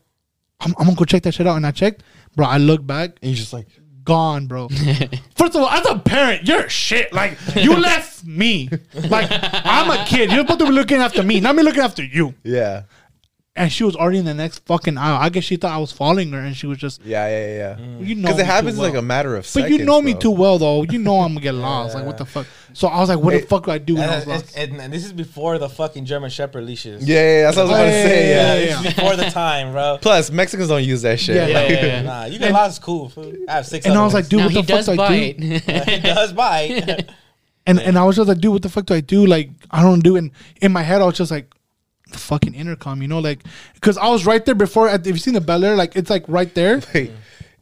I'm, 0.59 0.73
I'm 0.77 0.85
gonna 0.85 0.95
go 0.97 1.05
check 1.05 1.23
that 1.23 1.33
shit 1.33 1.47
out. 1.47 1.55
And 1.55 1.65
I 1.65 1.71
checked, 1.71 2.03
bro. 2.35 2.47
I 2.47 2.57
look 2.57 2.85
back, 2.85 3.11
and 3.21 3.31
you 3.31 3.37
just 3.37 3.53
like, 3.53 3.67
gone, 4.03 4.47
bro. 4.47 4.67
First 5.35 5.55
of 5.55 5.61
all, 5.61 5.69
as 5.69 5.85
a 5.87 5.97
parent, 5.99 6.47
you're 6.47 6.69
shit. 6.69 7.13
Like 7.13 7.37
you 7.55 7.75
left 7.79 8.23
me. 8.25 8.69
Like 9.09 9.27
I'm 9.31 9.89
a 9.91 10.05
kid. 10.05 10.31
You're 10.31 10.41
supposed 10.41 10.59
to 10.59 10.65
be 10.65 10.71
looking 10.71 10.97
after 10.97 11.23
me, 11.23 11.39
not 11.39 11.55
me 11.55 11.63
looking 11.63 11.81
after 11.81 12.03
you. 12.03 12.33
yeah, 12.43 12.83
And 13.55 13.71
she 13.71 13.83
was 13.83 13.95
already 13.95 14.17
in 14.17 14.25
the 14.25 14.33
next 14.33 14.65
fucking 14.65 14.97
aisle. 14.97 15.17
I 15.21 15.29
guess 15.29 15.43
she 15.43 15.57
thought 15.57 15.71
I 15.73 15.77
was 15.77 15.91
following 15.91 16.31
her, 16.31 16.39
and 16.39 16.57
she 16.57 16.65
was 16.65 16.79
just, 16.79 17.05
yeah, 17.05 17.27
yeah, 17.27 17.45
yeah. 17.45 17.57
yeah. 17.79 17.85
Mm. 17.85 18.07
you 18.07 18.15
know, 18.15 18.21
Because 18.29 18.39
it 18.39 18.45
happens 18.47 18.77
too 18.77 18.81
like 18.81 18.95
a 18.95 19.01
matter 19.03 19.35
of 19.35 19.43
But 19.43 19.47
seconds. 19.47 19.77
you 19.77 19.85
know 19.85 20.01
me 20.01 20.13
bro. 20.13 20.21
too 20.21 20.31
well, 20.31 20.57
though. 20.57 20.81
You 20.81 20.97
know 20.97 21.19
I'm 21.19 21.33
gonna 21.35 21.41
get 21.41 21.53
lost. 21.69 21.93
Like 21.93 22.03
what 22.03 22.17
the 22.17 22.25
fuck? 22.25 22.47
So 22.73 22.87
I 22.87 22.99
was 22.99 23.09
like, 23.09 23.19
what 23.19 23.33
the 23.33 23.41
fuck 23.45 23.65
do 23.65 23.71
I 23.71 23.77
do 23.77 23.93
when 23.93 24.09
I 24.09 24.15
was 24.15 24.23
And, 24.23 24.31
lost? 24.31 24.57
and, 24.57 24.81
and 24.81 24.91
this 24.91 25.05
is 25.05 25.13
before 25.13 25.59
the 25.59 25.69
fucking 25.69 26.05
German 26.05 26.31
Shepherd 26.31 26.63
leashes. 26.63 27.07
Yeah, 27.07 27.17
yeah, 27.17 27.21
yeah, 27.21 27.41
that's 27.43 27.57
what 27.57 27.61
I 27.61 27.69
was 27.69 27.71
about 27.73 27.83
to 27.85 27.91
say. 27.91 28.29
yeah, 28.31 28.35
Yeah. 28.35 28.59
yeah, 28.59 28.65
This 28.81 28.87
is 28.87 28.93
before 28.95 29.15
the 29.17 29.29
time, 29.29 29.71
bro. 29.71 29.99
Plus, 30.01 30.31
Mexicans 30.31 30.69
don't 30.69 30.83
use 30.83 31.03
that 31.03 31.19
shit. 31.19 31.35
Yeah, 31.35 31.45
Yeah, 31.45 31.59
Like, 31.59 31.69
yeah, 31.69 31.85
yeah. 31.85 32.01
Nah, 32.01 32.25
you 32.25 32.39
get 32.39 32.51
lost, 32.53 32.81
cool. 32.81 33.09
fool. 33.09 33.33
I 33.47 33.51
have 33.51 33.67
six. 33.67 33.85
And 33.85 33.93
I 33.95 34.03
was 34.03 34.15
like, 34.15 34.29
dude, 34.29 34.39
now 34.39 34.45
what 34.45 34.53
the 34.55 34.63
fuck 34.63 34.67
does 34.67 34.85
do 34.87 34.99
I 34.99 35.31
do? 35.33 35.43
he 35.91 35.99
does 35.99 36.33
bite. 36.33 37.07
And 37.67 37.79
and 37.79 37.99
I 37.99 38.03
was 38.03 38.15
just 38.15 38.27
like, 38.27 38.39
dude, 38.39 38.51
what 38.51 38.63
the 38.63 38.69
fuck 38.69 38.87
do 38.87 38.95
I 38.95 39.01
do? 39.01 39.27
Like, 39.27 39.51
I 39.69 39.83
don't 39.83 39.99
do. 40.03 40.15
And 40.15 40.31
in 40.59 40.71
my 40.71 40.81
head, 40.81 41.03
I 41.03 41.05
was 41.05 41.15
just 41.17 41.29
like, 41.29 41.53
the 42.13 42.19
fucking 42.19 42.55
intercom, 42.55 43.01
you 43.01 43.07
know, 43.07 43.19
like, 43.19 43.39
because 43.75 43.97
I 43.97 44.07
was 44.09 44.25
right 44.25 44.43
there 44.45 44.55
before. 44.55 44.87
At, 44.87 45.05
have 45.05 45.15
you 45.15 45.21
seen 45.21 45.33
the 45.33 45.41
Bel 45.41 45.63
Air? 45.63 45.75
Like, 45.75 45.95
it's 45.95 46.09
like 46.09 46.23
right 46.27 46.53
there. 46.55 46.81
Wait, 46.93 47.11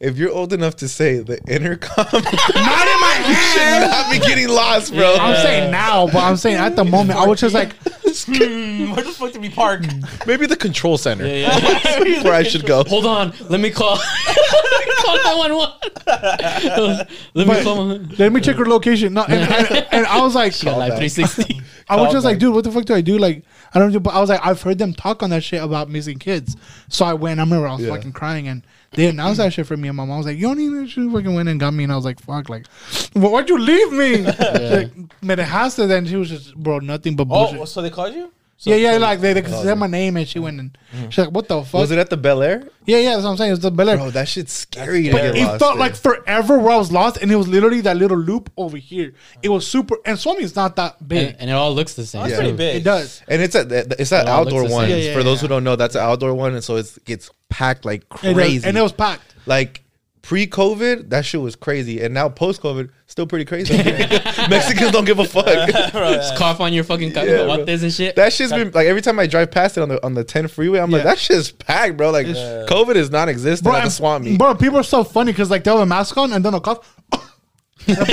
if 0.02 0.18
you're 0.18 0.32
old 0.32 0.52
enough 0.52 0.76
to 0.76 0.88
say 0.88 1.18
the 1.18 1.38
intercom, 1.46 2.04
Not 2.12 2.22
in 2.22 3.00
my 3.00 3.24
you 3.28 3.34
should 3.34 3.62
head. 3.62 3.88
not 3.88 4.10
be 4.10 4.18
getting 4.18 4.48
lost, 4.48 4.92
bro. 4.92 5.14
I'm 5.14 5.36
saying 5.42 5.70
now, 5.70 6.06
but 6.06 6.16
I'm 6.16 6.36
saying 6.36 6.56
at 6.56 6.74
the 6.74 6.84
moment, 6.84 7.18
I 7.18 7.26
was 7.26 7.40
just 7.40 7.54
like, 7.54 7.72
Hmm, 8.14 8.90
where 8.92 9.04
the 9.04 9.10
fuck 9.10 9.32
did 9.32 9.40
we 9.40 9.48
park? 9.48 9.84
Maybe 10.26 10.44
the 10.46 10.56
control 10.56 10.98
center. 10.98 11.24
Yeah, 11.26 11.56
yeah. 12.04 12.22
Where 12.22 12.34
I 12.34 12.42
should 12.42 12.66
go. 12.66 12.84
Hold 12.84 13.06
on, 13.06 13.32
let 13.48 13.58
me 13.58 13.70
call. 13.70 13.94
let 13.96 14.86
me 14.86 14.94
call 14.98 15.16
911. 15.16 17.08
let 17.34 17.48
me 17.48 17.62
call. 17.62 17.86
My, 17.86 18.14
let 18.18 18.32
me 18.32 18.40
check 18.42 18.56
her 18.56 18.66
location. 18.66 19.14
No, 19.14 19.22
and, 19.24 19.50
and, 19.50 19.86
and 19.92 20.06
I 20.06 20.20
was 20.20 20.34
like, 20.34 20.52
got 20.60 20.78
Life360. 20.90 21.62
I 21.88 21.96
was 21.96 22.12
just 22.12 22.24
like, 22.24 22.38
dude, 22.38 22.54
what 22.54 22.64
the 22.64 22.72
fuck 22.72 22.84
do 22.84 22.94
I 22.94 23.00
do? 23.00 23.18
Like, 23.18 23.44
I 23.74 23.78
don't 23.78 23.92
know, 23.92 24.00
but 24.00 24.14
I 24.14 24.20
was 24.20 24.28
like, 24.28 24.40
I've 24.44 24.60
heard 24.62 24.78
them 24.78 24.92
talk 24.92 25.22
on 25.22 25.30
that 25.30 25.42
shit 25.42 25.62
about 25.62 25.88
missing 25.88 26.18
kids. 26.18 26.56
So 26.88 27.04
I 27.04 27.14
went. 27.14 27.40
I 27.40 27.42
remember 27.44 27.66
I 27.66 27.72
was 27.74 27.82
Yeah. 27.82 27.90
fucking 27.94 28.12
crying, 28.12 28.46
and 28.48 28.62
they 28.92 29.06
announced 29.08 29.38
that 29.38 29.52
shit 29.52 29.66
for 29.66 29.76
me. 29.76 29.88
And 29.88 29.96
my 29.96 30.04
mom 30.04 30.18
was 30.18 30.26
like, 30.26 30.36
"You 30.36 30.48
don't 30.48 30.60
even." 30.60 30.86
She 30.86 31.08
fucking 31.08 31.34
went 31.34 31.48
and 31.48 31.58
got 31.58 31.72
me, 31.72 31.84
and 31.84 31.92
I 31.92 31.96
was 31.96 32.04
like, 32.04 32.20
"Fuck!" 32.20 32.48
Like, 32.50 32.66
"Well, 33.14 33.32
why'd 33.32 33.48
you 33.48 33.58
leave 33.58 33.92
me? 33.92 34.16
She's 34.24 34.70
like, 34.70 35.22
man, 35.22 35.38
it 35.38 35.44
has 35.44 35.76
to. 35.76 35.86
Then 35.86 36.06
she 36.06 36.16
was 36.16 36.28
just, 36.28 36.54
bro, 36.54 36.80
nothing 36.80 37.16
but 37.16 37.22
oh, 37.22 37.26
bullshit. 37.26 37.60
Oh, 37.60 37.64
so 37.64 37.80
they 37.80 37.90
called 37.90 38.14
you? 38.14 38.30
So, 38.62 38.70
yeah, 38.70 38.76
yeah, 38.76 38.92
so- 38.92 38.98
like 39.00 39.20
they, 39.20 39.32
they 39.32 39.42
oh, 39.42 39.62
said 39.64 39.76
my 39.76 39.88
name, 39.88 40.16
and 40.16 40.28
she 40.28 40.38
went 40.38 40.60
and 40.60 40.78
mm-hmm. 40.94 41.08
she's 41.08 41.24
like, 41.24 41.34
"What 41.34 41.48
the 41.48 41.64
fuck?" 41.64 41.80
Was 41.80 41.90
it 41.90 41.98
at 41.98 42.10
the 42.10 42.16
Bel 42.16 42.44
Air? 42.44 42.62
yeah, 42.86 42.98
yeah, 42.98 43.14
that's 43.14 43.24
what 43.24 43.30
I'm 43.30 43.36
saying. 43.36 43.48
It 43.48 43.54
was 43.54 43.60
the 43.60 43.72
Bel 43.72 43.88
Air. 43.88 43.96
Bro, 43.96 44.10
that 44.10 44.28
shit's 44.28 44.52
scary. 44.52 45.02
to 45.06 45.10
But 45.10 45.24
it 45.24 45.34
lost 45.34 45.58
felt 45.58 45.72
in. 45.74 45.80
like 45.80 45.96
forever 45.96 46.60
where 46.60 46.70
I 46.70 46.76
was 46.76 46.92
lost, 46.92 47.16
and 47.16 47.32
it 47.32 47.34
was 47.34 47.48
literally 47.48 47.80
that 47.80 47.96
little 47.96 48.16
loop 48.16 48.52
over 48.56 48.76
here. 48.76 49.14
It 49.42 49.48
was 49.48 49.66
super, 49.66 49.96
and 50.04 50.16
Swami's 50.16 50.54
not 50.54 50.76
that 50.76 51.08
big. 51.08 51.30
and, 51.30 51.40
and 51.40 51.50
it 51.50 51.54
all 51.54 51.74
looks 51.74 51.94
the 51.94 52.06
same. 52.06 52.20
Oh, 52.20 52.22
that's 52.22 52.34
Yeah. 52.34 52.38
pretty 52.38 52.56
big. 52.56 52.76
it 52.76 52.84
does. 52.84 53.20
And 53.26 53.42
it's 53.42 53.56
a 53.56 53.62
it's 54.00 54.10
that 54.10 54.26
It 54.26 54.28
outdoor 54.28 54.68
one. 54.68 54.88
Yeah, 54.88 54.94
yeah, 54.94 55.14
For 55.14 55.24
those 55.24 55.40
who 55.40 55.48
don't 55.48 55.64
know, 55.64 55.74
that's 55.74 55.96
an 55.96 56.02
outdoor 56.02 56.32
one, 56.34 56.54
and 56.54 56.62
so 56.62 56.76
it's 56.76 56.98
gets 56.98 57.30
packed 57.48 57.84
like 57.84 58.02
It 58.22 58.34
crazy. 58.34 58.64
and 58.64 58.78
it 58.78 58.82
was 58.82 58.92
packed. 58.92 59.34
like 59.44 59.81
pre-COVID, 60.22 61.10
that 61.10 61.24
shit 61.24 61.40
was 61.40 61.56
crazy, 61.56 62.00
and 62.00 62.14
now 62.14 62.28
post-COVID, 62.28 62.90
still 63.06 63.26
pretty 63.26 63.44
crazy. 63.44 63.76
Mexicans 64.48 64.92
don't 64.92 65.04
give 65.04 65.18
a 65.18 65.24
fuck. 65.24 65.44
Just 65.68 66.36
cough 66.36 66.60
on 66.60 66.72
your 66.72 66.84
fucking 66.84 67.10
Yeah, 67.10 67.46
what 67.46 67.66
this 67.66 67.82
and 67.82 67.92
shit. 67.92 68.16
That 68.16 68.32
shit's 68.32 68.52
been 68.52 68.70
like 68.70 68.86
every 68.86 69.02
time 69.02 69.18
I 69.18 69.26
drive 69.26 69.50
past 69.50 69.76
it 69.76 69.80
on 69.82 69.88
the 69.88 70.04
on 70.06 70.14
the 70.14 70.24
10 70.24 70.48
freeway, 70.48 70.78
I'm 70.78 70.90
like, 70.90 71.00
Yeah. 71.00 71.10
that 71.10 71.18
shit's 71.18 71.50
packed, 71.52 71.96
bro. 71.96 72.10
Like 72.10 72.26
COVID 72.26 72.94
is 72.96 73.10
non-existent 73.10 73.66
at 73.68 73.78
the 73.78 73.82
and- 73.84 73.92
swamp 73.92 74.24
meet. 74.24 74.38
bro, 74.38 74.54
people 74.54 74.78
are 74.78 74.82
so 74.84 75.04
funny 75.04 75.32
because 75.32 75.50
like 75.50 75.64
they 75.64 75.70
have 75.70 75.80
a 75.80 75.86
mask 75.86 76.16
on 76.16 76.32
and 76.32 76.44
then 76.44 76.54
a 76.54 76.60
cough. 76.60 76.96
and 77.88 77.96
then 77.96 78.06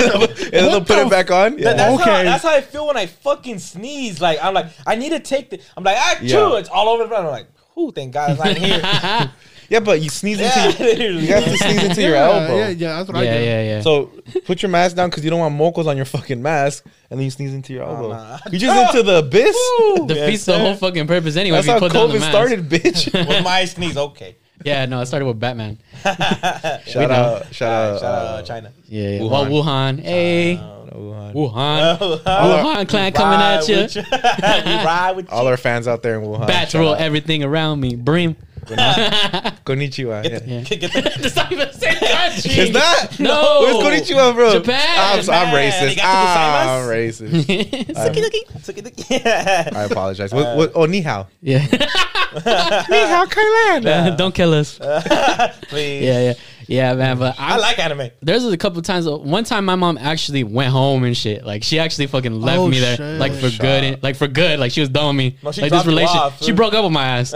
they'll 0.52 0.70
What 0.80 0.86
put 0.88 0.96
the 0.96 1.02
it 1.06 1.10
back 1.10 1.30
on. 1.30 1.52
That- 1.52 1.60
Yeah. 1.60 1.72
that's, 1.74 2.02
how, 2.04 2.12
Okay. 2.12 2.24
that's 2.24 2.42
how 2.42 2.50
I 2.56 2.60
feel 2.60 2.86
when 2.88 2.96
I 2.96 3.06
fucking 3.06 3.60
sneeze. 3.60 4.20
Like 4.20 4.38
I'm 4.42 4.52
like, 4.52 4.66
I 4.86 4.96
need 4.96 5.10
to 5.10 5.20
take 5.20 5.50
the. 5.50 5.60
I'm 5.76 5.84
like, 5.84 5.96
ah, 5.98 6.18
Yeah. 6.20 6.28
chew. 6.32 6.56
It's 6.56 6.68
all 6.68 6.88
over 6.88 7.04
the 7.04 7.08
front. 7.08 7.26
I'm 7.26 7.30
like, 7.30 7.46
who? 7.76 7.92
Thank 7.92 8.12
God 8.14 8.32
it's 8.32 8.40
not 8.42 8.56
here. 8.56 9.32
Yeah, 9.70 9.78
but 9.78 10.02
you 10.02 10.10
sneeze 10.10 10.40
yeah, 10.40 10.66
into 10.66 10.84
your, 10.84 11.12
you 11.20 11.32
have 11.32 11.44
to 11.44 11.56
sneeze 11.56 11.84
into 11.84 12.02
your 12.02 12.16
elbow. 12.16 12.56
yeah, 12.56 12.68
yeah, 12.70 12.96
that's 12.96 13.08
what 13.08 13.18
I 13.18 13.22
yeah, 13.22 13.38
do. 13.38 13.44
yeah, 13.44 13.62
yeah. 13.62 13.80
So 13.82 14.10
put 14.44 14.62
your 14.62 14.68
mask 14.68 14.96
down 14.96 15.10
because 15.10 15.22
you 15.22 15.30
don't 15.30 15.38
want 15.38 15.54
mocos 15.56 15.86
on 15.86 15.96
your 15.96 16.06
fucking 16.06 16.42
mask, 16.42 16.84
and 17.08 17.20
then 17.20 17.24
you 17.24 17.30
sneeze 17.30 17.54
into 17.54 17.72
your 17.72 17.84
elbow. 17.84 18.10
nah. 18.10 18.38
You 18.50 18.58
just 18.58 18.96
into 18.96 19.04
the 19.04 19.18
abyss. 19.24 19.56
defeats 20.08 20.44
the 20.44 20.58
whole 20.58 20.74
fucking 20.74 21.06
purpose 21.06 21.36
anyway. 21.36 21.58
That's 21.58 21.68
if 21.68 21.68
you 21.68 21.72
how 21.74 21.78
put 21.78 21.92
down 21.92 22.08
the 22.08 22.16
COVID 22.16 22.20
mask. 22.20 22.30
started, 22.30 22.68
bitch. 22.68 23.28
With 23.28 23.44
my 23.44 23.64
sneeze, 23.64 23.96
okay. 23.96 24.36
Yeah, 24.64 24.86
no, 24.86 25.00
it 25.00 25.06
started 25.06 25.26
with 25.26 25.38
Batman. 25.38 25.78
shout 26.02 26.20
out, 26.20 26.82
shout 26.84 26.96
All 26.96 27.02
right, 27.02 27.10
out, 27.10 27.54
shout 27.54 27.72
out 27.72 28.02
uh, 28.02 28.06
uh, 28.06 28.42
China. 28.42 28.72
Yeah, 28.86 29.08
yeah. 29.08 29.20
Wuhan. 29.20 29.30
Well, 29.30 29.46
Wuhan. 29.46 30.00
Hey, 30.00 30.56
Wuhan. 30.56 31.32
Wuhan. 31.32 32.26
All 32.26 32.74
Wuhan 32.74 32.88
clan 32.88 33.12
coming 33.12 33.38
at 33.40 33.68
you. 33.68 34.02
we 34.66 34.84
ride 34.84 35.12
with 35.14 35.30
all 35.30 35.44
you. 35.44 35.48
our 35.48 35.56
fans 35.56 35.86
out 35.86 36.02
there 36.02 36.18
in 36.20 36.26
Wuhan. 36.26 36.48
Batch 36.48 36.72
shout 36.72 36.80
roll 36.80 36.94
everything 36.96 37.44
around 37.44 37.80
me. 37.80 37.94
Brim. 37.94 38.36
Konnichiwa. 39.64 40.22
Get 40.22 40.44
the, 40.44 40.50
Yeah. 40.50 40.60
get 40.62 40.92
the, 40.92 41.00
That's 41.22 41.36
not 41.36 41.52
even 41.52 41.68
the 41.68 41.74
same 41.74 41.94
country. 41.98 42.52
It's 42.52 42.72
not. 42.72 43.20
No. 43.20 43.60
Where's 43.60 43.76
konnichiwa, 43.84 44.34
bro? 44.34 44.52
Japan. 44.52 44.80
Ah, 44.80 45.14
I'm, 45.14 45.24
ah, 45.28 45.32
I'm 45.32 45.54
racist. 45.54 45.90
You 45.90 45.96
got 45.96 46.68
I'm 46.68 46.88
racist. 46.88 47.30
Suki-duki. 47.94 48.42
Suki-duki. 48.62 49.26
I 49.76 49.82
apologize. 49.84 50.32
what, 50.32 50.56
what, 50.56 50.72
oh, 50.74 50.86
ni 50.86 51.00
hao. 51.02 51.26
yeah. 51.42 51.66
Ni 52.90 52.98
hao, 53.08 53.26
Kai-Lan. 53.26 54.16
Don't 54.16 54.34
kill 54.34 54.54
us. 54.54 54.78
Please. 55.68 56.04
Yeah, 56.04 56.20
yeah, 56.20 56.34
yeah, 56.70 56.94
man. 56.94 57.18
But 57.18 57.34
I 57.38 57.54
I, 57.54 57.56
like 57.58 57.78
anime. 57.78 58.10
there's 58.22 58.44
a 58.44 58.56
couple 58.56 58.80
times. 58.82 59.06
Uh, 59.06 59.18
one 59.18 59.44
time, 59.44 59.64
my 59.64 59.74
mom 59.74 59.98
actually 59.98 60.44
went 60.44 60.70
home 60.70 61.04
and 61.04 61.16
shit. 61.16 61.44
Like 61.44 61.62
she 61.64 61.78
actually 61.78 62.06
fucking 62.06 62.40
left 62.40 62.58
Oh, 62.60 62.68
me 62.68 62.78
there, 62.78 62.96
shit. 62.96 63.18
like 63.18 63.32
for 63.34 63.50
Shut 63.50 63.60
good, 63.60 63.84
and, 63.84 64.02
like 64.02 64.16
for 64.16 64.28
good. 64.28 64.60
Like 64.60 64.72
she 64.72 64.80
was 64.80 64.88
done 64.88 65.08
with 65.08 65.16
me. 65.16 65.36
No, 65.42 65.52
she 65.52 65.62
like 65.62 65.70
this 65.70 65.82
dropped 65.82 65.86
you 65.86 65.90
relation, 65.90 66.16
off, 66.16 66.42
she 66.42 66.52
broke 66.52 66.72
up 66.74 66.84
with 66.84 66.92
my 66.92 67.04
ass. 67.18 67.34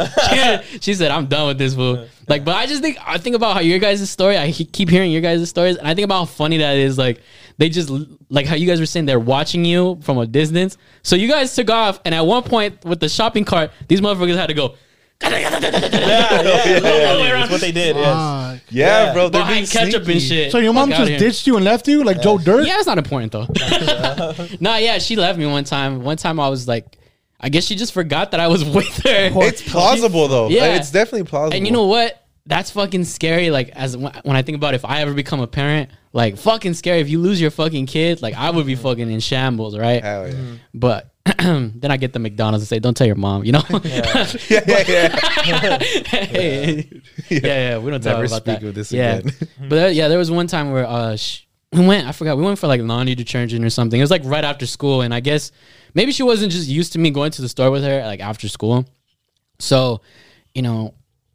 she, 0.72 0.78
she 0.80 0.94
said, 0.94 1.10
"I'm 1.10 1.26
done 1.26 1.48
with 1.48 1.58
this 1.58 1.74
fool." 1.74 2.06
Like, 2.28 2.44
but 2.44 2.56
I 2.56 2.66
just 2.66 2.80
think 2.80 2.96
I 3.04 3.18
think 3.18 3.36
about 3.36 3.54
how 3.54 3.60
your 3.60 3.78
guys' 3.78 4.08
story. 4.08 4.38
I 4.38 4.46
he- 4.46 4.64
keep 4.64 4.88
hearing 4.88 5.10
your 5.10 5.20
guys' 5.20 5.48
stories, 5.50 5.76
and 5.76 5.86
I 5.86 5.94
think 5.94 6.04
about 6.04 6.20
how 6.20 6.24
funny 6.26 6.58
that 6.58 6.76
is. 6.76 6.96
Like 6.96 7.20
they 7.58 7.68
just 7.68 7.90
like 8.30 8.46
how 8.46 8.54
you 8.54 8.66
guys 8.66 8.80
were 8.80 8.86
saying 8.86 9.06
they're 9.06 9.18
watching 9.20 9.64
you 9.64 9.98
from 10.02 10.16
a 10.18 10.26
distance. 10.26 10.76
So 11.02 11.16
you 11.16 11.28
guys 11.28 11.54
took 11.54 11.70
off, 11.70 12.00
and 12.04 12.14
at 12.14 12.24
one 12.24 12.42
point 12.44 12.84
with 12.84 13.00
the 13.00 13.08
shopping 13.08 13.44
cart, 13.44 13.72
these 13.88 14.00
motherfuckers 14.00 14.36
had 14.36 14.46
to 14.46 14.54
go. 14.54 14.76
Yeah, 15.22 15.30
yeah, 15.38 16.42
yeah. 16.42 17.32
That's 17.32 17.50
what 17.50 17.60
they 17.60 17.72
did. 17.72 17.96
Yes. 17.96 18.60
Yeah, 18.70 19.04
Yeah. 19.06 19.12
bro. 19.12 19.28
They're 19.28 19.40
Behind 19.42 19.54
being 19.56 19.66
ketchup 19.66 20.08
and 20.08 20.20
shit. 20.20 20.52
So 20.52 20.58
your 20.58 20.72
mom 20.72 20.90
Fuck 20.90 21.00
outta 21.00 21.10
just 21.10 21.20
here. 21.22 21.30
ditched 21.30 21.46
you 21.46 21.56
and 21.56 21.64
left 21.64 21.88
you 21.88 22.04
like 22.04 22.20
Joe 22.22 22.38
Dirt? 22.38 22.66
Yeah, 22.66 22.76
it's 22.78 22.86
not 22.86 22.98
important 22.98 23.32
though. 23.32 23.46
nah, 24.60 24.76
yeah, 24.76 24.98
she 24.98 25.16
left 25.16 25.38
me 25.38 25.46
one 25.46 25.64
time. 25.64 26.02
One 26.02 26.16
time 26.16 26.38
I 26.40 26.48
was 26.48 26.66
like, 26.68 26.98
I 27.40 27.48
guess 27.48 27.64
she 27.64 27.74
just 27.76 27.92
forgot 27.92 28.30
that 28.32 28.40
I 28.40 28.48
was 28.48 28.64
with 28.76 28.86
her. 29.04 29.30
It's 29.44 29.62
plausible 29.62 30.28
though. 30.28 30.48
Yeah. 30.48 30.62
Like, 30.62 30.80
it's 30.80 30.90
definitely 30.90 31.24
plausible. 31.28 31.56
And 31.56 31.66
you 31.66 31.72
know 31.72 31.86
what? 31.86 32.20
That's 32.46 32.70
fucking 32.70 33.04
scary. 33.04 33.50
Like 33.50 33.70
as 33.70 33.96
when 33.96 34.12
when 34.22 34.36
I 34.36 34.42
think 34.42 34.56
about 34.56 34.74
if 34.74 34.84
I 34.84 35.00
ever 35.00 35.14
become 35.14 35.40
a 35.40 35.46
parent, 35.46 35.90
like 36.12 36.36
fucking 36.36 36.74
scary. 36.74 37.00
If 37.00 37.08
you 37.08 37.18
lose 37.18 37.40
your 37.40 37.50
fucking 37.50 37.86
kid, 37.86 38.20
like 38.20 38.34
I 38.34 38.50
would 38.50 38.66
be 38.66 38.74
fucking 38.74 39.10
in 39.10 39.20
shambles, 39.20 39.78
right? 39.78 40.02
Hell 40.02 40.28
yeah. 40.28 40.54
But 40.74 41.10
then 41.38 41.90
I 41.90 41.96
get 41.96 42.12
the 42.12 42.18
McDonald's 42.18 42.62
and 42.62 42.68
say, 42.68 42.78
"Don't 42.80 42.94
tell 42.94 43.06
your 43.06 43.16
mom," 43.16 43.44
you 43.44 43.52
know. 43.52 43.62
yeah, 43.82 44.26
yeah, 44.50 44.84
yeah. 44.86 45.78
Hey. 45.78 46.90
yeah, 47.30 47.40
yeah, 47.40 47.78
we 47.78 47.90
don't 47.90 48.02
talk 48.02 48.12
Never 48.12 48.26
about 48.26 48.42
speak 48.42 48.60
that. 48.60 48.68
of 48.68 48.74
this 48.74 48.92
yeah. 48.92 49.16
again. 49.16 49.32
but 49.68 49.78
uh, 49.78 49.86
yeah, 49.86 50.08
there 50.08 50.18
was 50.18 50.30
one 50.30 50.46
time 50.46 50.70
where 50.70 50.86
uh, 50.86 51.16
sh- 51.16 51.46
we 51.72 51.86
went. 51.86 52.06
I 52.06 52.12
forgot. 52.12 52.36
We 52.36 52.42
went 52.44 52.58
for 52.58 52.66
like 52.66 52.82
laundry 52.82 53.14
detergent 53.14 53.64
or 53.64 53.70
something. 53.70 53.98
It 53.98 54.02
was 54.02 54.10
like 54.10 54.22
right 54.24 54.44
after 54.44 54.66
school, 54.66 55.00
and 55.00 55.14
I 55.14 55.20
guess 55.20 55.50
maybe 55.94 56.12
she 56.12 56.22
wasn't 56.22 56.52
just 56.52 56.68
used 56.68 56.92
to 56.92 56.98
me 56.98 57.10
going 57.10 57.30
to 57.30 57.42
the 57.42 57.48
store 57.48 57.70
with 57.70 57.84
her 57.84 58.02
like 58.04 58.20
after 58.20 58.46
school. 58.48 58.84
So, 59.60 60.02
you 60.54 60.60
know, 60.60 60.94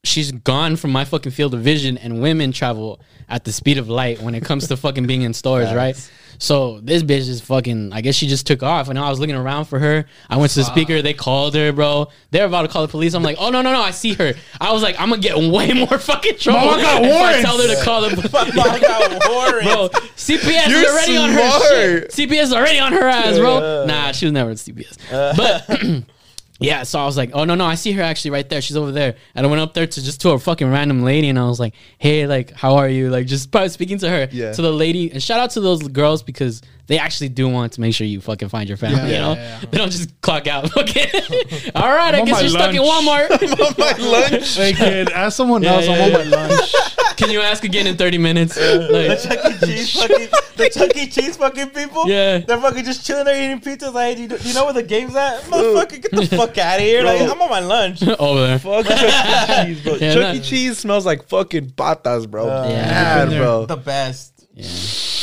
she's 0.09 0.31
gone 0.31 0.75
from 0.75 0.91
my 0.91 1.05
fucking 1.05 1.31
field 1.31 1.53
of 1.53 1.61
vision, 1.61 1.97
and 1.97 2.21
women 2.21 2.51
travel 2.51 2.99
at 3.29 3.43
the 3.45 3.51
speed 3.53 3.77
of 3.77 3.87
light 3.89 4.21
when 4.21 4.35
it 4.35 4.43
comes 4.43 4.67
to 4.67 4.75
fucking 4.77 5.05
being 5.07 5.21
in 5.21 5.33
stores, 5.33 5.73
right? 5.73 5.95
So 6.41 6.79
this 6.79 7.03
bitch 7.03 7.27
is 7.27 7.41
fucking. 7.41 7.91
I 7.91 7.99
guess 7.99 8.15
she 8.15 8.25
just 8.25 8.47
took 8.47 8.63
off, 8.63 8.87
and 8.87 8.97
I 8.97 9.09
was 9.09 9.19
looking 9.19 9.35
around 9.35 9.65
for 9.65 9.77
her. 9.77 10.05
I 10.29 10.37
went 10.37 10.51
to 10.53 10.59
the 10.59 10.63
speaker. 10.65 11.01
They 11.01 11.13
called 11.13 11.53
her, 11.55 11.73
bro. 11.73 12.07
They're 12.31 12.45
about 12.45 12.61
to 12.61 12.69
call 12.69 12.81
the 12.81 12.87
police. 12.87 13.13
I'm 13.13 13.23
like, 13.23 13.35
oh 13.39 13.49
no, 13.49 13.61
no, 13.61 13.73
no! 13.73 13.81
I 13.81 13.91
see 13.91 14.13
her. 14.13 14.33
I 14.61 14.71
was 14.71 14.81
like, 14.81 14.97
I'm 14.99 15.09
gonna 15.09 15.21
get 15.21 15.35
way 15.37 15.73
more 15.73 15.87
fucking 15.99 16.37
trouble 16.37 16.61
Mama 16.61 16.81
got 16.81 17.03
if 17.03 17.11
I 17.11 17.13
warrants. 17.17 17.41
tell 17.43 17.57
her 17.57 17.67
to 17.75 17.83
call 17.83 18.01
the. 18.03 18.09
I 18.71 18.79
got 18.79 19.29
warrants. 19.29 19.65
Bro, 19.65 19.89
CPS 20.15 20.69
You're 20.69 20.79
is 20.79 20.89
already 20.89 21.17
on 21.17 21.29
her 21.31 21.49
smart. 21.49 21.61
shit. 21.63 22.11
CPS 22.11 22.43
is 22.43 22.53
already 22.53 22.79
on 22.79 22.93
her 22.93 23.07
ass, 23.07 23.37
bro. 23.37 23.85
Nah, 23.85 24.13
she 24.13 24.25
was 24.25 24.31
never 24.31 24.51
at 24.51 24.57
CPS. 24.57 24.97
Uh. 25.11 25.33
But 25.35 26.03
yeah, 26.59 26.83
so 26.83 26.99
I 26.99 27.05
was 27.05 27.15
like, 27.17 27.31
oh 27.33 27.45
no, 27.45 27.55
no, 27.55 27.65
I 27.65 27.75
see 27.75 27.91
her 27.93 28.01
actually 28.03 28.31
right 28.31 28.47
there. 28.49 28.61
She's 28.61 28.75
over 28.77 28.91
there. 28.91 29.15
And 29.35 29.45
I 29.45 29.49
went 29.49 29.61
up 29.61 29.73
there 29.73 29.87
to 29.87 30.03
just 30.03 30.21
to 30.21 30.31
a 30.31 30.39
fucking 30.39 30.69
random 30.69 31.03
lady 31.03 31.29
and 31.29 31.39
I 31.39 31.45
was 31.47 31.59
like, 31.59 31.73
hey, 31.97 32.27
like, 32.27 32.51
how 32.51 32.75
are 32.75 32.89
you? 32.89 33.09
Like 33.09 33.25
just 33.27 33.51
probably 33.53 33.69
speaking 33.69 33.97
to 33.99 34.09
her. 34.09 34.27
Yeah. 34.31 34.51
To 34.53 34.61
the 34.61 34.71
lady. 34.71 35.11
And 35.11 35.21
shout 35.23 35.39
out 35.39 35.51
to 35.51 35.61
those 35.61 35.81
girls 35.87 36.21
because 36.23 36.61
they 36.87 36.97
actually 36.97 37.29
do 37.29 37.47
want 37.47 37.73
to 37.73 37.81
make 37.81 37.93
sure 37.93 38.05
you 38.07 38.19
fucking 38.19 38.49
find 38.49 38.67
your 38.67 38.77
family, 38.77 38.97
Yeah, 38.97 39.05
you 39.07 39.13
know? 39.13 39.33
yeah, 39.33 39.59
yeah. 39.61 39.69
They 39.69 39.77
don't 39.77 39.91
just 39.91 40.19
clock 40.21 40.47
out. 40.47 40.69
Okay. 40.77 41.09
All 41.75 41.87
right, 41.87 42.15
I 42.15 42.19
on 42.19 42.25
guess 42.25 42.41
you're 42.41 42.49
stuck 42.49 42.73
in 42.73 42.81
Walmart. 42.81 43.27
I'm 43.31 43.51
On 43.53 43.73
my 43.77 43.93
lunch. 44.31 44.55
Hey 44.55 44.73
kid, 44.73 45.09
ask 45.11 45.37
someone 45.37 45.61
Yeah, 45.63 45.73
else. 45.73 45.85
yeah, 45.87 45.93
I'm 45.93 46.15
on 46.15 46.29
my 46.29 46.47
lunch. 46.47 46.73
Can 47.19 47.29
you 47.31 47.41
ask 47.41 47.63
again 47.65 47.85
in 47.85 47.97
30 47.97 48.17
minutes? 48.17 48.55
The 48.55 48.87
Like, 48.89 49.19
Chuck 49.19 49.45
E. 49.45 49.65
Cheese 49.65 49.93
fucking, 49.99 50.27
the 50.55 50.69
Chuck 50.69 50.95
E. 50.95 51.07
Cheese 51.07 51.35
fucking 51.37 51.69
people. 51.71 52.07
Yeah. 52.07 52.37
they're 52.39 52.59
fucking 52.61 52.85
just 52.85 53.05
chilling 53.05 53.25
there 53.25 53.35
eating 53.43 53.59
pizzas. 53.59 53.93
Like, 53.93 54.15
do 54.15 54.23
you, 54.23 54.37
you 54.41 54.53
know 54.53 54.63
where 54.63 54.73
the 54.73 54.83
game's 54.83 55.15
at? 55.15 55.41
Motherfucker, 55.43 56.01
get 56.01 56.11
the 56.11 56.25
fuck 56.37 56.57
out 56.57 56.77
of 56.77 56.81
here! 56.81 57.03
Like, 57.03 57.21
I'm 57.21 57.41
on 57.41 57.49
my 57.49 57.59
lunch. 57.59 58.01
over 58.19 58.47
there. 58.47 58.57
Fuck 58.59 58.85
Chuck 58.85 58.97
E. 58.97 59.65
Cheese, 59.65 59.83
bro. 59.83 59.95
Yeah, 59.95 60.13
Chuck 60.13 60.35
E. 60.35 60.39
Cheese 60.39 60.77
smells 60.79 61.05
like 61.05 61.27
fucking 61.27 61.71
patas, 61.71 62.29
bro. 62.29 62.47
Uh, 62.49 62.67
Yeah. 62.69 63.25
Bad, 63.25 63.37
bro. 63.37 63.65
The 63.65 63.75
best. 63.77 64.45
Yeah. 64.53 64.65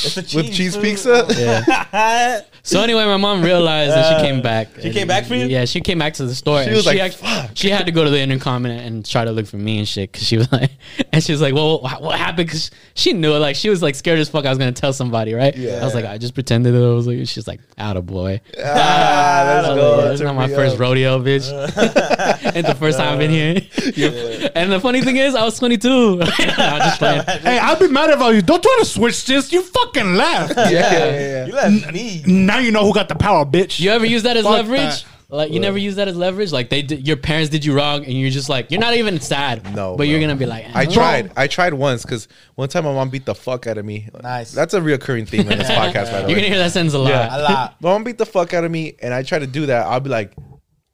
It's 0.06 0.14
the 0.14 0.22
cheese 0.22 0.34
With 0.34 0.52
cheese 0.52 0.74
food. 0.76 0.82
pizza? 0.84 1.26
Yeah. 1.36 2.40
So 2.66 2.80
anyway, 2.80 3.04
my 3.04 3.16
mom 3.16 3.44
realized 3.44 3.92
that 3.92 4.18
she 4.18 4.26
came 4.26 4.42
back. 4.42 4.66
she 4.82 4.90
came 4.90 5.06
back 5.06 5.24
for 5.26 5.36
you? 5.36 5.46
Yeah, 5.46 5.66
she 5.66 5.80
came 5.80 6.00
back 6.00 6.14
to 6.14 6.26
the 6.26 6.34
store. 6.34 6.62
She 6.64 6.66
and 6.66 6.74
was 6.76 6.84
like, 6.84 6.98
act- 6.98 7.14
"Fuck." 7.14 7.50
She 7.54 7.70
had 7.70 7.86
to 7.86 7.92
go 7.92 8.02
to 8.02 8.10
the 8.10 8.18
intercom 8.18 8.66
and, 8.66 8.80
and 8.80 9.06
try 9.06 9.24
to 9.24 9.30
look 9.30 9.46
for 9.46 9.56
me 9.56 9.78
and 9.78 9.86
shit 9.86 10.10
because 10.10 10.26
she 10.26 10.36
was 10.36 10.50
like, 10.50 10.72
and 11.12 11.22
she 11.22 11.30
was 11.30 11.40
like, 11.40 11.54
well, 11.54 11.80
what, 11.80 12.02
what 12.02 12.18
happened? 12.18 12.48
Because 12.48 12.72
she 12.94 13.12
knew 13.12 13.36
it. 13.36 13.38
Like 13.38 13.54
she 13.54 13.68
was 13.70 13.82
like 13.82 13.94
scared 13.94 14.18
as 14.18 14.28
fuck. 14.28 14.44
I 14.46 14.48
was 14.48 14.58
gonna 14.58 14.72
tell 14.72 14.92
somebody, 14.92 15.32
right? 15.32 15.56
Yeah. 15.56 15.78
I 15.80 15.84
was 15.84 15.94
like, 15.94 16.06
I 16.06 16.18
just 16.18 16.34
pretended 16.34 16.72
that 16.72 16.82
I 16.84 16.92
was 16.92 17.06
like, 17.06 17.18
she's 17.28 17.46
like, 17.46 17.60
out 17.78 17.96
of 17.96 18.04
boy. 18.06 18.40
Ah, 18.58 19.62
let's 19.62 19.68
go. 19.68 20.10
It's 20.10 20.18
Turn 20.20 20.26
not 20.26 20.34
my 20.34 20.48
me 20.48 20.54
first 20.56 20.76
rodeo, 20.76 21.20
bitch. 21.20 21.46
it's 22.56 22.68
the 22.68 22.74
first 22.74 22.98
time 22.98 23.12
I've 23.12 23.18
been 23.20 23.30
here. 23.30 23.60
Yeah. 23.94 24.48
and 24.56 24.72
the 24.72 24.80
funny 24.80 25.02
thing 25.02 25.18
is, 25.18 25.36
I 25.36 25.44
was 25.44 25.56
22. 25.60 26.20
I'm 26.20 26.26
just 26.26 26.98
playing. 26.98 27.22
hey, 27.22 27.60
I'd 27.60 27.78
be 27.78 27.86
mad 27.86 28.10
about 28.10 28.34
you. 28.34 28.42
Don't 28.42 28.60
try 28.60 28.76
to 28.80 28.84
switch 28.84 29.24
this. 29.26 29.52
You 29.52 29.62
fucking 29.96 30.14
left. 30.14 30.56
Yeah, 30.56 30.70
yeah, 30.70 31.20
yeah. 31.20 31.46
You 31.46 31.52
left 31.52 31.92
me. 31.92 32.22
now 32.26 32.58
you 32.58 32.72
know 32.72 32.84
who 32.84 32.94
got 32.94 33.08
the 33.08 33.14
power, 33.14 33.44
bitch. 33.44 33.80
You 33.80 33.90
ever 33.90 34.06
use 34.06 34.22
that 34.24 34.36
as 34.36 34.44
Fuck 34.44 34.52
leverage? 34.52 34.80
that. 34.80 35.04
Like 35.28 35.50
you 35.50 35.58
never 35.58 35.76
use 35.76 35.96
that 35.96 36.06
as 36.06 36.16
leverage. 36.16 36.52
Like 36.52 36.70
they, 36.70 36.82
did, 36.82 37.06
your 37.06 37.16
parents 37.16 37.50
did 37.50 37.64
you 37.64 37.74
wrong, 37.76 38.04
and 38.04 38.12
you're 38.14 38.30
just 38.30 38.48
like 38.48 38.70
you're 38.70 38.80
not 38.80 38.94
even 38.94 39.18
sad. 39.20 39.74
No, 39.74 39.96
but 39.96 40.06
you're 40.06 40.20
bro. 40.20 40.28
gonna 40.28 40.38
be 40.38 40.46
like, 40.46 40.66
I 40.72 40.86
"Oh." 40.86 40.90
tried. 40.90 41.32
I 41.36 41.48
tried 41.48 41.74
once 41.74 42.02
because 42.04 42.28
one 42.54 42.68
time 42.68 42.84
my 42.84 42.92
mom 42.92 43.10
beat 43.10 43.24
the 43.26 43.34
fuck 43.34 43.66
out 43.66 43.76
of 43.76 43.84
me. 43.84 44.08
Nice. 44.22 44.52
That's 44.52 44.72
a 44.74 44.80
reoccurring 44.80 45.26
theme 45.28 45.50
in 45.50 45.58
this 45.58 45.68
podcast, 45.70 46.12
by 46.12 46.22
the 46.22 46.28
You're 46.28 46.36
gonna 46.36 46.48
hear 46.48 46.58
that 46.58 46.70
sentence 46.70 46.94
a 46.94 46.98
lot. 47.00 47.08
Yeah. 47.08 47.36
A 47.36 47.42
lot. 47.42 47.76
My 47.80 47.88
mom 47.90 48.04
beat 48.04 48.18
the 48.18 48.26
fuck 48.26 48.54
out 48.54 48.62
of 48.62 48.70
me, 48.70 48.94
and 49.02 49.12
I 49.12 49.24
try 49.24 49.40
to 49.40 49.48
do 49.48 49.66
that. 49.66 49.86
I'll 49.86 49.98
be 49.98 50.10
like, 50.10 50.32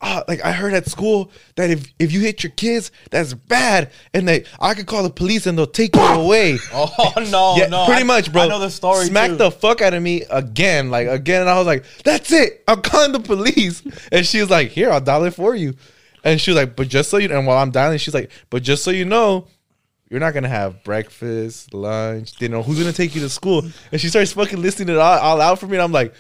ah, 0.03 0.25
like 0.29 0.45
I 0.45 0.53
heard 0.53 0.75
at 0.75 0.87
school 0.87 1.31
that 1.57 1.71
if 1.71 1.87
if 1.99 2.13
you 2.13 2.21
hit 2.21 2.43
your 2.43 2.51
kids, 2.53 2.91
that's 3.11 3.33
bad, 3.33 3.91
and 4.13 4.29
they 4.29 4.45
I 4.61 4.75
could 4.75 4.87
call 4.87 5.03
the 5.03 5.11
police 5.11 5.47
and 5.47 5.57
they'll 5.57 5.67
take 5.67 5.95
you 5.97 6.03
away. 6.03 6.59
Oh 6.75 7.13
no, 7.31 7.57
yeah, 7.59 7.69
no. 7.69 7.87
pretty 7.87 8.03
I- 8.03 8.05
much, 8.05 8.33
bro. 8.33 8.43
I 8.43 8.49
know 8.49 8.59
the 8.59 8.71
story. 8.71 9.07
Smacked 9.07 9.33
too. 9.35 9.37
the 9.39 9.51
fuck 9.51 9.81
out 9.81 9.95
of 9.95 10.03
me 10.03 10.23
again, 10.31 10.91
like 10.91 11.09
again, 11.09 11.41
and 11.43 11.49
I 11.51 11.57
was 11.57 11.67
like, 11.67 11.85
"That's 12.05 12.31
it, 12.33 12.63
I'm 12.69 12.83
calling 12.83 13.13
the 13.13 13.21
police." 13.21 13.83
And 14.13 14.27
she 14.27 14.41
was 14.41 14.51
like, 14.51 14.71
"Here, 14.71 14.91
I'll 14.91 15.01
dial 15.01 15.25
it 15.25 15.35
for 15.35 15.55
you." 15.55 15.75
And 16.25 16.41
she 16.41 16.51
was 16.51 16.57
like, 16.57 16.77
"But 16.77 16.89
just 16.89 17.09
so 17.11 17.17
you," 17.19 17.33
and 17.35 17.47
while 17.47 17.59
I'm 17.59 17.71
dialing, 17.71 17.99
she's 17.99 18.15
like, 18.15 18.31
"But 18.51 18.63
just 18.63 18.83
so 18.85 18.91
you 18.91 19.05
know." 19.05 19.47
You're 20.11 20.21
not 20.21 20.35
gonna 20.35 20.47
have 20.49 20.85
breakfast, 20.85 21.73
lunch, 21.73 22.33
dinner. 22.33 22.61
Who's 22.63 22.79
gonna 22.79 22.93
take 22.93 23.15
you 23.15 23.23
to 23.23 23.31
school? 23.31 23.65
And 23.91 23.99
she 23.99 24.09
starts 24.09 24.33
fucking 24.35 24.61
listing 24.61 24.91
it 24.91 24.99
all, 24.99 25.19
all 25.19 25.41
out 25.41 25.59
for 25.59 25.67
me. 25.67 25.77
And 25.79 25.83
I'm 25.83 25.91
like, 25.93 26.13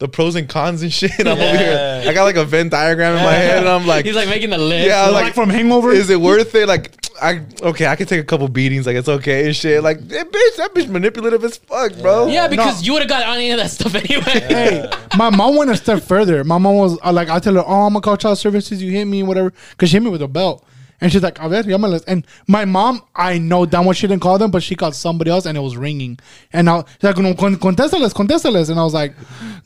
the 0.00 0.08
pros 0.08 0.34
and 0.34 0.48
cons 0.48 0.82
and 0.82 0.92
shit. 0.98 1.12
And 1.18 1.28
I'm 1.28 1.38
over 1.38 1.56
here. 1.56 2.02
I 2.08 2.12
got 2.12 2.24
like 2.24 2.36
a 2.36 2.44
Venn 2.44 2.68
diagram 2.68 3.16
in 3.16 3.22
my 3.22 3.32
head, 3.32 3.58
and 3.58 3.68
I'm 3.68 3.86
like, 3.86 4.04
He's 4.04 4.16
like 4.16 4.28
making 4.28 4.50
the 4.50 4.58
list. 4.58 4.88
yeah, 4.88 5.06
Like, 5.06 5.24
like, 5.26 5.34
from 5.34 5.48
Hangover. 5.50 5.92
is 5.92 6.10
it 6.10 6.20
worth 6.20 6.54
it? 6.56 6.66
Like, 6.66 6.96
I 7.22 7.42
okay, 7.62 7.86
I 7.86 7.96
can 7.96 8.06
take 8.06 8.20
a 8.20 8.24
couple 8.24 8.48
beatings, 8.48 8.86
like 8.86 8.96
it's 8.96 9.08
okay 9.08 9.44
and 9.46 9.54
shit. 9.54 9.82
Like, 9.82 9.98
bitch, 10.00 10.56
that 10.56 10.70
bitch 10.74 10.88
manipulative 10.88 11.44
as 11.44 11.58
fuck, 11.58 11.92
bro. 11.98 12.28
Yeah, 12.28 12.48
because 12.48 12.80
No. 12.80 12.86
you 12.86 12.92
would 12.94 13.02
have 13.02 13.10
got 13.10 13.24
on 13.28 13.36
any 13.36 13.50
of 13.50 13.58
that 13.58 13.70
stuff 13.70 13.94
anyway. 13.94 14.22
hey, 14.24 14.90
my 15.18 15.28
mom 15.28 15.54
went 15.56 15.70
a 15.70 15.76
step 15.76 16.02
further. 16.02 16.42
My 16.44 16.56
mom 16.56 16.76
was 16.76 16.98
uh, 17.04 17.12
like, 17.12 17.28
I 17.28 17.38
tell 17.38 17.54
her, 17.54 17.60
oh, 17.66 17.82
I'm 17.82 17.92
gonna 17.92 18.00
call 18.00 18.16
child 18.16 18.38
services. 18.38 18.82
You 18.82 18.90
hit 18.90 19.04
me, 19.04 19.22
whatever, 19.22 19.52
because 19.72 19.90
she 19.90 19.96
hit 19.96 20.02
me 20.02 20.08
with 20.10 20.22
a 20.22 20.28
belt. 20.28 20.66
And 21.00 21.10
she's 21.10 21.22
like, 21.22 21.38
a 21.40 21.48
ver, 21.48 21.62
llámales. 21.62 22.04
And 22.06 22.26
my 22.46 22.64
mom, 22.64 23.02
I 23.16 23.38
know 23.38 23.64
damn 23.66 23.84
well 23.86 23.94
she 23.94 24.06
didn't 24.06 24.20
call 24.22 24.36
them, 24.38 24.50
but 24.50 24.62
she 24.62 24.74
called 24.74 24.94
somebody 24.94 25.30
else 25.30 25.46
and 25.46 25.56
it 25.56 25.60
was 25.60 25.76
ringing. 25.76 26.18
And 26.52 26.68
I, 26.68 26.80
she's 26.80 27.02
like, 27.04 27.16
no, 27.18 27.32
contéstales, 27.34 28.12
contéstales. 28.12 28.68
And 28.70 28.78
I 28.78 28.84
was 28.84 28.92
like, 28.94 29.14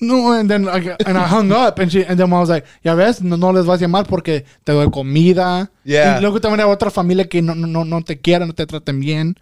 no. 0.01 0.33
And 0.33 0.49
then 0.49 0.63
like, 0.65 0.85
and 1.07 1.19
I 1.19 1.27
hung 1.27 1.51
up. 1.51 1.79
And 1.81 1.91
she, 1.91 2.05
and 2.05 2.19
then 2.21 2.33
I 2.33 2.39
was 2.39 2.51
like, 2.51 2.65
ya 2.85 2.95
ves, 2.95 3.21
no, 3.23 3.37
no 3.37 3.51
les 3.51 3.65
vas 3.67 3.81
a 3.83 3.85
llamar 3.85 4.07
porque 4.07 4.45
te 4.65 4.73
doy 4.73 4.89
comida. 4.91 5.69
Yeah. 5.85 6.17
Y 6.17 6.21
luego 6.21 6.39
también 6.41 6.61
hay 6.61 6.67
otra 6.73 6.91
familia 6.91 7.29
que 7.29 7.43
no, 7.43 7.55
no, 7.55 7.67
no, 7.67 7.85
no 7.85 8.01
te 8.03 8.17
quieren, 8.21 8.47
no 8.49 8.55
te 8.55 8.65
traten 8.67 9.01
bien. 9.01 9.37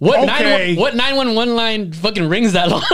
What 0.00 0.20
Okay. 0.20 0.74
nine 0.74 0.76
what 0.76 0.94
nine 0.94 1.16
one 1.16 1.34
one 1.34 1.56
line 1.56 1.92
fucking 1.92 2.28
rings 2.28 2.52
that 2.52 2.68
long? 2.68 2.82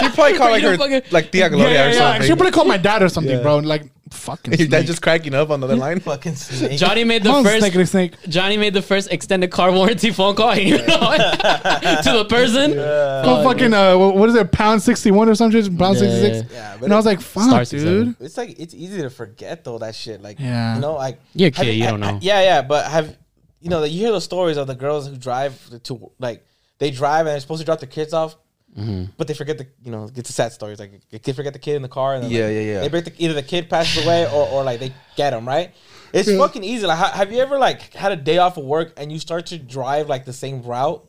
She 0.00 0.08
probably 0.10 0.36
called 0.36 0.50
like 0.50 0.62
her, 0.68 0.76
fucking- 0.76 1.02
like 1.10 1.30
Tia 1.32 1.48
Gloria 1.48 1.88
or 2.18 2.22
She 2.22 2.28
probably 2.34 2.50
called 2.50 2.68
my 2.68 2.76
dad 2.76 3.02
or 3.02 3.08
something, 3.08 3.36
Yeah. 3.36 3.42
bro. 3.42 3.58
Like, 3.58 3.84
fucking. 4.16 4.54
Your 4.54 4.68
dad 4.68 4.78
snake. 4.78 4.86
just 4.86 5.02
cracking 5.02 5.34
up 5.34 5.50
on 5.50 5.60
the 5.60 5.66
other 5.66 5.76
line. 5.86 6.00
fucking 6.00 6.34
snake. 6.34 6.78
Johnny 6.78 7.04
made 7.04 7.22
the 7.22 7.28
Come 7.28 7.36
on, 7.38 7.44
first 7.44 7.66
snake, 7.72 7.86
snake. 7.86 8.12
Johnny 8.28 8.56
made 8.56 8.74
the 8.74 8.82
first 8.82 9.12
extended 9.12 9.50
car 9.50 9.70
warranty 9.72 10.10
phone 10.10 10.34
call 10.34 10.56
you 10.58 10.78
know, 10.78 10.82
to 10.84 12.12
the 12.12 12.26
person. 12.28 12.72
Go 12.74 13.42
fucking 13.44 13.72
uh, 13.74 13.96
what 13.96 14.28
is 14.28 14.34
it? 14.34 14.50
Pound 14.52 14.82
sixty 14.82 15.10
one 15.10 15.28
or 15.28 15.34
something? 15.34 15.76
Pound 15.76 15.96
Yeah, 15.96 16.00
sixty 16.00 16.20
six. 16.20 16.52
yeah. 16.52 16.56
Yeah, 16.58 16.76
but 16.78 16.84
And 16.84 16.92
I 16.92 16.96
was 16.96 17.06
like, 17.06 17.20
"Fuck, 17.20 17.50
67. 17.66 18.04
dude." 18.04 18.16
it's 18.20 18.36
like 18.36 18.58
it's 18.58 18.74
easy 18.74 19.02
to 19.02 19.10
forget 19.10 19.64
though 19.64 19.78
that 19.78 19.94
shit. 19.94 20.22
Like, 20.22 20.38
Yeah. 20.40 20.74
you 20.74 20.80
know, 20.80 20.94
like 20.94 21.20
You're 21.34 21.50
kid, 21.50 21.74
you 21.74 21.84
don't 21.84 22.02
ha- 22.02 22.12
know. 22.12 22.18
Yeah, 22.22 22.40
yeah, 22.42 22.62
but 22.62 22.86
have 22.86 23.16
you 23.60 23.70
know? 23.70 23.80
that 23.80 23.88
You 23.90 24.00
hear 24.00 24.12
those 24.12 24.24
stories 24.24 24.56
of 24.56 24.66
the 24.66 24.74
girls 24.74 25.08
who 25.08 25.16
drive 25.16 25.82
to 25.84 26.10
like 26.18 26.44
they 26.78 26.90
drive 26.90 27.20
and 27.20 27.28
they're 27.28 27.40
supposed 27.40 27.60
to 27.60 27.64
drop 27.64 27.80
their 27.80 27.88
kids 27.88 28.12
off, 28.12 28.36
Mm-hmm. 28.76 29.04
but 29.16 29.26
they 29.26 29.34
forget 29.34 29.56
the 29.58 29.66
you 29.82 29.90
know 29.90 30.10
it's 30.14 30.28
a 30.28 30.32
sad 30.32 30.52
story. 30.52 30.72
It's 30.72 30.80
like 30.80 30.92
they 31.22 31.32
forget 31.32 31.52
the 31.52 31.58
kid 31.58 31.76
in 31.76 31.82
the 31.82 31.88
car 31.88 32.14
and 32.14 32.24
then, 32.24 32.30
Yeah, 32.30 32.44
like, 32.46 32.54
yeah, 32.54 32.60
yeah. 32.60 32.80
They 32.80 32.88
break 32.88 33.04
the, 33.06 33.12
either 33.18 33.34
the 33.34 33.42
kid 33.42 33.70
passes 33.70 34.04
away 34.04 34.26
or, 34.26 34.48
or 34.48 34.62
like 34.64 34.80
they 34.80 34.92
get 35.16 35.32
him 35.32 35.46
right. 35.48 35.72
It's 36.12 36.30
fucking 36.36 36.62
easy. 36.62 36.86
Like, 36.86 36.98
have 36.98 37.32
you 37.32 37.40
ever 37.40 37.58
like 37.58 37.92
had 37.94 38.12
a 38.12 38.16
day 38.16 38.38
off 38.38 38.56
of 38.58 38.64
work 38.64 38.92
and 38.96 39.10
you 39.10 39.18
start 39.18 39.46
to 39.46 39.58
drive 39.58 40.08
like 40.08 40.24
the 40.24 40.32
same 40.32 40.62
route, 40.62 41.04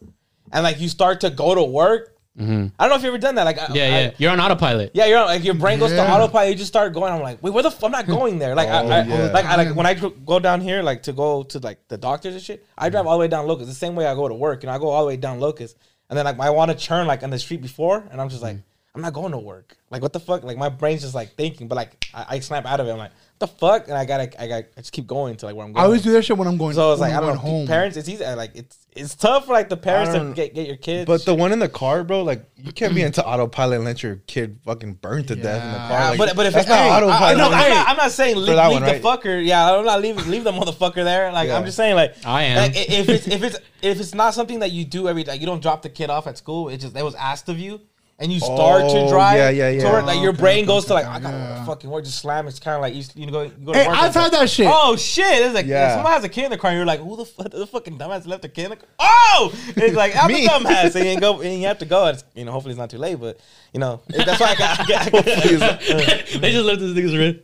and 0.51 0.63
like 0.63 0.79
you 0.79 0.89
start 0.89 1.21
to 1.21 1.29
go 1.29 1.53
to 1.55 1.63
work? 1.63 2.13
I 2.39 2.43
don't 2.43 2.69
know 2.79 2.95
if 2.95 3.01
you 3.01 3.07
ever 3.07 3.17
done 3.17 3.33
that. 3.35 3.45
Like, 3.45 3.57
I- 3.57 3.65
Mm-hmm. 3.65 3.75
Yeah, 3.75 3.83
I- 3.83 3.87
yeah. 4.01 4.11
You're 4.19 4.31
on 4.31 4.39
autopilot. 4.39 4.91
yeah, 4.93 5.05
you're 5.07 5.17
on, 5.17 5.25
like 5.25 5.43
your 5.43 5.55
brain 5.55 5.79
goes 5.79 5.89
to 5.91 6.07
autopilot. 6.09 6.49
You 6.51 6.55
just 6.55 6.67
start 6.67 6.93
going. 6.93 7.11
I'm 7.11 7.21
like, 7.21 7.41
wait, 7.41 7.51
where 7.51 7.63
the? 7.63 7.69
F- 7.69 7.83
I'm 7.83 7.89
not 7.91 8.05
going 8.05 8.37
there. 8.37 8.53
Like, 8.53 8.69
I, 8.69 8.83
Oh, 8.83 8.87
I, 8.87 9.03
yeah. 9.05 9.31
like, 9.31 9.45
I, 9.45 9.55
like 9.55 9.75
when 9.75 9.85
I 9.87 9.95
go 9.95 10.37
down 10.39 10.61
here, 10.61 10.83
like 10.83 11.01
to 11.03 11.13
go 11.13 11.41
to 11.43 11.57
like 11.59 11.79
the 11.87 11.97
doctors 11.97 12.35
and 12.35 12.43
shit. 12.43 12.63
I 12.77 12.89
drive 12.89 13.07
all 13.07 13.17
the 13.17 13.21
way 13.21 13.27
down 13.27 13.47
Locust. 13.47 13.67
The 13.69 13.75
same 13.75 13.95
way 13.95 14.05
I 14.05 14.13
go 14.13 14.27
to 14.27 14.35
work. 14.35 14.61
You 14.63 14.67
know, 14.67 14.73
I 14.73 14.77
go 14.77 14.89
all 14.89 15.01
the 15.01 15.07
way 15.07 15.17
down 15.17 15.39
Locust, 15.39 15.77
and 16.09 16.17
then 16.17 16.25
like 16.25 16.39
I 16.39 16.49
want 16.49 16.71
to 16.71 16.77
turn 16.77 17.07
like 17.07 17.23
on 17.23 17.29
the 17.29 17.39
street 17.39 17.61
before, 17.61 18.07
and 18.11 18.21
I'm 18.21 18.29
just 18.29 18.41
like, 18.41 18.57
I'm 18.97 19.03
not 19.03 19.13
going 19.13 19.31
to 19.31 19.37
work. 19.37 19.77
Like, 19.91 20.01
what 20.01 20.11
the 20.11 20.19
fuck? 20.19 20.43
Like 20.43 20.57
my 20.57 20.69
brain's 20.69 21.01
just 21.03 21.13
like 21.13 21.35
thinking, 21.35 21.67
but 21.67 21.75
like 21.75 22.07
I, 22.15 22.25
I 22.29 22.39
snap 22.39 22.65
out 22.65 22.79
of 22.79 22.87
it. 22.87 22.91
I'm 22.91 22.97
like, 22.97 23.11
the 23.37 23.45
fuck? 23.47 23.87
And 23.87 23.95
I 23.95 24.05
gotta, 24.05 24.41
I 24.41 24.47
got, 24.47 24.63
I 24.75 24.81
just 24.81 24.91
keep 24.91 25.05
going 25.05 25.35
to 25.37 25.45
like 25.45 25.55
where 25.55 25.63
I'm 25.63 25.71
going. 25.71 25.81
I 25.83 25.85
always 25.85 26.01
do 26.01 26.11
that 26.13 26.23
shit 26.25 26.35
when 26.35 26.47
I'm 26.47 26.57
going. 26.57 26.73
So 26.73 26.91
it's 26.91 26.99
when 26.99 27.11
like 27.11 27.15
I 27.15 27.21
I'm 27.21 27.27
don't 27.27 27.35
know. 27.35 27.41
going 27.43 27.57
home. 27.59 27.67
Parents, 27.67 27.95
it's 27.95 28.09
easy. 28.09 28.25
Like 28.25 28.51
it's 28.55 28.75
it's 28.93 29.13
tough 29.13 29.45
for 29.45 29.53
like 29.53 29.69
the 29.69 29.77
parents 29.77 30.13
to 30.13 30.33
get, 30.33 30.55
get 30.55 30.65
your 30.65 30.75
kids. 30.77 31.05
But 31.05 31.23
the 31.25 31.35
one 31.35 31.51
in 31.53 31.59
the 31.59 31.69
car, 31.69 32.03
bro, 32.03 32.23
like 32.23 32.43
you 32.57 32.71
can't 32.73 32.95
be 32.95 33.03
into 33.03 33.23
autopilot 33.23 33.75
and 33.75 33.85
let 33.85 34.01
your 34.01 34.15
kid 34.25 34.59
fucking 34.65 34.95
burn 34.95 35.23
to 35.25 35.35
death 35.35 35.63
in 35.63 35.71
the 35.71 35.77
car. 35.77 35.89
Yeah, 35.91 36.09
Like, 36.09 36.17
but 36.17 36.35
but 36.35 36.45
if 36.47 36.53
that's 36.53 36.63
it's 36.65 36.69
not 36.69 36.79
hey, 36.79 36.89
I- 36.89 36.97
I- 36.99 37.03
autopilot. 37.03 37.37
no, 37.37 37.45
I'm, 37.45 37.51
not, 37.69 37.87
I'm 37.89 37.97
not 37.97 38.11
saying 38.11 38.35
leave, 38.37 38.47
leave 38.47 38.71
one, 38.71 38.81
the 38.81 38.87
right? 38.87 39.01
fucker. 39.03 39.45
Yeah, 39.45 39.71
I'm 39.71 39.85
not 39.85 40.01
leaving 40.01 40.27
leave 40.31 40.43
the 40.43 40.51
motherfucker 40.51 41.03
there. 41.03 41.31
Like 41.31 41.49
Yeah. 41.49 41.57
I'm 41.57 41.63
just 41.65 41.77
saying, 41.77 41.93
like 41.95 42.15
I 42.25 42.41
am. 42.43 42.57
Like, 42.57 42.73
if 42.75 43.07
it's 43.07 43.27
if 43.27 43.43
it's 43.43 43.57
if 43.83 43.99
it's 43.99 44.15
not 44.15 44.33
something 44.33 44.59
that 44.59 44.71
you 44.71 44.83
do 44.83 45.07
every 45.07 45.23
day, 45.23 45.33
like 45.33 45.39
you 45.41 45.45
don't 45.47 45.61
drop 45.61 45.83
the 45.83 45.89
kid 45.89 46.09
off 46.09 46.25
at 46.25 46.39
school. 46.39 46.69
It 46.69 46.77
just 46.79 46.97
it 46.97 47.03
was 47.03 47.13
asked 47.15 47.47
of 47.49 47.59
you. 47.59 47.81
And 48.19 48.33
you 48.33 48.39
start 48.39 48.81
Oh, 48.85 49.05
to 49.05 49.11
drive, 49.11 49.37
yeah, 49.37 49.49
yeah, 49.51 49.69
yeah. 49.69 49.91
work, 49.93 50.05
like 50.07 50.19
your 50.19 50.29
Okay, 50.31 50.41
brain 50.41 50.57
okay, 50.63 50.65
goes 50.65 50.85
to 50.85 50.95
like 50.95 51.05
I 51.05 51.19
gotta 51.19 51.37
yeah. 51.37 51.65
fucking 51.65 51.87
work, 51.87 52.03
just 52.03 52.17
slam. 52.17 52.47
It's 52.47 52.57
kind 52.59 52.73
of 52.75 52.81
like 52.81 52.95
you, 52.95 53.03
you 53.13 53.29
go 53.31 53.43
you 53.43 53.49
go 53.63 53.73
to 53.73 53.77
Hey, 53.79 53.87
work. 53.87 53.95
I've 53.95 54.11
had 54.15 54.23
like, 54.23 54.31
that 54.31 54.49
shit. 54.49 54.65
Oh 54.67 54.95
shit! 54.95 55.43
It's 55.43 55.53
like 55.53 55.67
Yeah. 55.67 55.93
someone 55.93 56.11
has 56.13 56.23
a 56.23 56.29
kid 56.29 56.45
in 56.45 56.49
the 56.51 56.57
car. 56.57 56.71
and 56.71 56.77
You're 56.79 56.85
like, 56.87 56.99
who 56.99 57.15
the 57.15 57.25
fuck? 57.25 57.51
The 57.51 57.67
fucking 57.67 57.99
dumbass 57.99 58.25
left 58.25 58.43
a 58.43 58.49
kid 58.49 58.63
in 58.65 58.69
the 58.71 58.75
car. 58.77 58.87
Oh, 58.97 59.51
it's 59.75 59.95
like 59.95 60.15
I'm 60.15 60.29
Me. 60.31 60.47
a 60.47 60.49
dumbass, 60.49 60.95
and 60.95 61.05
you 61.07 61.19
go 61.19 61.41
and 61.41 61.61
you 61.61 61.67
have 61.67 61.77
to 61.77 61.85
go. 61.85 62.07
It's, 62.07 62.23
you 62.33 62.43
know, 62.45 62.53
hopefully 62.53 62.71
it's 62.71 62.79
not 62.79 62.89
too 62.89 62.97
late, 62.97 63.19
but 63.19 63.39
you 63.71 63.79
know 63.79 64.01
that's 64.07 64.39
why 64.39 64.47
I 64.47 64.55
got. 64.55 64.79
I 64.79 64.85
got, 64.87 65.11
they 66.41 66.51
just 66.51 66.65
left 66.65 66.79
this 66.79 66.93
nigga's 66.97 67.15
red. 67.15 67.43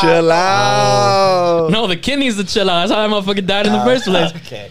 chill 0.00 0.32
out. 0.32 1.68
No, 1.70 1.86
the 1.86 1.96
kid 1.96 2.18
needs 2.18 2.36
to 2.38 2.44
chill 2.44 2.70
out. 2.70 2.88
That's 2.88 2.92
how 2.92 3.06
that 3.06 3.14
motherfucker 3.14 3.46
died 3.46 3.66
in 3.66 3.72
the 3.74 3.78
ah, 3.80 3.84
first 3.84 4.04
place. 4.04 4.30
okay. 4.36 4.70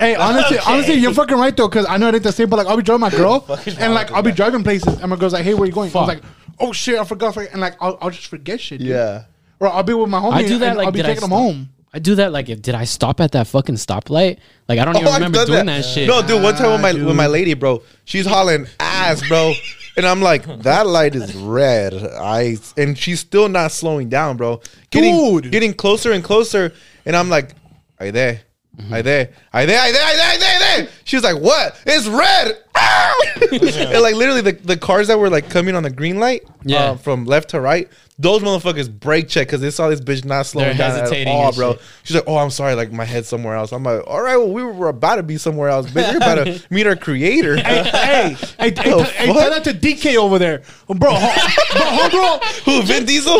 Hey, 0.00 0.14
honestly, 0.16 0.58
Okay. 0.58 0.72
honestly, 0.72 0.94
you're 0.94 1.14
fucking 1.14 1.36
right 1.38 1.56
though, 1.56 1.68
because 1.68 1.86
I 1.88 1.96
know 1.98 2.08
it 2.08 2.14
ain't 2.16 2.24
the 2.24 2.32
same, 2.32 2.48
but 2.48 2.56
like 2.56 2.66
I'll 2.66 2.76
be 2.76 2.82
driving 2.82 3.02
my 3.02 3.10
girl, 3.10 3.40
Fucking 3.46 3.76
and 3.78 3.94
like 3.94 4.10
I'll 4.10 4.22
be 4.22 4.32
driving 4.32 4.64
places, 4.64 4.98
and 5.00 5.08
my 5.10 5.16
girl's 5.16 5.32
like, 5.34 5.44
"Hey, 5.44 5.54
where 5.54 5.66
you 5.66 5.72
going?" 5.72 5.90
I 5.90 5.92
Fuck. 5.92 6.06
was 6.08 6.16
like, 6.16 6.24
"Oh 6.58 6.72
shit, 6.72 6.98
I 6.98 7.04
forgot," 7.04 7.34
for-" 7.34 7.42
and 7.44 7.60
like 7.60 7.76
I'll, 7.80 7.96
I'll 8.00 8.10
just 8.10 8.26
forget 8.26 8.60
shit. 8.60 8.78
dude. 8.80 8.88
Yeah. 8.88 9.24
Or 9.60 9.68
I'll 9.68 9.82
be 9.82 9.92
with 9.94 10.08
my 10.08 10.18
homie. 10.18 10.32
I 10.32 10.42
do 10.42 10.58
that 10.58 10.68
and 10.70 10.78
like 10.78 10.86
I'll 10.86 10.92
be 10.92 10.96
did 10.98 11.06
I 11.06 11.08
taking 11.10 11.20
them 11.20 11.30
stop- 11.30 11.38
home. 11.42 11.68
I 11.92 11.98
do 11.98 12.14
that 12.14 12.30
like 12.32 12.48
if 12.48 12.62
did 12.62 12.74
I 12.76 12.84
stop 12.84 13.20
at 13.20 13.32
that 13.32 13.46
fucking 13.48 13.74
stoplight? 13.74 14.38
Like 14.68 14.78
I 14.78 14.84
don't 14.84 14.96
oh, 14.96 15.00
even 15.00 15.08
Oh, 15.08 15.10
I've 15.10 15.16
remember 15.20 15.38
done 15.38 15.46
doing 15.48 15.66
that, 15.66 15.84
shit. 15.84 16.06
No, 16.08 16.22
dude, 16.26 16.42
one 16.42 16.54
time 16.54 16.70
with 16.72 16.80
my 16.80 16.92
with 17.06 17.16
my 17.16 17.26
lady, 17.26 17.54
bro, 17.54 17.82
she's 18.04 18.26
hauling 18.26 18.66
ass, 18.78 19.26
bro. 19.28 19.52
And 19.96 20.06
I'm 20.06 20.22
like, 20.22 20.46
that 20.62 20.86
light 20.86 21.16
is 21.16 21.34
red. 21.34 21.92
I 21.94 22.56
and 22.76 22.96
she's 22.96 23.18
still 23.20 23.48
not 23.48 23.72
slowing 23.72 24.08
down, 24.08 24.36
bro. 24.36 24.62
Getting 24.90 25.40
Dude. 25.40 25.50
getting 25.52 25.74
closer 25.74 26.12
and 26.12 26.22
closer. 26.24 26.72
And 27.04 27.16
I'm 27.16 27.28
like, 27.28 27.54
are 27.98 28.06
you 28.06 28.12
there? 28.12 28.42
You 28.88 29.02
there? 29.02 29.30
You 29.54 29.66
there? 29.66 29.86
You 29.86 29.92
there? 29.92 30.12
You 30.12 30.16
there? 30.16 30.32
You 30.32 30.58
there? 30.60 30.88
She 31.04 31.16
was 31.16 31.24
like, 31.24 31.40
what? 31.40 31.80
It's 31.86 32.06
red. 32.06 32.56
and 33.52 34.02
like 34.02 34.14
literally 34.14 34.40
the, 34.42 34.52
the 34.52 34.76
cars 34.76 35.08
that 35.08 35.18
were 35.18 35.30
like 35.30 35.48
coming 35.50 35.74
on 35.74 35.82
the 35.82 35.90
green 35.90 36.18
light 36.18 36.42
Yeah. 36.64 36.90
uh, 36.92 36.96
from 36.96 37.24
left 37.24 37.50
to 37.50 37.60
right, 37.60 37.88
those 38.18 38.42
motherfuckers 38.42 38.90
brake 38.90 39.28
check 39.28 39.46
because 39.46 39.60
they 39.60 39.70
saw 39.70 39.88
this 39.88 40.00
bitch 40.00 40.24
not 40.24 40.44
slowing 40.46 40.76
They're 40.76 40.88
down 40.90 41.12
at 41.14 41.26
all, 41.26 41.52
bro. 41.52 41.72
shit. 41.72 41.82
She's 42.04 42.14
like, 42.16 42.24
oh, 42.26 42.36
I'm 42.36 42.50
sorry, 42.50 42.74
like 42.74 42.92
my 42.92 43.04
head's 43.04 43.28
somewhere 43.28 43.54
else. 43.56 43.72
I'm 43.72 43.82
like, 43.82 44.02
all 44.06 44.20
right, 44.22 44.36
well, 44.36 44.50
we 44.52 44.62
were 44.62 44.88
about 44.88 45.16
to 45.16 45.22
be 45.22 45.38
somewhere 45.38 45.68
else, 45.70 45.86
bitch. 45.90 46.10
We're 46.10 46.16
about 46.18 46.44
to 46.44 46.62
meet 46.70 46.86
our 46.86 46.96
creator. 46.96 47.56
hey, 47.56 47.82
hey, 47.84 47.90
hey, 47.90 48.34
hey, 48.58 48.70
hey, 48.70 48.70
tell 48.72 49.50
that 49.50 49.64
to 49.64 49.72
DK 49.72 50.16
over 50.16 50.38
there, 50.38 50.62
bro. 50.88 51.10
ho- 51.14 51.72
bro, 51.72 51.86
hold 51.86 52.42
on. 52.42 52.48
Who, 52.66 52.82
Vin 52.82 53.06
Diesel? 53.06 53.38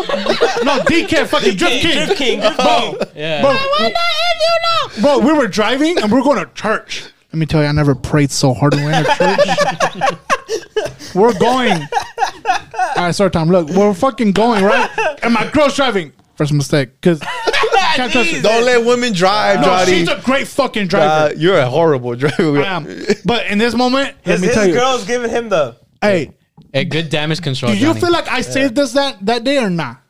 No, 0.65 0.79
DK, 0.81 1.27
fucking 1.27 1.57
Drift 1.57 1.83
King. 1.83 1.97
Drift 2.07 2.17
King, 2.17 2.41
Drift 2.41 2.57
King. 2.59 2.95
Yeah. 3.15 3.43
Bro, 3.43 3.51
I 3.51 3.77
wonder 3.81 3.95
if 3.97 4.97
you 4.97 5.03
know, 5.03 5.19
bro, 5.21 5.27
we 5.27 5.39
were 5.39 5.47
driving 5.47 5.99
and 5.99 6.11
we 6.11 6.19
were 6.19 6.25
going 6.25 6.39
to 6.45 6.51
church. 6.55 7.05
Let 7.33 7.39
me 7.39 7.47
tell 7.47 7.63
you, 7.63 7.69
I 7.69 7.73
never 7.73 7.95
prayed 7.95 8.31
so 8.31 8.53
hard 8.55 8.75
when 8.75 8.85
we 8.87 8.91
were 8.91 8.99
in 8.99 9.07
a 9.07 9.15
church. 9.17 11.15
we're 11.15 11.39
going. 11.39 11.73
All 11.73 12.97
right, 13.05 13.15
sorry, 13.15 13.31
Tom. 13.31 13.49
Look, 13.51 13.69
we're 13.71 13.95
fucking 13.95 14.33
going, 14.33 14.65
right? 14.65 14.91
And 15.23 15.33
my 15.35 15.49
girl's 15.51 15.77
driving. 15.77 16.13
First 16.35 16.53
mistake, 16.53 16.89
because 17.01 17.21
can't 17.95 18.11
trust. 18.11 18.43
Don't 18.43 18.65
let 18.65 18.85
women 18.85 19.13
drive, 19.13 19.59
No, 19.61 19.67
Johnny. 19.67 19.93
she's 19.93 20.09
a 20.09 20.21
great 20.25 20.49
fucking 20.49 20.85
Uh, 20.85 20.89
driver. 20.89 21.35
you're 21.37 21.59
a 21.59 21.67
horrible 21.69 22.17
driver. 22.17 22.63
I 22.63 22.65
am. 22.77 22.85
But 23.27 23.47
in 23.49 23.59
this 23.59 23.75
moment, 23.75 24.17
let 24.25 24.33
His, 24.35 24.41
me 24.41 24.47
his 24.47 24.57
tell 24.57 24.67
you, 24.67 24.73
girl's 24.75 25.05
giving 25.07 25.31
him 25.31 25.51
the. 25.51 25.77
hey, 26.01 26.33
Hey, 26.73 26.85
good 26.85 27.11
damage 27.11 27.43
control. 27.43 27.73
do 27.73 27.79
you 27.79 27.87
Johnny. 27.89 28.01
feel 28.01 28.11
like 28.13 28.29
I 28.29 28.41
saved 28.43 28.79
us 28.79 28.93
that 28.95 29.25
that 29.27 29.45
day 29.45 29.59
or 29.59 29.69
not? 29.71 30.01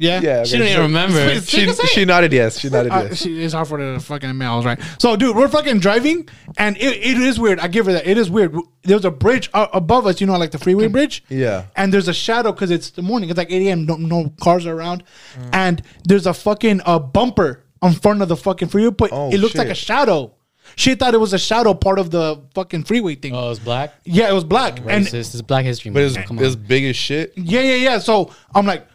Yeah, 0.00 0.20
Yeah, 0.20 0.44
she 0.44 0.58
don't 0.58 0.68
even 0.68 0.82
remember? 0.82 1.40
She, 1.40 1.66
she 1.72 2.04
nodded 2.04 2.32
yes. 2.32 2.60
She 2.60 2.68
nodded 2.68 2.92
Uh, 2.92 3.06
yes. 3.08 3.16
she, 3.20 3.42
it's 3.42 3.52
hard 3.52 3.66
for 3.66 3.78
her 3.78 3.94
to 3.94 4.00
fucking 4.00 4.30
emails, 4.30 4.64
right? 4.64 4.78
So, 4.98 5.16
dude, 5.16 5.34
we're 5.34 5.48
fucking 5.48 5.80
driving, 5.80 6.28
and 6.56 6.76
it, 6.76 6.82
it 6.98 7.16
is 7.18 7.40
weird. 7.40 7.58
I 7.58 7.66
give 7.66 7.86
her 7.86 7.92
that. 7.94 8.06
It 8.06 8.16
is 8.16 8.30
weird. 8.30 8.56
There's 8.84 9.04
a 9.04 9.10
bridge 9.10 9.50
uh, 9.54 9.66
above 9.72 10.06
us, 10.06 10.20
you 10.20 10.28
know, 10.28 10.38
like 10.38 10.52
the 10.52 10.58
freeway 10.58 10.86
bridge. 10.86 11.24
Yeah. 11.28 11.64
And 11.74 11.92
there's 11.92 12.06
a 12.06 12.14
shadow 12.14 12.52
because 12.52 12.70
it's 12.70 12.90
the 12.90 13.02
morning. 13.02 13.28
It's 13.28 13.36
like 13.38 13.50
8 13.50 13.66
a.m. 13.66 13.86
No, 13.86 13.96
no 13.96 14.32
cars 14.40 14.66
are 14.66 14.74
around, 14.74 15.02
Mm. 15.36 15.50
and 15.52 15.82
there's 16.04 16.26
a 16.26 16.34
fucking 16.34 16.80
uh, 16.86 17.00
bumper 17.00 17.64
in 17.82 17.92
front 17.92 18.22
of 18.22 18.28
the 18.28 18.36
fucking 18.36 18.68
freeway, 18.68 18.90
but 18.90 19.10
Oh, 19.12 19.30
it 19.30 19.38
looks 19.38 19.56
like 19.56 19.68
a 19.68 19.74
shadow. 19.74 20.32
She 20.76 20.94
thought 20.94 21.14
it 21.14 21.18
was 21.18 21.32
a 21.32 21.38
shadow 21.38 21.74
part 21.74 21.98
of 21.98 22.10
the 22.10 22.40
fucking 22.54 22.84
freeway 22.84 23.14
thing. 23.16 23.34
Oh, 23.34 23.46
it 23.46 23.48
was 23.48 23.58
black. 23.58 23.94
yeah, 24.04 24.28
it 24.30 24.34
was 24.34 24.44
black, 24.44 24.78
and 24.78 25.06
Racist. 25.06 25.32
It's 25.34 25.42
Black 25.42 25.64
History 25.64 25.90
But 25.90 26.02
Month. 26.02 26.16
it's, 26.18 26.28
Come 26.28 26.38
it's 26.38 26.54
big 26.54 26.84
as 26.84 26.94
shit. 26.94 27.32
yeah, 27.36 27.62
yeah, 27.62 27.74
yeah. 27.74 27.98
So 27.98 28.32
I'm 28.54 28.66
like, 28.66 28.86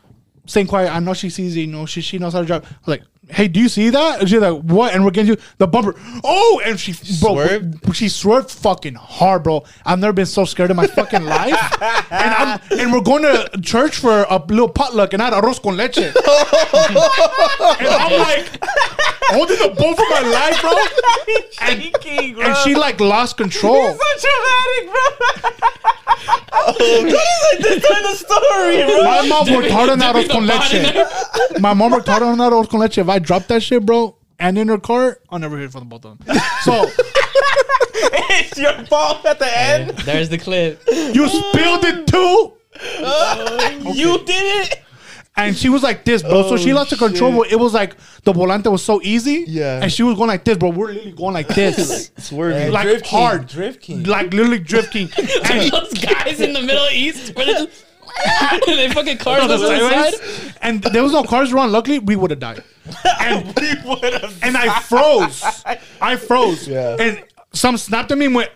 staying 0.45 0.67
quiet. 0.67 0.93
I 0.93 0.99
know 0.99 1.13
she 1.13 1.29
sees 1.29 1.55
it. 1.55 1.61
You 1.61 1.67
know, 1.67 1.85
she 1.85 2.01
she 2.01 2.17
knows 2.17 2.33
how 2.33 2.41
to 2.41 2.45
drive. 2.45 2.63
I 2.63 2.67
was 2.85 2.87
like, 2.87 3.03
hey, 3.29 3.47
do 3.47 3.59
you 3.59 3.69
see 3.69 3.89
that? 3.89 4.19
And 4.19 4.29
she's 4.29 4.39
like, 4.39 4.61
what? 4.61 4.93
And 4.93 5.03
we're 5.03 5.11
getting 5.11 5.33
you 5.33 5.37
the 5.57 5.67
bumper. 5.67 5.95
Oh, 6.23 6.61
and 6.65 6.79
she 6.79 6.93
bro, 7.21 7.33
Swerved? 7.33 7.95
she 7.95 8.09
swerved 8.09 8.51
fucking 8.51 8.95
hard, 8.95 9.43
bro. 9.43 9.63
I've 9.85 9.99
never 9.99 10.13
been 10.13 10.25
so 10.25 10.45
scared 10.45 10.71
in 10.71 10.77
my 10.77 10.87
fucking 10.87 11.23
life. 11.23 11.81
and 12.11 12.33
I'm 12.33 12.59
and 12.71 12.91
we're 12.93 13.01
going 13.01 13.23
to 13.23 13.49
church 13.61 13.97
for 13.97 14.25
a 14.29 14.37
little 14.47 14.69
potluck, 14.69 15.13
and 15.13 15.21
I 15.21 15.25
had 15.33 15.43
arroz 15.43 15.61
con 15.61 15.77
leche. 15.77 15.97
and 15.97 16.13
I'm 17.87 18.19
like 18.19 18.63
holding 19.29 19.57
the 19.57 19.69
boat 19.77 19.95
for 19.95 20.09
my 20.09 20.21
life, 20.29 20.61
bro. 20.61 20.73
And, 21.61 21.81
Shaking, 21.81 22.35
bro. 22.35 22.43
and 22.43 22.57
she 22.57 22.75
like 22.75 22.99
lost 22.99 23.37
control. 23.37 23.93
so 23.93 23.97
dramatic, 24.19 24.91
bro. 24.91 25.51
Oh. 26.51 26.73
this 27.59 27.75
is 27.75 27.81
the 27.81 28.15
story, 28.15 28.83
bro. 28.83 29.03
My 29.03 29.27
mom 29.27 29.53
worked 29.53 29.69
hard 29.71 29.89
on 29.89 29.99
that 29.99 30.13
Dipping 30.13 30.29
arroz 30.29 30.33
con 30.33 30.47
the 30.47 30.53
pot 30.53 30.73
in 30.73 30.83
leche. 30.83 31.59
My 31.61 31.73
mom 31.73 31.91
worked 31.91 32.07
hard 32.07 32.23
on 32.23 32.37
that 32.37 32.51
arroz 32.51 32.69
con 32.69 32.79
leche. 32.81 33.03
If 33.13 33.17
I 33.17 33.19
dropped 33.19 33.47
that 33.49 33.61
shit, 33.61 33.85
bro, 33.85 34.17
and 34.39 34.57
in 34.57 34.67
her 34.69 34.79
car, 34.79 35.19
I'll 35.29 35.37
never 35.37 35.59
hear 35.59 35.69
from 35.69 35.87
both 35.87 36.03
of 36.03 36.17
them. 36.17 36.35
So 36.63 36.89
it's 37.93 38.57
your 38.57 38.73
fault 38.87 39.23
at 39.23 39.37
the 39.37 39.55
end. 39.55 39.91
There's 39.99 40.29
the 40.29 40.39
clip. 40.39 40.81
you 40.87 41.27
spilled 41.27 41.85
it 41.85 42.07
too. 42.07 42.53
You 43.93 44.17
did 44.25 44.67
it. 44.67 44.81
And 45.35 45.55
she 45.55 45.69
was 45.69 45.83
like 45.83 46.05
this, 46.05 46.23
bro. 46.23 46.41
so 46.49 46.57
she 46.57 46.71
oh, 46.71 46.75
lost 46.75 46.89
her 46.89 46.97
control. 46.97 47.31
shit. 47.31 47.39
But 47.39 47.51
it 47.51 47.59
was 47.59 47.73
like 47.75 47.95
the 48.23 48.33
volante 48.33 48.71
was 48.71 48.83
so 48.83 48.99
easy. 49.03 49.45
Yeah. 49.47 49.81
And 49.81 49.91
she 49.91 50.01
was 50.01 50.15
going 50.15 50.27
like 50.27 50.43
this, 50.43 50.57
bro. 50.57 50.69
We're 50.69 50.87
literally 50.87 51.11
going 51.11 51.33
like 51.35 51.47
this. 51.49 52.11
Swerving. 52.17 52.71
like 52.71 52.87
Drift 52.87 53.05
King, 53.05 53.19
hard. 53.19 53.47
Drift 53.47 53.81
King. 53.81 54.03
Like 54.03 54.33
literally 54.33 54.59
drifting. 54.59 55.09
and 55.17 55.71
Those 55.71 55.93
guys 55.93 56.39
in 56.39 56.53
the 56.53 56.61
Middle 56.61 56.87
East 56.91 57.35
where 57.35 57.45
they 57.45 57.53
just 57.53 57.85
they 58.65 58.89
fucking 58.91 59.17
cars 59.17 59.43
on 59.43 59.51
on 59.51 59.59
the 59.59 59.67
the 59.67 60.11
side. 60.11 60.55
And 60.61 60.81
there 60.83 61.03
was 61.03 61.11
no 61.11 61.23
cars 61.23 61.51
around. 61.51 61.71
Luckily, 61.71 61.99
we 61.99 62.15
would 62.15 62.31
have 62.31 62.39
died. 62.39 62.63
And, 63.19 63.57
and 64.43 64.57
I 64.57 64.79
froze. 64.81 65.43
I 66.01 66.15
froze. 66.17 66.67
Yeah. 66.67 66.97
And 66.99 67.23
some 67.53 67.77
snapped 67.77 68.11
at 68.11 68.17
me 68.17 68.25
and 68.25 68.35
went 68.35 68.51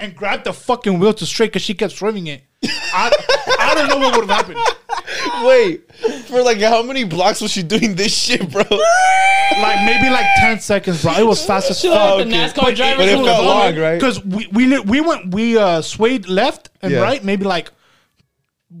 and 0.00 0.14
grabbed 0.16 0.44
the 0.44 0.52
fucking 0.52 0.98
wheel 0.98 1.12
to 1.14 1.26
straight 1.26 1.46
because 1.46 1.62
she 1.62 1.74
kept 1.74 1.92
swerving 1.92 2.26
it. 2.26 2.42
I, 2.64 3.12
I 3.60 3.74
don't 3.74 3.88
know 3.88 3.98
what 3.98 4.16
would 4.18 4.28
have 4.30 4.46
happened. 4.46 5.46
Wait, 5.46 5.92
for 6.28 6.42
like 6.42 6.58
how 6.60 6.82
many 6.82 7.04
blocks 7.04 7.40
was 7.42 7.50
she 7.52 7.62
doing 7.62 7.94
this 7.94 8.16
shit, 8.16 8.50
bro? 8.50 8.62
Like 8.70 9.84
maybe 9.84 10.08
like 10.10 10.26
ten 10.38 10.58
seconds, 10.60 11.02
bro. 11.02 11.12
It 11.18 11.26
was 11.26 11.44
fast 11.44 11.70
as 11.70 11.80
She 11.80 11.88
like 11.90 11.98
fuck. 11.98 12.18
the 12.18 12.24
NASCAR 12.24 12.74
driver. 12.74 12.96
But 12.98 13.08
it 13.08 13.18
who 13.18 13.24
felt 13.24 13.44
long, 13.44 13.74
on 13.74 13.78
right? 13.78 13.94
Because 14.00 14.24
we 14.24 14.46
we 14.48 14.78
we 14.80 15.00
went 15.02 15.34
we 15.34 15.58
uh 15.58 15.82
swayed 15.82 16.26
left 16.28 16.70
and 16.80 16.92
Yeah. 16.92 17.00
right, 17.02 17.22
maybe 17.22 17.44
like 17.44 17.70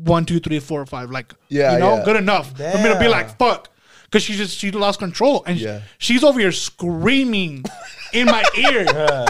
one, 0.02 0.24
two, 0.24 0.40
three, 0.40 0.58
four, 0.58 0.84
five. 0.86 1.10
Like 1.10 1.32
Yeah, 1.48 1.74
you 1.74 1.78
know, 1.78 1.96
yeah. 1.98 2.04
good 2.04 2.16
enough 2.16 2.56
for 2.56 2.78
me 2.78 2.88
to 2.92 2.98
be 2.98 3.08
like 3.08 3.38
fuck. 3.38 3.68
Cause 4.10 4.22
she 4.22 4.34
just 4.36 4.56
she 4.58 4.70
lost 4.70 4.98
control 5.00 5.42
and 5.46 5.58
Yeah. 5.58 5.80
she's 5.98 6.22
over 6.22 6.38
here 6.38 6.52
screaming 6.52 7.64
in 8.12 8.26
my 8.26 8.44
ear. 8.58 9.26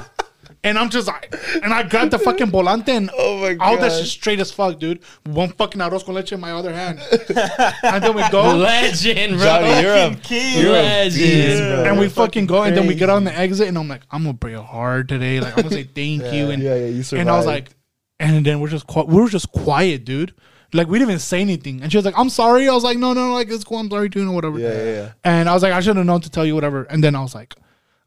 And 0.62 0.78
I'm 0.78 0.88
just 0.88 1.06
like, 1.06 1.34
and 1.62 1.74
I 1.74 1.82
grabbed 1.82 2.10
the 2.10 2.18
fucking 2.18 2.46
volante 2.46 2.88
and 2.88 3.10
Oh 3.14 3.38
my 3.40 3.56
all 3.60 3.76
that 3.76 3.88
God. 3.90 3.98
shit 3.98 4.06
straight 4.06 4.40
as 4.40 4.50
fuck, 4.50 4.78
dude. 4.78 5.00
One 5.26 5.50
fucking 5.50 5.78
arroz 5.80 6.04
con 6.04 6.14
leche 6.14 6.32
in 6.32 6.40
my 6.40 6.52
other 6.52 6.72
hand. 6.72 7.00
and 7.82 8.02
then 8.02 8.14
we 8.14 8.26
go 8.30 8.56
Legend, 8.56 9.36
bro. 9.36 9.44
Johnny, 9.44 9.82
you're 9.82 9.94
a, 9.94 10.14
King. 10.22 10.60
you're 10.62 10.70
a 10.70 10.82
Legend. 10.82 11.22
beast, 11.22 11.58
bro. 11.58 11.84
and 11.84 11.98
we 11.98 12.08
fucking 12.08 12.46
go 12.46 12.62
and 12.62 12.74
then 12.76 12.86
we 12.86 12.94
get 12.94 13.10
on 13.10 13.24
the 13.24 13.38
exit 13.38 13.68
and 13.68 13.76
I'm 13.76 13.88
like, 13.88 14.02
I'm 14.10 14.22
gonna 14.22 14.32
bring 14.32 14.54
it 14.54 14.64
hard 14.64 15.08
today. 15.10 15.40
Like 15.40 15.56
I'm 15.56 15.64
gonna 15.64 15.74
say 15.74 15.84
thank 15.84 16.22
you. 16.32 16.50
And 16.50 16.62
Yeah, 16.62 16.74
yeah, 16.76 16.86
you 16.86 17.02
survived. 17.02 17.20
and 17.20 17.30
I 17.30 17.36
was 17.36 17.46
like, 17.46 17.68
and 18.18 18.44
then 18.46 18.60
we're 18.60 18.68
just 18.68 18.86
qui- 18.86 19.04
we 19.06 19.20
were 19.20 19.28
just 19.28 19.50
quiet, 19.52 20.04
dude. 20.06 20.34
Like 20.74 20.88
we 20.88 20.98
didn't 20.98 21.10
even 21.10 21.20
say 21.20 21.40
anything. 21.40 21.82
And 21.82 21.90
she 21.90 21.96
was 21.96 22.04
like, 22.04 22.18
I'm 22.18 22.28
sorry. 22.28 22.68
I 22.68 22.74
was 22.74 22.84
like, 22.84 22.98
no, 22.98 23.12
no, 23.12 23.32
like 23.32 23.48
it's 23.48 23.64
cool. 23.64 23.78
I'm 23.78 23.88
sorry, 23.88 24.08
doing 24.08 24.28
or 24.28 24.34
whatever. 24.34 24.58
Yeah, 24.58 24.72
yeah, 24.72 24.84
yeah. 24.84 25.12
And 25.22 25.48
I 25.48 25.54
was 25.54 25.62
like, 25.62 25.72
I 25.72 25.80
should 25.80 25.96
have 25.96 26.04
known 26.04 26.20
to 26.20 26.30
tell 26.30 26.44
you 26.44 26.54
whatever. 26.54 26.82
And 26.84 27.02
then 27.02 27.14
I 27.14 27.22
was 27.22 27.34
like, 27.34 27.54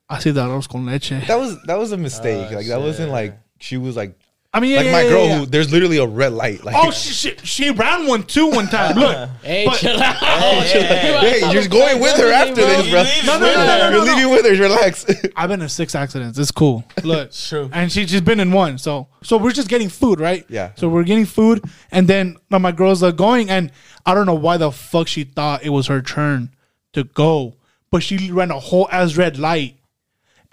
I 0.10 0.20
see 0.20 0.32
that 0.32 0.48
arroz 0.48 0.70
con 0.70 0.86
leche. 0.86 1.10
That 1.28 1.40
was 1.40 1.62
that 1.64 1.78
was 1.80 1.92
a 1.92 1.98
mistake. 1.98 2.48
Ah, 2.52 2.56
like 2.56 2.68
that 2.68 2.80
wasn't 2.80 3.12
like 3.12 3.38
she 3.60 3.78
was 3.78 3.96
like 3.96 4.18
I 4.54 4.60
mean, 4.62 4.72
yeah, 4.72 4.78
like 4.78 4.86
yeah, 4.86 4.92
my 4.94 5.02
yeah, 5.04 5.10
girl 5.10 5.26
yeah. 5.26 5.38
who 5.40 5.46
there's 5.46 5.72
literally 5.72 5.98
a 5.98 6.06
red 6.08 6.32
light. 6.34 6.64
Like 6.64 6.76
Oh, 6.78 6.90
she, 6.90 7.12
she 7.14 7.36
she 7.44 7.70
ran 7.70 8.08
one 8.08 8.24
too 8.24 8.48
one 8.50 8.68
time. 8.68 8.96
Look, 8.96 9.30
Hey, 9.44 9.66
But- 9.66 9.78
chill 9.78 10.02
out. 10.02 10.16
Oh, 10.22 10.62
hey, 10.62 11.52
you're 11.52 11.68
going 11.68 12.00
with 12.02 12.16
her 12.18 12.32
after 12.32 12.56
this, 12.56 12.90
bro. 12.90 13.04
No, 13.26 13.40
no, 13.40 13.54
no, 13.54 13.66
no, 13.66 13.90
no, 13.90 13.96
You're 14.06 14.16
leaving 14.16 14.32
with 14.32 14.46
her. 14.46 14.64
Relax. 14.64 15.06
I've 15.36 15.50
been 15.50 15.62
in 15.62 15.70
six 15.70 15.94
accidents. 15.96 16.40
It's 16.40 16.52
cool. 16.52 16.84
Look, 17.04 17.32
True. 17.34 17.70
and 17.74 17.92
she, 17.92 18.08
she's 18.08 18.22
been 18.22 18.40
in 18.40 18.52
one. 18.52 18.78
So 18.78 19.10
so 19.22 19.38
we're 19.38 19.52
just 19.52 19.68
getting 19.68 19.90
food, 19.90 20.20
right? 20.20 20.46
Yeah. 20.50 20.72
So 20.76 20.88
we're 20.90 21.04
getting 21.04 21.26
food, 21.26 21.64
and 21.92 22.08
then 22.08 22.38
now 22.50 22.60
my 22.60 22.72
girls 22.72 23.04
are 23.04 23.12
going, 23.12 23.50
and 23.50 23.72
I 24.06 24.14
don't 24.16 24.26
know 24.26 24.34
why 24.36 24.58
the 24.58 24.72
fuck 24.72 25.08
she 25.08 25.26
thought 25.26 25.64
it 25.64 25.70
was 25.70 25.88
her 25.88 26.02
turn 26.02 26.56
to 26.94 27.04
go, 27.04 27.56
but 27.92 28.02
she 28.02 28.32
ran 28.32 28.50
a 28.52 28.60
whole 28.60 28.88
ass 28.92 29.18
red 29.18 29.38
light, 29.38 29.78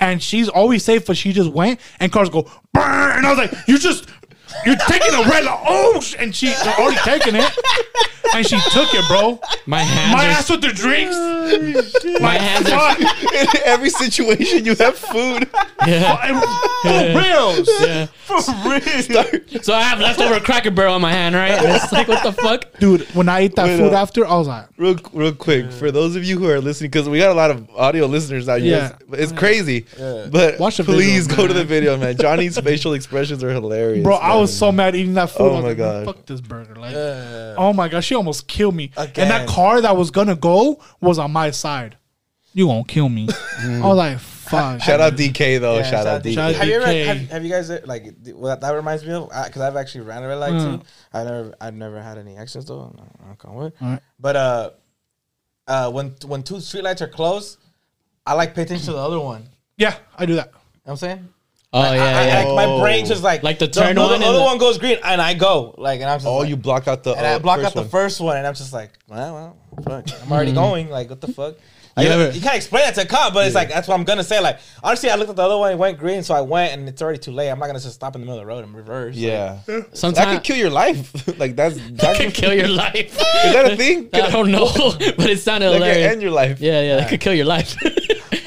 and 0.00 0.22
she's 0.22 0.48
always 0.48 0.84
safe, 0.84 1.06
but 1.06 1.16
she 1.16 1.32
just 1.32 1.50
went, 1.52 1.80
and 2.00 2.10
cars 2.12 2.28
go, 2.28 2.50
and 2.74 3.26
I 3.26 3.30
was 3.30 3.38
like, 3.38 3.68
you 3.68 3.78
just. 3.78 4.08
You're 4.66 4.76
taking 4.88 5.14
a 5.14 5.28
red 5.28 5.44
light. 5.44 5.62
Oh, 5.66 6.00
sh-" 6.00 6.16
and 6.18 6.34
she 6.34 6.52
already 6.78 6.96
taking 7.04 7.34
it, 7.34 7.50
and 8.34 8.46
she 8.46 8.58
took 8.70 8.92
it, 8.94 9.06
bro. 9.08 9.40
My 9.66 9.80
hands 9.80 10.12
My 10.16 10.26
are 10.26 10.30
ass 10.30 10.50
with 10.50 10.62
the 10.62 10.68
drinks. 10.68 11.14
my 12.20 12.34
hands 12.38 12.70
are 12.70 12.94
Fuck. 12.94 13.32
In 13.34 13.46
every 13.64 13.90
situation, 13.90 14.64
you 14.64 14.74
have 14.76 14.96
food. 14.96 15.48
Yeah, 15.86 16.40
For 16.82 17.18
reals. 17.18 17.68
yeah. 17.80 18.06
For 18.24 18.36
real. 18.68 19.62
So 19.62 19.74
I 19.74 19.82
have 19.82 20.00
leftover 20.00 20.40
Cracker 20.40 20.70
Barrel 20.70 20.96
in 20.96 21.02
my 21.02 21.12
hand, 21.12 21.34
right? 21.34 21.52
And 21.52 21.66
it's 21.76 21.92
like, 21.92 22.08
what 22.08 22.22
the 22.22 22.32
fuck? 22.32 22.66
Dude, 22.78 23.02
when 23.14 23.28
I 23.28 23.40
ate 23.40 23.56
that 23.56 23.66
Wait 23.66 23.76
food 23.78 23.92
up. 23.92 24.00
after, 24.02 24.26
I 24.26 24.34
was 24.36 24.48
like, 24.48 24.66
Real, 24.76 24.96
real 25.12 25.32
quick 25.34 25.70
for 25.72 25.90
those 25.90 26.16
of 26.16 26.24
you 26.24 26.38
who 26.38 26.48
are 26.48 26.60
listening, 26.60 26.90
because 26.90 27.08
we 27.08 27.18
got 27.18 27.30
a 27.30 27.34
lot 27.34 27.50
of 27.50 27.68
audio 27.76 28.06
listeners 28.06 28.48
out 28.48 28.60
here. 28.60 28.76
Yeah. 28.76 28.88
guys, 29.10 29.20
it's 29.20 29.32
crazy. 29.32 29.86
But 29.98 30.58
Watch 30.58 30.78
the 30.78 30.84
please 30.84 31.26
video, 31.26 31.42
go 31.42 31.48
to 31.48 31.54
the 31.54 31.64
video, 31.64 31.96
man. 31.96 32.16
Johnny's 32.16 32.58
facial 32.60 32.94
expressions 32.94 33.44
are 33.44 33.50
hilarious. 33.50 34.02
bro, 34.02 34.16
I 34.16 34.28
man. 34.28 34.38
Was 34.44 34.58
so 34.58 34.72
mad 34.72 34.94
eating 34.94 35.14
that 35.14 35.30
food. 35.30 35.42
Oh 35.42 35.60
my 35.62 35.68
like, 35.68 35.76
God. 35.76 36.04
fuck 36.06 36.26
this 36.26 36.40
burger. 36.40 36.76
Like, 36.76 36.94
oh 36.94 37.72
my 37.74 37.88
god, 37.88 38.00
she 38.00 38.14
almost 38.14 38.46
killed 38.46 38.74
me. 38.74 38.90
And 38.96 39.30
that 39.30 39.48
car 39.48 39.80
that 39.80 39.96
was 39.96 40.10
gonna 40.10 40.36
go 40.36 40.80
was 41.00 41.18
on 41.18 41.32
my 41.32 41.50
side. 41.50 41.96
You 42.56 42.66
gonna 42.66 42.84
kill 42.84 43.08
me? 43.08 43.28
I 43.58 43.80
was 43.80 43.96
like, 43.96 44.18
fuck. 44.20 44.80
Shout 44.80 45.00
out 45.00 45.14
DK 45.14 45.58
though. 45.60 45.76
Yeah, 45.76 45.90
shout, 45.90 46.06
out 46.06 46.22
DK. 46.22 46.54
Have 46.54 46.68
you 46.68 46.74
ever 46.74 46.86
have, 46.86 47.30
have 47.30 47.44
you 47.44 47.50
guys 47.50 47.68
uh, 47.68 47.80
like 47.84 48.04
th- 48.22 48.36
what 48.36 48.60
that 48.60 48.70
reminds 48.70 49.04
me 49.04 49.12
of? 49.12 49.28
Because 49.28 49.60
I've 49.60 49.74
actually 49.76 50.02
ran 50.02 50.22
a 50.22 50.28
red 50.28 50.36
light 50.36 50.52
Mm. 50.52 50.80
too. 50.80 50.86
I 51.12 51.24
never 51.24 51.54
I've 51.60 51.74
never 51.74 52.00
had 52.00 52.16
any 52.16 52.36
accidents 52.36 52.68
though. 52.68 52.94
No, 52.96 53.06
knock 53.26 53.44
on 53.44 53.54
wood. 53.54 53.72
Alright. 53.82 54.00
But 54.20 54.36
uh, 54.36 54.70
uh, 55.66 55.90
when 55.90 56.14
when 56.26 56.42
two 56.44 56.56
streetlights 56.56 57.00
are 57.00 57.08
closed, 57.08 57.58
I 58.24 58.34
like 58.34 58.54
pay 58.54 58.62
attention 58.62 58.86
to 58.86 58.92
the 58.92 58.98
other 58.98 59.18
one. 59.18 59.48
Yeah, 59.76 59.96
I 60.16 60.24
do 60.26 60.36
that. 60.36 60.46
You 60.46 60.52
know 60.52 60.60
what 60.84 60.90
I'm 60.92 60.96
saying? 60.98 61.28
Oh 61.76 61.80
I- 61.80 61.94
yeah, 61.96 62.02
I- 62.04 62.26
yeah. 62.26 62.44
like, 62.44 62.68
my 62.68 62.80
brain 62.80 63.04
just 63.04 63.22
like 63.24 63.42
Like 63.42 63.58
the 63.58 63.66
turn 63.68 63.96
the, 63.96 64.00
one 64.00 64.10
The, 64.10 64.14
and 64.16 64.24
other 64.24 64.38
the- 64.38 64.44
one 64.44 64.58
goes 64.58 64.78
green, 64.78 64.98
and 65.04 65.20
I 65.20 65.34
go 65.34 65.74
like, 65.76 66.00
and 66.00 66.08
I'm 66.08 66.18
just 66.18 66.26
Oh, 66.26 66.38
like, 66.38 66.48
you 66.48 66.56
block 66.56 66.86
out 66.88 67.02
the. 67.02 67.12
and 67.14 67.26
uh, 67.26 67.34
I 67.34 67.38
block 67.38 67.56
first 67.58 67.66
out 67.66 67.74
the 67.74 67.80
one. 67.80 67.88
first 67.90 68.20
one, 68.20 68.36
and 68.36 68.46
I'm 68.46 68.54
just 68.54 68.72
like, 68.72 68.92
well, 69.08 69.34
well, 69.34 69.56
fuck, 69.82 70.06
I'm 70.22 70.30
already 70.32 70.52
going. 70.52 70.88
Like, 70.88 71.10
what 71.10 71.20
the 71.20 71.28
fuck? 71.32 71.56
You 71.96 72.08
You, 72.08 72.30
you 72.30 72.40
can't 72.40 72.56
explain 72.56 72.82
that 72.86 72.94
to 72.96 73.02
a 73.02 73.06
cop, 73.06 73.34
but 73.34 73.46
it's 73.46 73.54
like 73.54 73.68
that's 73.68 73.86
what 73.86 73.94
I'm 73.96 74.02
gonna 74.04 74.24
say. 74.24 74.40
Like, 74.40 74.58
honestly, 74.82 75.10
I 75.10 75.14
looked 75.14 75.30
at 75.30 75.36
the 75.36 75.42
other 75.42 75.56
one, 75.56 75.70
it 75.72 75.78
went 75.78 75.96
green, 75.98 76.24
so 76.24 76.34
I 76.34 76.40
went, 76.40 76.72
and 76.72 76.88
it's 76.88 77.00
already 77.00 77.18
too 77.20 77.30
late. 77.30 77.50
I'm 77.50 77.58
not 77.60 77.66
gonna 77.66 77.78
just 77.78 77.94
stop 77.94 78.16
in 78.16 78.20
the 78.20 78.26
middle 78.26 78.40
of 78.40 78.46
the 78.46 78.52
road 78.52 78.64
and 78.64 78.74
reverse. 78.74 79.14
Yeah, 79.16 79.58
that 79.66 79.96
Sometimes 79.96 80.34
could 80.34 80.42
kill 80.44 80.56
your 80.56 80.70
life. 80.70 81.12
like 81.38 81.54
that's 81.60 81.76
that 81.92 82.16
could 82.16 82.34
kill 82.34 82.52
your 82.52 82.66
life. 82.68 82.96
Is 83.16 83.52
that 83.52 83.72
a 83.72 83.76
thing? 83.76 84.08
I 84.12 84.30
don't 84.30 84.50
know, 84.50 84.66
but 85.16 85.30
it 85.30 85.38
sounded 85.40 85.68
That 85.68 85.72
could 85.72 85.82
hilarious. 85.82 86.12
end 86.12 86.22
your 86.22 86.30
life. 86.32 86.60
Yeah, 86.60 86.80
yeah, 86.80 86.96
that 86.96 87.08
could 87.10 87.20
kill 87.20 87.34
your 87.34 87.46
life. 87.46 87.76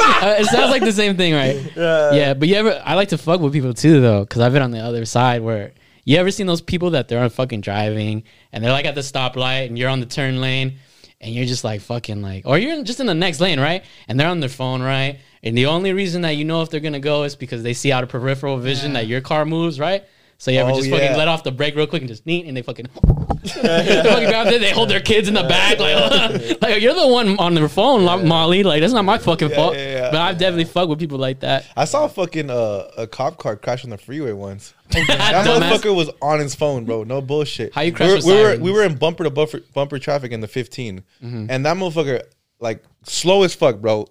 Uh, 0.08 0.36
it 0.40 0.46
sounds 0.46 0.72
like 0.72 0.82
the 0.84 0.92
same 0.92 1.18
thing, 1.18 1.34
right? 1.34 1.72
Yeah. 1.76 2.12
Yeah, 2.14 2.34
but 2.34 2.48
you 2.48 2.56
ever? 2.56 2.82
I 2.86 2.96
like 2.96 3.10
to 3.10 3.18
fuck 3.18 3.42
with 3.42 3.54
people 3.54 3.74
too, 3.74 4.02
though, 4.02 4.22
because 4.22 4.42
I've 4.42 4.54
been 4.54 4.62
on 4.62 4.72
the 4.72 4.80
other 4.80 5.06
side 5.06 5.42
where 5.42 5.74
you 6.06 6.18
ever 6.18 6.32
seen 6.32 6.48
those 6.48 6.62
people 6.62 6.92
that 6.92 7.08
they're 7.08 7.22
on 7.22 7.30
fucking 7.30 7.62
driving 7.62 8.24
and 8.54 8.64
they're 8.64 8.72
like 8.72 8.86
at 8.86 8.96
the 8.96 9.02
stoplight 9.02 9.68
and 9.68 9.78
you're 9.78 9.90
on 9.90 10.00
the 10.00 10.06
turn 10.06 10.40
lane 10.40 10.80
and 11.20 11.34
you're 11.34 11.46
just 11.46 11.64
like 11.64 11.82
fucking 11.82 12.22
like, 12.22 12.46
or 12.46 12.58
you're 12.58 12.84
just 12.84 13.00
in 13.00 13.08
the 13.08 13.14
next 13.14 13.40
lane, 13.40 13.60
right? 13.60 13.84
And 14.08 14.20
they're 14.20 14.30
on 14.30 14.40
their 14.40 14.50
phone, 14.50 14.82
right? 14.82 15.20
And 15.44 15.58
the 15.58 15.66
only 15.66 15.94
reason 15.94 16.22
that 16.22 16.32
you 16.32 16.46
know 16.46 16.62
if 16.62 16.70
they're 16.70 16.80
gonna 16.80 17.00
go 17.00 17.24
is 17.24 17.36
because 17.36 17.64
they 17.64 17.74
see 17.74 17.92
out 17.92 18.04
of 18.04 18.10
peripheral 18.10 18.58
vision 18.58 18.94
that 18.94 19.08
your 19.08 19.22
car 19.22 19.46
moves, 19.46 19.80
right? 19.80 20.06
So 20.40 20.52
you 20.52 20.60
ever 20.60 20.70
Oh, 20.72 20.76
just 20.76 20.88
yeah. 20.88 20.98
fucking 21.00 21.18
let 21.18 21.28
off 21.28 21.44
the 21.44 21.52
brake 21.52 21.76
real 21.76 21.88
quick 21.88 22.04
and 22.04 22.08
just 22.10 22.26
neat 22.28 22.46
and 22.46 22.56
they 22.56 22.62
fucking, 22.62 22.86
they 22.86 23.50
fucking 23.50 24.30
grab 24.30 24.48
it, 24.48 24.60
they 24.62 24.72
hold 24.72 24.88
their 24.90 25.00
kids 25.00 25.28
in 25.28 25.34
the 25.34 25.42
back 25.44 25.80
like, 25.80 26.62
like 26.62 26.82
you're 26.82 26.94
the 26.94 27.08
one 27.08 27.40
on 27.40 27.56
their 27.56 27.68
phone, 27.68 28.06
like, 28.06 28.24
Molly. 28.24 28.62
Like 28.64 28.82
that's 28.82 28.94
not 28.94 29.04
my 29.06 29.18
fucking 29.18 29.50
fault. 29.50 29.76
yeah, 29.76 29.92
yeah. 29.92 30.12
But 30.12 30.22
I've 30.22 30.38
definitely 30.38 30.66
fucked 30.66 30.90
with 30.90 31.00
people 31.00 31.18
like 31.18 31.40
that. 31.40 31.66
I 31.76 31.86
saw 31.86 32.06
a 32.06 32.10
fucking 32.10 32.50
uh, 32.52 32.88
a 32.98 33.08
cop 33.08 33.38
car 33.38 33.56
crash 33.56 33.84
on 33.84 33.90
the 33.90 33.98
freeway 33.98 34.32
once. 34.32 34.74
that 34.90 35.46
motherfucker 35.46 35.96
was 35.96 36.10
on 36.22 36.40
his 36.40 36.54
phone, 36.56 36.86
bro. 36.86 37.04
No 37.04 37.20
bullshit. 37.22 37.74
How 37.74 37.82
you 37.82 37.92
crash 37.92 38.24
we 38.24 38.32
were, 38.32 38.36
we 38.36 38.42
were? 38.44 38.54
Mm-hmm. 38.54 38.64
we 38.64 38.72
were 38.72 38.84
in 38.84 38.96
bumper 38.96 39.24
to 39.24 39.30
bumper 39.32 39.60
bumper 39.74 39.98
traffic 40.00 40.32
in 40.32 40.40
the 40.42 40.48
15, 40.48 41.04
and 41.22 41.50
that 41.66 41.76
motherfucker 41.78 42.22
like 42.60 42.84
slow 43.04 43.42
as 43.44 43.56
fuck, 43.56 43.80
bro. 43.80 44.08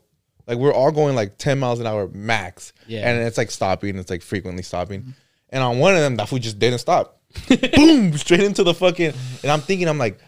Like 0.48 0.58
we're 0.58 0.72
all 0.74 0.92
going 0.92 1.14
like 1.16 1.38
10 1.38 1.58
miles 1.58 1.80
an 1.80 1.86
hour 1.86 2.08
max, 2.08 2.72
Yeah. 2.86 3.08
and 3.08 3.20
it's 3.26 3.38
like 3.38 3.50
stopping. 3.50 3.96
It's 3.98 4.10
like 4.10 4.22
frequently 4.22 4.62
stopping, 4.62 5.14
and 5.50 5.62
on 5.62 5.78
one 5.78 5.94
of 5.94 6.00
them, 6.00 6.16
that 6.16 6.28
fool 6.28 6.38
just 6.38 6.58
didn't 6.58 6.78
stop. 6.80 7.20
Boom, 7.76 8.16
straight 8.16 8.40
into 8.40 8.62
the 8.64 8.74
fucking. 8.74 9.12
And 9.42 9.50
I'm 9.52 9.60
thinking, 9.60 9.88
I'm 9.88 9.98
like. 9.98 10.18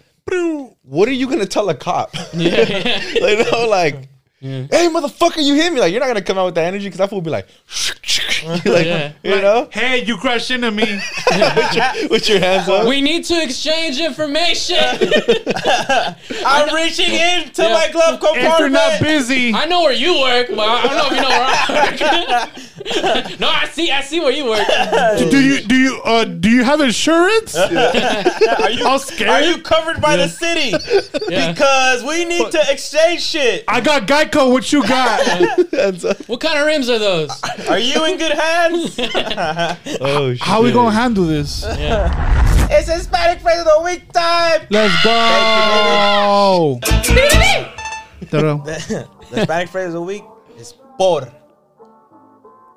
what 0.82 1.08
are 1.08 1.12
you 1.12 1.26
gonna 1.28 1.46
tell 1.46 1.68
a 1.70 1.74
cop? 1.74 2.14
Yeah, 2.34 2.64
yeah. 2.68 3.02
you 3.14 3.44
know, 3.50 3.66
like, 3.66 4.08
Yeah. 4.40 4.66
hey, 4.70 4.88
motherfucker, 4.88 5.42
you 5.42 5.54
hit 5.54 5.72
me. 5.72 5.80
Like, 5.80 5.90
you're 5.90 6.00
not 6.00 6.06
gonna 6.08 6.20
come 6.22 6.36
out 6.38 6.44
with 6.46 6.54
that 6.56 6.64
energy 6.66 6.84
because 6.84 6.98
that 6.98 7.08
fool 7.08 7.18
will 7.18 7.24
be 7.24 7.30
like, 7.30 7.48
like, 8.46 8.64
Yeah. 8.86 9.12
you 9.22 9.40
know, 9.40 9.68
Hey, 9.72 10.04
you 10.04 10.18
crashed 10.18 10.50
into 10.50 10.70
me. 10.70 10.84
with, 11.30 11.74
your, 11.74 12.08
with 12.10 12.28
your 12.28 12.40
hands 12.40 12.68
up. 12.68 12.86
We 12.86 13.00
need 13.00 13.24
to 13.24 13.42
exchange 13.42 13.98
information. 14.00 14.76
I'm 16.44 16.74
reaching 16.74 17.10
in 17.12 17.50
to 17.52 17.62
Yeah. 17.62 17.72
my 17.72 17.88
glove 17.90 18.20
if 18.22 18.58
you're 18.58 18.68
not 18.68 19.00
busy, 19.00 19.52
I 19.54 19.64
know 19.64 19.80
where 19.82 19.92
you 19.94 20.20
work, 20.20 20.48
but 20.50 20.58
I 20.60 20.82
don't 20.82 20.96
know 20.98 21.06
if 21.06 21.12
you 21.12 21.22
know 21.22 21.28
where 21.28 21.48
I 21.48 22.44
work. 22.44 22.77
no, 23.40 23.48
I 23.48 23.68
see. 23.72 23.90
I 23.90 24.00
see 24.02 24.20
where 24.20 24.30
you 24.32 24.46
work. 24.46 24.66
do 25.30 25.42
you 25.42 25.60
do 25.60 25.74
you 25.76 26.00
uh 26.04 26.24
do 26.24 26.48
you 26.50 26.62
have 26.64 26.80
insurance? 26.80 27.56
Are 27.58 28.70
you, 28.70 28.86
All 28.86 28.98
scared? 28.98 29.30
are 29.30 29.40
you 29.42 29.58
covered 29.62 30.00
by 30.00 30.16
the 30.16 30.28
city? 30.28 30.72
Yeah. 31.28 31.52
Because 31.52 32.02
we 32.04 32.24
need 32.24 32.50
to 32.52 32.60
exchange 32.70 33.20
shit. 33.22 33.64
I 33.68 33.80
got 33.82 34.06
Geico. 34.08 34.50
What 34.50 34.72
you 34.72 34.82
got? 34.86 35.20
What 36.26 36.40
kind 36.40 36.58
of 36.58 36.66
rims 36.66 36.88
are 36.88 36.98
those? 36.98 37.30
Are 37.68 37.78
you 37.78 38.04
in 38.06 38.16
good 38.16 38.32
hands? 38.32 38.98
Oh, 40.00 40.32
shit. 40.32 40.40
How 40.42 40.62
we 40.62 40.72
gonna 40.72 40.90
handle 40.90 41.24
this? 41.24 41.64
Yeah. 41.64 42.68
it's 42.70 42.88
Hispanic 42.90 43.40
phrase 43.40 43.58
of 43.60 43.66
the 43.66 43.80
week 43.84 44.10
time. 44.12 44.66
Let's 44.70 44.94
go. 45.04 46.80
Ta-da. 48.30 48.56
the 48.64 49.08
Hispanic 49.30 49.68
phrase 49.68 49.88
of 49.88 49.92
the 49.94 50.02
week 50.02 50.24
is 50.58 50.72
por. 50.98 51.30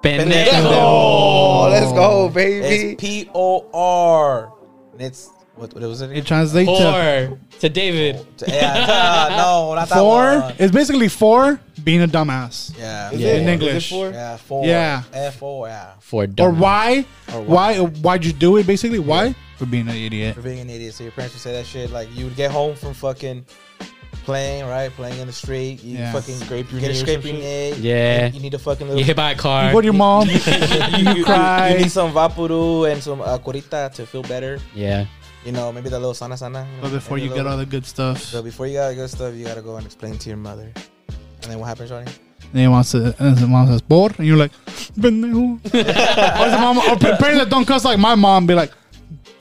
Pendejo. 0.02 0.72
Oh, 0.74 1.70
let's 1.72 1.91
go, 1.91 2.30
baby. 2.30 2.66
It's 2.66 3.02
P 3.02 3.30
O 3.34 3.70
R. 3.74 4.54
It's 4.99 5.30
what, 5.56 5.74
what 5.74 5.84
was 5.84 6.02
it? 6.02 6.06
It 6.10 6.12
again? 6.12 6.24
translates 6.26 6.72
to 6.72 7.38
to 7.60 7.70
David. 7.70 8.26
Yeah, 8.47 8.74
uh, 8.74 9.36
no, 9.38 9.76
not 9.76 9.89
that 9.89 9.97
four. 9.97 10.16
one. 10.16 10.38
Uh, 10.38 10.56
it's 10.58 10.72
basically 10.74 11.08
four 11.08 11.60
being 11.84 12.02
a 12.02 12.08
dumbass. 12.08 12.76
Yeah, 12.78 13.12
Yeah. 13.12 13.34
In 13.36 13.47
English. 13.47 13.89
four? 13.89 14.10
yeah, 14.10 14.38
four. 14.38 14.66
Yeah. 14.66 15.04
F 15.14 15.43
O. 15.43 15.66
Yeah, 15.66 15.93
For 15.99 16.28
Or 16.39 16.52
why? 16.52 17.06
Or 17.34 17.41
Why? 17.41 17.78
Why'd 17.78 18.26
you 18.26 18.34
do 18.34 18.58
it? 18.58 18.66
Basically, 18.66 18.99
why? 18.99 19.36
For 19.58 19.68
being 19.68 19.88
an 19.88 19.95
idiot. 19.95 20.36
for 20.36 20.41
being 20.41 20.60
an 20.60 20.70
idiot. 20.72 20.95
So 20.95 21.04
your 21.04 21.12
parents 21.12 21.36
would 21.36 21.41
say 21.41 21.52
that 21.54 21.68
shit. 21.68 21.91
Like 21.91 22.10
you 22.16 22.26
would 22.26 22.36
get 22.36 22.49
home 22.49 22.76
from 22.76 22.95
fucking 22.95 23.45
playing, 24.24 24.65
right? 24.65 24.91
Playing 24.91 25.19
in 25.19 25.28
the 25.28 25.34
street. 25.34 25.84
You 25.84 25.97
Yeah. 25.99 26.11
fucking 26.13 26.36
Scrape 26.36 26.72
your 26.72 26.80
get 26.82 26.89
a 26.89 26.93
knee 26.93 26.99
or 26.99 27.01
scrape 27.01 27.22
some 27.22 27.32
your 27.32 27.41
shit? 27.41 27.78
knee. 27.78 27.89
Yeah. 27.89 28.28
You, 28.28 28.34
you 28.34 28.39
need 28.41 28.53
a 28.53 28.59
fucking 28.59 28.88
little. 28.88 28.99
You 28.99 29.05
hit 29.05 29.15
by 29.15 29.32
a 29.32 29.36
car. 29.36 29.65
You 29.67 29.72
go 29.74 29.82
to 29.82 29.86
your 29.86 29.93
mom. 29.93 30.28
you, 30.30 30.34
you 30.36 31.13
you 31.17 31.24
cry. 31.26 31.76
need 31.78 31.91
some 31.91 32.11
vapuru 32.13 32.91
and 32.91 33.01
some 33.01 33.22
uh, 33.22 33.38
curita 33.38 33.91
to 33.95 34.05
feel 34.05 34.24
better. 34.24 34.59
Yeah. 34.76 35.05
You 35.45 35.51
know, 35.51 35.72
maybe 35.72 35.89
that 35.89 35.99
little 35.99 36.13
sana 36.13 36.38
sana. 36.38 36.67
You 36.69 36.76
know, 36.78 36.82
But 36.84 36.91
before 36.91 37.17
you 37.17 37.32
a 37.32 37.36
get 37.36 37.47
all 37.47 37.57
the 37.57 37.65
good 37.65 37.86
stuff, 37.86 38.22
So 38.22 38.41
before 38.43 38.67
you 38.67 38.74
got 38.76 38.89
the 38.89 38.95
good 38.95 39.09
stuff, 39.09 39.34
you 39.36 39.45
gotta 39.45 39.61
go 39.61 39.76
and 39.78 39.86
explain 39.86 40.17
to 40.17 40.30
your 40.30 40.38
mother. 40.38 40.72
And 41.43 41.51
then 41.51 41.59
what 41.59 41.67
happens, 41.67 41.89
Johnny? 41.89 42.11
then 42.53 42.63
your 42.63 42.72
mom 42.72 42.84
says, 42.84 43.15
and 43.17 43.38
the 43.38 43.47
mom 43.47 43.65
says, 43.67 43.82
"Por," 43.82 44.11
and 44.17 44.28
you're 44.28 44.38
like, 44.38 44.51
"Pendejo." 44.99 45.57
or 45.65 46.49
the 46.51 46.57
mom, 46.59 46.78
or 46.80 46.97
pa- 46.97 47.15
parents 47.17 47.39
that 47.41 47.49
don't 47.49 47.65
cuss 47.65 47.86
like 47.86 47.97
my 47.97 48.13
mom, 48.13 48.45
be 48.45 48.53
like, 48.53 48.72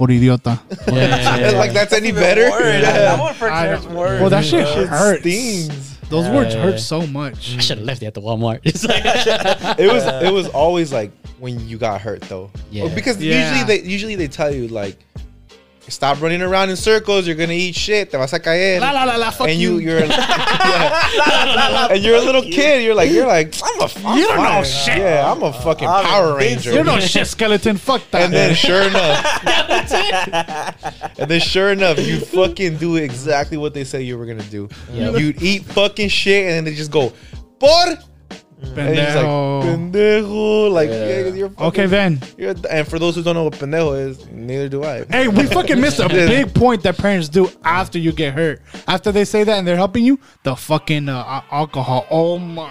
"Por 0.00 0.08
idiota." 0.08 0.56
Yeah, 0.88 0.94
yeah, 0.96 1.36
yeah. 1.52 1.58
like 1.60 1.72
that's 1.76 1.92
any 1.92 2.08
Even 2.08 2.22
better. 2.24 2.48
worse. 2.48 2.80
Yeah. 2.80 2.92
That 3.12 3.20
one 3.20 3.34
for 3.36 3.50
I 3.52 3.66
church 3.76 3.84
don't- 3.84 3.94
Well, 3.94 4.30
that 4.32 4.44
shit 4.48 4.64
bro. 4.64 4.86
hurts. 4.88 5.20
stings. 5.20 5.86
Those 6.08 6.24
Yeah, 6.26 6.34
words 6.34 6.54
yeah, 6.56 6.62
hurt 6.64 6.78
yeah. 6.80 6.90
so 6.94 7.06
much. 7.06 7.40
I 7.56 7.60
should 7.60 7.78
have 7.78 7.86
left 7.86 8.02
it 8.02 8.06
at 8.06 8.14
the 8.18 8.22
Walmart. 8.24 8.60
It 9.78 9.88
was 9.92 10.04
it 10.26 10.32
was 10.32 10.48
always 10.48 10.88
like 10.92 11.12
when 11.38 11.54
you 11.68 11.76
got 11.78 12.00
hurt 12.00 12.22
though. 12.32 12.50
Yeah. 12.72 12.88
Because 12.94 13.16
Yeah. 13.22 13.38
usually 13.44 13.64
they 13.70 13.80
usually 13.86 14.16
they 14.16 14.26
tell 14.28 14.50
you 14.52 14.66
like 14.68 14.96
stop 15.90 16.20
running 16.20 16.42
around 16.42 16.70
in 16.70 16.76
circles, 16.76 17.26
you're 17.26 17.36
gonna 17.36 17.52
eat 17.52 17.74
shit, 17.74 18.10
te 18.10 18.16
vas 18.16 18.32
a 18.32 18.38
caer. 18.40 18.80
La 18.80 18.90
la 18.90 19.04
la 19.04 19.16
la. 19.16 19.30
Fuck 19.30 19.48
and 19.48 19.58
you. 19.58 19.78
you, 19.78 19.90
you're, 19.90 20.04
yeah. 20.04 21.88
and 21.90 22.02
you're 22.02 22.16
a 22.16 22.20
little 22.20 22.42
kid. 22.42 22.82
You're 22.82 22.94
like, 22.94 23.10
you're 23.10 23.26
like, 23.26 23.54
I'm 23.62 23.80
a, 23.80 23.88
I'm 24.04 24.18
You 24.18 24.26
don't 24.26 24.42
know 24.42 24.62
shit. 24.62 24.98
Yeah, 24.98 25.30
I'm 25.30 25.42
a 25.42 25.52
fucking 25.52 25.88
I'm 25.88 26.04
Power 26.04 26.40
invincible. 26.40 26.56
Ranger. 26.56 26.72
You're 26.72 26.84
no 26.84 27.00
shit 27.00 27.26
skeleton. 27.26 27.76
Fuck 27.76 28.02
that. 28.10 28.22
and 28.22 28.32
then 28.32 28.54
sure 28.54 28.82
enough, 28.82 29.18
and 31.18 31.30
then 31.30 31.40
sure 31.40 31.72
enough, 31.72 31.98
you 31.98 32.20
fucking 32.20 32.76
do 32.76 32.96
exactly 32.96 33.56
what 33.56 33.74
they 33.74 33.84
say 33.84 34.02
you 34.02 34.18
were 34.18 34.26
gonna 34.26 34.42
do. 34.44 34.68
Yeah. 34.92 35.10
You'd 35.10 35.42
eat 35.42 35.64
fucking 35.64 36.08
shit, 36.08 36.46
and 36.46 36.54
then 36.54 36.64
they 36.64 36.74
just 36.74 36.90
go, 36.90 37.12
por. 37.58 37.96
And 38.62 38.94
you're 38.96 39.04
like, 39.04 39.24
Pendejo. 39.24 39.92
pendejo. 39.92 40.70
Like, 40.72 40.90
Yeah. 40.90 41.06
yeah, 41.08 41.28
you're 41.34 41.48
fucking, 41.50 41.66
Okay, 41.66 41.86
then. 41.86 42.20
You're, 42.36 42.54
and 42.70 42.86
for 42.86 42.98
those 42.98 43.14
who 43.16 43.22
don't 43.22 43.34
know 43.34 43.44
what 43.44 43.54
pendejo 43.54 44.08
is, 44.08 44.26
neither 44.30 44.68
do 44.68 44.84
I. 44.84 45.04
Hey, 45.10 45.28
we 45.28 45.46
fucking 45.46 45.80
missed 45.80 45.98
a 45.98 46.08
big 46.10 46.52
point 46.54 46.82
that 46.82 46.96
parents 46.98 47.28
do 47.28 47.50
after 47.64 47.98
you 47.98 48.12
get 48.12 48.34
hurt. 48.34 48.60
After 48.86 49.12
they 49.12 49.24
say 49.24 49.44
that 49.44 49.58
and 49.58 49.66
they're 49.66 49.76
helping 49.76 50.04
you, 50.04 50.18
the 50.42 50.54
fucking 50.56 51.08
uh, 51.08 51.24
al- 51.26 51.44
alcohol. 51.50 52.06
Oh 52.10 52.38
my 52.38 52.70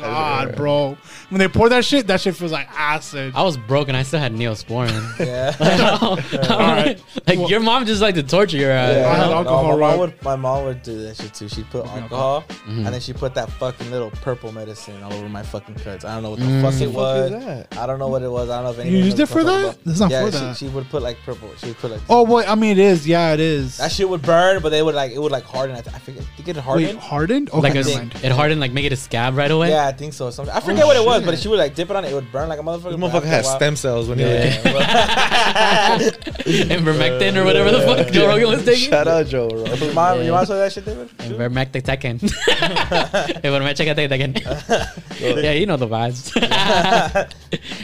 god, 0.00 0.56
bro! 0.56 0.96
When 1.28 1.38
they 1.38 1.48
pour 1.48 1.68
that 1.68 1.84
shit, 1.84 2.06
that 2.08 2.20
shit 2.20 2.36
feels 2.36 2.52
like 2.52 2.68
acid. 2.72 3.32
I 3.34 3.42
was 3.42 3.56
broken. 3.56 3.94
I 3.94 4.02
still 4.02 4.20
had 4.20 4.34
Neosporin. 4.34 4.90
Yeah. 5.20 5.54
like 7.26 7.48
your 7.50 7.60
mom 7.60 7.84
just 7.86 8.00
like 8.00 8.14
to 8.14 8.22
torture 8.22 8.56
your 8.56 8.70
ass. 8.70 8.96
Yeah. 8.96 9.08
I 9.10 9.14
had 9.14 9.26
No, 9.26 9.32
alcohol 9.34 9.78
my, 9.78 9.90
mom 9.90 9.98
would, 9.98 10.22
my 10.22 10.36
mom 10.36 10.64
would 10.64 10.82
do 10.82 11.02
that 11.02 11.16
shit 11.16 11.34
too. 11.34 11.48
She'd 11.48 11.68
put 11.70 11.86
alcohol 11.86 12.42
mm-hmm. 12.48 12.86
and 12.86 12.86
then 12.86 13.00
she 13.00 13.12
put 13.12 13.34
that 13.34 13.50
fucking 13.52 13.90
little 13.90 14.10
purple 14.10 14.50
medicine 14.52 15.02
all 15.02 15.12
over 15.12 15.28
my 15.28 15.42
fucking 15.42 15.74
cuts. 15.76 16.04
I 16.04 16.14
don't 16.14 16.22
know 16.22 16.30
what 16.30 16.38
the 16.40 16.46
mm. 16.46 16.62
fuck 16.62 16.80
it 16.80 16.90
was. 16.90 17.30
that? 17.32 17.76
I 17.76 17.86
don't 17.86 17.98
know 17.98 18.08
what 18.08 18.22
it 18.22 18.30
was. 18.30 18.48
I 18.48 18.62
don't 18.62 18.64
know 18.64 18.70
if 18.70 18.76
You 18.78 18.82
anyone 18.82 19.04
used 19.04 19.18
knows 19.18 19.30
it 19.30 19.32
for 19.32 19.44
what 19.44 19.52
I'm 19.52 19.62
that? 19.62 19.66
talking 19.66 19.68
about. 19.70 19.84
That's 19.84 20.00
not 20.00 20.10
yeah, 20.10 20.24
for 20.24 20.32
she, 20.32 20.38
that. 20.38 20.56
she 20.56 20.68
would 20.68 20.88
put 20.88 21.02
like 21.02 21.18
purple. 21.24 21.50
She 21.56 21.66
would 21.66 21.78
put 21.78 21.90
like 21.90 22.00
Oh 22.08 22.26
boy, 22.26 22.44
I 22.44 22.54
mean 22.54 22.72
it 22.72 22.78
is. 22.78 23.06
Yeah, 23.06 23.32
it 23.32 23.40
is. 23.40 23.76
that 23.76 23.92
shit 23.92 24.08
would 24.08 24.22
burn, 24.22 24.62
but 24.62 24.70
they 24.70 24.82
would 24.82 24.94
like 24.94 25.12
it 25.12 25.18
would 25.20 25.32
like 25.32 25.44
harden. 25.44 25.76
I, 25.76 25.80
th- 25.82 25.94
I 25.94 25.98
think 25.98 26.18
I 26.18 26.22
think 26.22 26.48
it 26.48 26.56
Wait, 26.56 26.62
hardened. 26.64 26.98
hardened? 26.98 27.50
Okay, 27.50 27.60
Like 27.60 27.74
a, 27.74 27.82
never 27.82 27.90
mind. 27.90 28.14
it 28.22 28.32
hardened, 28.32 28.60
like 28.60 28.72
make 28.72 28.84
it 28.86 28.92
a 28.92 28.96
scab 28.96 29.36
right 29.36 29.50
away. 29.50 29.70
Yeah, 29.70 29.89
I 29.90 29.92
think 29.92 30.12
so. 30.12 30.30
Something 30.30 30.54
I 30.54 30.58
oh, 30.58 30.60
forget 30.60 30.86
what 30.86 30.96
it 30.96 31.04
was, 31.04 31.24
but 31.24 31.32
shit. 31.32 31.40
she 31.40 31.48
would 31.48 31.58
like 31.58 31.74
dip 31.74 31.90
it 31.90 31.96
on 31.96 32.04
it. 32.04 32.12
It 32.12 32.14
would 32.14 32.30
burn 32.30 32.48
like 32.48 32.60
a 32.60 32.62
motherfucker. 32.62 32.92
This 32.92 33.00
but 33.00 33.10
motherfucker 33.10 33.14
after 33.14 33.26
a 33.26 33.30
has 33.30 33.44
while- 33.46 33.56
stem 33.56 33.74
cells 33.76 34.08
when 34.08 34.18
he 34.20 34.24
was 34.24 34.34
a 34.34 34.40
kid. 34.40 34.60
Yeah, 34.64 35.98
Ivermectin 36.76 37.36
or 37.36 37.44
whatever 37.44 37.72
the 37.72 37.80
fuck 37.80 38.06
Joe 38.12 38.28
Rogan 38.28 38.48
was 38.50 38.64
taking. 38.64 38.88
Shout 38.88 39.08
out 39.08 39.26
Joe, 39.26 39.48
bro. 39.48 39.64
well. 39.64 39.76
your 39.76 39.92
mom, 39.94 40.22
your 40.22 40.44
that 40.44 40.72
shit, 40.72 40.84
David. 40.84 41.08
Ivermectin. 41.18 42.20
Ivermectin. 43.42 45.42
Yeah, 45.42 45.52
you 45.52 45.66
know 45.66 45.76
the 45.76 45.88
vibes. 45.88 46.30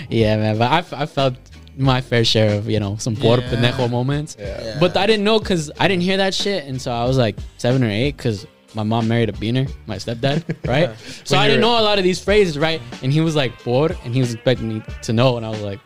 yeah, 0.08 0.36
man. 0.36 0.58
But 0.58 0.70
I, 0.70 0.84
I 1.02 1.06
felt 1.06 1.34
my 1.76 2.00
fair 2.00 2.24
share 2.24 2.54
of 2.56 2.70
you 2.70 2.80
know 2.80 2.96
some 2.98 3.16
por 3.16 3.38
Yeah. 3.38 3.50
pendejo 3.50 3.90
moments. 3.90 4.36
Yeah. 4.38 4.62
Yeah. 4.62 4.76
But 4.80 4.96
I 4.96 5.06
didn't 5.06 5.24
know 5.24 5.38
because 5.38 5.70
I 5.78 5.88
didn't 5.88 6.02
hear 6.04 6.16
that 6.18 6.34
shit 6.34 6.64
and 6.64 6.80
so 6.80 6.90
I 6.92 7.04
was 7.04 7.18
like 7.18 7.36
seven 7.58 7.82
or 7.84 7.90
eight 7.90 8.16
because 8.16 8.46
my 8.76 8.82
mom 8.84 9.08
married 9.08 9.28
a 9.28 9.32
beaner, 9.32 9.66
my 9.86 9.96
stepdad, 9.96 10.44
right? 10.68 10.90
so 11.24 11.36
I 11.36 11.46
didn't 11.48 11.62
know 11.62 11.80
a 11.80 11.82
lot 11.88 11.96
of 11.98 12.04
these 12.04 12.22
phrases, 12.22 12.56
right? 12.58 12.80
And 13.02 13.12
he 13.12 13.20
was 13.20 13.34
like 13.34 13.52
por, 13.64 13.90
and 14.04 14.14
he 14.14 14.20
was 14.20 14.34
expecting 14.34 14.68
me 14.68 14.82
to 15.02 15.12
know, 15.12 15.36
and 15.38 15.44
I 15.44 15.50
was 15.50 15.62
like. 15.62 15.80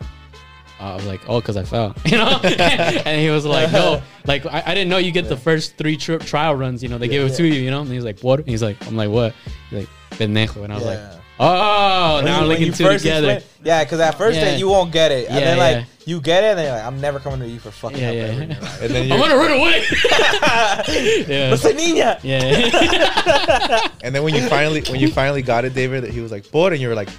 uh, 0.79 0.93
I 0.93 0.95
was 0.95 1.05
like, 1.05 1.21
oh, 1.29 1.39
because 1.39 1.57
I 1.57 1.63
fell, 1.63 1.93
you 2.05 2.17
know. 2.17 2.39
and 2.43 3.21
he 3.21 3.29
was 3.29 3.45
like, 3.45 3.71
no, 3.71 4.01
like 4.25 4.45
I, 4.47 4.63
I 4.65 4.73
didn't 4.75 4.89
know 4.89 4.97
you 4.97 5.11
get 5.11 5.29
the 5.29 5.37
first 5.37 5.77
three 5.77 5.95
tri- 5.95 6.17
trial 6.17 6.55
runs. 6.55 6.81
You 6.83 6.89
know, 6.89 6.97
they 6.97 7.07
give 7.07 7.23
it 7.27 7.35
to 7.37 7.43
you, 7.45 7.53
you 7.65 7.69
know. 7.71 7.81
And 7.81 7.91
he's 7.91 8.03
like, 8.03 8.19
what? 8.21 8.39
And 8.39 8.47
he's 8.49 8.63
like, 8.63 8.77
I'm 8.87 8.97
like, 8.97 9.09
what? 9.17 9.33
He's 9.69 9.79
like, 9.81 9.89
pendejo, 10.19 10.63
and 10.63 10.73
I 10.73 10.77
was 10.77 10.85
like, 10.85 10.99
oh, 11.39 12.21
now 12.25 12.41
I'm 12.41 12.47
linking 12.47 12.67
you 12.67 12.73
together. 12.73 13.29
explain- 13.31 13.41
yeah, 13.63 13.83
because 13.83 13.99
at 13.99 14.17
first 14.17 14.37
Yeah. 14.37 14.45
day 14.45 14.57
you 14.57 14.69
won't 14.69 14.91
get 14.91 15.11
it, 15.11 15.27
and 15.29 15.35
Yeah, 15.39 15.45
then 15.45 15.57
like 15.59 15.75
yeah. 15.77 15.85
You 16.05 16.19
get 16.21 16.43
it, 16.43 16.47
and 16.47 16.59
then 16.59 16.65
you're 16.67 16.75
like, 16.75 16.85
I'm 16.85 16.99
never 16.99 17.19
coming 17.19 17.39
to 17.41 17.47
you 17.47 17.59
for 17.59 17.71
fucking 17.71 17.97
Yeah, 17.97 18.11
help 18.11 18.15
yeah. 18.17 18.23
ever 18.33 18.41
in 18.43 18.51
your 18.51 18.61
life. 18.61 18.81
And 18.81 18.91
then 18.93 19.11
I'm 19.11 19.19
gonna 19.19 19.35
run 19.37 19.51
away. 19.51 19.83
yeah, 21.27 21.49
What's 21.51 21.63
the 21.63 21.73
niña? 21.73 22.19
yeah. 22.23 23.89
and 24.03 24.13
then 24.15 24.23
when 24.23 24.33
you 24.35 24.47
finally 24.47 24.81
when 24.89 24.99
you 24.99 25.09
finally 25.09 25.41
got 25.41 25.65
it, 25.65 25.73
David, 25.73 26.03
that 26.03 26.11
he 26.11 26.19
was 26.21 26.31
like, 26.31 26.49
"Por," 26.51 26.71
and 26.71 26.81
you 26.81 26.87
were 26.87 26.95
like, 26.95 27.09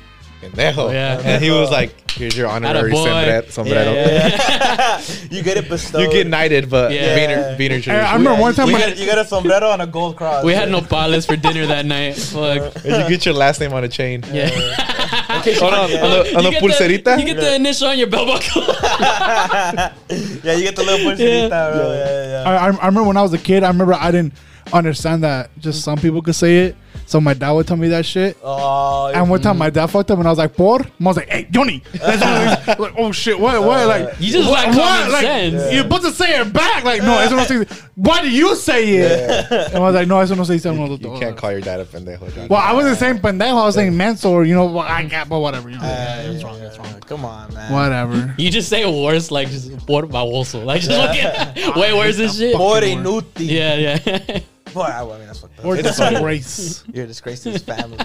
"Pendejo." 0.43 0.79
Oh, 0.79 0.91
yeah. 0.91 1.21
And 1.25 1.43
he 1.43 1.51
was 1.51 1.71
like, 1.71 2.11
"Here's 2.11 2.37
your 2.37 2.49
honorary 2.49 2.93
Attaboy. 2.93 3.05
sombre- 3.05 3.53
sombrero." 3.53 3.93
Yeah, 3.93 4.29
yeah. 4.29 5.01
you 5.31 5.43
get 5.43 5.57
it 5.57 5.69
bestowed. 5.69 6.03
You 6.03 6.11
get 6.11 6.27
knighted, 6.27 6.69
but 6.69 6.93
Yeah. 6.93 7.17
Beaner, 7.17 7.57
Beaner 7.57 7.59
Hey, 7.59 7.77
I 7.77 7.81
tradition. 7.81 8.13
remember 8.19 8.41
one 8.41 8.55
time 8.55 8.67
you, 8.69 8.73
when 8.75 8.89
get, 8.89 8.99
you 8.99 9.07
get 9.07 9.19
a 9.19 9.25
sombrero 9.25 9.71
and 9.73 9.83
a 9.83 9.87
gold 9.87 10.17
cross. 10.17 10.45
We 10.45 10.55
had 10.55 10.71
no 10.71 10.81
palace 10.81 11.27
for 11.27 11.37
dinner 11.37 11.67
that 11.67 11.87
night. 11.87 12.17
Fuck. 12.17 12.75
And 12.85 13.03
you 13.03 13.09
get 13.09 13.25
your 13.27 13.35
last 13.35 13.61
name 13.61 13.73
on 13.73 13.85
a 13.85 13.89
chain. 13.89 14.25
Yeah. 14.33 14.51
Hold 15.45 15.75
on, 15.75 15.81
on 15.85 15.91
the, 15.91 16.01
on 16.01 16.27
You 16.27 16.33
the 16.43 16.51
get 16.51 16.63
pulserita. 16.63 17.19
you 17.19 17.25
get 17.27 17.37
the 17.37 17.55
initial 17.55 17.89
on 17.89 17.99
your 17.99 18.07
belt 18.09 18.27
buckle. 18.29 18.63
yeah, 18.73 19.93
you 20.55 20.63
get 20.65 20.77
the 20.77 20.83
little 20.85 21.11
pulserita, 21.11 21.49
bro. 21.49 21.93
Yeah, 21.93 22.05
yeah, 22.05 22.43
yeah. 22.45 22.51
I, 22.51 22.55
I 22.55 22.71
I 22.71 22.87
remember 22.87 23.05
when 23.05 23.17
I 23.17 23.23
was 23.23 23.33
a 23.33 23.39
kid, 23.39 23.63
I 23.63 23.69
remember 23.69 23.95
I 23.95 24.11
didn't 24.11 24.35
understand 24.73 25.23
that 25.25 25.51
just 25.59 25.83
some 25.83 25.99
people 25.99 26.23
could 26.23 26.35
say 26.37 26.67
it. 26.67 26.77
So 27.13 27.21
my 27.21 27.35
dad 27.35 27.53
would 27.53 27.67
tell 27.67 27.77
me 27.77 27.89
that 27.89 28.07
shit. 28.07 28.39
Oh, 28.43 29.13
And 29.15 29.29
one 29.29 29.39
time 29.43 29.59
my 29.59 29.69
dad 29.69 29.89
fucked 29.89 30.11
up 30.11 30.19
and 30.19 30.27
I 30.27 30.31
was 30.31 30.39
like, 30.39 30.57
por? 30.57 30.79
Mom 30.99 31.11
was 31.11 31.19
like, 31.19 31.29
hey, 31.29 31.47
Johnny. 31.51 31.83
That's 31.93 32.67
one 32.67 32.79
like, 32.81 32.95
oh 32.97 33.13
shit, 33.13 33.39
what, 33.39 33.63
what? 33.63 33.87
Like, 33.87 34.15
You 34.19 34.33
just 34.33 34.49
what, 34.49 34.67
like 34.67 34.75
common 34.75 35.13
Like, 35.13 35.21
sense. 35.21 35.75
You're 35.75 35.83
supposed 35.83 36.05
to 36.05 36.13
say 36.13 36.41
it 36.41 36.51
back. 36.55 36.85
Like, 36.85 37.03
no, 37.03 37.19
eso 37.19 37.37
no 37.37 37.45
se 37.45 37.65
dice. 37.65 37.83
Why 37.97 38.23
do 38.23 38.31
you 38.31 38.57
say 38.57 38.97
it? 38.97 39.53
And 39.53 39.77
I 39.77 39.81
was 39.81 39.95
like, 39.95 40.09
no, 40.09 40.21
eso 40.21 40.35
no 40.35 40.45
se 40.45 40.55
dice. 40.55 40.65
uno, 40.65 40.87
You 40.89 40.97
can't 41.21 41.21
dos. 41.35 41.39
call 41.39 41.53
your 41.53 41.61
dad 41.61 41.81
a 41.81 41.85
pendejo. 41.85 42.49
Well, 42.49 42.59
I 42.63 42.73
wasn't 42.73 42.97
saying 42.97 43.19
pendejo. 43.19 43.61
I 43.61 43.67
was 43.67 43.75
saying 43.75 43.93
menso 43.93 44.31
or, 44.31 44.45
you 44.47 44.55
know, 44.55 44.65
well, 44.65 44.79
I 44.79 45.05
got, 45.05 45.29
but 45.29 45.41
whatever. 45.41 45.69
You 45.69 45.77
know, 45.77 46.23
it's 46.33 46.43
wrong. 46.43 46.59
It's 46.63 46.79
wrong. 46.79 46.99
Come 47.01 47.27
on, 47.27 47.53
man. 47.53 47.71
Uh, 47.71 47.75
Whatever. 47.75 48.35
You 48.39 48.51
just 48.51 48.71
say 48.71 48.87
worse, 48.87 49.31
like 49.31 49.49
just 49.49 49.87
por 49.87 50.05
baboso. 50.05 50.65
Like 50.65 50.81
just 50.81 50.93
look 50.97 51.11
at 51.11 51.77
way 51.77 51.93
worse 51.93 52.17
than 52.17 52.31
shit. 52.31 52.57
Por 52.57 52.81
Fucking 52.81 53.01
inútil. 53.01 53.51
Yeah, 53.51 53.99
yeah. 54.07 54.39
Boy, 54.75 54.83
I 54.83 55.05
mean, 55.19 55.27
that's 55.27 55.41
fucked 55.41 55.59
up. 55.59 55.65
Or 55.65 55.77
disgrace. 55.77 56.85
You're 56.93 57.05
a 57.05 57.07
disgrace 57.09 57.43
to 57.45 57.51
his 57.51 57.63
family. 57.63 57.99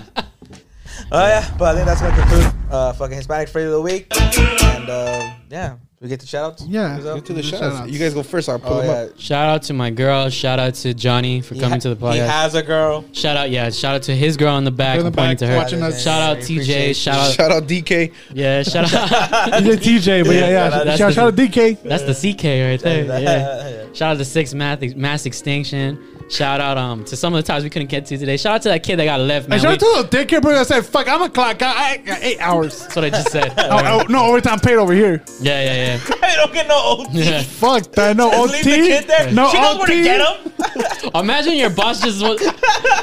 Oh 1.11 1.27
yeah, 1.27 1.56
but 1.57 1.73
I 1.73 1.76
think 1.76 1.85
that's 1.85 2.02
gonna 2.02 2.15
conclude 2.15 2.53
uh, 2.72 2.94
fucking 2.94 3.15
Hispanic 3.18 3.49
Friday 3.49 3.68
of 3.68 3.73
the 3.73 3.81
week. 3.81 4.07
And 4.19 4.89
uh, 4.89 5.34
yeah, 5.49 5.76
we 6.02 6.07
get 6.10 6.19
to 6.22 6.27
shout 6.27 6.53
outs. 6.53 6.65
Yeah. 6.65 6.95
Who's? 6.95 7.06
Get 7.06 7.26
to 7.26 7.34
the 7.34 7.44
Shout 7.44 7.60
shots. 7.60 7.76
outs. 7.81 7.91
You 7.91 7.99
guys 7.99 8.14
go 8.15 8.23
first. 8.23 8.49
I'll 8.49 8.57
pull 8.60 8.73
Oh 8.73 8.81
them 8.81 8.88
yeah. 8.88 9.11
up. 9.14 9.19
shout 9.19 9.48
out 9.49 9.61
to 9.64 9.73
my 9.73 9.91
girl. 9.91 10.30
Shout 10.30 10.57
out 10.60 10.73
to 10.76 10.94
Johnny 10.95 11.41
for 11.41 11.53
He 11.53 11.60
coming 11.60 11.80
ha- 11.80 11.84
to 11.84 11.89
the 11.94 11.95
podcast. 11.95 12.14
He 12.14 12.19
has 12.19 12.56
a 12.56 12.64
girl. 12.64 13.06
Shout 13.14 13.38
out, 13.38 13.52
yeah. 13.52 13.69
Shout 13.69 13.95
out 13.95 14.03
to 14.03 14.15
his 14.15 14.38
girl 14.38 14.57
in 14.57 14.64
the 14.64 14.72
back. 14.72 14.98
In 14.98 15.03
the 15.03 15.07
I'm 15.07 15.14
pointing 15.14 15.34
back, 15.34 15.38
to 15.39 15.48
her. 15.48 15.57
watching 15.57 15.84
us. 15.84 16.02
Shout 16.03 16.22
out 16.22 16.38
We 16.49 16.57
TJ. 16.57 16.95
Shout 16.95 17.15
out, 17.19 17.34
Shout 17.34 17.52
out 17.52 17.64
DK. 17.68 18.11
yeah. 18.34 18.64
Shout 18.64 18.91
out. 18.94 19.64
You 19.64 19.73
TJ, 19.73 20.26
but 20.26 20.34
yeah, 20.35 20.49
yeah. 20.49 20.69
That's 20.84 20.98
Shout, 20.98 21.10
the- 21.10 21.14
shout 21.14 21.27
out 21.27 21.35
DK. 21.35 21.84
That's 21.84 22.03
the 22.03 22.14
CK 22.34 22.44
right 22.44 22.80
there. 22.81 23.06
Yeah. 23.22 23.69
Yeah. 23.88 23.94
Shout 23.94 24.11
out 24.14 24.18
to 24.18 24.26
Six 24.26 24.53
Mass, 24.53 24.80
Mass 24.95 25.26
Extinction. 25.26 25.98
Shout 26.29 26.59
out 26.59 26.77
um 26.77 27.05
to 27.05 27.15
some 27.15 27.33
of 27.33 27.41
the 27.43 27.47
times 27.47 27.63
we 27.63 27.69
couldn't 27.69 27.87
get 27.89 28.05
to 28.07 28.17
today. 28.17 28.35
Shout 28.35 28.55
out 28.55 28.61
to 28.63 28.69
that 28.69 28.83
kid 28.83 28.97
that 28.97 29.05
got 29.05 29.21
left, 29.21 29.47
man. 29.47 29.53
And 29.53 29.61
shout 29.61 29.81
We- 29.81 29.87
out 29.97 30.09
to 30.09 30.17
the 30.17 30.25
daycare 30.25 30.41
person 30.41 30.55
that 30.55 30.67
said, 30.67 30.85
fuck, 30.85 31.07
I'm 31.07 31.21
a 31.21 31.29
clock. 31.29 31.61
I 31.61 31.67
I 31.93 31.97
got 31.97 32.21
eight 32.21 32.39
hours. 32.39 32.79
That's 32.81 32.95
what 32.97 33.05
I 33.05 33.09
just 33.09 33.31
said. 33.31 33.53
Oh, 33.57 34.01
oh, 34.01 34.05
no, 34.09 34.25
overtime 34.25 34.59
paid 34.59 34.75
over 34.75 34.93
here. 34.93 35.23
Yeah, 35.39 35.63
yeah, 35.63 35.97
yeah. 35.97 36.15
I 36.23 36.35
don't 36.35 36.53
get 36.53 36.67
no 36.67 36.79
OT. 36.83 37.07
yeah. 37.13 37.23
yeah. 37.29 37.41
Fuck 37.43 37.91
that. 37.93 38.17
No 38.17 38.29
Just 38.29 38.43
OT. 38.43 38.53
leave 38.53 38.63
the 38.81 38.87
kid 38.87 39.07
there. 39.07 39.31
No 39.31 39.49
she 39.49 39.59
knows 39.61 39.77
where 39.77 39.87
to 39.87 39.93
OT. 39.93 40.03
get 40.03 40.21
him. 40.21 41.11
Imagine 41.15 41.53
your 41.55 41.69
boss 41.69 42.01
just 42.01 42.21
wa- 42.21 42.37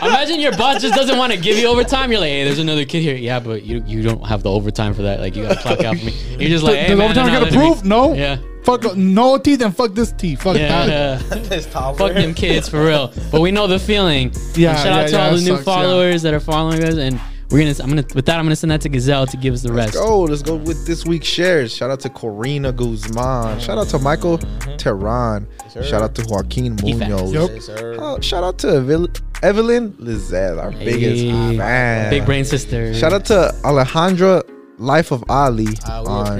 imagine 0.06 0.40
your 0.40 0.52
boss 0.56 0.82
just 0.82 0.94
doesn't 0.94 1.16
want 1.16 1.32
to 1.32 1.38
give 1.38 1.56
you 1.58 1.66
overtime. 1.66 2.10
You're 2.10 2.20
like, 2.20 2.28
hey, 2.28 2.44
there's 2.44 2.58
another 2.58 2.84
kid 2.84 3.00
here. 3.02 3.16
Yeah, 3.16 3.40
but 3.40 3.62
you 3.62 3.82
you 3.86 4.02
don't 4.02 4.20
have 4.26 4.42
the 4.42 4.50
overtime 4.50 4.92
for 4.94 5.02
that. 5.02 5.20
Like 5.20 5.34
you 5.36 5.44
gotta 5.44 5.60
clock 5.60 5.80
out 5.80 5.96
for 5.96 6.04
me. 6.04 6.12
You're 6.38 6.50
just 6.50 6.64
like, 6.64 6.76
hey, 6.76 6.88
Does 6.88 6.98
man, 6.98 7.04
overtime 7.06 7.26
they're 7.26 7.40
not 7.40 7.50
get 7.50 7.58
me- 7.58 7.66
approved? 7.66 7.84
No. 7.86 8.12
Yeah, 8.14 8.36
Fuck 8.64 8.96
no 8.96 9.36
teeth 9.38 9.60
and 9.60 9.76
fuck 9.76 9.92
this 9.94 10.12
teeth. 10.12 10.40
Fuck 10.42 10.56
yeah, 10.56 10.86
that. 10.86 11.20
yeah. 11.30 11.38
This 11.48 11.66
Tom 11.66 11.96
Fuck 11.96 12.14
them 12.14 12.32
kids 12.34 12.68
for 12.68 12.82
real. 12.84 13.12
But 13.30 13.42
we 13.42 13.50
know 13.52 13.66
the 13.66 13.78
feeling. 13.78 14.32
Yeah, 14.54 14.70
And 14.70 14.78
shout 14.78 14.86
yeah, 14.86 14.96
out 15.00 15.06
to 15.08 15.12
yeah, 15.12 15.24
all 15.26 15.30
the 15.32 15.36
that 15.36 15.42
new 15.44 15.56
sucks, 15.56 15.66
yeah. 15.66 15.74
followers 15.74 16.22
that 16.22 16.32
are 16.34 16.40
following 16.40 16.82
us, 16.82 16.94
and 16.96 17.20
we're 17.50 17.58
gonna. 17.58 17.74
I'm 17.84 17.90
gonna. 17.90 18.06
With 18.14 18.24
that, 18.24 18.38
I'm 18.38 18.46
gonna 18.46 18.56
send 18.56 18.70
that 18.70 18.80
to 18.80 18.88
Gazelle 18.88 19.26
to 19.26 19.36
give 19.36 19.52
us 19.52 19.62
the 19.62 19.72
rest. 19.72 19.92
Go. 19.92 20.22
Let's 20.22 20.40
go 20.42 20.56
with 20.56 20.86
this 20.86 21.04
week's 21.04 21.26
shares. 21.26 21.74
Shout 21.76 21.90
out 21.90 22.00
to 22.00 22.08
Corina 22.08 22.74
Guzman. 22.74 23.60
Shout 23.60 23.76
out 23.76 23.88
to 23.88 23.98
Michael 23.98 24.38
mm-hmm. 24.38 24.76
Tehran. 24.76 25.46
sir. 25.68 25.82
Shout 25.84 26.02
out 26.02 26.14
to 26.14 26.24
Joaquin 26.26 26.74
Munoz. 26.82 27.32
Yep. 27.34 27.50
Yes, 27.50 27.66
sir. 27.66 27.96
Oh, 28.00 28.18
shout 28.20 28.44
out 28.44 28.58
to 28.60 28.78
Evil- 28.78 29.08
Evelyn 29.42 29.92
Lizelle, 30.00 30.58
our 30.60 30.70
biggest 30.72 31.22
Hey. 31.22 31.56
fan. 31.58 32.10
Big 32.10 32.24
brain 32.24 32.46
sister. 32.46 32.94
Shout 32.94 33.12
out 33.12 33.26
to 33.26 33.54
Alejandra 33.62 34.42
Life 34.78 35.12
of 35.12 35.22
Ali 35.28 35.68
on, 35.88 36.06
on 36.08 36.38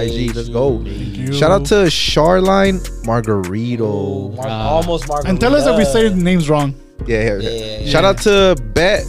IG. 0.00 0.34
Let's 0.34 0.48
go. 0.48 0.84
Shout 1.32 1.50
out 1.52 1.64
to 1.66 1.86
Charline 1.86 2.80
Oh, 2.84 3.06
Margarito. 3.06 4.34
Mar- 4.36 4.46
Ah. 4.48 4.68
almost 4.70 5.06
Margarita. 5.08 5.30
And 5.30 5.40
tell 5.40 5.54
us 5.54 5.66
if 5.66 5.76
we 5.76 5.84
say 5.84 6.08
the 6.08 6.16
names 6.16 6.50
wrong. 6.50 6.74
Yeah, 7.06 7.22
yeah, 7.22 7.36
Yeah, 7.38 7.50
yeah. 7.50 7.78
yeah. 7.80 7.88
Shout 7.90 8.04
out 8.04 8.18
to 8.18 8.56
Bet 8.74 9.04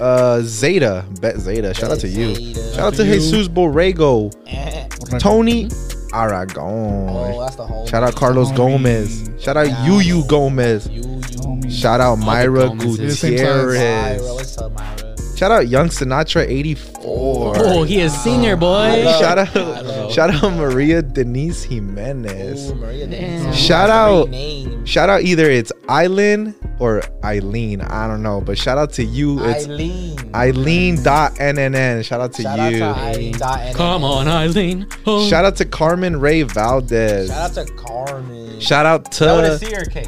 uh, 0.00 0.40
Zeta. 0.42 1.06
Bet 1.20 1.38
Zeta. 1.38 1.72
Shout 1.72 1.90
out 1.92 2.00
to 2.00 2.08
you. 2.08 2.34
Zeta. 2.34 2.72
Shout 2.74 2.80
out 2.88 2.94
to 2.94 3.06
you. 3.06 3.14
Jesus 3.14 3.48
Borrego. 3.48 4.32
Eh. 4.46 4.86
Tony 5.18 5.68
Oh, 6.12 6.18
Aragon. 6.18 7.38
that's 7.40 7.56
the 7.56 7.66
whole. 7.66 7.86
Shout 7.86 8.02
out 8.02 8.14
Carlos 8.16 8.50
Homie. 8.50 8.56
Gomez. 8.56 9.30
Shout 9.38 9.56
out 9.56 9.66
Yeah. 9.68 9.86
Yuyu 9.86 10.28
Gomez. 10.28 10.88
You, 10.88 11.22
you. 11.64 11.70
Shout 11.70 12.00
out 12.00 12.16
Myra 12.18 12.68
Gomezes. 12.68 13.18
Same. 13.18 13.36
Myra, 13.36 13.64
Gutierrez. 13.64 14.22
what's 14.34 14.58
up, 14.58 14.72
Myra? 14.72 15.09
Shout 15.40 15.52
out 15.52 15.68
Young 15.68 15.88
Sinatra 15.88 16.46
84. 16.46 17.54
Oh, 17.56 17.82
he 17.82 18.00
is 18.00 18.12
senior 18.12 18.52
oh, 18.52 18.56
boy. 18.56 19.04
Shout 19.04 19.38
out, 19.38 20.12
shout 20.12 20.28
out 20.28 20.52
Maria 20.52 21.00
Denise 21.00 21.62
Jimenez. 21.62 22.70
Ooh, 22.70 22.74
Maria. 22.74 23.06
Denise. 23.06 23.56
Shout 23.56 23.88
out- 23.88 24.28
name. 24.28 24.84
Shout 24.84 25.08
out 25.08 25.22
either 25.22 25.50
it's 25.50 25.72
Eileen 25.88 26.54
or 26.78 27.00
Eileen. 27.24 27.80
I 27.80 28.06
don't 28.06 28.22
know, 28.22 28.42
but 28.42 28.58
shout 28.58 28.76
out 28.76 28.92
to 28.94 29.02
you. 29.02 29.42
It's 29.46 29.64
Eileen. 29.64 30.18
Eileen.nnn. 30.34 32.04
Shout 32.04 32.20
out 32.20 32.34
to 32.34 32.42
Shout 32.42 32.60
out 32.60 32.70
to 32.72 32.82
Eileen. 32.82 33.32
dot 33.38 33.60
NN. 33.60 33.74
Come 33.76 34.04
on, 34.04 34.28
Eileen. 34.28 34.86
Oh. 35.06 35.26
Shout 35.26 35.46
out 35.46 35.56
to 35.56 35.64
Carmen 35.64 36.20
Ray 36.20 36.42
Valdez. 36.42 37.30
Shout 37.30 37.56
out 37.56 37.66
to 37.66 37.72
Carmen. 37.76 38.60
Shout 38.60 38.84
out 38.84 39.10
That 39.10 39.58
to 39.60 39.66
C 39.66 39.74
or 39.74 39.80
a 39.80 39.86
K? 39.86 40.04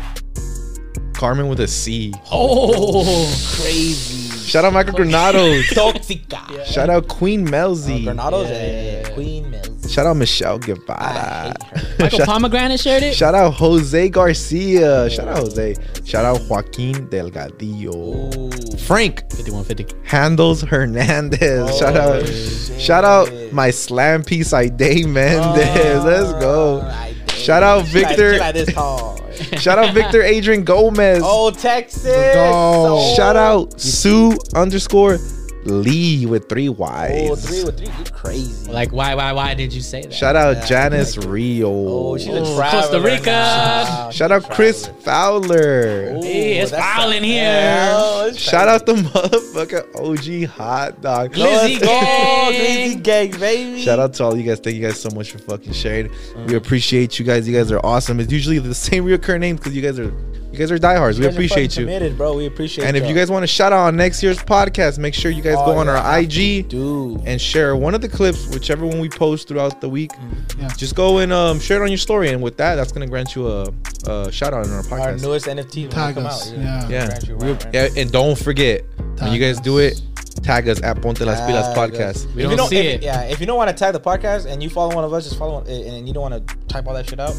Carmen 1.14 1.48
with 1.48 1.60
a 1.60 1.68
C. 1.68 2.12
Oh. 2.30 3.32
Crazy. 3.56 4.21
Shout 4.52 4.66
out 4.66 4.72
Michael 4.74 4.92
Granados. 4.92 5.64
Toxica. 5.70 6.64
Shout 6.66 6.90
out 6.90 7.08
Queen 7.08 7.46
Melzy. 7.46 8.04
Granados 8.04 8.50
Yeah, 8.50 8.54
and 8.56 8.86
yeah, 8.86 9.08
yeah. 9.08 9.14
Queen 9.14 9.50
Mills. 9.50 9.90
Shout 9.90 10.06
out 10.06 10.16
Michelle 10.16 10.56
I 10.56 10.58
Guevara. 10.58 11.54
Michael 11.98 12.18
shout, 12.18 12.26
Pomegranate 12.28 12.78
shared 12.78 13.02
it. 13.02 13.14
shout 13.14 13.34
out 13.34 13.54
Jose 13.54 14.08
Garcia. 14.10 15.08
Shout 15.08 15.26
out 15.28 15.38
Jose. 15.38 15.74
Shout 16.04 16.24
out 16.26 16.40
Joaquin 16.50 17.08
Delgadillo. 17.08 17.94
Ooh. 18.36 18.76
Frank 18.78 19.20
5150. 19.32 19.86
Handles 20.06 20.60
Hernandez. 20.60 21.70
Oh, 21.70 21.78
shout 21.78 21.96
Oh, 21.96 22.00
out. 22.20 22.26
shit. 22.26 22.80
Shout 22.80 23.04
out 23.04 23.32
my 23.52 23.70
slam 23.70 24.22
piece 24.22 24.52
Ide 24.52 25.06
Mendez. 25.06 26.02
Oh, 26.04 26.04
Let's 26.04 26.32
go. 26.44 26.80
I. 26.82 27.14
Shout 27.28 27.62
out 27.62 27.86
She 27.86 28.02
like- 28.02 28.08
Victor. 28.08 28.34
she 28.34 28.38
like 28.40 28.54
this 28.54 28.72
tall. 28.74 29.18
Shout 29.58 29.78
out 29.78 29.94
Victor 29.94 30.22
Adrian 30.22 30.64
Gomez. 30.64 31.22
Oh, 31.24 31.50
Texas. 31.50 32.06
Oh. 32.36 33.14
Shout 33.16 33.36
out 33.36 33.80
Sue 33.80 34.36
underscore 34.54 35.18
Lee 35.64 36.26
with 36.26 36.48
three 36.48 36.68
Y's. 36.68 37.30
Oh, 37.30 37.36
three 37.36 37.62
with 37.64 37.78
three. 37.78 37.86
You 37.86 38.04
crazy. 38.12 38.70
Like, 38.72 38.90
why, 38.92 39.14
why, 39.14 39.32
why 39.32 39.54
did 39.54 39.72
you 39.72 39.80
say 39.80 40.02
that? 40.02 40.12
Shout 40.12 40.34
out 40.34 40.56
Yeah, 40.56 40.66
Janice 40.66 41.16
like- 41.16 41.28
Rio. 41.28 41.68
Oh, 41.70 42.18
she's 42.18 42.28
a 42.28 42.40
Oh, 42.40 42.56
traveler. 42.56 42.80
Costa 42.82 43.00
Rica. 43.00 43.26
now. 43.30 44.10
Shout 44.10 44.32
out 44.32 44.50
Chris. 44.50 44.88
Fowler. 45.00 46.14
Ooh, 46.16 46.22
Hey, 46.22 46.58
it's 46.58 46.70
that's 46.72 46.82
foul 46.82 47.12
in 47.12 47.22
here. 47.24 47.42
Yeah, 47.44 47.92
oh, 47.96 48.26
it's 48.28 48.38
Shout 48.38 48.68
out 48.68 48.86
the 48.86 48.94
motherfucker 48.94 49.84
OG 49.96 50.48
hot 50.48 51.00
dog. 51.00 51.36
Lizzie 51.36 51.74
Let's 51.74 51.78
go, 51.84 51.86
gang. 51.86 52.52
Glizzy 52.52 53.02
gang, 53.02 53.30
baby. 53.40 53.82
Shout 53.82 53.98
out 53.98 54.14
to 54.14 54.24
all 54.24 54.36
you 54.36 54.42
guys. 54.44 54.58
Thank 54.60 54.76
you 54.76 54.82
guys 54.82 55.00
so 55.00 55.10
much 55.10 55.30
for 55.32 55.38
fucking 55.38 55.72
sharing. 55.72 56.10
We 56.46 56.54
appreciate 56.56 57.18
you 57.18 57.24
guys. 57.24 57.46
You 57.48 57.56
guys 57.56 57.70
are 57.72 57.84
awesome. 57.84 58.20
It's 58.20 58.32
usually 58.32 58.58
the 58.58 58.74
same 58.74 59.04
reoccurring 59.04 59.40
names 59.40 59.60
because 59.60 59.74
you 59.76 59.82
guys 59.82 59.98
are 59.98 60.12
you 60.52 60.58
guys 60.58 60.70
are 60.70 60.78
diehards. 60.78 61.18
We 61.18 61.26
appreciate 61.26 61.76
you. 61.76 61.84
Committed, 61.86 62.16
bro. 62.18 62.34
We 62.36 62.46
appreciate. 62.46 62.84
And 62.86 62.96
if 62.96 63.06
you 63.08 63.14
guys 63.14 63.30
want 63.30 63.42
to 63.42 63.46
shout 63.46 63.72
out 63.72 63.86
on 63.86 63.96
next 63.96 64.22
year's 64.22 64.38
podcast, 64.38 64.98
make 64.98 65.14
sure 65.14 65.30
you 65.30 65.42
guys 65.42 65.56
Oh, 65.58 65.66
go 65.66 65.78
on 65.78 65.86
yeah. 65.86 66.00
our 66.00 66.18
IG 66.20 66.68
do, 66.68 67.20
and 67.24 67.40
share 67.40 67.74
one 67.74 67.94
of 67.94 68.00
the 68.02 68.08
clips, 68.08 68.46
whichever 68.48 68.86
one 68.86 68.98
we 69.00 69.08
post 69.08 69.48
throughout 69.48 69.80
the 69.80 69.88
week. 69.88 70.12
Yeah. 70.58 70.68
Just 70.76 70.94
go 70.94 71.18
and 71.18 71.32
um, 71.32 71.58
share 71.58 71.80
it 71.80 71.84
on 71.84 71.88
your 71.90 71.98
story, 71.98 72.28
and 72.30 72.42
with 72.42 72.56
that, 72.58 72.76
that's 72.76 72.92
gonna 72.92 73.06
grant 73.06 73.34
you 73.34 73.48
a, 73.48 73.72
a 74.06 74.30
shout 74.30 74.52
out 74.52 74.66
in 74.66 74.72
our 74.72 74.82
podcast. 74.82 75.00
our 75.06 75.16
newest 75.16 75.46
NFT 75.46 75.88
Tag 75.90 76.18
us, 76.18 76.52
out. 76.52 76.58
yeah. 76.58 76.88
yeah. 76.88 77.06
Grant 77.06 77.42
right, 77.42 77.64
right. 77.64 77.74
yeah, 77.74 77.88
and 78.02 78.12
don't 78.12 78.38
forget 78.38 78.84
when 79.20 79.32
you 79.32 79.38
guys 79.40 79.56
us. 79.58 79.64
do 79.64 79.78
it, 79.78 80.00
tag 80.42 80.68
us 80.68 80.82
at 80.82 81.00
Ponte 81.00 81.20
Las 81.20 81.40
Pilas 81.40 81.74
Tag 81.74 81.92
podcast. 81.92 82.00
us. 82.10 82.26
We 82.34 82.42
If 82.44 82.50
don't 82.50 82.58
you 82.58 82.66
see 82.68 82.76
if, 82.78 82.94
it. 82.96 83.02
Yeah, 83.04 83.22
if 83.22 83.40
you 83.40 83.46
don't 83.46 83.56
want 83.56 83.70
to 83.70 83.74
tag 83.76 83.92
the 83.94 84.00
podcast 84.00 84.46
and 84.46 84.62
you 84.62 84.68
follow 84.68 84.94
one 84.94 85.04
of 85.04 85.12
us, 85.12 85.24
just 85.24 85.38
follow 85.38 85.60
one, 85.60 85.66
and 85.68 86.06
you 86.06 86.12
don't 86.12 86.22
want 86.30 86.46
to 86.46 86.56
type 86.66 86.86
all 86.86 86.94
that 86.94 87.08
shit 87.08 87.20
out, 87.20 87.34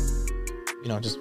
you 0.81 0.87
know, 0.89 0.99
just 0.99 1.19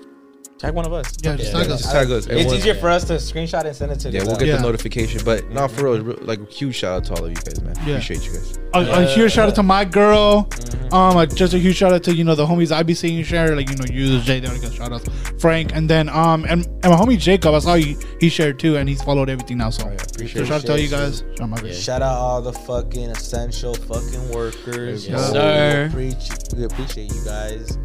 tag 0.62 0.74
one 0.74 0.86
of 0.86 0.93
us. 0.93 1.06
Yeah, 1.22 1.36
just 1.36 1.52
Yeah. 1.52 1.59
tag 1.62 1.70
us. 1.70 1.80
Just 1.82 1.93
tag 1.93 2.10
us. 2.10 2.24
It's 2.24 2.26
Everyone- 2.28 2.55
easier 2.56 2.74
for 2.74 2.89
us 2.89 3.05
to 3.05 3.14
screenshot 3.14 3.64
and 3.64 3.76
send 3.76 3.93
it 3.93 4.01
to. 4.01 4.10
Yeah, 4.10 4.20
the- 4.20 4.26
we'll 4.28 4.36
get 4.36 4.48
Yeah. 4.48 4.56
the 4.56 4.62
notification. 4.62 5.20
But 5.24 5.51
not 5.52 5.70
for 5.70 5.84
real, 5.93 6.02
re- 6.02 6.16
like 6.22 6.51
huge 6.51 6.76
shout 6.76 6.93
out 6.97 7.05
to 7.06 7.14
all 7.14 7.24
of 7.26 7.30
you 7.30 7.36
guys, 7.36 7.60
man. 7.60 7.74
Yeah. 7.86 7.94
Appreciate 7.97 8.24
you 8.24 8.32
guys. 8.32 8.59
A, 8.74 8.78
a 9.02 9.06
huge 9.06 9.32
shout 9.32 9.48
out 9.48 9.55
to 9.56 9.62
my 9.62 9.84
girl. 9.84 10.44
Mm-hmm. 10.48 10.94
Um, 10.94 11.16
uh, 11.16 11.26
just 11.26 11.52
a 11.55 11.59
huge 11.59 11.76
shout 11.76 11.93
out 11.93 12.02
to 12.05 12.14
you 12.14 12.24
know 12.24 12.34
the 12.34 12.47
homies 12.47 12.70
I 12.70 12.82
be 12.82 12.94
seeing 12.94 13.16
you 13.18 13.24
share 13.24 13.55
like 13.56 13.68
you 13.70 13.76
know 13.76 13.84
you 13.90 14.20
Jay 14.20 14.40
they 14.40 14.48
got 14.59 14.72
shout 14.72 14.93
outs 14.93 15.06
Frank 15.39 15.74
and 15.74 15.89
then 15.89 16.09
um 16.10 16.44
and, 16.48 16.66
and 16.82 16.93
my 16.93 16.97
homie 16.97 17.18
Jacob 17.18 17.55
I 17.55 17.59
saw 17.60 17.74
he, 17.76 17.97
he 18.20 18.28
shared 18.28 18.59
too 18.59 18.76
and 18.76 18.86
he's 18.89 19.02
followed 19.02 19.30
everything 19.30 19.56
now 19.59 19.70
so 19.70 19.84
Oh, 19.86 19.89
yeah, 19.89 19.94
appreciate 19.94 20.43
so 20.43 20.44
shout 20.44 20.60
out 20.60 20.66
to 20.66 20.72
all 20.72 20.78
you 20.78 20.89
guys 20.89 21.24
shout 21.36 21.40
out 21.40 21.48
my 21.48 21.56
bitch. 21.59 21.82
Shout 21.82 22.02
out 22.02 22.16
all 22.18 22.43
the 22.43 22.52
fucking 22.52 23.10
essential 23.10 23.74
fucking 23.74 24.28
workers. 24.30 25.09
Yes, 25.09 25.28
Yo, 25.28 25.32
sir. 25.32 25.90
We 25.97 26.09
appreciate, 26.10 26.55
we 26.59 26.64
appreciate 26.64 27.12
you 27.14 27.24
guys. 27.24 27.78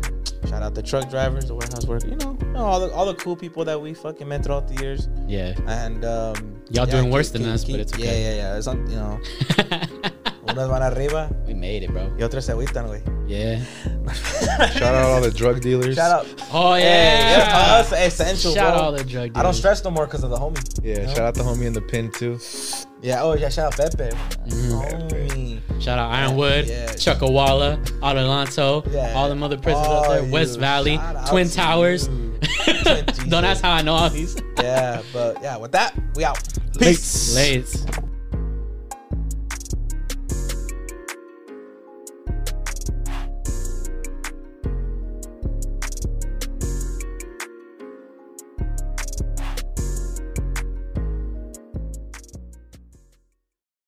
Shout 0.50 0.64
out 0.64 0.74
the 0.76 0.82
truck 0.84 1.10
drivers, 1.10 1.46
the 1.46 1.56
warehouse 1.56 1.86
workers. 1.86 2.10
You 2.10 2.16
know, 2.18 2.38
you 2.42 2.48
know, 2.54 2.64
all 2.66 2.80
the 2.80 2.92
all 2.94 3.06
the 3.06 3.16
cool 3.16 3.36
people 3.36 3.66
that 3.66 3.80
we 3.82 3.94
fucking 3.94 4.28
met 4.28 4.44
throughout 4.44 4.68
the 4.68 4.76
years. 4.82 5.10
Yeah. 5.28 5.54
And 5.68 6.06
um, 6.06 6.62
Y'all 6.70 6.86
doing 6.86 7.10
worse 7.12 7.28
keep- 7.30 7.42
than 7.42 7.44
keep- 7.44 7.54
us, 7.54 7.66
but 7.66 7.80
it's 7.82 7.98
Yeah, 7.98 8.06
okay. 8.06 8.24
yeah, 8.24 8.36
yeah. 8.54 8.58
It's 8.58 8.68
un, 8.68 8.90
you 8.90 8.96
know, 8.96 9.20
we'll 10.56 10.68
van 10.70 10.82
arriba 10.84 11.30
We 11.48 11.54
made 11.54 11.84
it, 11.84 11.92
bro. 11.92 12.12
y 12.18 12.24
otros 12.24 12.46
se 12.46 12.52
agüitan, 12.54 12.88
güey. 12.88 13.02
Yeah. 13.28 13.60
Shout 14.72 14.96
out 14.96 15.06
all 15.06 15.22
the 15.22 15.32
drug 15.32 15.60
dealers. 15.62 15.96
Shout 15.96 16.12
out. 16.12 16.26
Oh 16.54 16.74
Hey, 16.76 16.84
yeah. 16.84 17.38
yeah, 17.38 17.80
us, 17.80 17.92
essential, 17.92 18.54
Shout 18.54 18.74
bro. 18.74 18.80
out 18.80 18.84
all 18.86 18.92
the 18.94 19.04
drug 19.04 19.34
dealers. 19.34 19.36
I 19.36 19.44
don't 19.44 19.54
stress 19.54 19.84
no 19.84 19.92
more 19.92 20.06
because 20.06 20.24
of 20.24 20.30
the 20.30 20.38
homie. 20.38 20.58
Yeah, 20.84 21.02
You 21.02 21.08
know? 21.08 21.14
shout 21.14 21.26
out 21.28 21.34
the 21.36 21.44
homie 21.44 21.66
in 21.66 21.74
the 21.74 21.82
pin 21.82 22.10
too. 22.12 22.40
Yeah, 23.02 23.24
oh 23.24 23.34
yeah, 23.34 23.50
shout 23.50 23.68
out 23.68 23.78
Pepe. 23.78 24.16
Mm-hmm. 24.48 24.72
Homie. 24.80 25.82
Shout 25.82 26.00
out 26.00 26.12
Ironwood, 26.12 26.68
Yeah. 26.68 26.88
Chuckawalla, 26.94 27.78
Adelanto, 28.00 28.84
Yeah. 28.94 29.14
all 29.16 29.28
them 29.30 29.44
other 29.44 29.58
prisons 29.58 29.86
out 29.86 30.06
All 30.06 30.10
there, 30.12 30.24
West 30.32 30.56
you. 30.56 30.62
Valley, 30.62 30.96
Shout 30.96 31.28
Twin 31.28 31.50
Towers. 31.50 32.08
you. 32.08 32.24
Don't 33.30 33.44
ask 33.46 33.62
how 33.62 33.72
I 33.74 33.82
know 33.82 33.94
all 33.96 34.10
these. 34.10 34.36
Yeah, 34.62 35.02
but 35.12 35.42
yeah, 35.42 35.58
with 35.58 35.72
that, 35.74 35.94
we 36.16 36.24
out. 36.24 36.40
Peace. 36.80 37.36
Late. 37.36 37.68